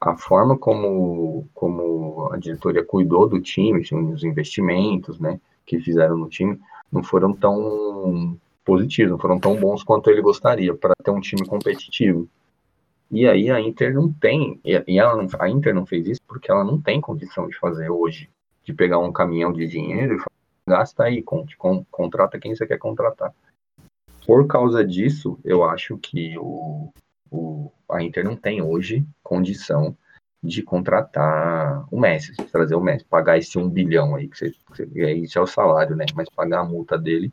a 0.00 0.16
forma 0.16 0.56
como, 0.58 1.48
como 1.54 2.30
a 2.32 2.36
diretoria 2.36 2.84
cuidou 2.84 3.28
do 3.28 3.40
time, 3.40 3.80
assim, 3.80 4.12
os 4.12 4.22
investimentos, 4.24 5.18
né? 5.18 5.40
Que 5.64 5.80
fizeram 5.80 6.16
no 6.16 6.28
time, 6.28 6.60
não 6.92 7.02
foram 7.02 7.32
tão 7.32 8.38
positivos, 8.64 9.12
não 9.12 9.18
foram 9.18 9.38
tão 9.38 9.56
bons 9.56 9.82
quanto 9.82 10.10
ele 10.10 10.20
gostaria 10.20 10.74
para 10.74 10.94
ter 11.02 11.10
um 11.10 11.20
time 11.20 11.46
competitivo. 11.46 12.28
E 13.10 13.26
aí 13.26 13.50
a 13.50 13.60
Inter 13.60 13.94
não 13.94 14.12
tem, 14.12 14.60
e 14.64 14.98
ela 14.98 15.16
não, 15.16 15.28
a 15.38 15.48
Inter 15.48 15.74
não 15.74 15.86
fez 15.86 16.06
isso 16.08 16.20
porque 16.26 16.50
ela 16.50 16.64
não 16.64 16.80
tem 16.80 17.00
condição 17.00 17.48
de 17.48 17.56
fazer 17.58 17.88
hoje, 17.88 18.28
de 18.64 18.74
pegar 18.74 18.98
um 18.98 19.12
caminhão 19.12 19.52
de 19.52 19.66
dinheiro 19.66 20.16
e 20.16 20.18
falar, 20.18 20.78
gasta 20.78 21.04
aí, 21.04 21.22
con, 21.22 21.46
contrata 21.90 22.38
quem 22.38 22.54
você 22.54 22.66
quer 22.66 22.78
contratar. 22.78 23.32
Por 24.26 24.48
causa 24.48 24.84
disso, 24.84 25.38
eu 25.44 25.62
acho 25.62 25.96
que 25.98 26.36
o, 26.36 26.92
o, 27.30 27.70
a 27.90 28.02
Inter 28.02 28.24
não 28.24 28.36
tem 28.36 28.62
hoje 28.62 29.06
condição 29.22 29.96
de 30.42 30.62
contratar 30.62 31.86
o 31.90 31.98
Messi, 31.98 32.34
trazer 32.52 32.74
o 32.74 32.80
Messi, 32.80 33.04
pagar 33.04 33.38
esse 33.38 33.58
um 33.58 33.68
bilhão 33.68 34.14
aí, 34.14 34.28
que 34.28 34.38
você, 34.38 34.54
que 34.76 35.12
isso 35.12 35.38
é 35.38 35.42
o 35.42 35.46
salário, 35.46 35.96
né? 35.96 36.06
Mas 36.14 36.28
pagar 36.28 36.60
a 36.60 36.64
multa 36.64 36.98
dele, 36.98 37.32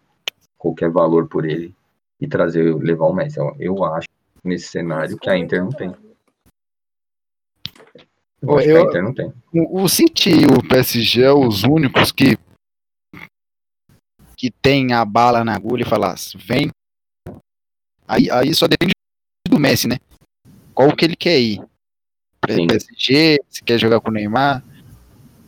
qualquer 0.58 0.90
valor 0.90 1.28
por 1.28 1.46
ele, 1.46 1.76
e 2.20 2.28
trazer, 2.28 2.74
levar 2.76 3.06
o 3.06 3.14
Messi. 3.14 3.40
Eu, 3.40 3.56
eu 3.60 3.84
acho 3.84 4.08
nesse 4.44 4.68
cenário 4.68 5.18
que 5.18 5.30
a 5.30 5.38
Inter 5.38 5.64
não 5.64 5.72
tem. 5.72 5.96
Eu 8.42 8.88
Inter 8.88 9.04
não 9.04 9.14
tem. 9.14 9.34
O 9.54 9.88
City 9.88 10.32
e 10.32 10.46
o 10.46 10.68
PSG 10.68 11.24
é 11.24 11.32
os 11.32 11.64
únicos 11.64 12.12
que 12.12 12.38
que 14.36 14.52
tem 14.52 14.92
a 14.92 15.06
bala 15.06 15.42
na 15.46 15.56
agulha 15.56 15.84
e 15.84 15.90
falar, 15.90 16.16
vem. 16.36 16.70
Aí, 18.06 18.30
aí 18.30 18.54
só 18.54 18.68
depende 18.68 18.93
Messi, 19.64 19.88
né? 19.88 19.98
Qual 20.74 20.94
que 20.96 21.06
ele 21.06 21.16
quer 21.16 21.40
ir? 21.40 21.62
Sim. 22.50 22.68
PSG, 22.68 23.40
se 23.50 23.64
quer 23.64 23.80
jogar 23.80 24.02
com 24.02 24.10
o 24.10 24.14
Neymar. 24.14 24.62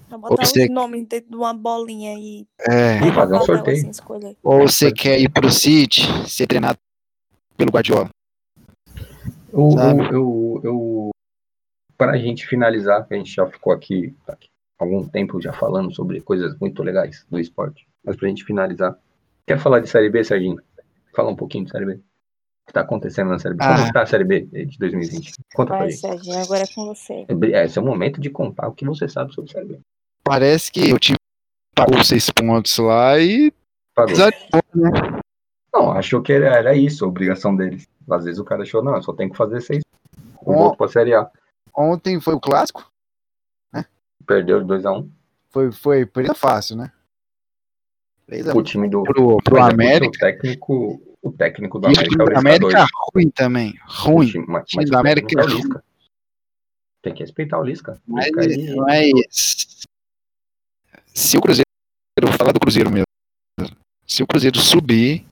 Vou 0.10 0.20
botar 0.20 0.34
Ou 0.44 0.48
você- 0.48 0.64
os 0.64 0.70
nomes 0.70 1.06
dentro 1.06 1.30
de 1.30 1.36
uma 1.36 1.54
bolinha 1.54 2.14
e 2.18 2.48
É, 2.70 3.06
Ih, 3.06 3.12
fazer 3.12 3.36
um 3.36 3.42
sorteio. 3.42 3.90
assim, 3.90 3.92
ou 4.42 4.62
você 4.62 4.92
quer 4.94 5.20
ir 5.20 5.30
pro 5.30 5.52
City, 5.52 6.04
ser 6.30 6.48
treinado 6.48 6.78
pelo 7.58 7.70
Guardiola. 7.72 8.10
Eu, 9.52 9.70
eu, 9.78 10.04
eu, 10.12 10.62
eu 10.64 11.10
para 11.98 12.14
a 12.14 12.18
gente 12.18 12.48
finalizar, 12.48 13.06
que 13.06 13.14
a 13.14 13.18
gente 13.18 13.34
já 13.34 13.46
ficou 13.48 13.74
aqui, 13.74 14.16
aqui 14.28 14.48
algum 14.78 15.06
tempo 15.08 15.42
já 15.42 15.52
falando 15.52 15.94
sobre 15.94 16.22
coisas 16.22 16.58
muito 16.60 16.82
legais 16.84 17.26
do 17.30 17.40
esporte, 17.40 17.86
mas 18.04 18.16
para 18.16 18.28
a 18.28 18.30
gente 18.30 18.44
finalizar, 18.46 18.98
quer 19.46 19.60
falar 19.60 19.80
de 19.80 19.90
Série 19.90 20.10
B, 20.10 20.24
Serginho? 20.24 20.62
Fala 21.14 21.30
um 21.32 21.36
pouquinho 21.36 21.66
de 21.66 21.72
Série 21.72 21.86
B. 21.86 22.00
O 22.66 22.68
que 22.68 22.72
está 22.72 22.82
acontecendo 22.82 23.30
na 23.30 23.38
Série 23.38 23.54
B? 23.54 23.64
Como 23.64 23.78
Ah. 23.80 23.84
está 23.88 24.02
a 24.02 24.06
Série 24.08 24.24
B 24.24 24.42
de 24.42 24.78
2020? 24.80 25.34
Conta 25.54 25.68
pra 25.70 25.78
Vai, 25.78 25.92
gente. 25.92 26.02
Serginho, 26.02 26.40
agora 26.42 26.64
é 26.64 26.68
com 26.74 26.86
você. 26.88 27.26
É, 27.54 27.66
esse 27.66 27.78
é 27.78 27.82
o 27.82 27.86
momento 27.86 28.20
de 28.20 28.30
contar 28.32 28.68
o 28.68 28.74
que 28.74 28.84
você 28.86 29.08
sabe 29.08 29.34
sobre 29.34 29.52
Série 29.52 29.66
B. 29.68 29.80
Parece 30.24 30.72
que 30.72 30.92
o 30.92 30.98
time 30.98 31.18
pagou 31.76 32.04
seis 32.04 32.30
pontos 32.32 32.76
lá 32.80 33.20
e 33.20 33.54
Pagou. 33.94 34.18
né? 34.18 35.20
Não, 35.72 35.92
achou 35.92 36.22
que 36.24 36.34
era, 36.34 36.48
era 36.48 36.76
isso, 36.76 37.06
a 37.06 37.08
obrigação 37.08 37.56
deles. 37.56 37.88
Às 38.10 38.26
vezes 38.26 38.40
o 38.40 38.44
cara 38.46 38.64
achou, 38.64 38.84
não, 38.84 38.96
eu 38.96 39.04
só 39.04 39.14
tenho 39.14 39.30
que 39.30 39.38
fazer 39.38 39.62
seis. 39.62 39.84
Volto 40.44 40.78
pra 40.78 40.88
Série 40.88 41.14
A. 41.14 41.30
Ontem 41.76 42.20
foi 42.20 42.34
o 42.34 42.40
clássico, 42.40 42.90
Perdeu 44.26 44.60
de 44.64 44.66
2x1 44.74 45.08
foi, 45.52 45.72
foi 45.72 46.06
presa 46.06 46.34
fácil, 46.34 46.76
né? 46.76 46.92
O 48.56 48.64
time 48.64 48.90
do. 48.90 49.04
pro, 49.04 49.38
pro 49.38 49.58
é 49.58 49.62
América. 49.62 50.08
O 50.18 50.20
técnico, 50.20 51.02
o 51.26 51.32
técnico 51.32 51.80
do 51.80 51.86
o 51.86 51.90
América 51.90 52.10
time 52.10 52.22
é 52.22 52.26
o 52.26 52.30
do 52.30 52.38
América 52.38 52.68
dois. 52.78 52.90
ruim 53.14 53.30
também. 53.32 53.72
O 53.72 53.92
Ruim. 54.12 54.28
time- 54.30 54.46
mas- 54.48 54.66
time 54.68 54.86
do 54.86 54.98
América 54.98 55.40
é 55.40 55.44
é 55.44 55.48
Lisca. 55.48 55.84
Tem 57.02 57.14
que 57.14 57.20
respeitar 57.22 57.60
o 57.60 57.64
Lisca. 57.64 58.00
Mas, 58.08 58.28
Lisca 58.28 58.76
mas 58.78 59.86
se 61.14 61.38
o 61.38 61.42
Cruzeiro, 61.42 61.66
eu 62.22 62.28
vou 62.28 62.38
falar 62.38 62.52
do 62.52 62.60
Cruzeiro 62.60 62.90
mesmo. 62.92 63.06
Se 64.08 64.22
o 64.22 64.28
Cruzeiro 64.28 64.60
subir, 64.60 65.26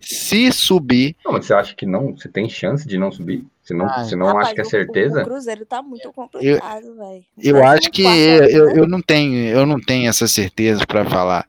se 0.00 0.50
subir, 0.52 1.16
Não, 1.24 1.32
mas 1.32 1.46
você 1.46 1.54
acha 1.54 1.74
que 1.74 1.86
não? 1.86 2.16
Você 2.16 2.28
tem 2.28 2.48
chance 2.48 2.86
de 2.86 2.98
não 2.98 3.10
subir? 3.12 3.44
Você 3.62 3.72
não, 3.74 3.86
Ah, 3.86 4.04
você 4.04 4.16
não 4.16 4.26
Rapaz, 4.26 4.46
acha 4.46 4.54
que 4.54 4.60
é 4.60 4.64
O, 4.64 4.68
certeza? 4.70 5.22
o 5.22 5.24
Cruzeiro 5.24 5.64
tá 5.66 5.80
muito 5.82 6.12
complicado, 6.12 6.94
velho. 6.96 7.24
eu 7.38 7.64
acho 7.64 7.90
que 7.90 8.02
eu, 8.02 8.08
ainda. 8.08 8.78
eu 8.80 8.86
não 8.88 9.00
tenho, 9.00 9.48
eu 9.48 9.64
não 9.66 9.80
tenho 9.80 10.08
essa 10.08 10.26
certeza 10.26 10.84
pra 10.86 11.04
falar. 11.08 11.46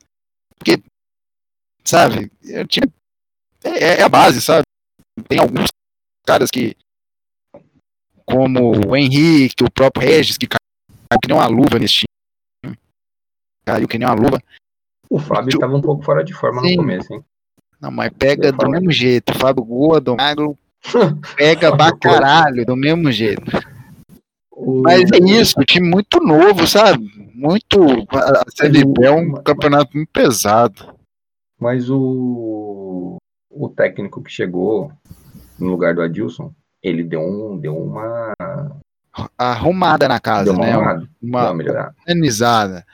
Porque, 0.57 0.81
sabe, 1.83 2.31
eu 2.43 2.65
tinha, 2.67 2.87
é, 3.75 3.99
é 3.99 4.03
a 4.03 4.09
base, 4.09 4.41
sabe? 4.41 4.63
Tem 5.27 5.39
alguns 5.39 5.67
caras 6.25 6.49
que, 6.51 6.75
como 8.25 8.87
o 8.87 8.95
Henrique, 8.95 9.63
o 9.63 9.71
próprio 9.71 10.07
Regis, 10.07 10.37
que 10.37 10.47
caiu 10.47 11.19
que 11.21 11.27
nem 11.29 11.37
uma 11.37 11.47
luva 11.47 11.79
nesse 11.79 12.03
time. 12.65 12.77
Caiu 13.65 13.87
que 13.87 13.97
nem 13.97 14.07
uma 14.07 14.13
luva. 14.15 14.41
O 15.09 15.19
Fábio 15.19 15.49
estava 15.55 15.75
um 15.75 15.81
pouco 15.81 16.03
fora 16.03 16.23
de 16.23 16.33
forma 16.33 16.61
Sim. 16.61 16.71
no 16.71 16.77
começo, 16.77 17.13
hein? 17.13 17.23
Não, 17.79 17.91
mas 17.91 18.11
pega 18.17 18.51
do 18.51 18.69
mesmo 18.69 18.91
jeito. 18.91 19.37
Fábio 19.37 19.63
Gordo, 19.63 20.15
Magro, 20.17 20.57
pega 21.37 21.75
pra 21.75 21.95
caralho, 21.95 22.65
do 22.65 22.75
mesmo 22.75 23.11
jeito. 23.11 23.43
O- 24.51 24.81
Mas 24.81 25.09
é 25.11 25.17
isso, 25.17 25.55
time 25.65 25.87
muito 25.87 26.19
novo, 26.19 26.67
sabe? 26.67 27.07
Muito. 27.33 27.79
A 28.11 28.41
a 28.41 28.43
Série 28.49 28.83
B 28.83 29.05
é 29.05 29.11
um 29.11 29.33
campeonato 29.35 29.95
muito 29.95 30.09
pesado. 30.11 30.95
Mas 31.59 31.89
o, 31.89 31.97
o 33.59 33.69
técnico 33.69 34.21
que 34.21 34.31
chegou 34.31 34.91
no 35.59 35.67
lugar 35.67 35.95
do 35.95 36.01
Adilson, 36.01 36.53
ele 36.81 37.03
deu, 37.03 37.21
um, 37.21 37.57
deu 37.57 37.77
uma. 37.77 38.33
Arrumada 39.37 40.07
na 40.07 40.19
casa, 40.19 40.51
uma, 40.51 40.65
né? 40.65 40.71
arrumada, 40.73 41.09
Uma 41.21 41.49
organizada. 41.49 42.85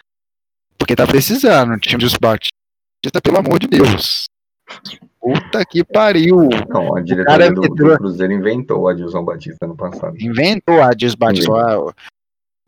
Porque 0.78 0.96
tá 0.96 1.06
precisando, 1.06 1.74
o 1.74 1.80
time 1.80 2.02
dos 2.02 2.16
Batista, 2.16 2.52
pelo 3.22 3.38
amor 3.38 3.60
de 3.60 3.68
Deus. 3.68 4.26
Puta 5.20 5.66
que 5.66 5.84
pariu. 5.84 6.50
Não, 6.70 6.96
a 6.96 7.02
diretoria 7.02 7.52
do, 7.52 7.62
do 7.62 7.98
Cruzeiro 7.98 8.34
inventou 8.34 8.82
o 8.82 8.88
Adilson 8.88 9.24
Batista 9.24 9.68
no 9.68 9.76
passado. 9.76 10.16
Inventou 10.20 10.82
a 10.82 10.92
Dias 10.92 11.16
Batista. 11.16 11.52
O 11.52 11.94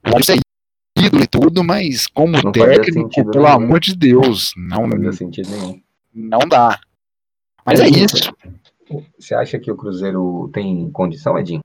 Adilson 0.04 0.34
é 0.34 1.02
ídolo 1.06 1.24
e 1.24 1.28
tudo, 1.28 1.64
mas 1.64 2.08
como 2.08 2.42
Não 2.42 2.52
técnico, 2.52 3.10
pelo 3.32 3.46
nenhum. 3.46 3.48
amor 3.48 3.80
de 3.80 3.96
Deus, 3.96 4.54
não, 4.56 4.88
Não 4.88 5.82
não 6.14 6.40
dá. 6.40 6.80
Mas 7.66 7.80
é 7.80 7.88
isso. 7.88 8.16
Você 9.18 9.34
acha 9.34 9.58
que 9.60 9.72
o 9.72 9.76
Cruzeiro 9.76 10.50
tem 10.54 10.90
condição, 10.92 11.38
Edinho? 11.38 11.62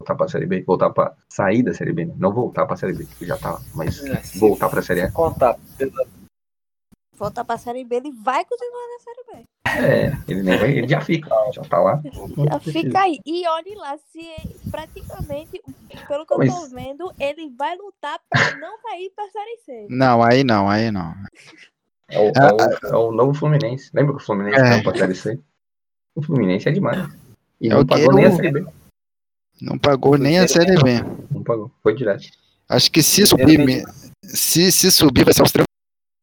Voltar 0.00 0.14
pra 0.16 0.28
Série 0.28 0.46
B? 0.46 0.62
Voltar 0.62 0.90
pra 0.90 1.14
sair 1.28 1.62
da 1.62 1.72
Série 1.72 1.92
B, 1.92 2.06
né? 2.06 2.14
Não 2.18 2.32
voltar 2.32 2.66
pra 2.66 2.76
Série 2.76 2.92
B, 2.92 3.06
que 3.18 3.24
já 3.24 3.36
tá, 3.38 3.58
mas 3.74 4.04
É, 4.04 4.20
voltar 4.38 4.68
pra 4.68 4.82
Série 4.82 5.02
A. 5.02 5.10
contar 5.10 5.56
pela 5.78 6.04
Voltar 7.18 7.44
pra 7.44 7.56
Série 7.56 7.82
B, 7.82 7.96
ele 7.96 8.12
vai 8.12 8.44
continuar 8.44 8.82
na 8.88 8.98
Série 9.00 9.24
B. 9.32 9.46
É, 9.66 10.18
ele, 10.30 10.42
nem 10.42 10.58
vai, 10.58 10.70
ele 10.76 10.86
já 10.88 11.00
fica, 11.00 11.28
já 11.52 11.62
tá 11.62 11.78
lá. 11.78 12.02
Já 12.50 12.60
fica 12.60 13.00
aí. 13.00 13.18
E 13.24 13.46
olhe 13.48 13.74
lá, 13.74 13.96
se 14.12 14.20
praticamente, 14.70 15.62
pelo 16.06 16.26
que 16.26 16.34
eu 16.34 16.38
Mas- 16.38 16.54
tô 16.54 16.68
vendo, 16.68 17.10
ele 17.18 17.48
vai 17.56 17.74
lutar 17.76 18.20
pra 18.28 18.56
não 18.58 18.76
cair 18.82 19.10
pra 19.16 19.28
Série 19.30 19.56
C. 19.64 19.86
Não, 19.88 20.22
aí 20.22 20.44
não, 20.44 20.68
aí 20.68 20.90
não. 20.90 21.14
É 22.08 22.18
o, 22.20 22.26
é 22.28 22.30
o- 22.30 22.86
é 22.94 22.96
o 22.96 23.12
novo 23.12 23.34
Fluminense. 23.34 23.90
Lembra 23.92 24.16
que 24.16 24.22
o 24.22 24.24
Fluminense 24.24 24.60
É. 24.60 24.82
pra 24.82 24.96
Série 24.96 25.14
C? 25.14 25.40
O 26.14 26.22
Fluminense 26.22 26.68
é 26.68 26.72
demais. 26.72 26.98
E 27.60 27.68
É 27.68 27.74
não 27.74 27.84
pagou 27.86 28.12
nem 28.14 28.24
a 28.26 28.32
Série 28.32 28.50
B. 28.52 28.66
Não 29.60 29.78
pagou 29.78 30.18
nem 30.18 30.38
a 30.38 30.46
Série 30.48 30.76
B. 30.82 30.92
Não 31.30 31.42
pagou, 31.42 31.70
foi 31.82 31.94
direto. 31.94 32.26
Acho 32.68 32.90
que 32.90 33.02
se 33.02 33.26
subir, 33.26 33.84
se, 34.22 34.70
se 34.72 34.90
subir 34.90 35.24
vai 35.24 35.32
ser 35.34 35.42
os 35.42 35.52
três 35.52 35.66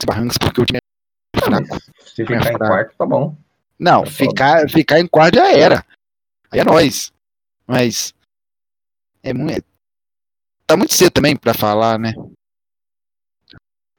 barrancos, 0.05 0.37
porque 0.37 0.61
o 0.61 0.65
time 0.65 0.77
é 0.77 1.39
Ah, 1.39 1.41
fraco. 1.45 1.81
se 2.05 2.25
ficar 2.25 2.51
em 2.53 2.57
quarto, 2.57 2.95
tá 2.97 3.05
bom. 3.05 3.35
Não, 3.79 4.03
É 4.03 4.05
ficar, 4.05 4.69
ficar 4.69 4.99
em 4.99 5.07
quarto 5.07 5.35
já 5.35 5.51
era. 5.51 5.85
Aí 6.51 6.59
é 6.59 6.63
nóis. 6.63 7.11
Mas. 7.67 8.13
É 9.23 9.33
muito. 9.33 9.65
Tá 10.67 10.77
muito 10.77 10.93
cedo 10.93 11.11
também 11.11 11.35
pra 11.35 11.53
falar, 11.53 11.97
né? 11.97 12.13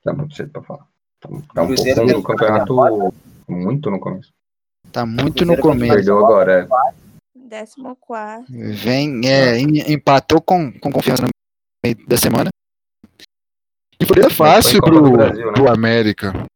Tá 0.03 0.13
muito 0.13 0.35
cedo 0.35 0.51
pra 0.51 0.63
falar. 0.63 0.87
Tá, 1.55 1.63
um 1.63 1.67
pouco 1.69 1.83
tem 1.83 1.95
no 2.07 2.23
campeonato 2.23 2.75
muito 3.49 3.91
no 3.91 3.99
começo. 3.99 4.29
Tá 4.93 5.07
muito 5.07 5.45
no 5.45 5.57
começo. 5.59 5.95
Perdeu 5.95 6.19
agora, 6.19 6.63
é. 6.63 6.95
Décimo 7.49 7.97
quarto. 7.97 8.47
Vem, 8.51 9.21
é, 9.27 9.59
em- 9.59 9.93
empatou 9.93 10.41
com, 10.41 10.73
com 10.79 10.93
confiança 10.93 11.23
no 11.23 11.29
meio 11.85 12.07
da 12.07 12.17
semana. 12.17 12.51
E 14.01 14.05
foi 14.07 14.29
fácil 14.31 14.81
Copa 14.81 14.93
pro, 14.93 15.03
do 15.03 15.11
Brasil, 15.13 15.47
né? 15.47 15.53
pro 15.53 15.71
América. 15.71 16.47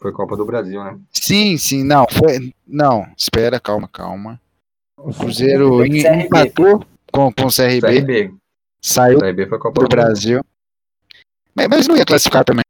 Foi 0.00 0.10
Copa 0.12 0.36
do 0.36 0.44
Brasil, 0.44 0.82
né? 0.82 0.98
Sim, 1.12 1.56
sim, 1.58 1.84
não, 1.84 2.06
foi. 2.10 2.52
Não, 2.66 3.06
espera, 3.16 3.60
calma, 3.60 3.86
calma. 3.88 4.40
O 4.98 5.12
Cruzeiro 5.14 5.68
Foi 5.78 5.88
empatou 5.88 6.84
com, 7.12 7.32
com 7.32 7.46
o 7.46 7.52
CRB, 7.54 7.80
CRB. 7.80 8.34
saiu 8.84 9.18
CRB 9.18 9.46
foi 9.46 9.58
Copa 9.58 9.80
do 9.82 9.88
Brasil. 9.88 10.40
Mas, 11.54 11.68
mas 11.68 11.88
não 11.88 11.96
ia 11.96 12.04
classificar 12.04 12.44
também, 12.44 12.61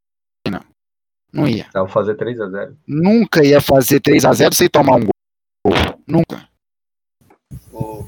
não. 1.33 1.43
Não 1.43 1.49
ia. 1.49 1.66
Pra 1.72 1.89
fazer 1.89 2.14
3x0. 2.16 2.74
Nunca 2.87 3.45
ia 3.45 3.61
fazer 3.61 4.01
3 4.01 4.24
a 4.24 4.33
0 4.33 4.55
sem 4.55 4.68
tomar 4.68 4.97
um 4.97 5.01
gol. 5.01 5.74
Nunca. 6.07 6.49
O, 7.72 8.07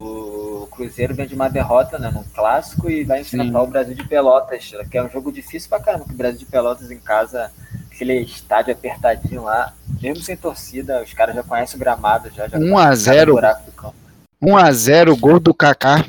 o 0.00 0.66
Cruzeiro 0.70 1.14
vem 1.14 1.26
de 1.26 1.34
uma 1.34 1.48
derrota 1.48 1.98
né, 1.98 2.10
no 2.10 2.24
clássico 2.24 2.90
e 2.90 3.04
vai 3.04 3.20
enfrentar 3.20 3.62
o 3.62 3.66
Brasil 3.66 3.94
de 3.94 4.06
Pelotas, 4.08 4.72
que 4.90 4.98
é 4.98 5.02
um 5.02 5.08
jogo 5.08 5.30
difícil 5.30 5.68
pra 5.68 5.80
caramba, 5.80 6.06
o 6.08 6.14
Brasil 6.14 6.40
de 6.40 6.46
Pelotas 6.46 6.90
em 6.90 6.98
casa, 6.98 7.50
aquele 7.90 8.20
estádio 8.20 8.72
apertadinho 8.72 9.44
lá, 9.44 9.72
mesmo 10.02 10.22
sem 10.22 10.36
torcida, 10.36 11.02
os 11.02 11.12
caras 11.12 11.34
já 11.34 11.42
conhecem 11.42 11.76
o 11.76 11.80
gramado, 11.80 12.30
já, 12.30 12.48
já 12.48 12.58
1 12.58 12.78
a 12.78 12.82
sabem 12.82 12.92
o 12.92 12.96
0 12.96 13.32
buraco 13.34 13.64
do 13.64 13.72
campo. 13.72 13.94
1 14.42 14.56
a 14.56 14.72
0 14.72 15.16
gol 15.16 15.40
do 15.40 15.54
Kaká. 15.54 15.96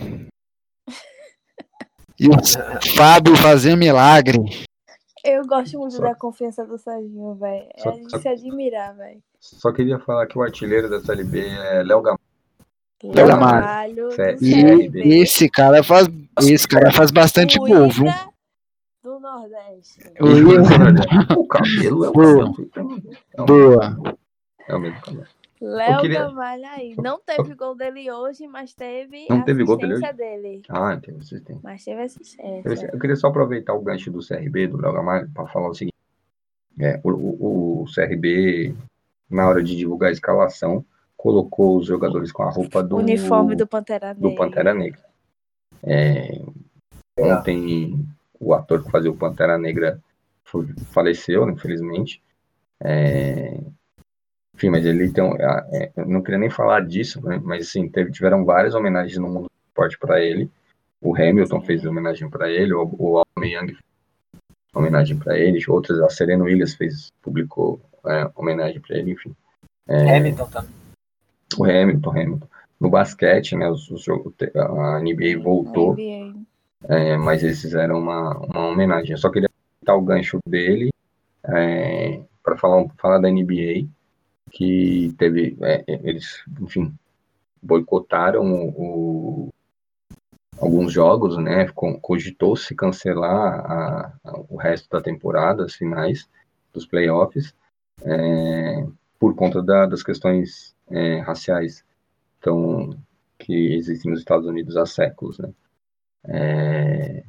E 2.18 2.30
o 2.30 2.38
Fábio 2.96 3.36
fazer 3.36 3.76
milagre. 3.76 4.40
Eu 5.26 5.46
gosto 5.48 5.78
muito 5.80 5.96
Só- 5.96 6.04
da 6.04 6.16
confiança 6.16 6.66
do 6.66 6.78
Serginho, 6.78 7.36
velho. 7.36 7.68
É 7.76 7.82
Só- 7.82 7.90
a 7.90 7.94
gente 7.94 8.12
só- 8.12 8.20
se 8.20 8.28
admirar, 8.28 8.96
velho. 8.96 9.22
Só 9.40 9.72
queria 9.72 10.00
falar 10.00 10.26
que 10.28 10.38
o 10.38 10.42
artilheiro 10.42 10.90
da 10.90 11.00
Série 11.02 11.24
B 11.24 11.40
é 11.48 11.84
Léo 11.84 12.02
Gamalho. 12.02 12.20
Léo 13.04 13.28
Gamalho. 13.28 14.10
E 14.42 15.22
esse 15.22 15.50
cara 15.50 15.84
faz, 15.84 16.08
esse 16.42 16.68
cara 16.68 16.92
faz 16.92 17.12
bastante 17.12 17.58
gol, 17.58 17.90
viu? 17.90 18.06
Do 19.04 19.20
Nordeste. 19.20 20.00
O 20.20 21.42
O 21.42 21.48
cabelo 21.48 22.06
é 22.06 22.10
o 22.10 22.14
Boa. 22.14 22.54
É 23.38 23.44
Boa. 23.44 24.18
É 24.68 24.76
o 24.76 24.80
mesmo 24.80 25.02
cabelo. 25.02 25.26
Léo 25.66 26.02
queria- 26.02 26.20
Gamalho 26.26 26.66
aí. 26.68 26.96
Não 26.98 27.20
teve 27.20 27.56
gol 27.56 27.76
dele 27.76 28.12
hoje, 28.12 28.48
mas 28.48 28.74
teve 28.74 29.26
Não 29.30 29.44
teve 29.44 29.64
gol 29.64 29.78
dele 29.78 30.00
dele. 30.14 30.62
Ah, 30.70 30.98
têm. 30.98 31.18
Mas 31.64 31.84
teve 31.84 32.02
assistência. 32.02 32.90
Eu 32.94 33.00
queria 33.00 33.16
só 33.16 33.28
aproveitar 33.28 33.74
o 33.74 33.82
gancho 33.82 34.12
do 34.12 34.20
CRB, 34.26 34.68
do 34.68 34.78
Léo 34.78 34.94
Gamalho, 34.94 35.30
para 35.34 35.48
falar 35.48 35.70
o 35.70 35.74
seguinte. 35.74 35.94
É, 36.80 37.00
o, 37.04 37.10
o- 37.10 37.84
o 37.84 37.86
CRB, 37.94 38.76
na 39.30 39.48
hora 39.48 39.64
de 39.64 39.76
divulgar 39.76 40.10
a 40.10 40.14
escalação, 40.14 40.86
colocou 41.18 41.78
os 41.78 41.88
jogadores 41.88 42.32
com 42.32 42.44
a 42.44 42.50
roupa 42.52 42.84
do 42.84 42.98
Uniforme 42.98 43.56
do 43.56 43.66
Pantera 43.66 44.14
Negra. 44.14 44.30
do 44.30 44.36
Pantera 44.36 44.74
Negra. 44.74 45.00
É, 45.84 46.42
ontem, 47.20 48.06
o 48.40 48.54
ator 48.54 48.84
que 48.84 48.92
fazia 48.92 49.10
o 49.10 49.16
Pantera 49.18 49.58
Negra 49.58 50.00
faleceu, 50.92 51.50
infelizmente. 51.50 52.22
É, 52.80 53.60
enfim, 54.56 54.70
mas 54.70 54.86
ele 54.86 55.12
tem. 55.12 55.24
um- 55.24 55.36
é, 55.36 55.68
é, 55.74 55.92
eu 55.98 56.06
não 56.08 56.22
queria 56.22 56.40
nem 56.40 56.50
falar 56.50 56.86
disso, 56.86 57.22
né, 57.26 57.40
mas 57.44 57.68
assim, 57.68 57.88
teve, 57.90 58.12
tiveram 58.12 58.44
várias 58.46 58.74
homenagens 58.74 59.18
no 59.18 59.28
mundo 59.28 59.44
do 59.44 59.52
esporte 59.70 59.98
para 60.00 60.22
ele. 60.22 60.50
O 61.02 61.16
Hamilton 61.16 61.62
fez 61.62 61.86
homenagem 61.86 62.30
para 62.30 62.50
ele, 62.50 62.74
o, 62.74 62.90
o 62.98 63.18
Aubameyang 63.20 63.68
fez 63.74 63.84
homenagem 64.74 65.18
para 65.18 65.38
ele, 65.38 65.60
outras, 65.68 66.00
a 66.02 66.10
Serena 66.10 66.44
Williams 66.44 66.76
fez, 66.76 67.12
publicou 67.22 67.80
é, 68.06 68.30
homenagem 68.36 68.82
para 68.82 68.98
ele, 68.98 69.12
enfim. 69.12 69.36
Hamilton 69.88 70.48
também. 70.48 70.72
O 71.58 71.64
Hamilton, 71.64 72.10
Hamilton. 72.10 72.48
No 72.80 72.90
basquete, 72.90 73.56
né, 73.56 73.70
os, 73.70 73.90
os 73.90 74.04
jogos, 74.04 74.34
a 74.56 75.00
NBA 75.00 75.40
voltou, 75.42 75.94
NBA. 75.94 76.36
é, 76.90 77.16
mas 77.18 77.44
eles 77.44 77.62
fizeram 77.62 78.00
uma, 78.00 78.38
uma 78.40 78.68
homenagem. 78.68 79.12
Eu 79.12 79.18
só 79.18 79.30
queria 79.30 79.50
dar 79.84 79.96
o 79.96 80.02
gancho 80.02 80.40
dele 80.48 80.90
para 82.44 82.58
falar, 82.58 82.78
um- 82.82 82.90
falar 82.98 83.20
da 83.20 83.30
NBA, 83.30 83.88
que 84.52 85.14
teve, 85.18 85.58
é, 85.62 85.84
é, 85.88 86.10
eles, 86.10 86.44
enfim, 86.62 86.94
boicotaram 87.62 88.44
o, 88.44 89.48
o- 89.48 89.54
alguns 90.58 90.92
jogos, 90.94 91.38
né, 91.38 91.68
co- 91.70 92.00
cogitou-se 92.00 92.74
cancelar 92.76 93.72
a- 93.72 94.14
a- 94.24 94.40
o 94.50 94.56
resto 94.56 94.90
da 94.90 95.02
temporada, 95.02 95.66
as 95.66 95.74
finais 95.76 96.30
dos 96.74 96.86
playoffs, 96.86 97.54
é, 98.02 98.86
por 99.20 99.36
conta 99.36 99.62
da- 99.62 99.86
das 99.86 100.04
questões 100.04 100.74
é, 100.88 101.20
raciais 101.22 101.84
então, 102.40 102.96
que 103.40 103.74
existem 103.74 104.12
nos 104.12 104.20
Estados 104.20 104.46
Unidos 104.46 104.78
há 104.78 104.86
séculos, 104.86 105.40
né. 105.40 105.52
É, 106.28 107.24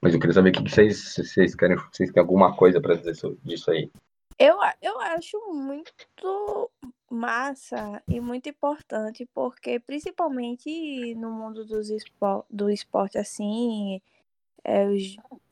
mas 0.00 0.14
eu 0.14 0.18
queria 0.20 0.32
saber 0.32 0.48
o 0.48 0.52
que 0.52 0.62
vocês, 0.70 1.14
vocês 1.14 1.54
querem, 1.54 1.76
vocês 1.92 2.10
têm 2.10 2.20
alguma 2.22 2.56
coisa 2.56 2.80
para 2.80 2.94
dizer 2.94 3.14
sobre 3.14 3.38
disso 3.44 3.70
aí. 3.70 3.90
Eu, 4.38 4.56
eu 4.80 5.00
acho 5.00 5.38
muito 5.52 6.70
massa 7.10 8.02
e 8.08 8.20
muito 8.20 8.48
importante, 8.48 9.28
porque 9.34 9.78
principalmente 9.78 11.14
no 11.14 11.30
mundo 11.30 11.64
dos 11.64 11.90
espo 11.90 12.44
do 12.50 12.70
esporte 12.70 13.18
assim, 13.18 14.00
é, 14.64 14.86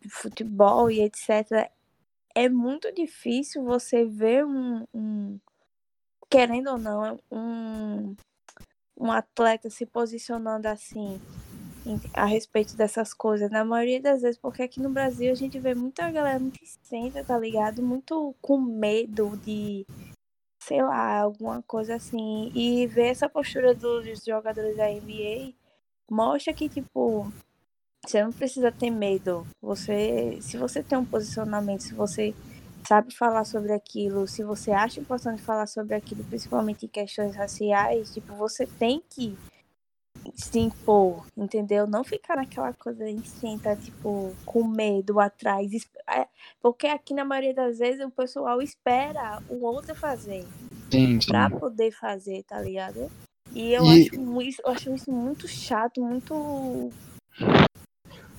futebol 0.08 0.90
e 0.90 1.00
etc., 1.02 1.70
é 2.34 2.48
muito 2.48 2.92
difícil 2.92 3.64
você 3.64 4.04
ver 4.04 4.44
um, 4.46 4.86
um- 4.94 5.38
querendo 6.30 6.70
ou 6.70 6.78
não, 6.78 7.18
um, 7.30 8.16
um 8.96 9.12
atleta 9.12 9.68
se 9.70 9.84
posicionando 9.86 10.68
assim 10.68 11.20
a 12.12 12.24
respeito 12.24 12.76
dessas 12.76 13.14
coisas, 13.14 13.50
na 13.50 13.64
maioria 13.64 14.00
das 14.00 14.22
vezes, 14.22 14.38
porque 14.38 14.62
aqui 14.62 14.80
no 14.80 14.90
Brasil 14.90 15.30
a 15.30 15.34
gente 15.34 15.58
vê 15.58 15.74
muita 15.74 16.10
galera 16.10 16.38
muito 16.38 16.62
incêndia, 16.62 17.24
tá 17.24 17.38
ligado? 17.38 17.82
Muito 17.82 18.34
com 18.40 18.58
medo 18.58 19.36
de, 19.44 19.86
sei 20.62 20.82
lá, 20.82 21.20
alguma 21.20 21.62
coisa 21.62 21.96
assim. 21.96 22.50
E 22.54 22.86
ver 22.86 23.08
essa 23.08 23.28
postura 23.28 23.74
dos 23.74 24.24
jogadores 24.24 24.76
da 24.76 24.88
NBA 24.88 25.52
mostra 26.10 26.52
que, 26.52 26.68
tipo, 26.68 27.32
você 28.04 28.22
não 28.22 28.32
precisa 28.32 28.72
ter 28.72 28.90
medo. 28.90 29.46
Você, 29.62 30.38
se 30.40 30.56
você 30.56 30.82
tem 30.82 30.98
um 30.98 31.04
posicionamento, 31.04 31.82
se 31.82 31.94
você 31.94 32.34
sabe 32.86 33.14
falar 33.14 33.44
sobre 33.44 33.72
aquilo, 33.72 34.26
se 34.26 34.42
você 34.42 34.70
acha 34.70 35.00
importante 35.00 35.42
falar 35.42 35.66
sobre 35.66 35.94
aquilo, 35.94 36.24
principalmente 36.24 36.86
em 36.86 36.88
questões 36.88 37.36
raciais, 37.36 38.12
tipo, 38.12 38.34
você 38.34 38.66
tem 38.66 39.02
que 39.08 39.36
se 40.34 40.58
impor, 40.58 41.26
entendeu? 41.36 41.86
Não 41.86 42.04
ficar 42.04 42.36
naquela 42.36 42.72
coisa 42.72 43.08
insenta, 43.08 43.74
tipo, 43.76 44.34
com 44.44 44.66
medo 44.66 45.18
atrás. 45.20 45.70
É, 46.08 46.26
Porque 46.62 46.86
aqui, 46.86 47.14
na 47.14 47.24
maioria 47.24 47.54
das 47.54 47.78
vezes, 47.78 48.04
o 48.04 48.10
pessoal 48.10 48.60
espera 48.60 49.40
o 49.48 49.64
outro 49.64 49.94
fazer 49.94 50.44
Sim, 50.92 51.20
sim. 51.20 51.30
pra 51.30 51.48
poder 51.50 51.90
fazer, 51.92 52.42
tá 52.44 52.60
ligado? 52.60 53.10
E 53.52 53.72
eu, 53.72 53.84
E- 53.84 54.02
Acho, 54.08 54.20
mu- 54.20 54.42
isso- 54.42 54.62
eu 54.64 54.70
acho 54.70 54.94
isso 54.94 55.10
muito 55.12 55.48
chato, 55.48 56.00
muito. 56.00 56.90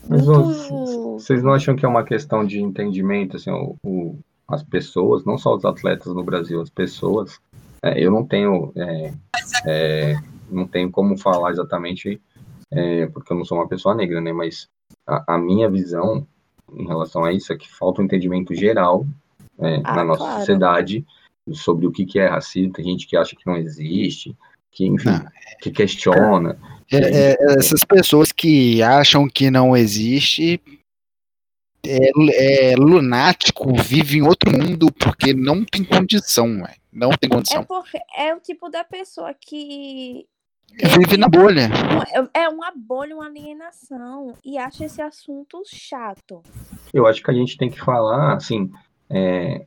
Mas 0.07 0.25
muito. 0.27 1.13
Vocês 1.19 1.43
não 1.43 1.53
acham 1.53 1.75
que 1.75 1.85
é 1.85 1.87
uma 1.87 2.03
questão 2.03 2.45
de 2.45 2.59
entendimento, 2.59 3.37
assim, 3.37 3.51
o, 3.51 3.75
o- 3.85 4.19
as 4.47 4.63
pessoas, 4.63 5.23
não 5.25 5.37
só 5.37 5.55
os 5.55 5.63
atletas 5.63 6.13
no 6.13 6.23
Brasil, 6.23 6.61
as 6.61 6.69
pessoas, 6.69 7.39
é, 7.83 8.03
eu 8.03 8.11
não 8.11 8.25
tenho, 8.25 8.73
é, 8.75 9.13
é, 9.65 10.15
não 10.51 10.67
tenho 10.67 10.91
como 10.91 11.17
falar 11.17 11.51
exatamente, 11.51 12.21
é, 12.71 13.07
porque 13.07 13.31
eu 13.33 13.37
não 13.37 13.45
sou 13.45 13.57
uma 13.57 13.67
pessoa 13.67 13.95
negra, 13.95 14.21
né, 14.21 14.31
mas 14.33 14.67
a, 15.07 15.35
a 15.35 15.37
minha 15.37 15.69
visão 15.69 16.25
em 16.73 16.85
relação 16.87 17.23
a 17.25 17.33
isso 17.33 17.51
é 17.51 17.57
que 17.57 17.69
falta 17.69 18.01
um 18.01 18.05
entendimento 18.05 18.53
geral 18.55 19.05
é, 19.59 19.81
Ah, 19.83 19.95
na 19.97 20.03
nossa 20.05 20.23
claro. 20.23 20.39
sociedade 20.39 21.05
sobre 21.53 21.85
o 21.87 21.91
que, 21.91 22.05
que 22.05 22.19
é 22.19 22.27
racismo, 22.27 22.71
tem 22.73 22.85
gente 22.85 23.07
que 23.07 23.17
acha 23.17 23.35
que 23.35 23.45
não 23.45 23.57
existe, 23.57 24.35
que, 24.71 24.85
enfim, 24.85 25.09
Não. 25.09 25.25
que 25.61 25.71
questiona, 25.71 26.57
É, 26.91 27.31
é, 27.31 27.37
essas 27.57 27.83
pessoas 27.83 28.31
que 28.31 28.81
acham 28.81 29.27
que 29.27 29.49
não 29.51 29.75
existe 29.75 30.61
é, 31.85 32.71
é 32.71 32.75
lunático, 32.75 33.73
vive 33.75 34.19
em 34.19 34.21
outro 34.21 34.51
mundo 34.51 34.91
porque 34.93 35.33
não 35.33 35.65
tem 35.65 35.83
condição, 35.83 36.61
ué. 36.61 36.75
não 36.93 37.09
tem 37.09 37.27
É 37.29 37.33
condição. 37.33 37.63
porque 37.63 37.97
é 38.15 38.33
o 38.35 38.39
tipo 38.39 38.69
da 38.69 38.83
pessoa 38.83 39.33
que. 39.33 40.25
Vive 40.97 41.17
na 41.17 41.27
bolha. 41.27 41.69
É 42.33 42.49
uma 42.49 42.71
bolha, 42.75 43.15
uma 43.15 43.25
alienação. 43.25 44.33
E 44.43 44.57
acha 44.57 44.85
esse 44.85 45.01
assunto 45.01 45.61
chato. 45.65 46.41
Eu 46.93 47.05
acho 47.05 47.21
que 47.23 47.31
a 47.31 47.33
gente 47.33 47.57
tem 47.57 47.69
que 47.69 47.79
falar, 47.79 48.33
assim, 48.35 48.71
é, 49.09 49.65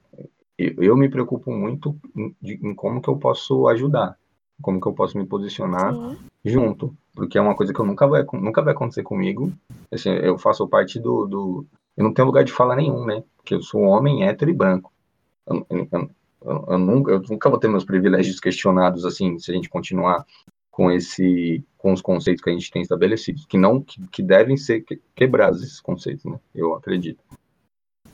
eu, 0.58 0.74
eu 0.82 0.96
me 0.96 1.08
preocupo 1.08 1.50
muito 1.50 1.96
em, 2.16 2.34
de- 2.40 2.60
em 2.62 2.74
como 2.74 3.00
que 3.00 3.08
eu 3.08 3.16
posso 3.16 3.66
ajudar, 3.68 4.16
como 4.60 4.80
que 4.80 4.86
eu 4.86 4.92
posso 4.92 5.16
me 5.16 5.26
posicionar 5.26 5.94
Sim. 5.94 6.16
junto, 6.44 6.94
porque 7.14 7.38
é 7.38 7.40
uma 7.40 7.54
coisa 7.54 7.72
que 7.72 7.80
eu 7.80 7.86
nunca 7.86 8.06
vai, 8.06 8.24
nunca 8.34 8.62
vai 8.62 8.72
acontecer 8.74 9.02
comigo. 9.02 9.52
Assim, 9.92 10.10
eu 10.10 10.36
faço 10.38 10.66
parte 10.68 10.98
do, 11.00 11.26
do, 11.26 11.66
eu 11.96 12.04
não 12.04 12.12
tenho 12.12 12.26
lugar 12.26 12.44
de 12.44 12.52
fala 12.52 12.76
nenhum, 12.76 13.04
né? 13.04 13.22
Porque 13.36 13.54
eu 13.54 13.62
sou 13.62 13.82
homem 13.82 14.24
hétero 14.26 14.50
e 14.50 14.54
branco. 14.54 14.92
Eu- 15.46 15.66
eu- 15.70 16.10
eu 16.68 16.78
nunca, 16.78 17.12
eu 17.12 17.22
nunca 17.30 17.48
vou 17.48 17.58
ter 17.58 17.68
meus 17.68 17.84
privilégios 17.84 18.38
questionados, 18.38 19.06
assim, 19.06 19.38
se 19.38 19.50
a 19.50 19.54
gente 19.54 19.68
continuar 19.70 20.24
com 20.74 20.90
esse, 20.90 21.64
com 21.78 21.92
os 21.92 22.02
conceitos 22.02 22.42
que 22.42 22.50
a 22.50 22.52
gente 22.52 22.68
tem 22.68 22.82
estabelecidos, 22.82 23.46
que 23.46 23.56
não, 23.56 23.80
que, 23.80 24.04
que 24.08 24.20
devem 24.20 24.56
ser 24.56 24.80
que- 24.80 25.00
quebrados 25.14 25.62
esses 25.62 25.80
conceitos, 25.80 26.24
né? 26.24 26.36
Eu 26.52 26.74
acredito. 26.74 27.22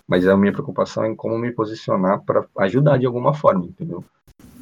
Mas 0.07 0.29
a 0.29 0.37
minha 0.37 0.53
preocupação 0.53 1.05
é 1.05 1.09
em 1.09 1.17
como 1.17 1.39
me 1.39 1.53
posicionar 1.53 2.23
para 2.23 2.47
ajudar 2.59 2.99
de 2.99 3.07
alguma 3.07 3.33
forma, 3.33 3.65
entendeu? 3.65 4.05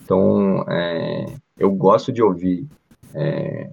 Então, 0.05 0.65
é, 0.69 1.27
eu 1.59 1.73
gosto 1.73 2.13
de 2.13 2.23
ouvir 2.23 2.69
é, 3.13 3.69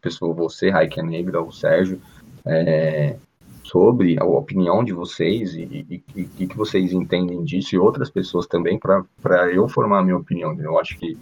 pessoa, 0.00 0.32
você, 0.32 0.70
Raik 0.70 1.02
Negra, 1.02 1.42
o 1.42 1.52
Sérgio, 1.52 2.00
é, 2.46 3.18
sobre 3.64 4.18
a 4.18 4.24
opinião 4.24 4.82
de 4.82 4.94
vocês 4.94 5.54
e 5.54 6.02
o 6.16 6.46
que 6.48 6.56
vocês 6.56 6.94
entendem 6.94 7.44
disso 7.44 7.74
e 7.74 7.78
outras 7.78 8.08
pessoas 8.08 8.46
também 8.46 8.78
para 8.78 9.52
eu 9.52 9.68
formar 9.68 9.98
a 9.98 10.02
minha 10.02 10.16
opinião. 10.16 10.58
Eu 10.58 10.78
acho 10.78 10.98
que 10.98 11.18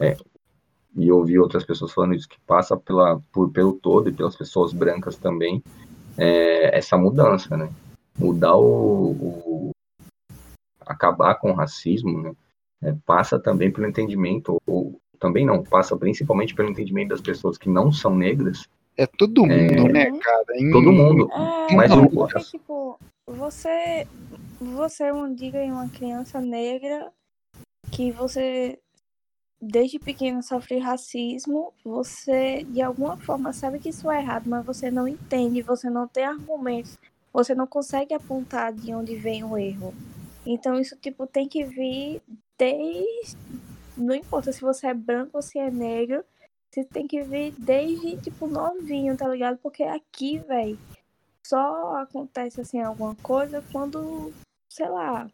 é, 0.00 0.16
e 0.94 1.10
ouvir 1.10 1.38
outras 1.38 1.64
pessoas 1.64 1.92
falando 1.92 2.14
isso 2.14 2.28
que 2.28 2.38
passa 2.46 2.76
pela 2.76 3.20
por 3.32 3.50
pelo 3.50 3.72
todo 3.72 4.08
e 4.08 4.12
pelas 4.12 4.36
pessoas 4.36 4.72
brancas 4.72 5.16
também 5.16 5.62
é, 6.16 6.76
essa 6.76 6.96
mudança, 6.96 7.56
né? 7.56 7.70
Mudar 8.18 8.56
o, 8.56 9.12
o 9.12 9.70
acabar 10.86 11.34
com 11.36 11.50
o 11.50 11.54
racismo, 11.54 12.22
né? 12.22 12.32
É, 12.82 12.94
passa 13.06 13.38
também 13.38 13.70
pelo 13.70 13.86
entendimento 13.86 14.60
ou 14.66 15.00
também 15.18 15.46
não 15.46 15.62
passa 15.62 15.96
principalmente 15.96 16.54
pelo 16.54 16.68
entendimento 16.68 17.10
das 17.10 17.20
pessoas 17.20 17.56
que 17.56 17.68
não 17.68 17.92
são 17.92 18.14
negras 18.14 18.68
é 18.96 19.06
todo 19.06 19.46
mundo, 19.46 19.88
é... 19.88 19.92
né, 19.92 20.18
cara? 20.18 20.44
Em... 20.54 20.70
Todo 20.70 20.92
mundo. 20.92 21.28
É, 21.32 21.74
mas 21.74 21.90
não, 21.90 22.06
porque, 22.08 22.40
tipo, 22.40 22.98
você, 23.26 24.06
você 24.60 25.04
é 25.04 25.12
um 25.12 25.34
diga 25.34 25.58
em 25.58 25.72
uma 25.72 25.88
criança 25.88 26.40
negra 26.40 27.10
que 27.90 28.10
você 28.10 28.78
desde 29.62 29.98
pequeno 29.98 30.42
sofre 30.42 30.78
racismo, 30.78 31.72
você 31.84 32.64
de 32.64 32.82
alguma 32.82 33.16
forma 33.16 33.52
sabe 33.52 33.78
que 33.78 33.90
isso 33.90 34.10
é 34.10 34.20
errado, 34.20 34.50
mas 34.50 34.66
você 34.66 34.90
não 34.90 35.06
entende, 35.06 35.62
você 35.62 35.88
não 35.88 36.08
tem 36.08 36.24
argumentos, 36.24 36.98
você 37.32 37.54
não 37.54 37.66
consegue 37.66 38.12
apontar 38.12 38.72
de 38.72 38.92
onde 38.92 39.14
vem 39.14 39.44
o 39.44 39.56
erro. 39.56 39.94
Então 40.44 40.80
isso 40.80 40.96
tipo 40.96 41.26
tem 41.26 41.48
que 41.48 41.64
vir 41.64 42.20
desde 42.58 43.36
não 43.96 44.14
importa 44.14 44.52
se 44.52 44.60
você 44.60 44.88
é 44.88 44.94
branco 44.94 45.30
ou 45.34 45.42
se 45.42 45.58
é 45.58 45.70
negro, 45.70 46.24
você 46.70 46.84
tem 46.84 47.06
que 47.06 47.22
ver 47.22 47.52
desde, 47.58 48.16
tipo, 48.16 48.46
novinho, 48.46 49.16
tá 49.16 49.28
ligado? 49.28 49.58
Porque 49.58 49.82
aqui, 49.82 50.38
velho, 50.38 50.78
só 51.46 51.96
acontece, 51.96 52.60
assim, 52.60 52.80
alguma 52.80 53.14
coisa 53.16 53.62
quando, 53.70 54.32
sei 54.68 54.88
lá, 54.88 55.28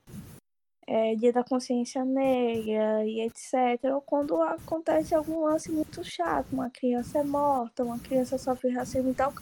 é 0.90 1.14
dia 1.14 1.30
da 1.30 1.44
consciência 1.44 2.02
negra 2.02 3.04
e 3.04 3.20
etc. 3.20 3.84
Ou 3.92 4.00
quando 4.00 4.40
acontece 4.40 5.14
algum 5.14 5.44
lance 5.44 5.70
muito 5.70 6.02
chato, 6.02 6.50
uma 6.50 6.70
criança 6.70 7.18
é 7.18 7.22
morta, 7.22 7.84
uma 7.84 7.98
criança 7.98 8.38
sofre 8.38 8.70
racismo 8.70 9.10
e 9.10 9.14
tal. 9.14 9.34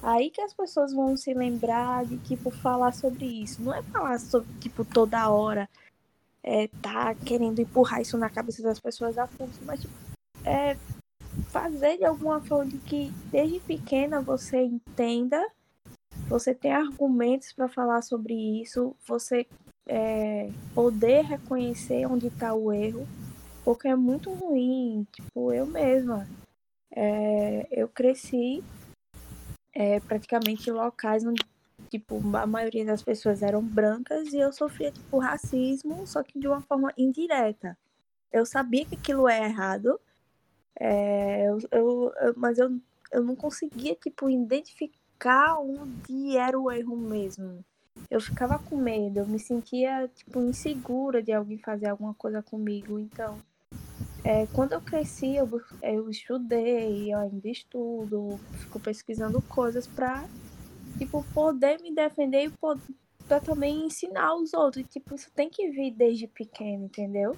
Aí 0.00 0.30
que 0.30 0.40
as 0.40 0.54
pessoas 0.54 0.94
vão 0.94 1.16
se 1.16 1.34
lembrar 1.34 2.04
de, 2.06 2.18
tipo, 2.18 2.52
falar 2.52 2.92
sobre 2.92 3.24
isso. 3.24 3.60
Não 3.60 3.74
é 3.74 3.82
falar 3.82 4.20
sobre, 4.20 4.48
tipo, 4.60 4.84
toda 4.84 5.28
hora 5.28 5.68
é, 6.40 6.68
tá 6.80 7.12
querendo 7.16 7.60
empurrar 7.60 8.00
isso 8.00 8.16
na 8.16 8.30
cabeça 8.30 8.62
das 8.62 8.78
pessoas 8.78 9.18
a 9.18 9.26
fundo, 9.26 9.50
mas, 9.64 9.80
tipo, 9.80 9.94
é 10.44 10.76
fazer 11.50 11.98
de 11.98 12.04
alguma 12.04 12.40
forma 12.40 12.66
de 12.70 12.78
que 12.78 13.10
desde 13.32 13.58
pequena 13.58 14.20
você 14.20 14.62
entenda, 14.62 15.44
você 16.28 16.54
tem 16.54 16.72
argumentos 16.72 17.52
para 17.52 17.68
falar 17.68 18.02
sobre 18.02 18.62
isso, 18.62 18.94
você 19.04 19.48
é, 19.86 20.50
poder 20.74 21.24
reconhecer 21.24 22.06
onde 22.06 22.26
está 22.26 22.54
o 22.54 22.72
erro, 22.72 23.06
porque 23.64 23.88
é 23.88 23.96
muito 23.96 24.32
ruim. 24.32 25.06
Tipo, 25.12 25.52
eu 25.52 25.66
mesma, 25.66 26.28
é, 26.90 27.66
eu 27.70 27.88
cresci 27.88 28.62
é, 29.72 30.00
praticamente 30.00 30.68
em 30.70 30.72
locais 30.72 31.24
onde 31.24 31.42
tipo, 31.90 32.20
a 32.36 32.46
maioria 32.46 32.84
das 32.84 33.02
pessoas 33.02 33.42
eram 33.42 33.62
brancas 33.62 34.32
e 34.32 34.38
eu 34.38 34.52
sofria, 34.52 34.90
tipo, 34.90 35.18
racismo, 35.18 36.06
só 36.06 36.22
que 36.22 36.38
de 36.38 36.48
uma 36.48 36.60
forma 36.60 36.92
indireta. 36.96 37.76
Eu 38.32 38.44
sabia 38.44 38.84
que 38.84 38.96
aquilo 38.96 39.28
é 39.28 39.44
errado, 39.44 40.00
é, 40.78 41.48
eu, 41.48 41.58
eu, 41.70 42.12
eu, 42.20 42.34
mas 42.36 42.58
eu, 42.58 42.78
eu 43.12 43.24
não 43.24 43.36
conseguia, 43.36 43.94
tipo, 43.94 44.28
identificar 44.28 45.58
onde 45.60 46.36
era 46.36 46.58
o 46.58 46.70
erro 46.70 46.96
mesmo. 46.96 47.64
Eu 48.10 48.20
ficava 48.20 48.58
com 48.58 48.76
medo, 48.76 49.18
eu 49.18 49.26
me 49.26 49.38
sentia, 49.38 50.08
tipo, 50.14 50.40
insegura 50.40 51.22
de 51.22 51.32
alguém 51.32 51.58
fazer 51.58 51.88
alguma 51.88 52.14
coisa 52.14 52.42
comigo. 52.42 52.98
Então, 52.98 53.38
é, 54.24 54.46
quando 54.48 54.72
eu 54.72 54.80
cresci, 54.80 55.36
eu, 55.36 55.48
eu 55.82 56.10
estudei, 56.10 57.12
eu 57.12 57.18
ainda 57.18 57.48
estudo, 57.48 58.38
fico 58.58 58.78
pesquisando 58.78 59.40
coisas 59.42 59.86
pra, 59.86 60.24
tipo, 60.98 61.24
poder 61.34 61.80
me 61.80 61.94
defender 61.94 62.44
e 62.44 62.50
poder, 62.50 62.82
pra 63.26 63.40
também 63.40 63.86
ensinar 63.86 64.34
os 64.34 64.54
outros. 64.54 64.84
Tipo, 64.88 65.14
isso 65.14 65.30
tem 65.34 65.48
que 65.48 65.70
vir 65.70 65.90
desde 65.92 66.26
pequeno, 66.26 66.84
entendeu? 66.84 67.36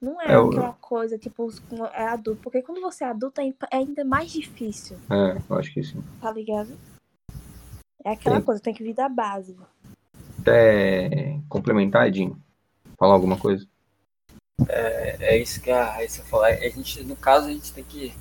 Não 0.00 0.20
é, 0.20 0.26
é 0.26 0.36
aquela 0.36 0.72
coisa, 0.74 1.18
tipo, 1.18 1.50
é 1.92 2.06
adulto. 2.06 2.40
Porque 2.42 2.62
quando 2.62 2.80
você 2.80 3.04
é 3.04 3.08
adulto 3.08 3.40
é, 3.40 3.48
é 3.48 3.76
ainda 3.78 4.04
mais 4.04 4.30
difícil. 4.30 4.96
É, 5.10 5.40
eu 5.50 5.56
acho 5.56 5.72
que 5.72 5.82
sim. 5.82 6.02
Tá 6.20 6.30
ligado? 6.30 6.70
É 8.04 8.12
aquela 8.12 8.40
coisa, 8.40 8.60
tem 8.60 8.72
que 8.72 8.82
vir 8.82 8.94
da 8.94 9.08
base. 9.08 9.56
Até 10.48 11.38
complementar, 11.48 12.08
Edinho? 12.08 12.40
Falar 12.98 13.14
alguma 13.14 13.38
coisa? 13.38 13.66
É, 14.66 15.34
é 15.34 15.38
isso 15.38 15.60
que 15.60 15.70
a 15.70 15.84
Raíssa 15.84 16.22
falou. 16.24 16.46
A 16.46 16.54
gente, 16.54 17.04
no 17.04 17.14
caso, 17.14 17.48
a 17.48 17.52
gente 17.52 17.72
tem 17.72 17.84
que 17.84 18.14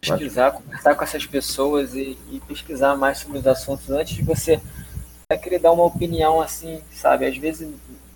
pesquisar, 0.00 0.52
conversar 0.52 0.94
com 0.94 1.04
essas 1.04 1.26
pessoas 1.26 1.94
e, 1.94 2.18
e, 2.30 2.40
pesquisar 2.46 2.96
mais 2.96 3.18
sobre 3.18 3.38
os 3.38 3.46
assuntos 3.46 3.90
antes 3.90 4.14
de 4.14 4.22
você 4.22 4.60
querer 5.42 5.58
dar 5.58 5.72
uma 5.72 5.84
opinião 5.84 6.40
assim, 6.40 6.82
sabe? 6.90 7.26
Às 7.26 7.36
vezes 7.36 7.72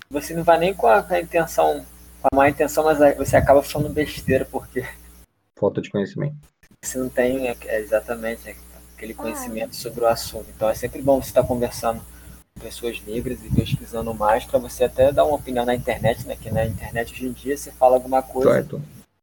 você 0.09 0.33
não 0.33 0.43
vai 0.43 0.59
nem 0.59 0.73
com 0.73 0.87
a, 0.87 1.01
com 1.01 1.13
a 1.13 1.21
intenção, 1.21 1.85
com 2.21 2.27
a 2.31 2.35
má 2.35 2.49
intenção, 2.49 2.83
mas 2.83 2.99
você 3.17 3.35
acaba 3.35 3.63
falando 3.63 3.93
besteira, 3.93 4.45
porque. 4.45 4.85
Falta 5.57 5.81
de 5.81 5.89
conhecimento. 5.89 6.35
Você 6.83 6.97
não 6.99 7.09
tem 7.09 7.47
é, 7.47 7.55
é 7.65 7.79
exatamente 7.79 8.49
é, 8.49 8.55
aquele 8.95 9.13
conhecimento 9.13 9.71
ah. 9.71 9.73
sobre 9.73 10.03
o 10.03 10.07
assunto. 10.07 10.45
Então 10.55 10.69
é 10.69 10.73
sempre 10.73 11.01
bom 11.01 11.21
você 11.21 11.29
estar 11.29 11.43
conversando 11.43 11.99
com 11.99 12.63
pessoas 12.63 13.01
negras 13.05 13.43
e 13.43 13.49
pesquisando 13.49 14.13
mais 14.13 14.45
para 14.45 14.59
você 14.59 14.85
até 14.85 15.11
dar 15.11 15.25
uma 15.25 15.35
opinião 15.35 15.65
na 15.65 15.75
internet, 15.75 16.25
né? 16.25 16.35
Que 16.35 16.49
na 16.49 16.65
internet 16.65 17.13
hoje 17.13 17.27
em 17.27 17.31
dia 17.31 17.57
você 17.57 17.71
fala 17.71 17.95
alguma 17.95 18.21
coisa. 18.21 18.53
Certo. 18.53 18.81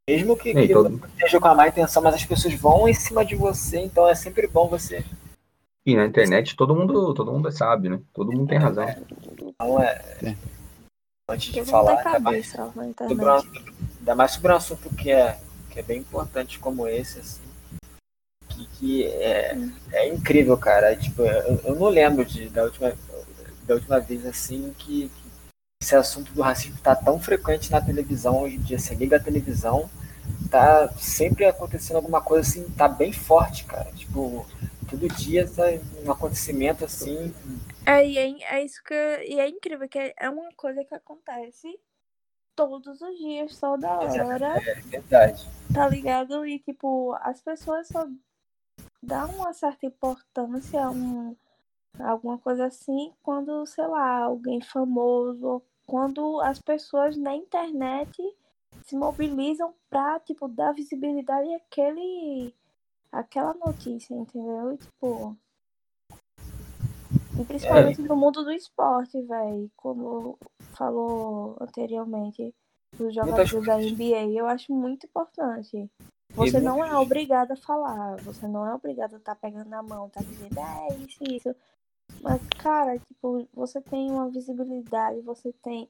Mesmo 0.09 0.37
que, 0.37 0.53
que 0.53 0.69
todo... 0.73 1.01
esteja 1.15 1.41
com 1.41 1.49
a 1.49 1.55
má 1.55 1.69
intenção, 1.69 2.03
mas 2.03 2.15
as 2.15 2.25
pessoas 2.25 2.55
vão 2.55 2.89
em 2.89 2.95
cima 2.95 3.25
de 3.25 3.37
você, 3.37 3.79
então 3.79 4.09
é 4.09 4.15
sempre 4.15 4.47
bom 4.47 4.69
você. 4.69 5.05
E 5.87 5.97
na 5.97 6.07
internet 6.07 6.55
todo 6.57 6.75
mundo, 6.75 7.15
todo 7.15 7.33
mundo 7.33 7.51
sabe, 7.51 7.89
né? 7.89 8.01
Todo 8.13 8.33
mundo 8.33 8.49
tem 8.49 8.59
razão. 8.59 8.87
Então 9.37 9.81
é. 9.81 10.03
é 10.23 10.37
antes 11.29 11.53
de 11.53 11.65
falar, 11.65 11.99
ainda 11.99 12.19
mais, 12.21 12.51
sobre 12.51 12.79
um, 12.79 12.95
ainda 14.01 14.15
mais 14.15 14.33
sobre 14.33 14.53
um 14.53 14.57
assunto 14.57 14.91
que 14.95 15.11
é, 15.11 15.39
que 15.71 15.79
é 15.79 15.83
bem 15.83 16.01
importante 16.01 16.59
como 16.59 16.87
esse, 16.87 17.21
assim, 17.21 17.42
que, 18.67 19.03
que 19.03 19.05
é, 19.05 19.57
é 19.93 20.09
incrível, 20.09 20.57
cara. 20.57 20.97
Tipo, 20.97 21.23
eu, 21.23 21.61
eu, 21.65 21.75
não 21.75 21.89
lembro 21.89 22.25
de, 22.25 22.49
da, 22.49 22.65
última, 22.65 22.93
da 23.65 23.75
última 23.75 24.01
vez 24.01 24.25
assim 24.27 24.75
que, 24.79 25.09
que 25.09 25.23
esse 25.81 25.95
assunto 25.95 26.33
do 26.33 26.43
racismo 26.43 26.77
está 26.77 26.95
tão 26.95 27.21
frequente 27.21 27.71
na 27.71 27.81
televisão 27.81 28.43
hoje 28.43 28.57
em 28.57 28.61
dia. 28.61 28.79
Você 28.79 28.95
liga 28.95 29.17
a 29.17 29.23
televisão, 29.23 29.91
tá 30.51 30.89
sempre 30.99 31.45
acontecendo 31.45 31.97
alguma 31.97 32.21
coisa 32.21 32.49
assim, 32.49 32.65
tá 32.71 32.89
bem 32.89 33.13
forte, 33.13 33.65
cara. 33.65 33.91
Tipo, 33.93 34.47
todo 34.89 35.09
dia 35.09 35.49
tá 35.49 35.65
um 36.05 36.11
acontecimento 36.11 36.85
assim 36.85 37.33
é, 37.85 38.07
e 38.07 38.19
é, 38.19 38.57
é 38.57 38.65
isso 38.65 38.83
que. 38.85 38.95
E 38.95 39.41
é 39.41 39.49
incrível, 39.49 39.89
que 39.89 40.15
é 40.17 40.31
uma 40.31 40.53
coisa 40.57 40.85
que 40.85 40.95
acontece 40.95 41.69
todos 42.55 43.01
os 43.01 43.19
dias, 43.19 43.59
toda 43.59 43.87
é, 43.87 44.23
hora. 44.23 44.59
É, 44.65 44.71
é 44.71 44.81
verdade. 44.83 45.49
Tá 45.75 45.89
ligado? 45.89 46.47
E, 46.47 46.59
tipo, 46.61 47.15
as 47.21 47.41
pessoas 47.41 47.89
só 47.89 48.07
dão 49.03 49.29
uma 49.31 49.53
certa 49.53 49.87
importância 49.87 50.85
a 50.85 50.91
um, 50.91 51.37
alguma 51.99 52.39
coisa 52.39 52.67
assim 52.67 53.13
quando, 53.23 53.67
sei 53.67 53.87
lá, 53.87 54.25
alguém 54.25 54.61
famoso, 54.61 55.63
quando 55.87 56.41
as 56.41 56.61
pessoas 56.61 57.17
na 57.17 57.35
internet 57.35 58.23
se 58.85 58.97
mobilizam 58.97 59.75
pra, 59.91 60.21
tipo, 60.21 60.49
dar 60.49 60.73
visibilidade 60.73 61.53
àquele, 61.55 62.55
àquela 63.11 63.55
notícia, 63.55 64.15
entendeu? 64.15 64.73
E, 64.73 64.79
tipo, 64.79 65.37
e 67.41 67.45
principalmente 67.45 68.01
é. 68.01 68.05
no 68.05 68.17
mundo 68.17 68.45
do 68.45 68.53
esporte, 68.53 69.21
velho. 69.23 69.71
Como 69.77 70.39
falou 70.75 71.57
anteriormente, 71.61 72.55
os 72.99 73.15
jogadores 73.15 73.67
da 73.67 73.77
NBA, 73.77 74.33
eu 74.33 74.47
acho 74.47 74.73
muito 74.73 75.07
importante. 75.07 75.91
Você 76.35 76.61
não 76.61 76.85
é 76.85 76.95
obrigado 76.97 77.53
a 77.53 77.57
falar, 77.57 78.17
você 78.17 78.47
não 78.47 78.67
é 78.67 78.75
obrigado 78.75 79.15
a 79.15 79.19
estar 79.19 79.35
tá 79.35 79.41
pegando 79.41 79.69
na 79.69 79.83
mão, 79.83 80.09
tá 80.09 80.21
dizendo, 80.23 80.59
é 80.59 80.95
isso, 80.97 81.25
isso. 81.25 81.57
Mas, 82.23 82.41
cara, 82.59 82.99
tipo, 82.99 83.47
você 83.55 83.81
tem 83.81 84.11
uma 84.11 84.29
visibilidade, 84.29 85.21
você 85.21 85.53
tem. 85.63 85.89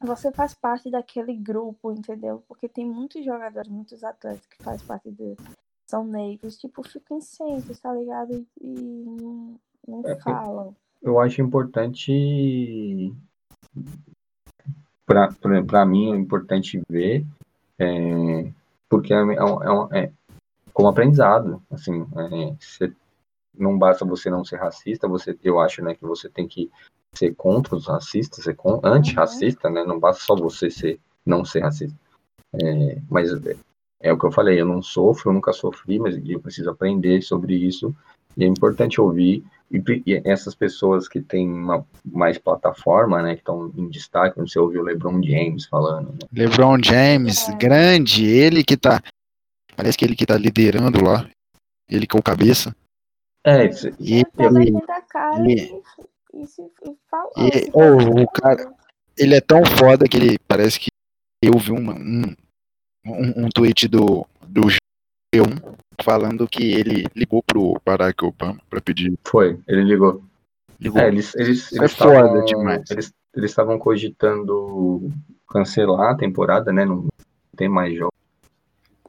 Você 0.00 0.30
faz 0.30 0.52
parte 0.54 0.90
daquele 0.90 1.34
grupo, 1.34 1.90
entendeu? 1.90 2.42
Porque 2.46 2.68
tem 2.68 2.84
muitos 2.84 3.24
jogadores, 3.24 3.70
muitos 3.70 4.04
atletas 4.04 4.44
que 4.46 4.62
fazem 4.62 4.86
parte 4.86 5.10
do. 5.10 5.36
São 5.86 6.04
negros, 6.04 6.58
tipo, 6.58 6.82
ficam 6.82 7.18
incêndios, 7.18 7.78
tá 7.78 7.94
ligado? 7.94 8.34
E, 8.34 8.46
e 8.60 9.56
não 9.86 10.02
é, 10.04 10.16
falam. 10.16 10.74
Eu 11.00 11.20
acho 11.20 11.40
importante, 11.40 13.14
para 15.06 15.86
mim, 15.86 16.12
é 16.12 16.16
importante 16.16 16.82
ver, 16.88 17.24
é, 17.78 18.52
porque 18.88 19.12
é, 19.12 19.18
é, 19.18 19.98
é, 19.98 20.04
é, 20.04 20.12
como 20.72 20.88
aprendizado, 20.88 21.62
assim, 21.70 22.06
é, 22.16 22.90
não 23.56 23.78
basta 23.78 24.04
você 24.04 24.28
não 24.30 24.44
ser 24.44 24.56
racista, 24.56 25.08
você, 25.08 25.36
eu 25.42 25.58
acho, 25.58 25.82
né, 25.82 25.94
que 25.94 26.02
você 26.02 26.28
tem 26.28 26.46
que 26.46 26.70
ser 27.14 27.34
contra 27.34 27.74
os 27.74 27.86
racistas, 27.86 28.44
ser 28.44 28.54
con- 28.54 28.80
antirracista, 28.84 29.70
né? 29.70 29.82
Não 29.84 29.98
basta 29.98 30.22
só 30.22 30.36
você 30.36 30.70
ser 30.70 31.00
não 31.24 31.44
ser 31.44 31.60
racista. 31.60 31.98
É, 32.54 33.00
mas 33.08 33.32
é, 33.46 33.56
é 34.00 34.12
o 34.12 34.18
que 34.18 34.26
eu 34.26 34.32
falei, 34.32 34.60
eu 34.60 34.66
não 34.66 34.82
sofro, 34.82 35.30
eu 35.30 35.34
nunca 35.34 35.52
sofri, 35.52 35.98
mas 35.98 36.16
eu 36.16 36.40
preciso 36.40 36.70
aprender 36.70 37.22
sobre 37.22 37.54
isso. 37.54 37.94
E 38.36 38.44
é 38.44 38.46
importante 38.46 39.00
ouvir. 39.00 39.44
E, 39.70 39.82
e 40.06 40.22
essas 40.24 40.54
pessoas 40.54 41.08
que 41.08 41.20
têm 41.20 41.48
uma, 41.48 41.84
mais 42.04 42.38
plataforma, 42.38 43.20
né, 43.22 43.34
que 43.34 43.40
estão 43.40 43.72
em 43.76 43.88
destaque, 43.88 44.38
você 44.38 44.58
ouviu 44.58 44.80
o 44.80 44.84
LeBron 44.84 45.20
James 45.22 45.66
falando, 45.66 46.12
né? 46.12 46.18
LeBron 46.32 46.78
James, 46.82 47.48
É. 47.48 47.54
grande, 47.56 48.24
ele 48.24 48.62
que 48.62 48.76
tá. 48.76 49.02
Parece 49.76 49.98
que 49.98 50.04
ele 50.04 50.14
que 50.14 50.24
tá 50.24 50.36
liderando 50.38 51.02
lá. 51.04 51.28
Ele 51.90 52.06
é 52.12 52.16
o 52.18 52.22
cabeça. 52.22 52.74
É, 53.44 53.66
isso- 53.66 53.88
E 54.00 54.14
ele, 54.14 54.24
cara 54.24 54.52
e, 55.48 55.52
e, 55.52 55.52
e. 55.54 55.82
E- 56.46 57.70
falando. 57.72 58.22
o 58.22 58.28
cara- 58.28 58.72
ele 59.16 59.34
é 59.34 59.40
tão 59.40 59.64
foda 59.64 60.06
que 60.08 60.16
ele 60.16 60.38
parece 60.46 60.78
que 60.80 60.88
eu 61.42 61.58
vi 61.58 61.72
uma- 61.72 61.94
um, 61.94 62.34
um, 63.06 63.44
um 63.46 63.48
tweet 63.48 63.88
do 63.88 64.26
G1 65.34 65.74
falando 66.02 66.46
que 66.48 66.72
ele 66.72 67.06
ligou 67.14 67.42
pro 67.42 67.80
Barack 67.84 68.24
Obama 68.24 68.58
pra 68.68 68.80
pedir. 68.80 69.18
foi, 69.26 69.58
ele 69.66 69.82
ligou. 69.82 70.22
Ligou. 70.80 71.00
É, 71.00 71.08
eles, 71.08 71.34
eles, 71.36 71.72
é 71.72 71.78
eles 71.78 71.94
foda 71.94 72.20
estavam- 72.22 72.44
demais. 72.44 72.90
Eles 72.90 73.50
estavam 73.50 73.78
cogitando 73.78 75.10
cancelar 75.48 76.12
a 76.12 76.16
temporada, 76.16 76.72
né? 76.72 76.84
Não 76.84 77.06
tem 77.56 77.68
mais 77.68 77.94
jogos. 77.96 78.14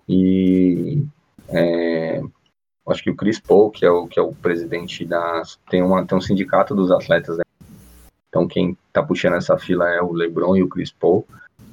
E 0.08 1.04
é, 1.50 2.22
acho 2.90 3.04
que 3.04 3.10
o 3.10 3.16
Chris 3.16 3.40
Paul, 3.40 3.70
que 3.70 3.86
é 3.86 3.92
o, 3.92 4.08
que 4.08 4.20
é 4.20 4.22
o 4.22 4.34
presidente 4.34 5.06
da. 5.06 5.42
Tem, 5.70 5.82
uma, 5.84 6.06
tem 6.06 6.18
um 6.18 6.22
sindicato 6.22 6.74
dos 6.74 6.92
atletas, 6.92 7.38
né? 7.38 7.44
Então 8.30 8.48
quem 8.48 8.78
tá 8.94 9.02
puxando 9.04 9.36
essa 9.36 9.58
fila 9.58 9.90
é 9.90 10.02
o 10.02 10.14
LeBron 10.14 10.56
e 10.56 10.64
o 10.64 10.70
Chris 10.70 10.92
Paul. 10.92 11.26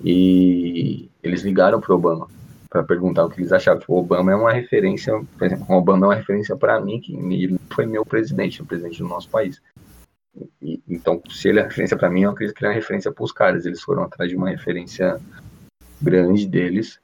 E 0.02 1.08
eles 1.22 1.42
ligaram 1.42 1.80
pro 1.80 1.94
Obama 1.94 2.28
para 2.74 2.82
perguntar 2.82 3.24
o 3.24 3.30
que 3.30 3.40
eles 3.40 3.52
achavam. 3.52 3.78
Tipo, 3.78 3.94
o 3.94 3.98
Obama 3.98 4.32
é 4.32 4.34
uma 4.34 4.52
referência, 4.52 5.12
por 5.38 5.46
exemplo, 5.46 5.64
Obama 5.76 6.06
é 6.06 6.08
uma 6.08 6.14
referência 6.16 6.56
para 6.56 6.80
mim, 6.80 7.00
que 7.00 7.14
ele 7.14 7.56
foi 7.72 7.86
meu 7.86 8.04
presidente, 8.04 8.60
o 8.60 8.66
presidente 8.66 8.98
do 8.98 9.08
nosso 9.08 9.28
país. 9.28 9.62
E- 10.60 10.82
então, 10.88 11.22
se 11.30 11.48
ele 11.48 11.60
é 11.60 11.62
referência 11.62 11.96
para 11.96 12.10
mim, 12.10 12.22
eu 12.22 12.30
acredito 12.30 12.56
que 12.56 12.64
ele 12.64 12.72
é 12.72 12.74
referência 12.74 13.12
para 13.12 13.22
os 13.22 13.30
caras. 13.30 13.64
Eles 13.64 13.80
foram 13.80 14.02
atrás 14.02 14.28
de 14.28 14.36
uma 14.36 14.50
referência 14.50 15.20
grande 16.02 16.48
deles 16.48 16.98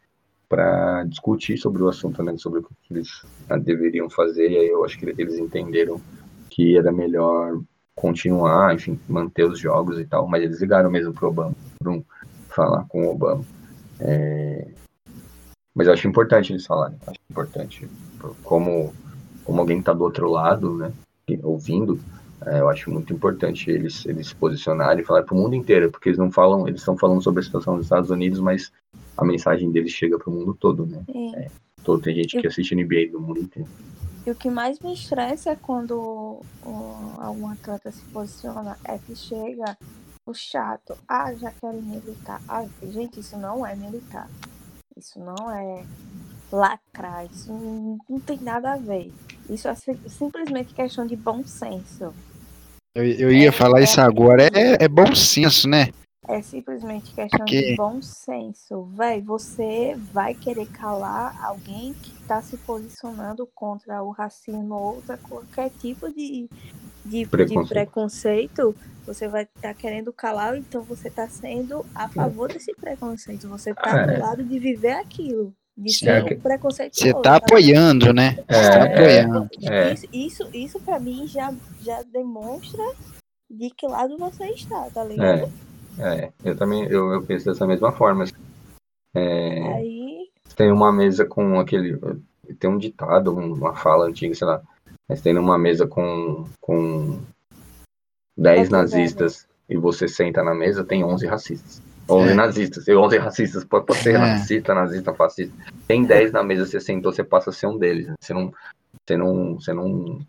para 0.48 1.04
discutir 1.04 1.56
sobre 1.56 1.84
o 1.84 1.88
assunto, 1.88 2.20
né, 2.20 2.36
sobre 2.36 2.58
o 2.58 2.62
que 2.64 2.92
eles 2.92 3.24
deveriam 3.62 4.10
fazer. 4.10 4.50
E 4.50 4.56
aí 4.56 4.68
eu 4.68 4.84
acho 4.84 4.98
que 4.98 5.06
eles 5.06 5.38
entenderam 5.38 6.00
que 6.48 6.76
era 6.76 6.90
melhor 6.90 7.60
continuar, 7.94 8.74
enfim, 8.74 8.98
manter 9.08 9.44
os 9.44 9.60
jogos 9.60 10.00
e 10.00 10.04
tal. 10.04 10.26
Mas 10.26 10.42
eles 10.42 10.60
ligaram 10.60 10.90
mesmo 10.90 11.12
pro 11.12 11.28
Obama, 11.28 11.54
para 11.78 12.02
falar 12.48 12.84
com 12.88 13.06
o 13.06 13.12
Obama. 13.12 13.44
É, 14.00 14.66
Mas 15.74 15.86
eu 15.86 15.92
acho 15.92 16.08
importante 16.08 16.52
eles 16.52 16.66
falarem. 16.66 16.98
Acho 17.06 17.18
importante. 17.30 17.88
Como, 18.42 18.92
como 19.44 19.60
alguém 19.60 19.78
está 19.78 19.92
do 19.92 20.04
outro 20.04 20.30
lado, 20.30 20.76
né, 20.76 20.92
ouvindo, 21.42 21.98
é, 22.46 22.60
eu 22.60 22.68
acho 22.68 22.90
muito 22.90 23.12
importante 23.12 23.70
eles, 23.70 24.04
eles 24.06 24.28
se 24.28 24.34
posicionarem 24.34 25.02
e 25.02 25.06
falar 25.06 25.22
para 25.22 25.34
o 25.34 25.38
mundo 25.38 25.54
inteiro, 25.54 25.90
porque 25.90 26.08
eles 26.08 26.18
não 26.18 26.30
falam, 26.30 26.66
eles 26.66 26.80
estão 26.80 26.96
falando 26.96 27.22
sobre 27.22 27.40
a 27.40 27.42
situação 27.44 27.76
dos 27.76 27.86
Estados 27.86 28.10
Unidos, 28.10 28.40
mas 28.40 28.72
a 29.16 29.24
mensagem 29.24 29.70
deles 29.70 29.92
chega 29.92 30.18
para 30.18 30.30
o 30.30 30.32
mundo 30.32 30.54
todo, 30.54 30.86
né? 30.86 31.02
Sim. 31.06 31.34
Todo, 31.84 32.02
tem 32.02 32.14
gente 32.14 32.40
que 32.40 32.46
assiste 32.46 32.74
NBA 32.74 33.12
do 33.12 33.20
mundo 33.20 33.40
inteiro. 33.40 33.68
E 34.26 34.30
o 34.30 34.34
que 34.34 34.50
mais 34.50 34.78
me 34.80 34.92
estressa 34.92 35.50
é 35.50 35.56
quando 35.56 36.40
algum 37.18 37.48
atleta 37.48 37.90
se 37.90 38.02
posiciona 38.04 38.76
é 38.84 38.98
que 38.98 39.16
chega 39.16 39.76
o 40.26 40.34
chato. 40.34 40.96
Ah, 41.08 41.34
já 41.34 41.50
quero 41.50 41.80
militar. 41.80 42.40
Ah, 42.46 42.66
gente, 42.82 43.20
isso 43.20 43.36
não 43.38 43.66
é 43.66 43.74
militar. 43.74 44.28
Isso 45.00 45.18
não 45.18 45.50
é 45.50 45.82
lacrar. 46.52 47.24
Isso 47.24 47.50
não, 47.50 47.98
não 48.08 48.20
tem 48.20 48.38
nada 48.40 48.74
a 48.74 48.76
ver. 48.76 49.10
Isso 49.48 49.66
é 49.66 49.74
sim- 49.74 49.98
simplesmente 50.08 50.74
questão 50.74 51.06
de 51.06 51.16
bom 51.16 51.42
senso. 51.42 52.12
Eu, 52.94 53.04
eu 53.04 53.32
ia 53.32 53.48
É, 53.48 53.52
falar 53.52 53.80
é. 53.80 53.84
isso 53.84 53.98
agora. 54.00 54.42
É, 54.48 54.84
é 54.84 54.88
bom 54.88 55.14
senso, 55.14 55.66
né? 55.66 55.88
É 56.28 56.42
simplesmente 56.42 57.14
questão 57.14 57.38
Porque- 57.38 57.70
de 57.70 57.76
bom 57.76 58.02
senso. 58.02 58.84
Véi, 58.94 59.22
você 59.22 59.96
vai 60.12 60.34
querer 60.34 60.66
calar 60.66 61.34
alguém 61.42 61.94
que 61.94 62.12
está 62.20 62.42
se 62.42 62.58
posicionando 62.58 63.48
contra 63.54 64.02
o 64.02 64.10
racismo 64.10 64.74
ou 64.74 64.94
outra, 64.96 65.16
qualquer 65.16 65.70
tipo 65.80 66.12
de, 66.12 66.46
de, 67.04 67.20
de 67.24 67.26
Preconceito. 67.26 67.68
preconceito. 67.68 68.76
Você 69.06 69.26
vai 69.28 69.42
estar 69.42 69.74
querendo 69.74 70.12
calar, 70.12 70.56
então 70.56 70.82
você 70.82 71.08
está 71.08 71.26
sendo 71.28 71.84
a 71.94 72.08
favor 72.08 72.52
desse 72.52 72.72
preconceito. 72.74 73.48
Você 73.48 73.70
está 73.70 73.98
É. 74.02 74.06
do 74.14 74.20
lado 74.20 74.44
de 74.44 74.58
viver 74.58 74.92
aquilo. 74.92 75.52
De 75.76 75.92
ser 75.92 76.22
um 76.22 76.38
preconceituoso. 76.40 77.06
Você 77.16 77.22
tá 77.22 77.36
apoiando, 77.36 78.12
né? 78.12 78.32
Você 78.36 78.44
tá 78.70 78.86
É, 78.86 78.92
apoiando. 79.22 79.48
é. 79.64 79.92
Isso, 79.94 80.06
isso, 80.12 80.48
isso 80.52 80.80
para 80.80 81.00
mim 81.00 81.26
já, 81.26 81.52
já 81.80 82.02
demonstra 82.02 82.84
de 83.50 83.70
que 83.70 83.86
lado 83.86 84.16
você 84.18 84.44
está, 84.50 84.88
tá 84.90 85.02
ligado? 85.02 85.50
É, 85.98 86.24
é, 86.26 86.32
eu 86.44 86.54
também 86.56 86.84
eu, 86.84 87.12
eu 87.14 87.22
penso 87.22 87.46
dessa 87.46 87.66
mesma 87.66 87.90
forma. 87.92 88.24
assim. 88.24 88.34
É, 89.14 89.62
Aí 89.74 90.28
tem 90.54 90.70
uma 90.70 90.92
mesa 90.92 91.24
com 91.24 91.58
aquele. 91.58 91.98
Tem 92.58 92.68
um 92.68 92.78
ditado, 92.78 93.34
uma 93.34 93.74
fala 93.74 94.06
antiga, 94.06 94.34
sei 94.34 94.46
lá. 94.46 94.60
Mas 95.10 95.20
tem 95.20 95.36
uma 95.36 95.58
mesa 95.58 95.88
com, 95.88 96.46
com 96.60 97.18
10 98.38 98.68
Qual 98.68 98.68
que 98.68 98.74
é 98.74 98.78
o 98.78 98.80
nazistas 98.80 99.48
e 99.68 99.76
você 99.76 100.06
senta 100.06 100.40
na 100.44 100.54
mesa, 100.54 100.84
tem 100.84 101.02
11 101.04 101.26
racistas. 101.26 101.82
11 102.08 102.30
É. 102.30 102.34
nazistas, 102.34 102.86
e 102.86 102.94
11 102.94 103.18
racistas, 103.18 103.64
pode, 103.64 103.86
pode 103.86 103.98
ser 104.00 104.14
É. 104.14 104.18
racista, 104.18 104.72
nazista, 104.72 105.12
fascista. 105.12 105.56
Tem 105.88 106.04
10 106.04 106.30
na 106.30 106.44
mesa, 106.44 106.64
você 106.64 106.80
sentou, 106.80 107.12
você 107.12 107.24
passa 107.24 107.50
a 107.50 107.52
ser 107.52 107.66
um 107.66 107.76
deles. 107.76 108.06
né? 108.06 108.14
Você 108.20 108.32
não. 108.32 108.52
Você 109.04 109.16
não, 109.16 109.54
você 109.54 109.72
não. 109.72 110.20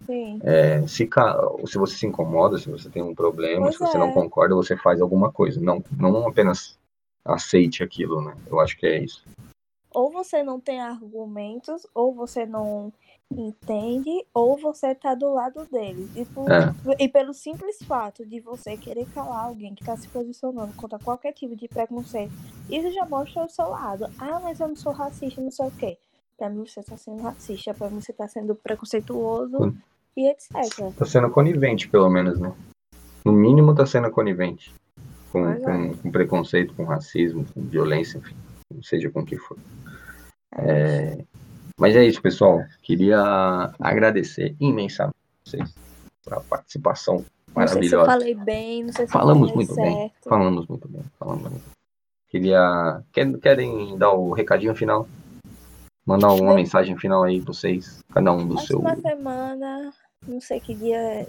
É, 0.43 0.81
se, 0.87 1.07
se 1.67 1.77
você 1.77 1.95
se 1.95 2.07
incomoda, 2.07 2.57
se 2.57 2.69
você 2.69 2.89
tem 2.89 3.03
um 3.03 3.13
problema, 3.13 3.63
Pois 3.63 3.75
se 3.75 3.79
você 3.81 3.97
é. 3.97 3.99
não 3.99 4.11
concorda, 4.11 4.55
você 4.55 4.75
faz 4.77 4.99
alguma 4.99 5.31
coisa. 5.31 5.61
Não, 5.61 5.83
não 5.95 6.27
apenas 6.27 6.75
aceite 7.23 7.83
aquilo, 7.83 8.19
né? 8.21 8.35
Eu 8.47 8.59
acho 8.59 8.75
que 8.77 8.87
é 8.87 9.03
isso. 9.03 9.23
ou 9.93 10.09
você 10.11 10.41
não 10.41 10.59
tem 10.59 10.79
argumentos, 10.81 11.85
ou 11.93 12.13
você 12.15 12.45
não 12.45 12.91
entende, 13.37 14.25
ou 14.33 14.57
você 14.57 14.93
tá 14.95 15.13
do 15.15 15.33
lado 15.33 15.65
deles. 15.71 16.09
E, 16.15 16.25
por- 16.25 16.51
É. 16.51 16.73
e 16.99 17.07
pelo 17.07 17.33
simples 17.33 17.77
fato 17.83 18.25
de 18.25 18.39
você 18.39 18.75
querer 18.77 19.05
calar 19.13 19.45
alguém 19.45 19.73
que 19.75 19.83
tá 19.85 19.95
se 19.97 20.07
posicionando 20.07 20.73
contra 20.73 20.99
qualquer 20.99 21.31
tipo 21.33 21.55
de 21.55 21.67
preconceito, 21.67 22.31
isso 22.69 22.91
já 22.91 23.05
mostra 23.05 23.45
o 23.45 23.49
seu 23.49 23.69
lado. 23.69 24.05
Ah, 24.19 24.39
mas 24.41 24.59
eu 24.59 24.67
não 24.67 24.75
sou 24.75 24.91
racista, 24.91 25.41
não 25.41 25.51
sei 25.51 25.67
o 25.67 25.71
quê. 25.71 25.97
Pra 26.37 26.49
mim 26.49 26.65
você 26.65 26.81
tá 26.83 26.97
sendo 26.97 27.21
racista, 27.21 27.73
pra 27.73 27.89
mim 27.89 28.01
você 28.01 28.11
tá 28.13 28.27
sendo 28.27 28.55
preconceituoso 28.55 29.63
Hum. 29.65 29.75
e 30.17 30.27
etc. 30.29 30.93
Tá 30.97 31.05
sendo 31.05 31.29
conivente, 31.29 31.87
pelo 31.87 32.09
menos, 32.09 32.39
né? 32.39 32.51
No 33.23 33.31
mínimo 33.31 33.75
tá 33.75 33.85
sendo 33.85 34.09
conivente. 34.09 34.73
Com, 35.31 35.43
Pois 35.43 35.61
é. 35.61 35.63
com, 35.63 35.97
com 35.97 36.11
preconceito, 36.11 36.73
com 36.73 36.83
racismo, 36.83 37.45
com 37.53 37.61
violência, 37.61 38.17
enfim. 38.17 38.35
Seja 38.81 39.09
com 39.09 39.21
o 39.21 39.25
que 39.25 39.37
for. 39.37 39.57
É, 40.57 41.23
Mas 41.81 41.95
é 41.95 42.05
isso, 42.05 42.21
pessoal. 42.21 42.63
Queria 42.83 43.73
agradecer 43.79 44.55
imensamente 44.59 45.15
a 45.17 45.49
vocês 45.49 45.75
pela 46.23 46.39
participação 46.41 47.25
Não 47.55 47.67
sei 47.67 47.83
se 47.89 47.95
eu 47.95 47.99
maravilhosa. 47.99 48.05
falei 48.05 48.35
bem, 48.35 48.83
não 48.83 48.93
sei 48.93 49.07
se 49.07 49.11
Falamos 49.11 49.49
eu 49.49 49.55
falei 49.55 49.55
muito 49.67 49.75
bem. 49.75 49.97
certo. 49.97 50.29
Falamos 50.29 50.67
muito 50.67 50.87
bem. 50.87 51.01
Falamos 51.17 51.41
muito 51.41 51.53
bem. 51.55 51.63
Queria. 52.29 53.01
quer- 53.11 53.37
Querem 53.39 53.97
dar 53.97 54.11
o 54.13 54.31
recadinho 54.31 54.75
final? 54.75 55.07
Mandar 56.05 56.27
alguma 56.27 56.51
Eu- 56.51 56.55
mensagem 56.55 56.95
final 56.97 57.23
aí 57.23 57.41
pra 57.41 57.51
vocês? 57.53 58.03
Cada 58.13 58.31
um 58.31 58.47
do 58.47 58.59
seu. 58.59 58.79
Próxima 58.79 59.09
semana, 59.09 59.91
não 60.27 60.39
sei 60.39 60.59
que 60.59 60.75
dia 60.75 61.25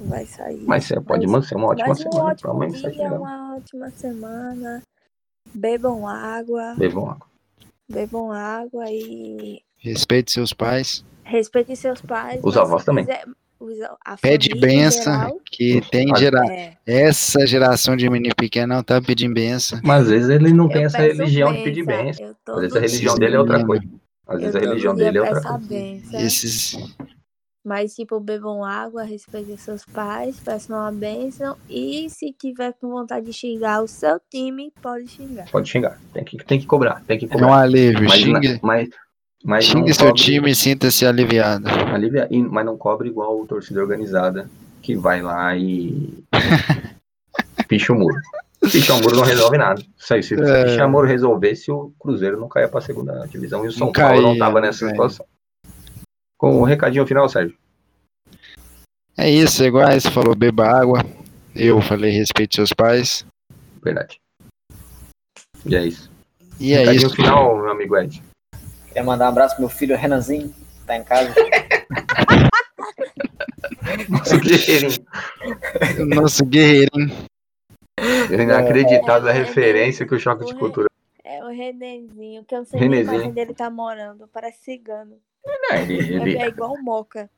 vai 0.00 0.26
sair. 0.26 0.62
Mas 0.66 0.84
você 0.84 1.00
pode 1.00 1.26
mas- 1.28 1.46
ser 1.48 1.54
uma 1.54 1.68
ótima 1.68 1.88
Mas 1.88 2.00
um 2.00 2.02
semana 2.02 2.20
pra 2.22 2.32
ótimo 2.32 2.52
uma 2.52 2.58
mensagem 2.66 2.90
dia, 2.98 3.12
uma 3.12 3.56
ótima 3.56 3.90
semana. 3.90 4.82
Bebam 5.54 6.06
água, 6.08 6.74
Bebam 6.76 7.08
água. 7.10 7.26
bebam 7.88 8.32
água 8.32 8.84
e 8.90 9.62
Respeite 9.90 10.32
seus 10.32 10.52
pais. 10.52 11.04
respeitem 11.24 11.74
seus 11.76 12.00
pais. 12.00 12.40
Os 12.42 12.56
avós 12.56 12.84
também. 12.84 13.04
quiser- 13.04 13.24
Pede 14.20 14.50
benção, 14.60 15.40
que 15.50 15.80
tem 15.90 16.10
Olha, 16.12 16.20
gera... 16.20 16.40
É, 16.52 16.76
Essa 16.86 17.46
geração 17.46 17.96
de 17.96 18.08
menino 18.10 18.34
pequeno 18.36 18.74
não 18.74 18.82
tá 18.82 19.00
pedindo 19.00 19.32
benção. 19.34 19.80
Mas 19.82 20.02
às 20.02 20.08
vezes 20.10 20.28
ele 20.28 20.52
não 20.52 20.68
tem 20.68 20.82
eu 20.82 20.86
essa 20.86 20.98
religião 20.98 21.52
de 21.54 21.62
pedir 21.64 21.84
benção, 21.86 22.34
Às 22.48 22.60
vezes 22.60 22.76
a 22.76 22.80
religião 22.80 23.14
dele 23.16 23.36
é 23.36 23.38
outra 23.40 23.64
coisa. 23.64 23.84
Às 24.28 24.40
vezes 24.40 24.56
a 24.56 24.58
religião 24.58 24.94
dele 24.94 25.18
é 25.18 25.20
outra 25.22 25.40
coisa. 25.40 25.58
benção. 25.68 26.20
Esses... 26.20 26.76
Mas, 27.64 27.94
tipo, 27.96 28.20
bebam 28.20 28.62
água, 28.62 29.02
respeitem 29.02 29.56
seus 29.56 29.84
pais, 29.86 30.38
peçam 30.38 30.76
uma 30.76 30.92
bênção. 30.92 31.56
E 31.68 32.08
se 32.10 32.32
tiver 32.32 32.72
com 32.74 32.88
vontade 32.90 33.26
de 33.26 33.32
xingar 33.32 33.82
o 33.82 33.88
seu 33.88 34.20
time, 34.30 34.72
pode 34.80 35.08
xingar. 35.08 35.50
Pode 35.50 35.68
xingar. 35.68 35.98
Tem 36.12 36.22
que, 36.22 36.36
tem 36.44 36.60
que 36.60 36.66
cobrar. 36.66 37.02
Tem 37.06 37.18
que 37.18 37.24
É 37.24 37.28
um 37.28 37.30
cobrar. 37.32 37.62
alívio, 37.62 38.04
Mas, 38.04 38.20
xinga. 38.20 38.52
na- 38.52 38.58
mas 38.62 38.88
Mas 39.48 39.64
Xingue 39.66 39.94
seu 39.94 40.06
cobre- 40.08 40.20
time 40.22 40.50
e 40.50 40.54
sinta-se 40.56 41.06
aliviado. 41.06 41.68
Alivia, 41.68 42.28
mas 42.50 42.66
não 42.66 42.76
cobre 42.76 43.08
igual 43.08 43.40
o 43.40 43.46
torcida 43.46 43.80
organizada 43.80 44.50
que 44.82 44.96
vai 44.96 45.22
lá 45.22 45.56
e 45.56 46.24
picha 47.68 47.92
o 47.92 47.96
muro. 47.96 48.16
Pichar 48.72 48.96
o 48.96 49.02
muro 49.02 49.16
não 49.16 49.22
resolve 49.22 49.56
nada. 49.56 49.80
Isso 49.96 50.14
aí, 50.14 50.22
se 50.22 50.34
É. 50.34 50.64
pichar 50.64 50.88
o 50.88 50.90
muro 50.90 51.06
resolvesse, 51.06 51.70
o 51.70 51.92
Cruzeiro 52.00 52.40
não 52.40 52.48
caia 52.48 52.68
pra 52.68 52.80
segunda 52.80 53.24
divisão 53.28 53.64
e 53.64 53.68
o 53.68 53.72
São 53.72 53.86
Não 53.86 53.92
Paulo 53.92 54.20
não 54.20 54.28
caía, 54.30 54.38
tava 54.40 54.54
não 54.54 54.60
nessa 54.66 54.80
caía. 54.80 54.90
situação. 54.90 55.26
Com 56.36 56.60
o 56.60 56.64
recadinho 56.64 57.06
final, 57.06 57.28
Sérgio. 57.28 57.56
É 59.16 59.30
isso, 59.30 59.62
é 59.62 59.66
igual 59.66 59.88
você 59.92 60.10
falou, 60.10 60.34
beba 60.34 60.66
água. 60.66 61.04
Eu 61.54 61.80
falei 61.80 62.10
respeite 62.10 62.56
seus 62.56 62.72
pais. 62.72 63.24
Verdade. 63.82 64.18
E 65.64 65.76
é 65.76 65.86
isso. 65.86 66.10
E 66.58 66.72
é 66.72 66.78
recadinho 66.80 67.06
isso. 67.06 67.16
final, 67.16 67.56
meu 67.56 67.70
amigo 67.70 67.96
Ed. 67.96 68.22
Queria 68.96 69.04
mandar 69.04 69.26
um 69.26 69.28
abraço 69.28 69.56
pro 69.56 69.66
meu 69.66 69.68
filho 69.68 69.94
Renanzinho, 69.94 70.48
que 70.48 70.86
tá 70.86 70.96
em 70.96 71.04
casa. 71.04 71.34
Nosso 74.08 74.40
guerreirinho. 74.40 75.06
Nosso 76.16 76.46
guerreirinho. 76.46 77.14
Inacreditável 78.32 79.28
a 79.28 79.32
É, 79.32 79.34
referência 79.34 80.06
que 80.06 80.14
o 80.14 80.18
Choque 80.18 80.46
de 80.46 80.54
o 80.54 80.58
Cultura. 80.58 80.86
É 81.22 81.44
o 81.44 81.48
Renezinho, 81.48 82.42
que 82.46 82.54
eu 82.54 82.60
não 82.60 82.64
sei 82.64 82.80
nem 82.80 82.88
Renezinho. 83.04 83.28
onde 83.28 83.38
ele 83.38 83.52
tá 83.52 83.68
morando. 83.68 84.26
Parece 84.32 84.64
cigano. 84.64 85.16
É, 85.72 85.82
ele, 85.82 86.14
ele- 86.14 86.38
É 86.38 86.48
igual 86.48 86.72
o 86.72 86.82
Moca. 86.82 87.28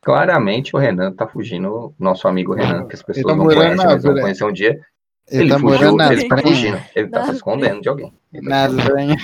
claramente 0.00 0.74
o 0.74 0.78
Renan 0.78 1.12
tá 1.12 1.26
fugindo, 1.28 1.94
nosso 1.98 2.26
amigo 2.26 2.54
Renan, 2.54 2.86
que 2.88 2.94
as 2.94 3.02
pessoas 3.02 3.26
tá 3.26 3.36
não 3.36 3.44
morando 3.44 3.58
conhecem, 3.58 3.84
na 3.86 3.92
mas 3.92 4.02
vão 4.02 4.14
conhecer 4.14 4.44
um 4.44 4.52
dia. 4.52 4.80
Ele, 5.30 5.42
Ele, 5.42 5.50
tá 5.50 5.58
fugiu, 5.58 5.88
ele 6.10 6.28
tá 6.28 6.38
fugindo, 6.38 6.82
ele 6.96 7.08
tá 7.08 7.24
se 7.26 7.32
escondendo 7.32 7.82
de 7.82 7.88
alguém. 7.90 8.14
Ele 8.32 8.48
tá 8.48 8.66
escondendo. 8.66 9.14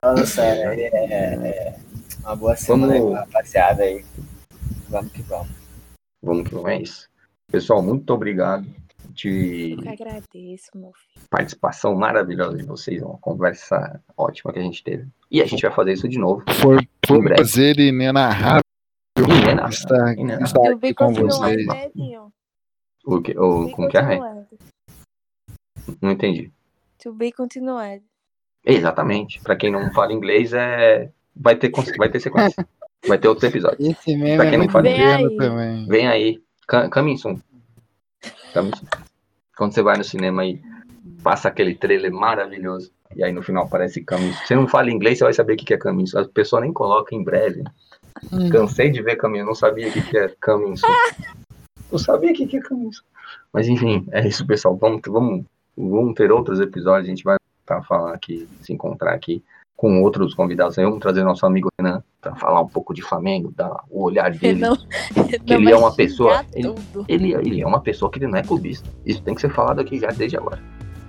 Falando 0.00 0.26
sério, 0.26 0.70
é, 0.80 0.86
é 0.86 1.78
uma 2.20 2.36
boa 2.36 2.56
semana 2.56 2.94
aí, 2.94 3.00
Vamos- 3.00 3.18
rapaziada 3.18 3.82
aí. 3.82 4.04
Vamos 4.88 5.12
que 5.12 5.22
vamos. 5.22 5.48
Vamos 6.22 6.48
que 6.48 6.54
vamos, 6.54 6.70
é 6.70 6.82
isso. 6.82 7.08
Pessoal, 7.50 7.82
muito 7.82 8.08
obrigado 8.12 8.66
de 9.10 9.72
Eu 9.72 9.82
que 9.82 9.88
agradeço, 9.88 10.70
meu 10.74 10.92
filho. 10.92 11.26
participação 11.30 11.94
maravilhosa 11.94 12.56
de 12.56 12.64
vocês, 12.64 13.02
uma 13.02 13.18
conversa 13.18 14.00
ótima 14.16 14.52
que 14.52 14.58
a 14.58 14.62
gente 14.62 14.82
teve. 14.84 15.08
E 15.30 15.42
a 15.42 15.46
gente 15.46 15.62
vai 15.62 15.72
fazer 15.72 15.92
isso 15.94 16.08
de 16.08 16.18
novo. 16.18 16.44
Foi, 16.60 16.76
um 17.10 17.22
prazer 17.24 17.78
inenarrável 17.78 18.62
Inenarrável, 19.18 19.68
estar, 19.70 20.10
aqui 20.10 20.94
com 20.94 21.12
vocês. 21.12 21.66
né? 21.66 21.90
O 23.04 23.20
que, 23.20 23.36
o, 23.38 23.64
Be 23.66 23.72
como 23.72 23.88
que 23.88 23.96
é. 23.98 24.18
Não 26.00 26.10
entendi. 26.12 26.52
To 27.02 27.12
be 27.12 27.32
continued. 27.32 28.02
Exatamente. 28.64 29.40
Pra 29.40 29.56
quem 29.56 29.70
não 29.70 29.90
fala 29.92 30.12
inglês, 30.12 30.52
é... 30.52 31.10
vai, 31.34 31.56
ter, 31.56 31.70
vai 31.96 32.08
ter 32.10 32.20
sequência. 32.20 32.66
Vai 33.06 33.16
ter 33.18 33.28
outros 33.28 33.48
episódios. 33.48 33.88
Esse 33.88 34.16
mesmo 34.16 34.36
Pra 34.36 34.46
é 34.46 34.50
quem 34.50 34.58
não 34.58 34.64
muito 34.64 34.72
fala 34.72 34.88
inglês. 34.90 35.36
também. 35.36 35.86
Vem 35.86 36.08
aí. 36.08 36.42
Ca- 36.66 36.88
Coming 36.90 37.16
soon. 37.16 37.38
Coming 38.52 38.72
soon. 38.74 38.86
Quando 39.56 39.72
você 39.74 39.82
vai 39.82 39.96
no 39.96 40.04
cinema 40.04 40.42
aí, 40.42 40.60
passa 41.22 41.48
aquele 41.48 41.74
trailer 41.74 42.12
maravilhoso. 42.12 42.90
E 43.16 43.24
aí 43.24 43.32
no 43.32 43.42
final 43.42 43.64
aparece 43.64 44.04
Coming 44.04 44.32
soon. 44.32 44.46
Você 44.46 44.54
não 44.54 44.68
fala 44.68 44.90
inglês, 44.90 45.18
você 45.18 45.24
vai 45.24 45.32
saber 45.32 45.54
o 45.54 45.56
que 45.56 45.64
que 45.64 45.74
é 45.74 45.78
Coming 45.78 46.06
soon. 46.06 46.20
A 46.22 46.28
pessoa 46.28 46.60
nem 46.60 46.72
coloca 46.72 47.14
em 47.14 47.22
breve. 47.22 47.62
Hum. 48.32 48.50
Cansei 48.50 48.90
de 48.90 49.00
ver 49.00 49.16
Coming, 49.16 49.38
eu 49.38 49.46
não 49.46 49.54
sabia 49.54 49.88
o 49.88 49.92
que 49.92 50.02
que 50.02 50.18
é 50.18 50.28
Coming 50.44 50.76
soon. 50.76 50.88
Não 51.90 51.98
sabia 51.98 52.32
o 52.32 52.34
que 52.34 52.46
que 52.46 52.56
é 52.58 52.62
Coming 52.62 52.92
soon. 52.92 53.04
Mas 53.52 53.66
enfim, 53.68 54.06
é 54.10 54.26
isso, 54.26 54.44
pessoal. 54.46 54.76
Vamos, 54.76 55.00
vamos, 55.06 55.44
vamos 55.76 56.14
ter 56.14 56.30
outros 56.32 56.60
episódios. 56.60 57.06
A 57.06 57.10
gente 57.10 57.24
vai 57.24 57.36
estar 57.76 57.82
falando 57.86 58.14
aqui, 58.14 58.48
se 58.62 58.72
encontrar 58.72 59.12
aqui 59.14 59.42
com 59.76 60.02
outros 60.02 60.34
convidados. 60.34 60.78
aí. 60.78 60.84
Vamos 60.84 61.00
trazer 61.00 61.22
nosso 61.24 61.46
amigo 61.46 61.68
Renan 61.80 62.02
para 62.20 62.34
falar 62.34 62.60
um 62.60 62.66
pouco 62.66 62.92
de 62.92 63.00
Flamengo, 63.02 63.52
dar 63.56 63.84
o 63.90 64.02
olhar 64.02 64.30
dele. 64.32 64.60
Não, 64.60 64.76
ele 65.46 65.70
é 65.70 65.76
uma 65.76 65.94
pessoa- 65.94 66.44
ele-. 66.52 66.74
Ele, 67.06 67.34
ele 67.34 67.60
é 67.62 67.66
uma 67.66 67.80
pessoa 67.80 68.10
que 68.10 68.18
ele 68.18 68.26
não 68.26 68.38
é 68.38 68.42
clubista. 68.42 68.88
Isso 69.06 69.22
tem 69.22 69.34
que 69.34 69.40
ser 69.40 69.50
falado 69.50 69.80
aqui 69.80 69.98
já 69.98 70.08
desde 70.08 70.36
agora. 70.36 70.60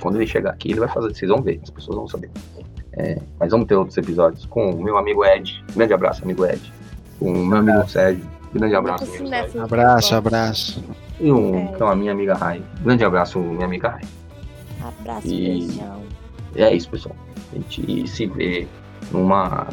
Quando 0.01 0.15
ele 0.17 0.27
chegar 0.27 0.51
aqui, 0.51 0.69
ele 0.71 0.79
vai 0.79 0.87
fazer. 0.89 1.13
Vocês 1.13 1.29
vão 1.29 1.41
ver, 1.41 1.59
as 1.63 1.69
pessoas 1.69 1.97
vão 1.97 2.07
saber. 2.07 2.29
É, 2.93 3.19
mas 3.39 3.51
vamos 3.51 3.67
ter 3.67 3.75
outros 3.75 3.97
episódios 3.97 4.45
com 4.45 4.69
o 4.71 4.83
meu 4.83 4.97
amigo 4.97 5.25
Ed. 5.25 5.63
Grande 5.75 5.93
abraço, 5.93 6.23
amigo 6.23 6.45
Ed. 6.45 6.61
Com 7.19 7.31
o 7.33 7.45
meu 7.45 7.57
amigo 7.57 7.87
Sérgio. 7.89 8.23
Grande 8.53 8.75
abraço, 8.75 9.03
amigo 9.03 9.63
Abraço, 9.63 10.13
eu 10.13 10.17
abraço. 10.17 10.83
E 11.19 11.31
um, 11.31 11.57
É. 11.73 11.77
com 11.77 11.85
a 11.85 11.95
minha 11.95 12.11
amiga 12.11 12.33
Rai. 12.33 12.63
Grande 12.81 13.03
abraço, 13.03 13.39
minha 13.39 13.65
amiga 13.65 13.89
Rai. 13.89 14.01
Abraço, 14.81 15.27
E- 15.27 15.47
beijão. 15.67 16.01
É 16.59 16.73
isso, 16.73 16.89
pessoal. 16.89 17.15
A 17.51 17.55
gente 17.55 18.07
se 18.07 18.25
vê 18.27 18.67
numa. 19.11 19.67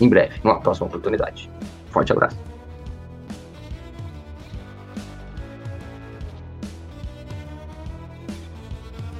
em 0.00 0.08
breve, 0.08 0.40
numa 0.42 0.60
próxima 0.60 0.86
oportunidade. 0.86 1.48
Forte 1.90 2.12
abraço. 2.12 2.36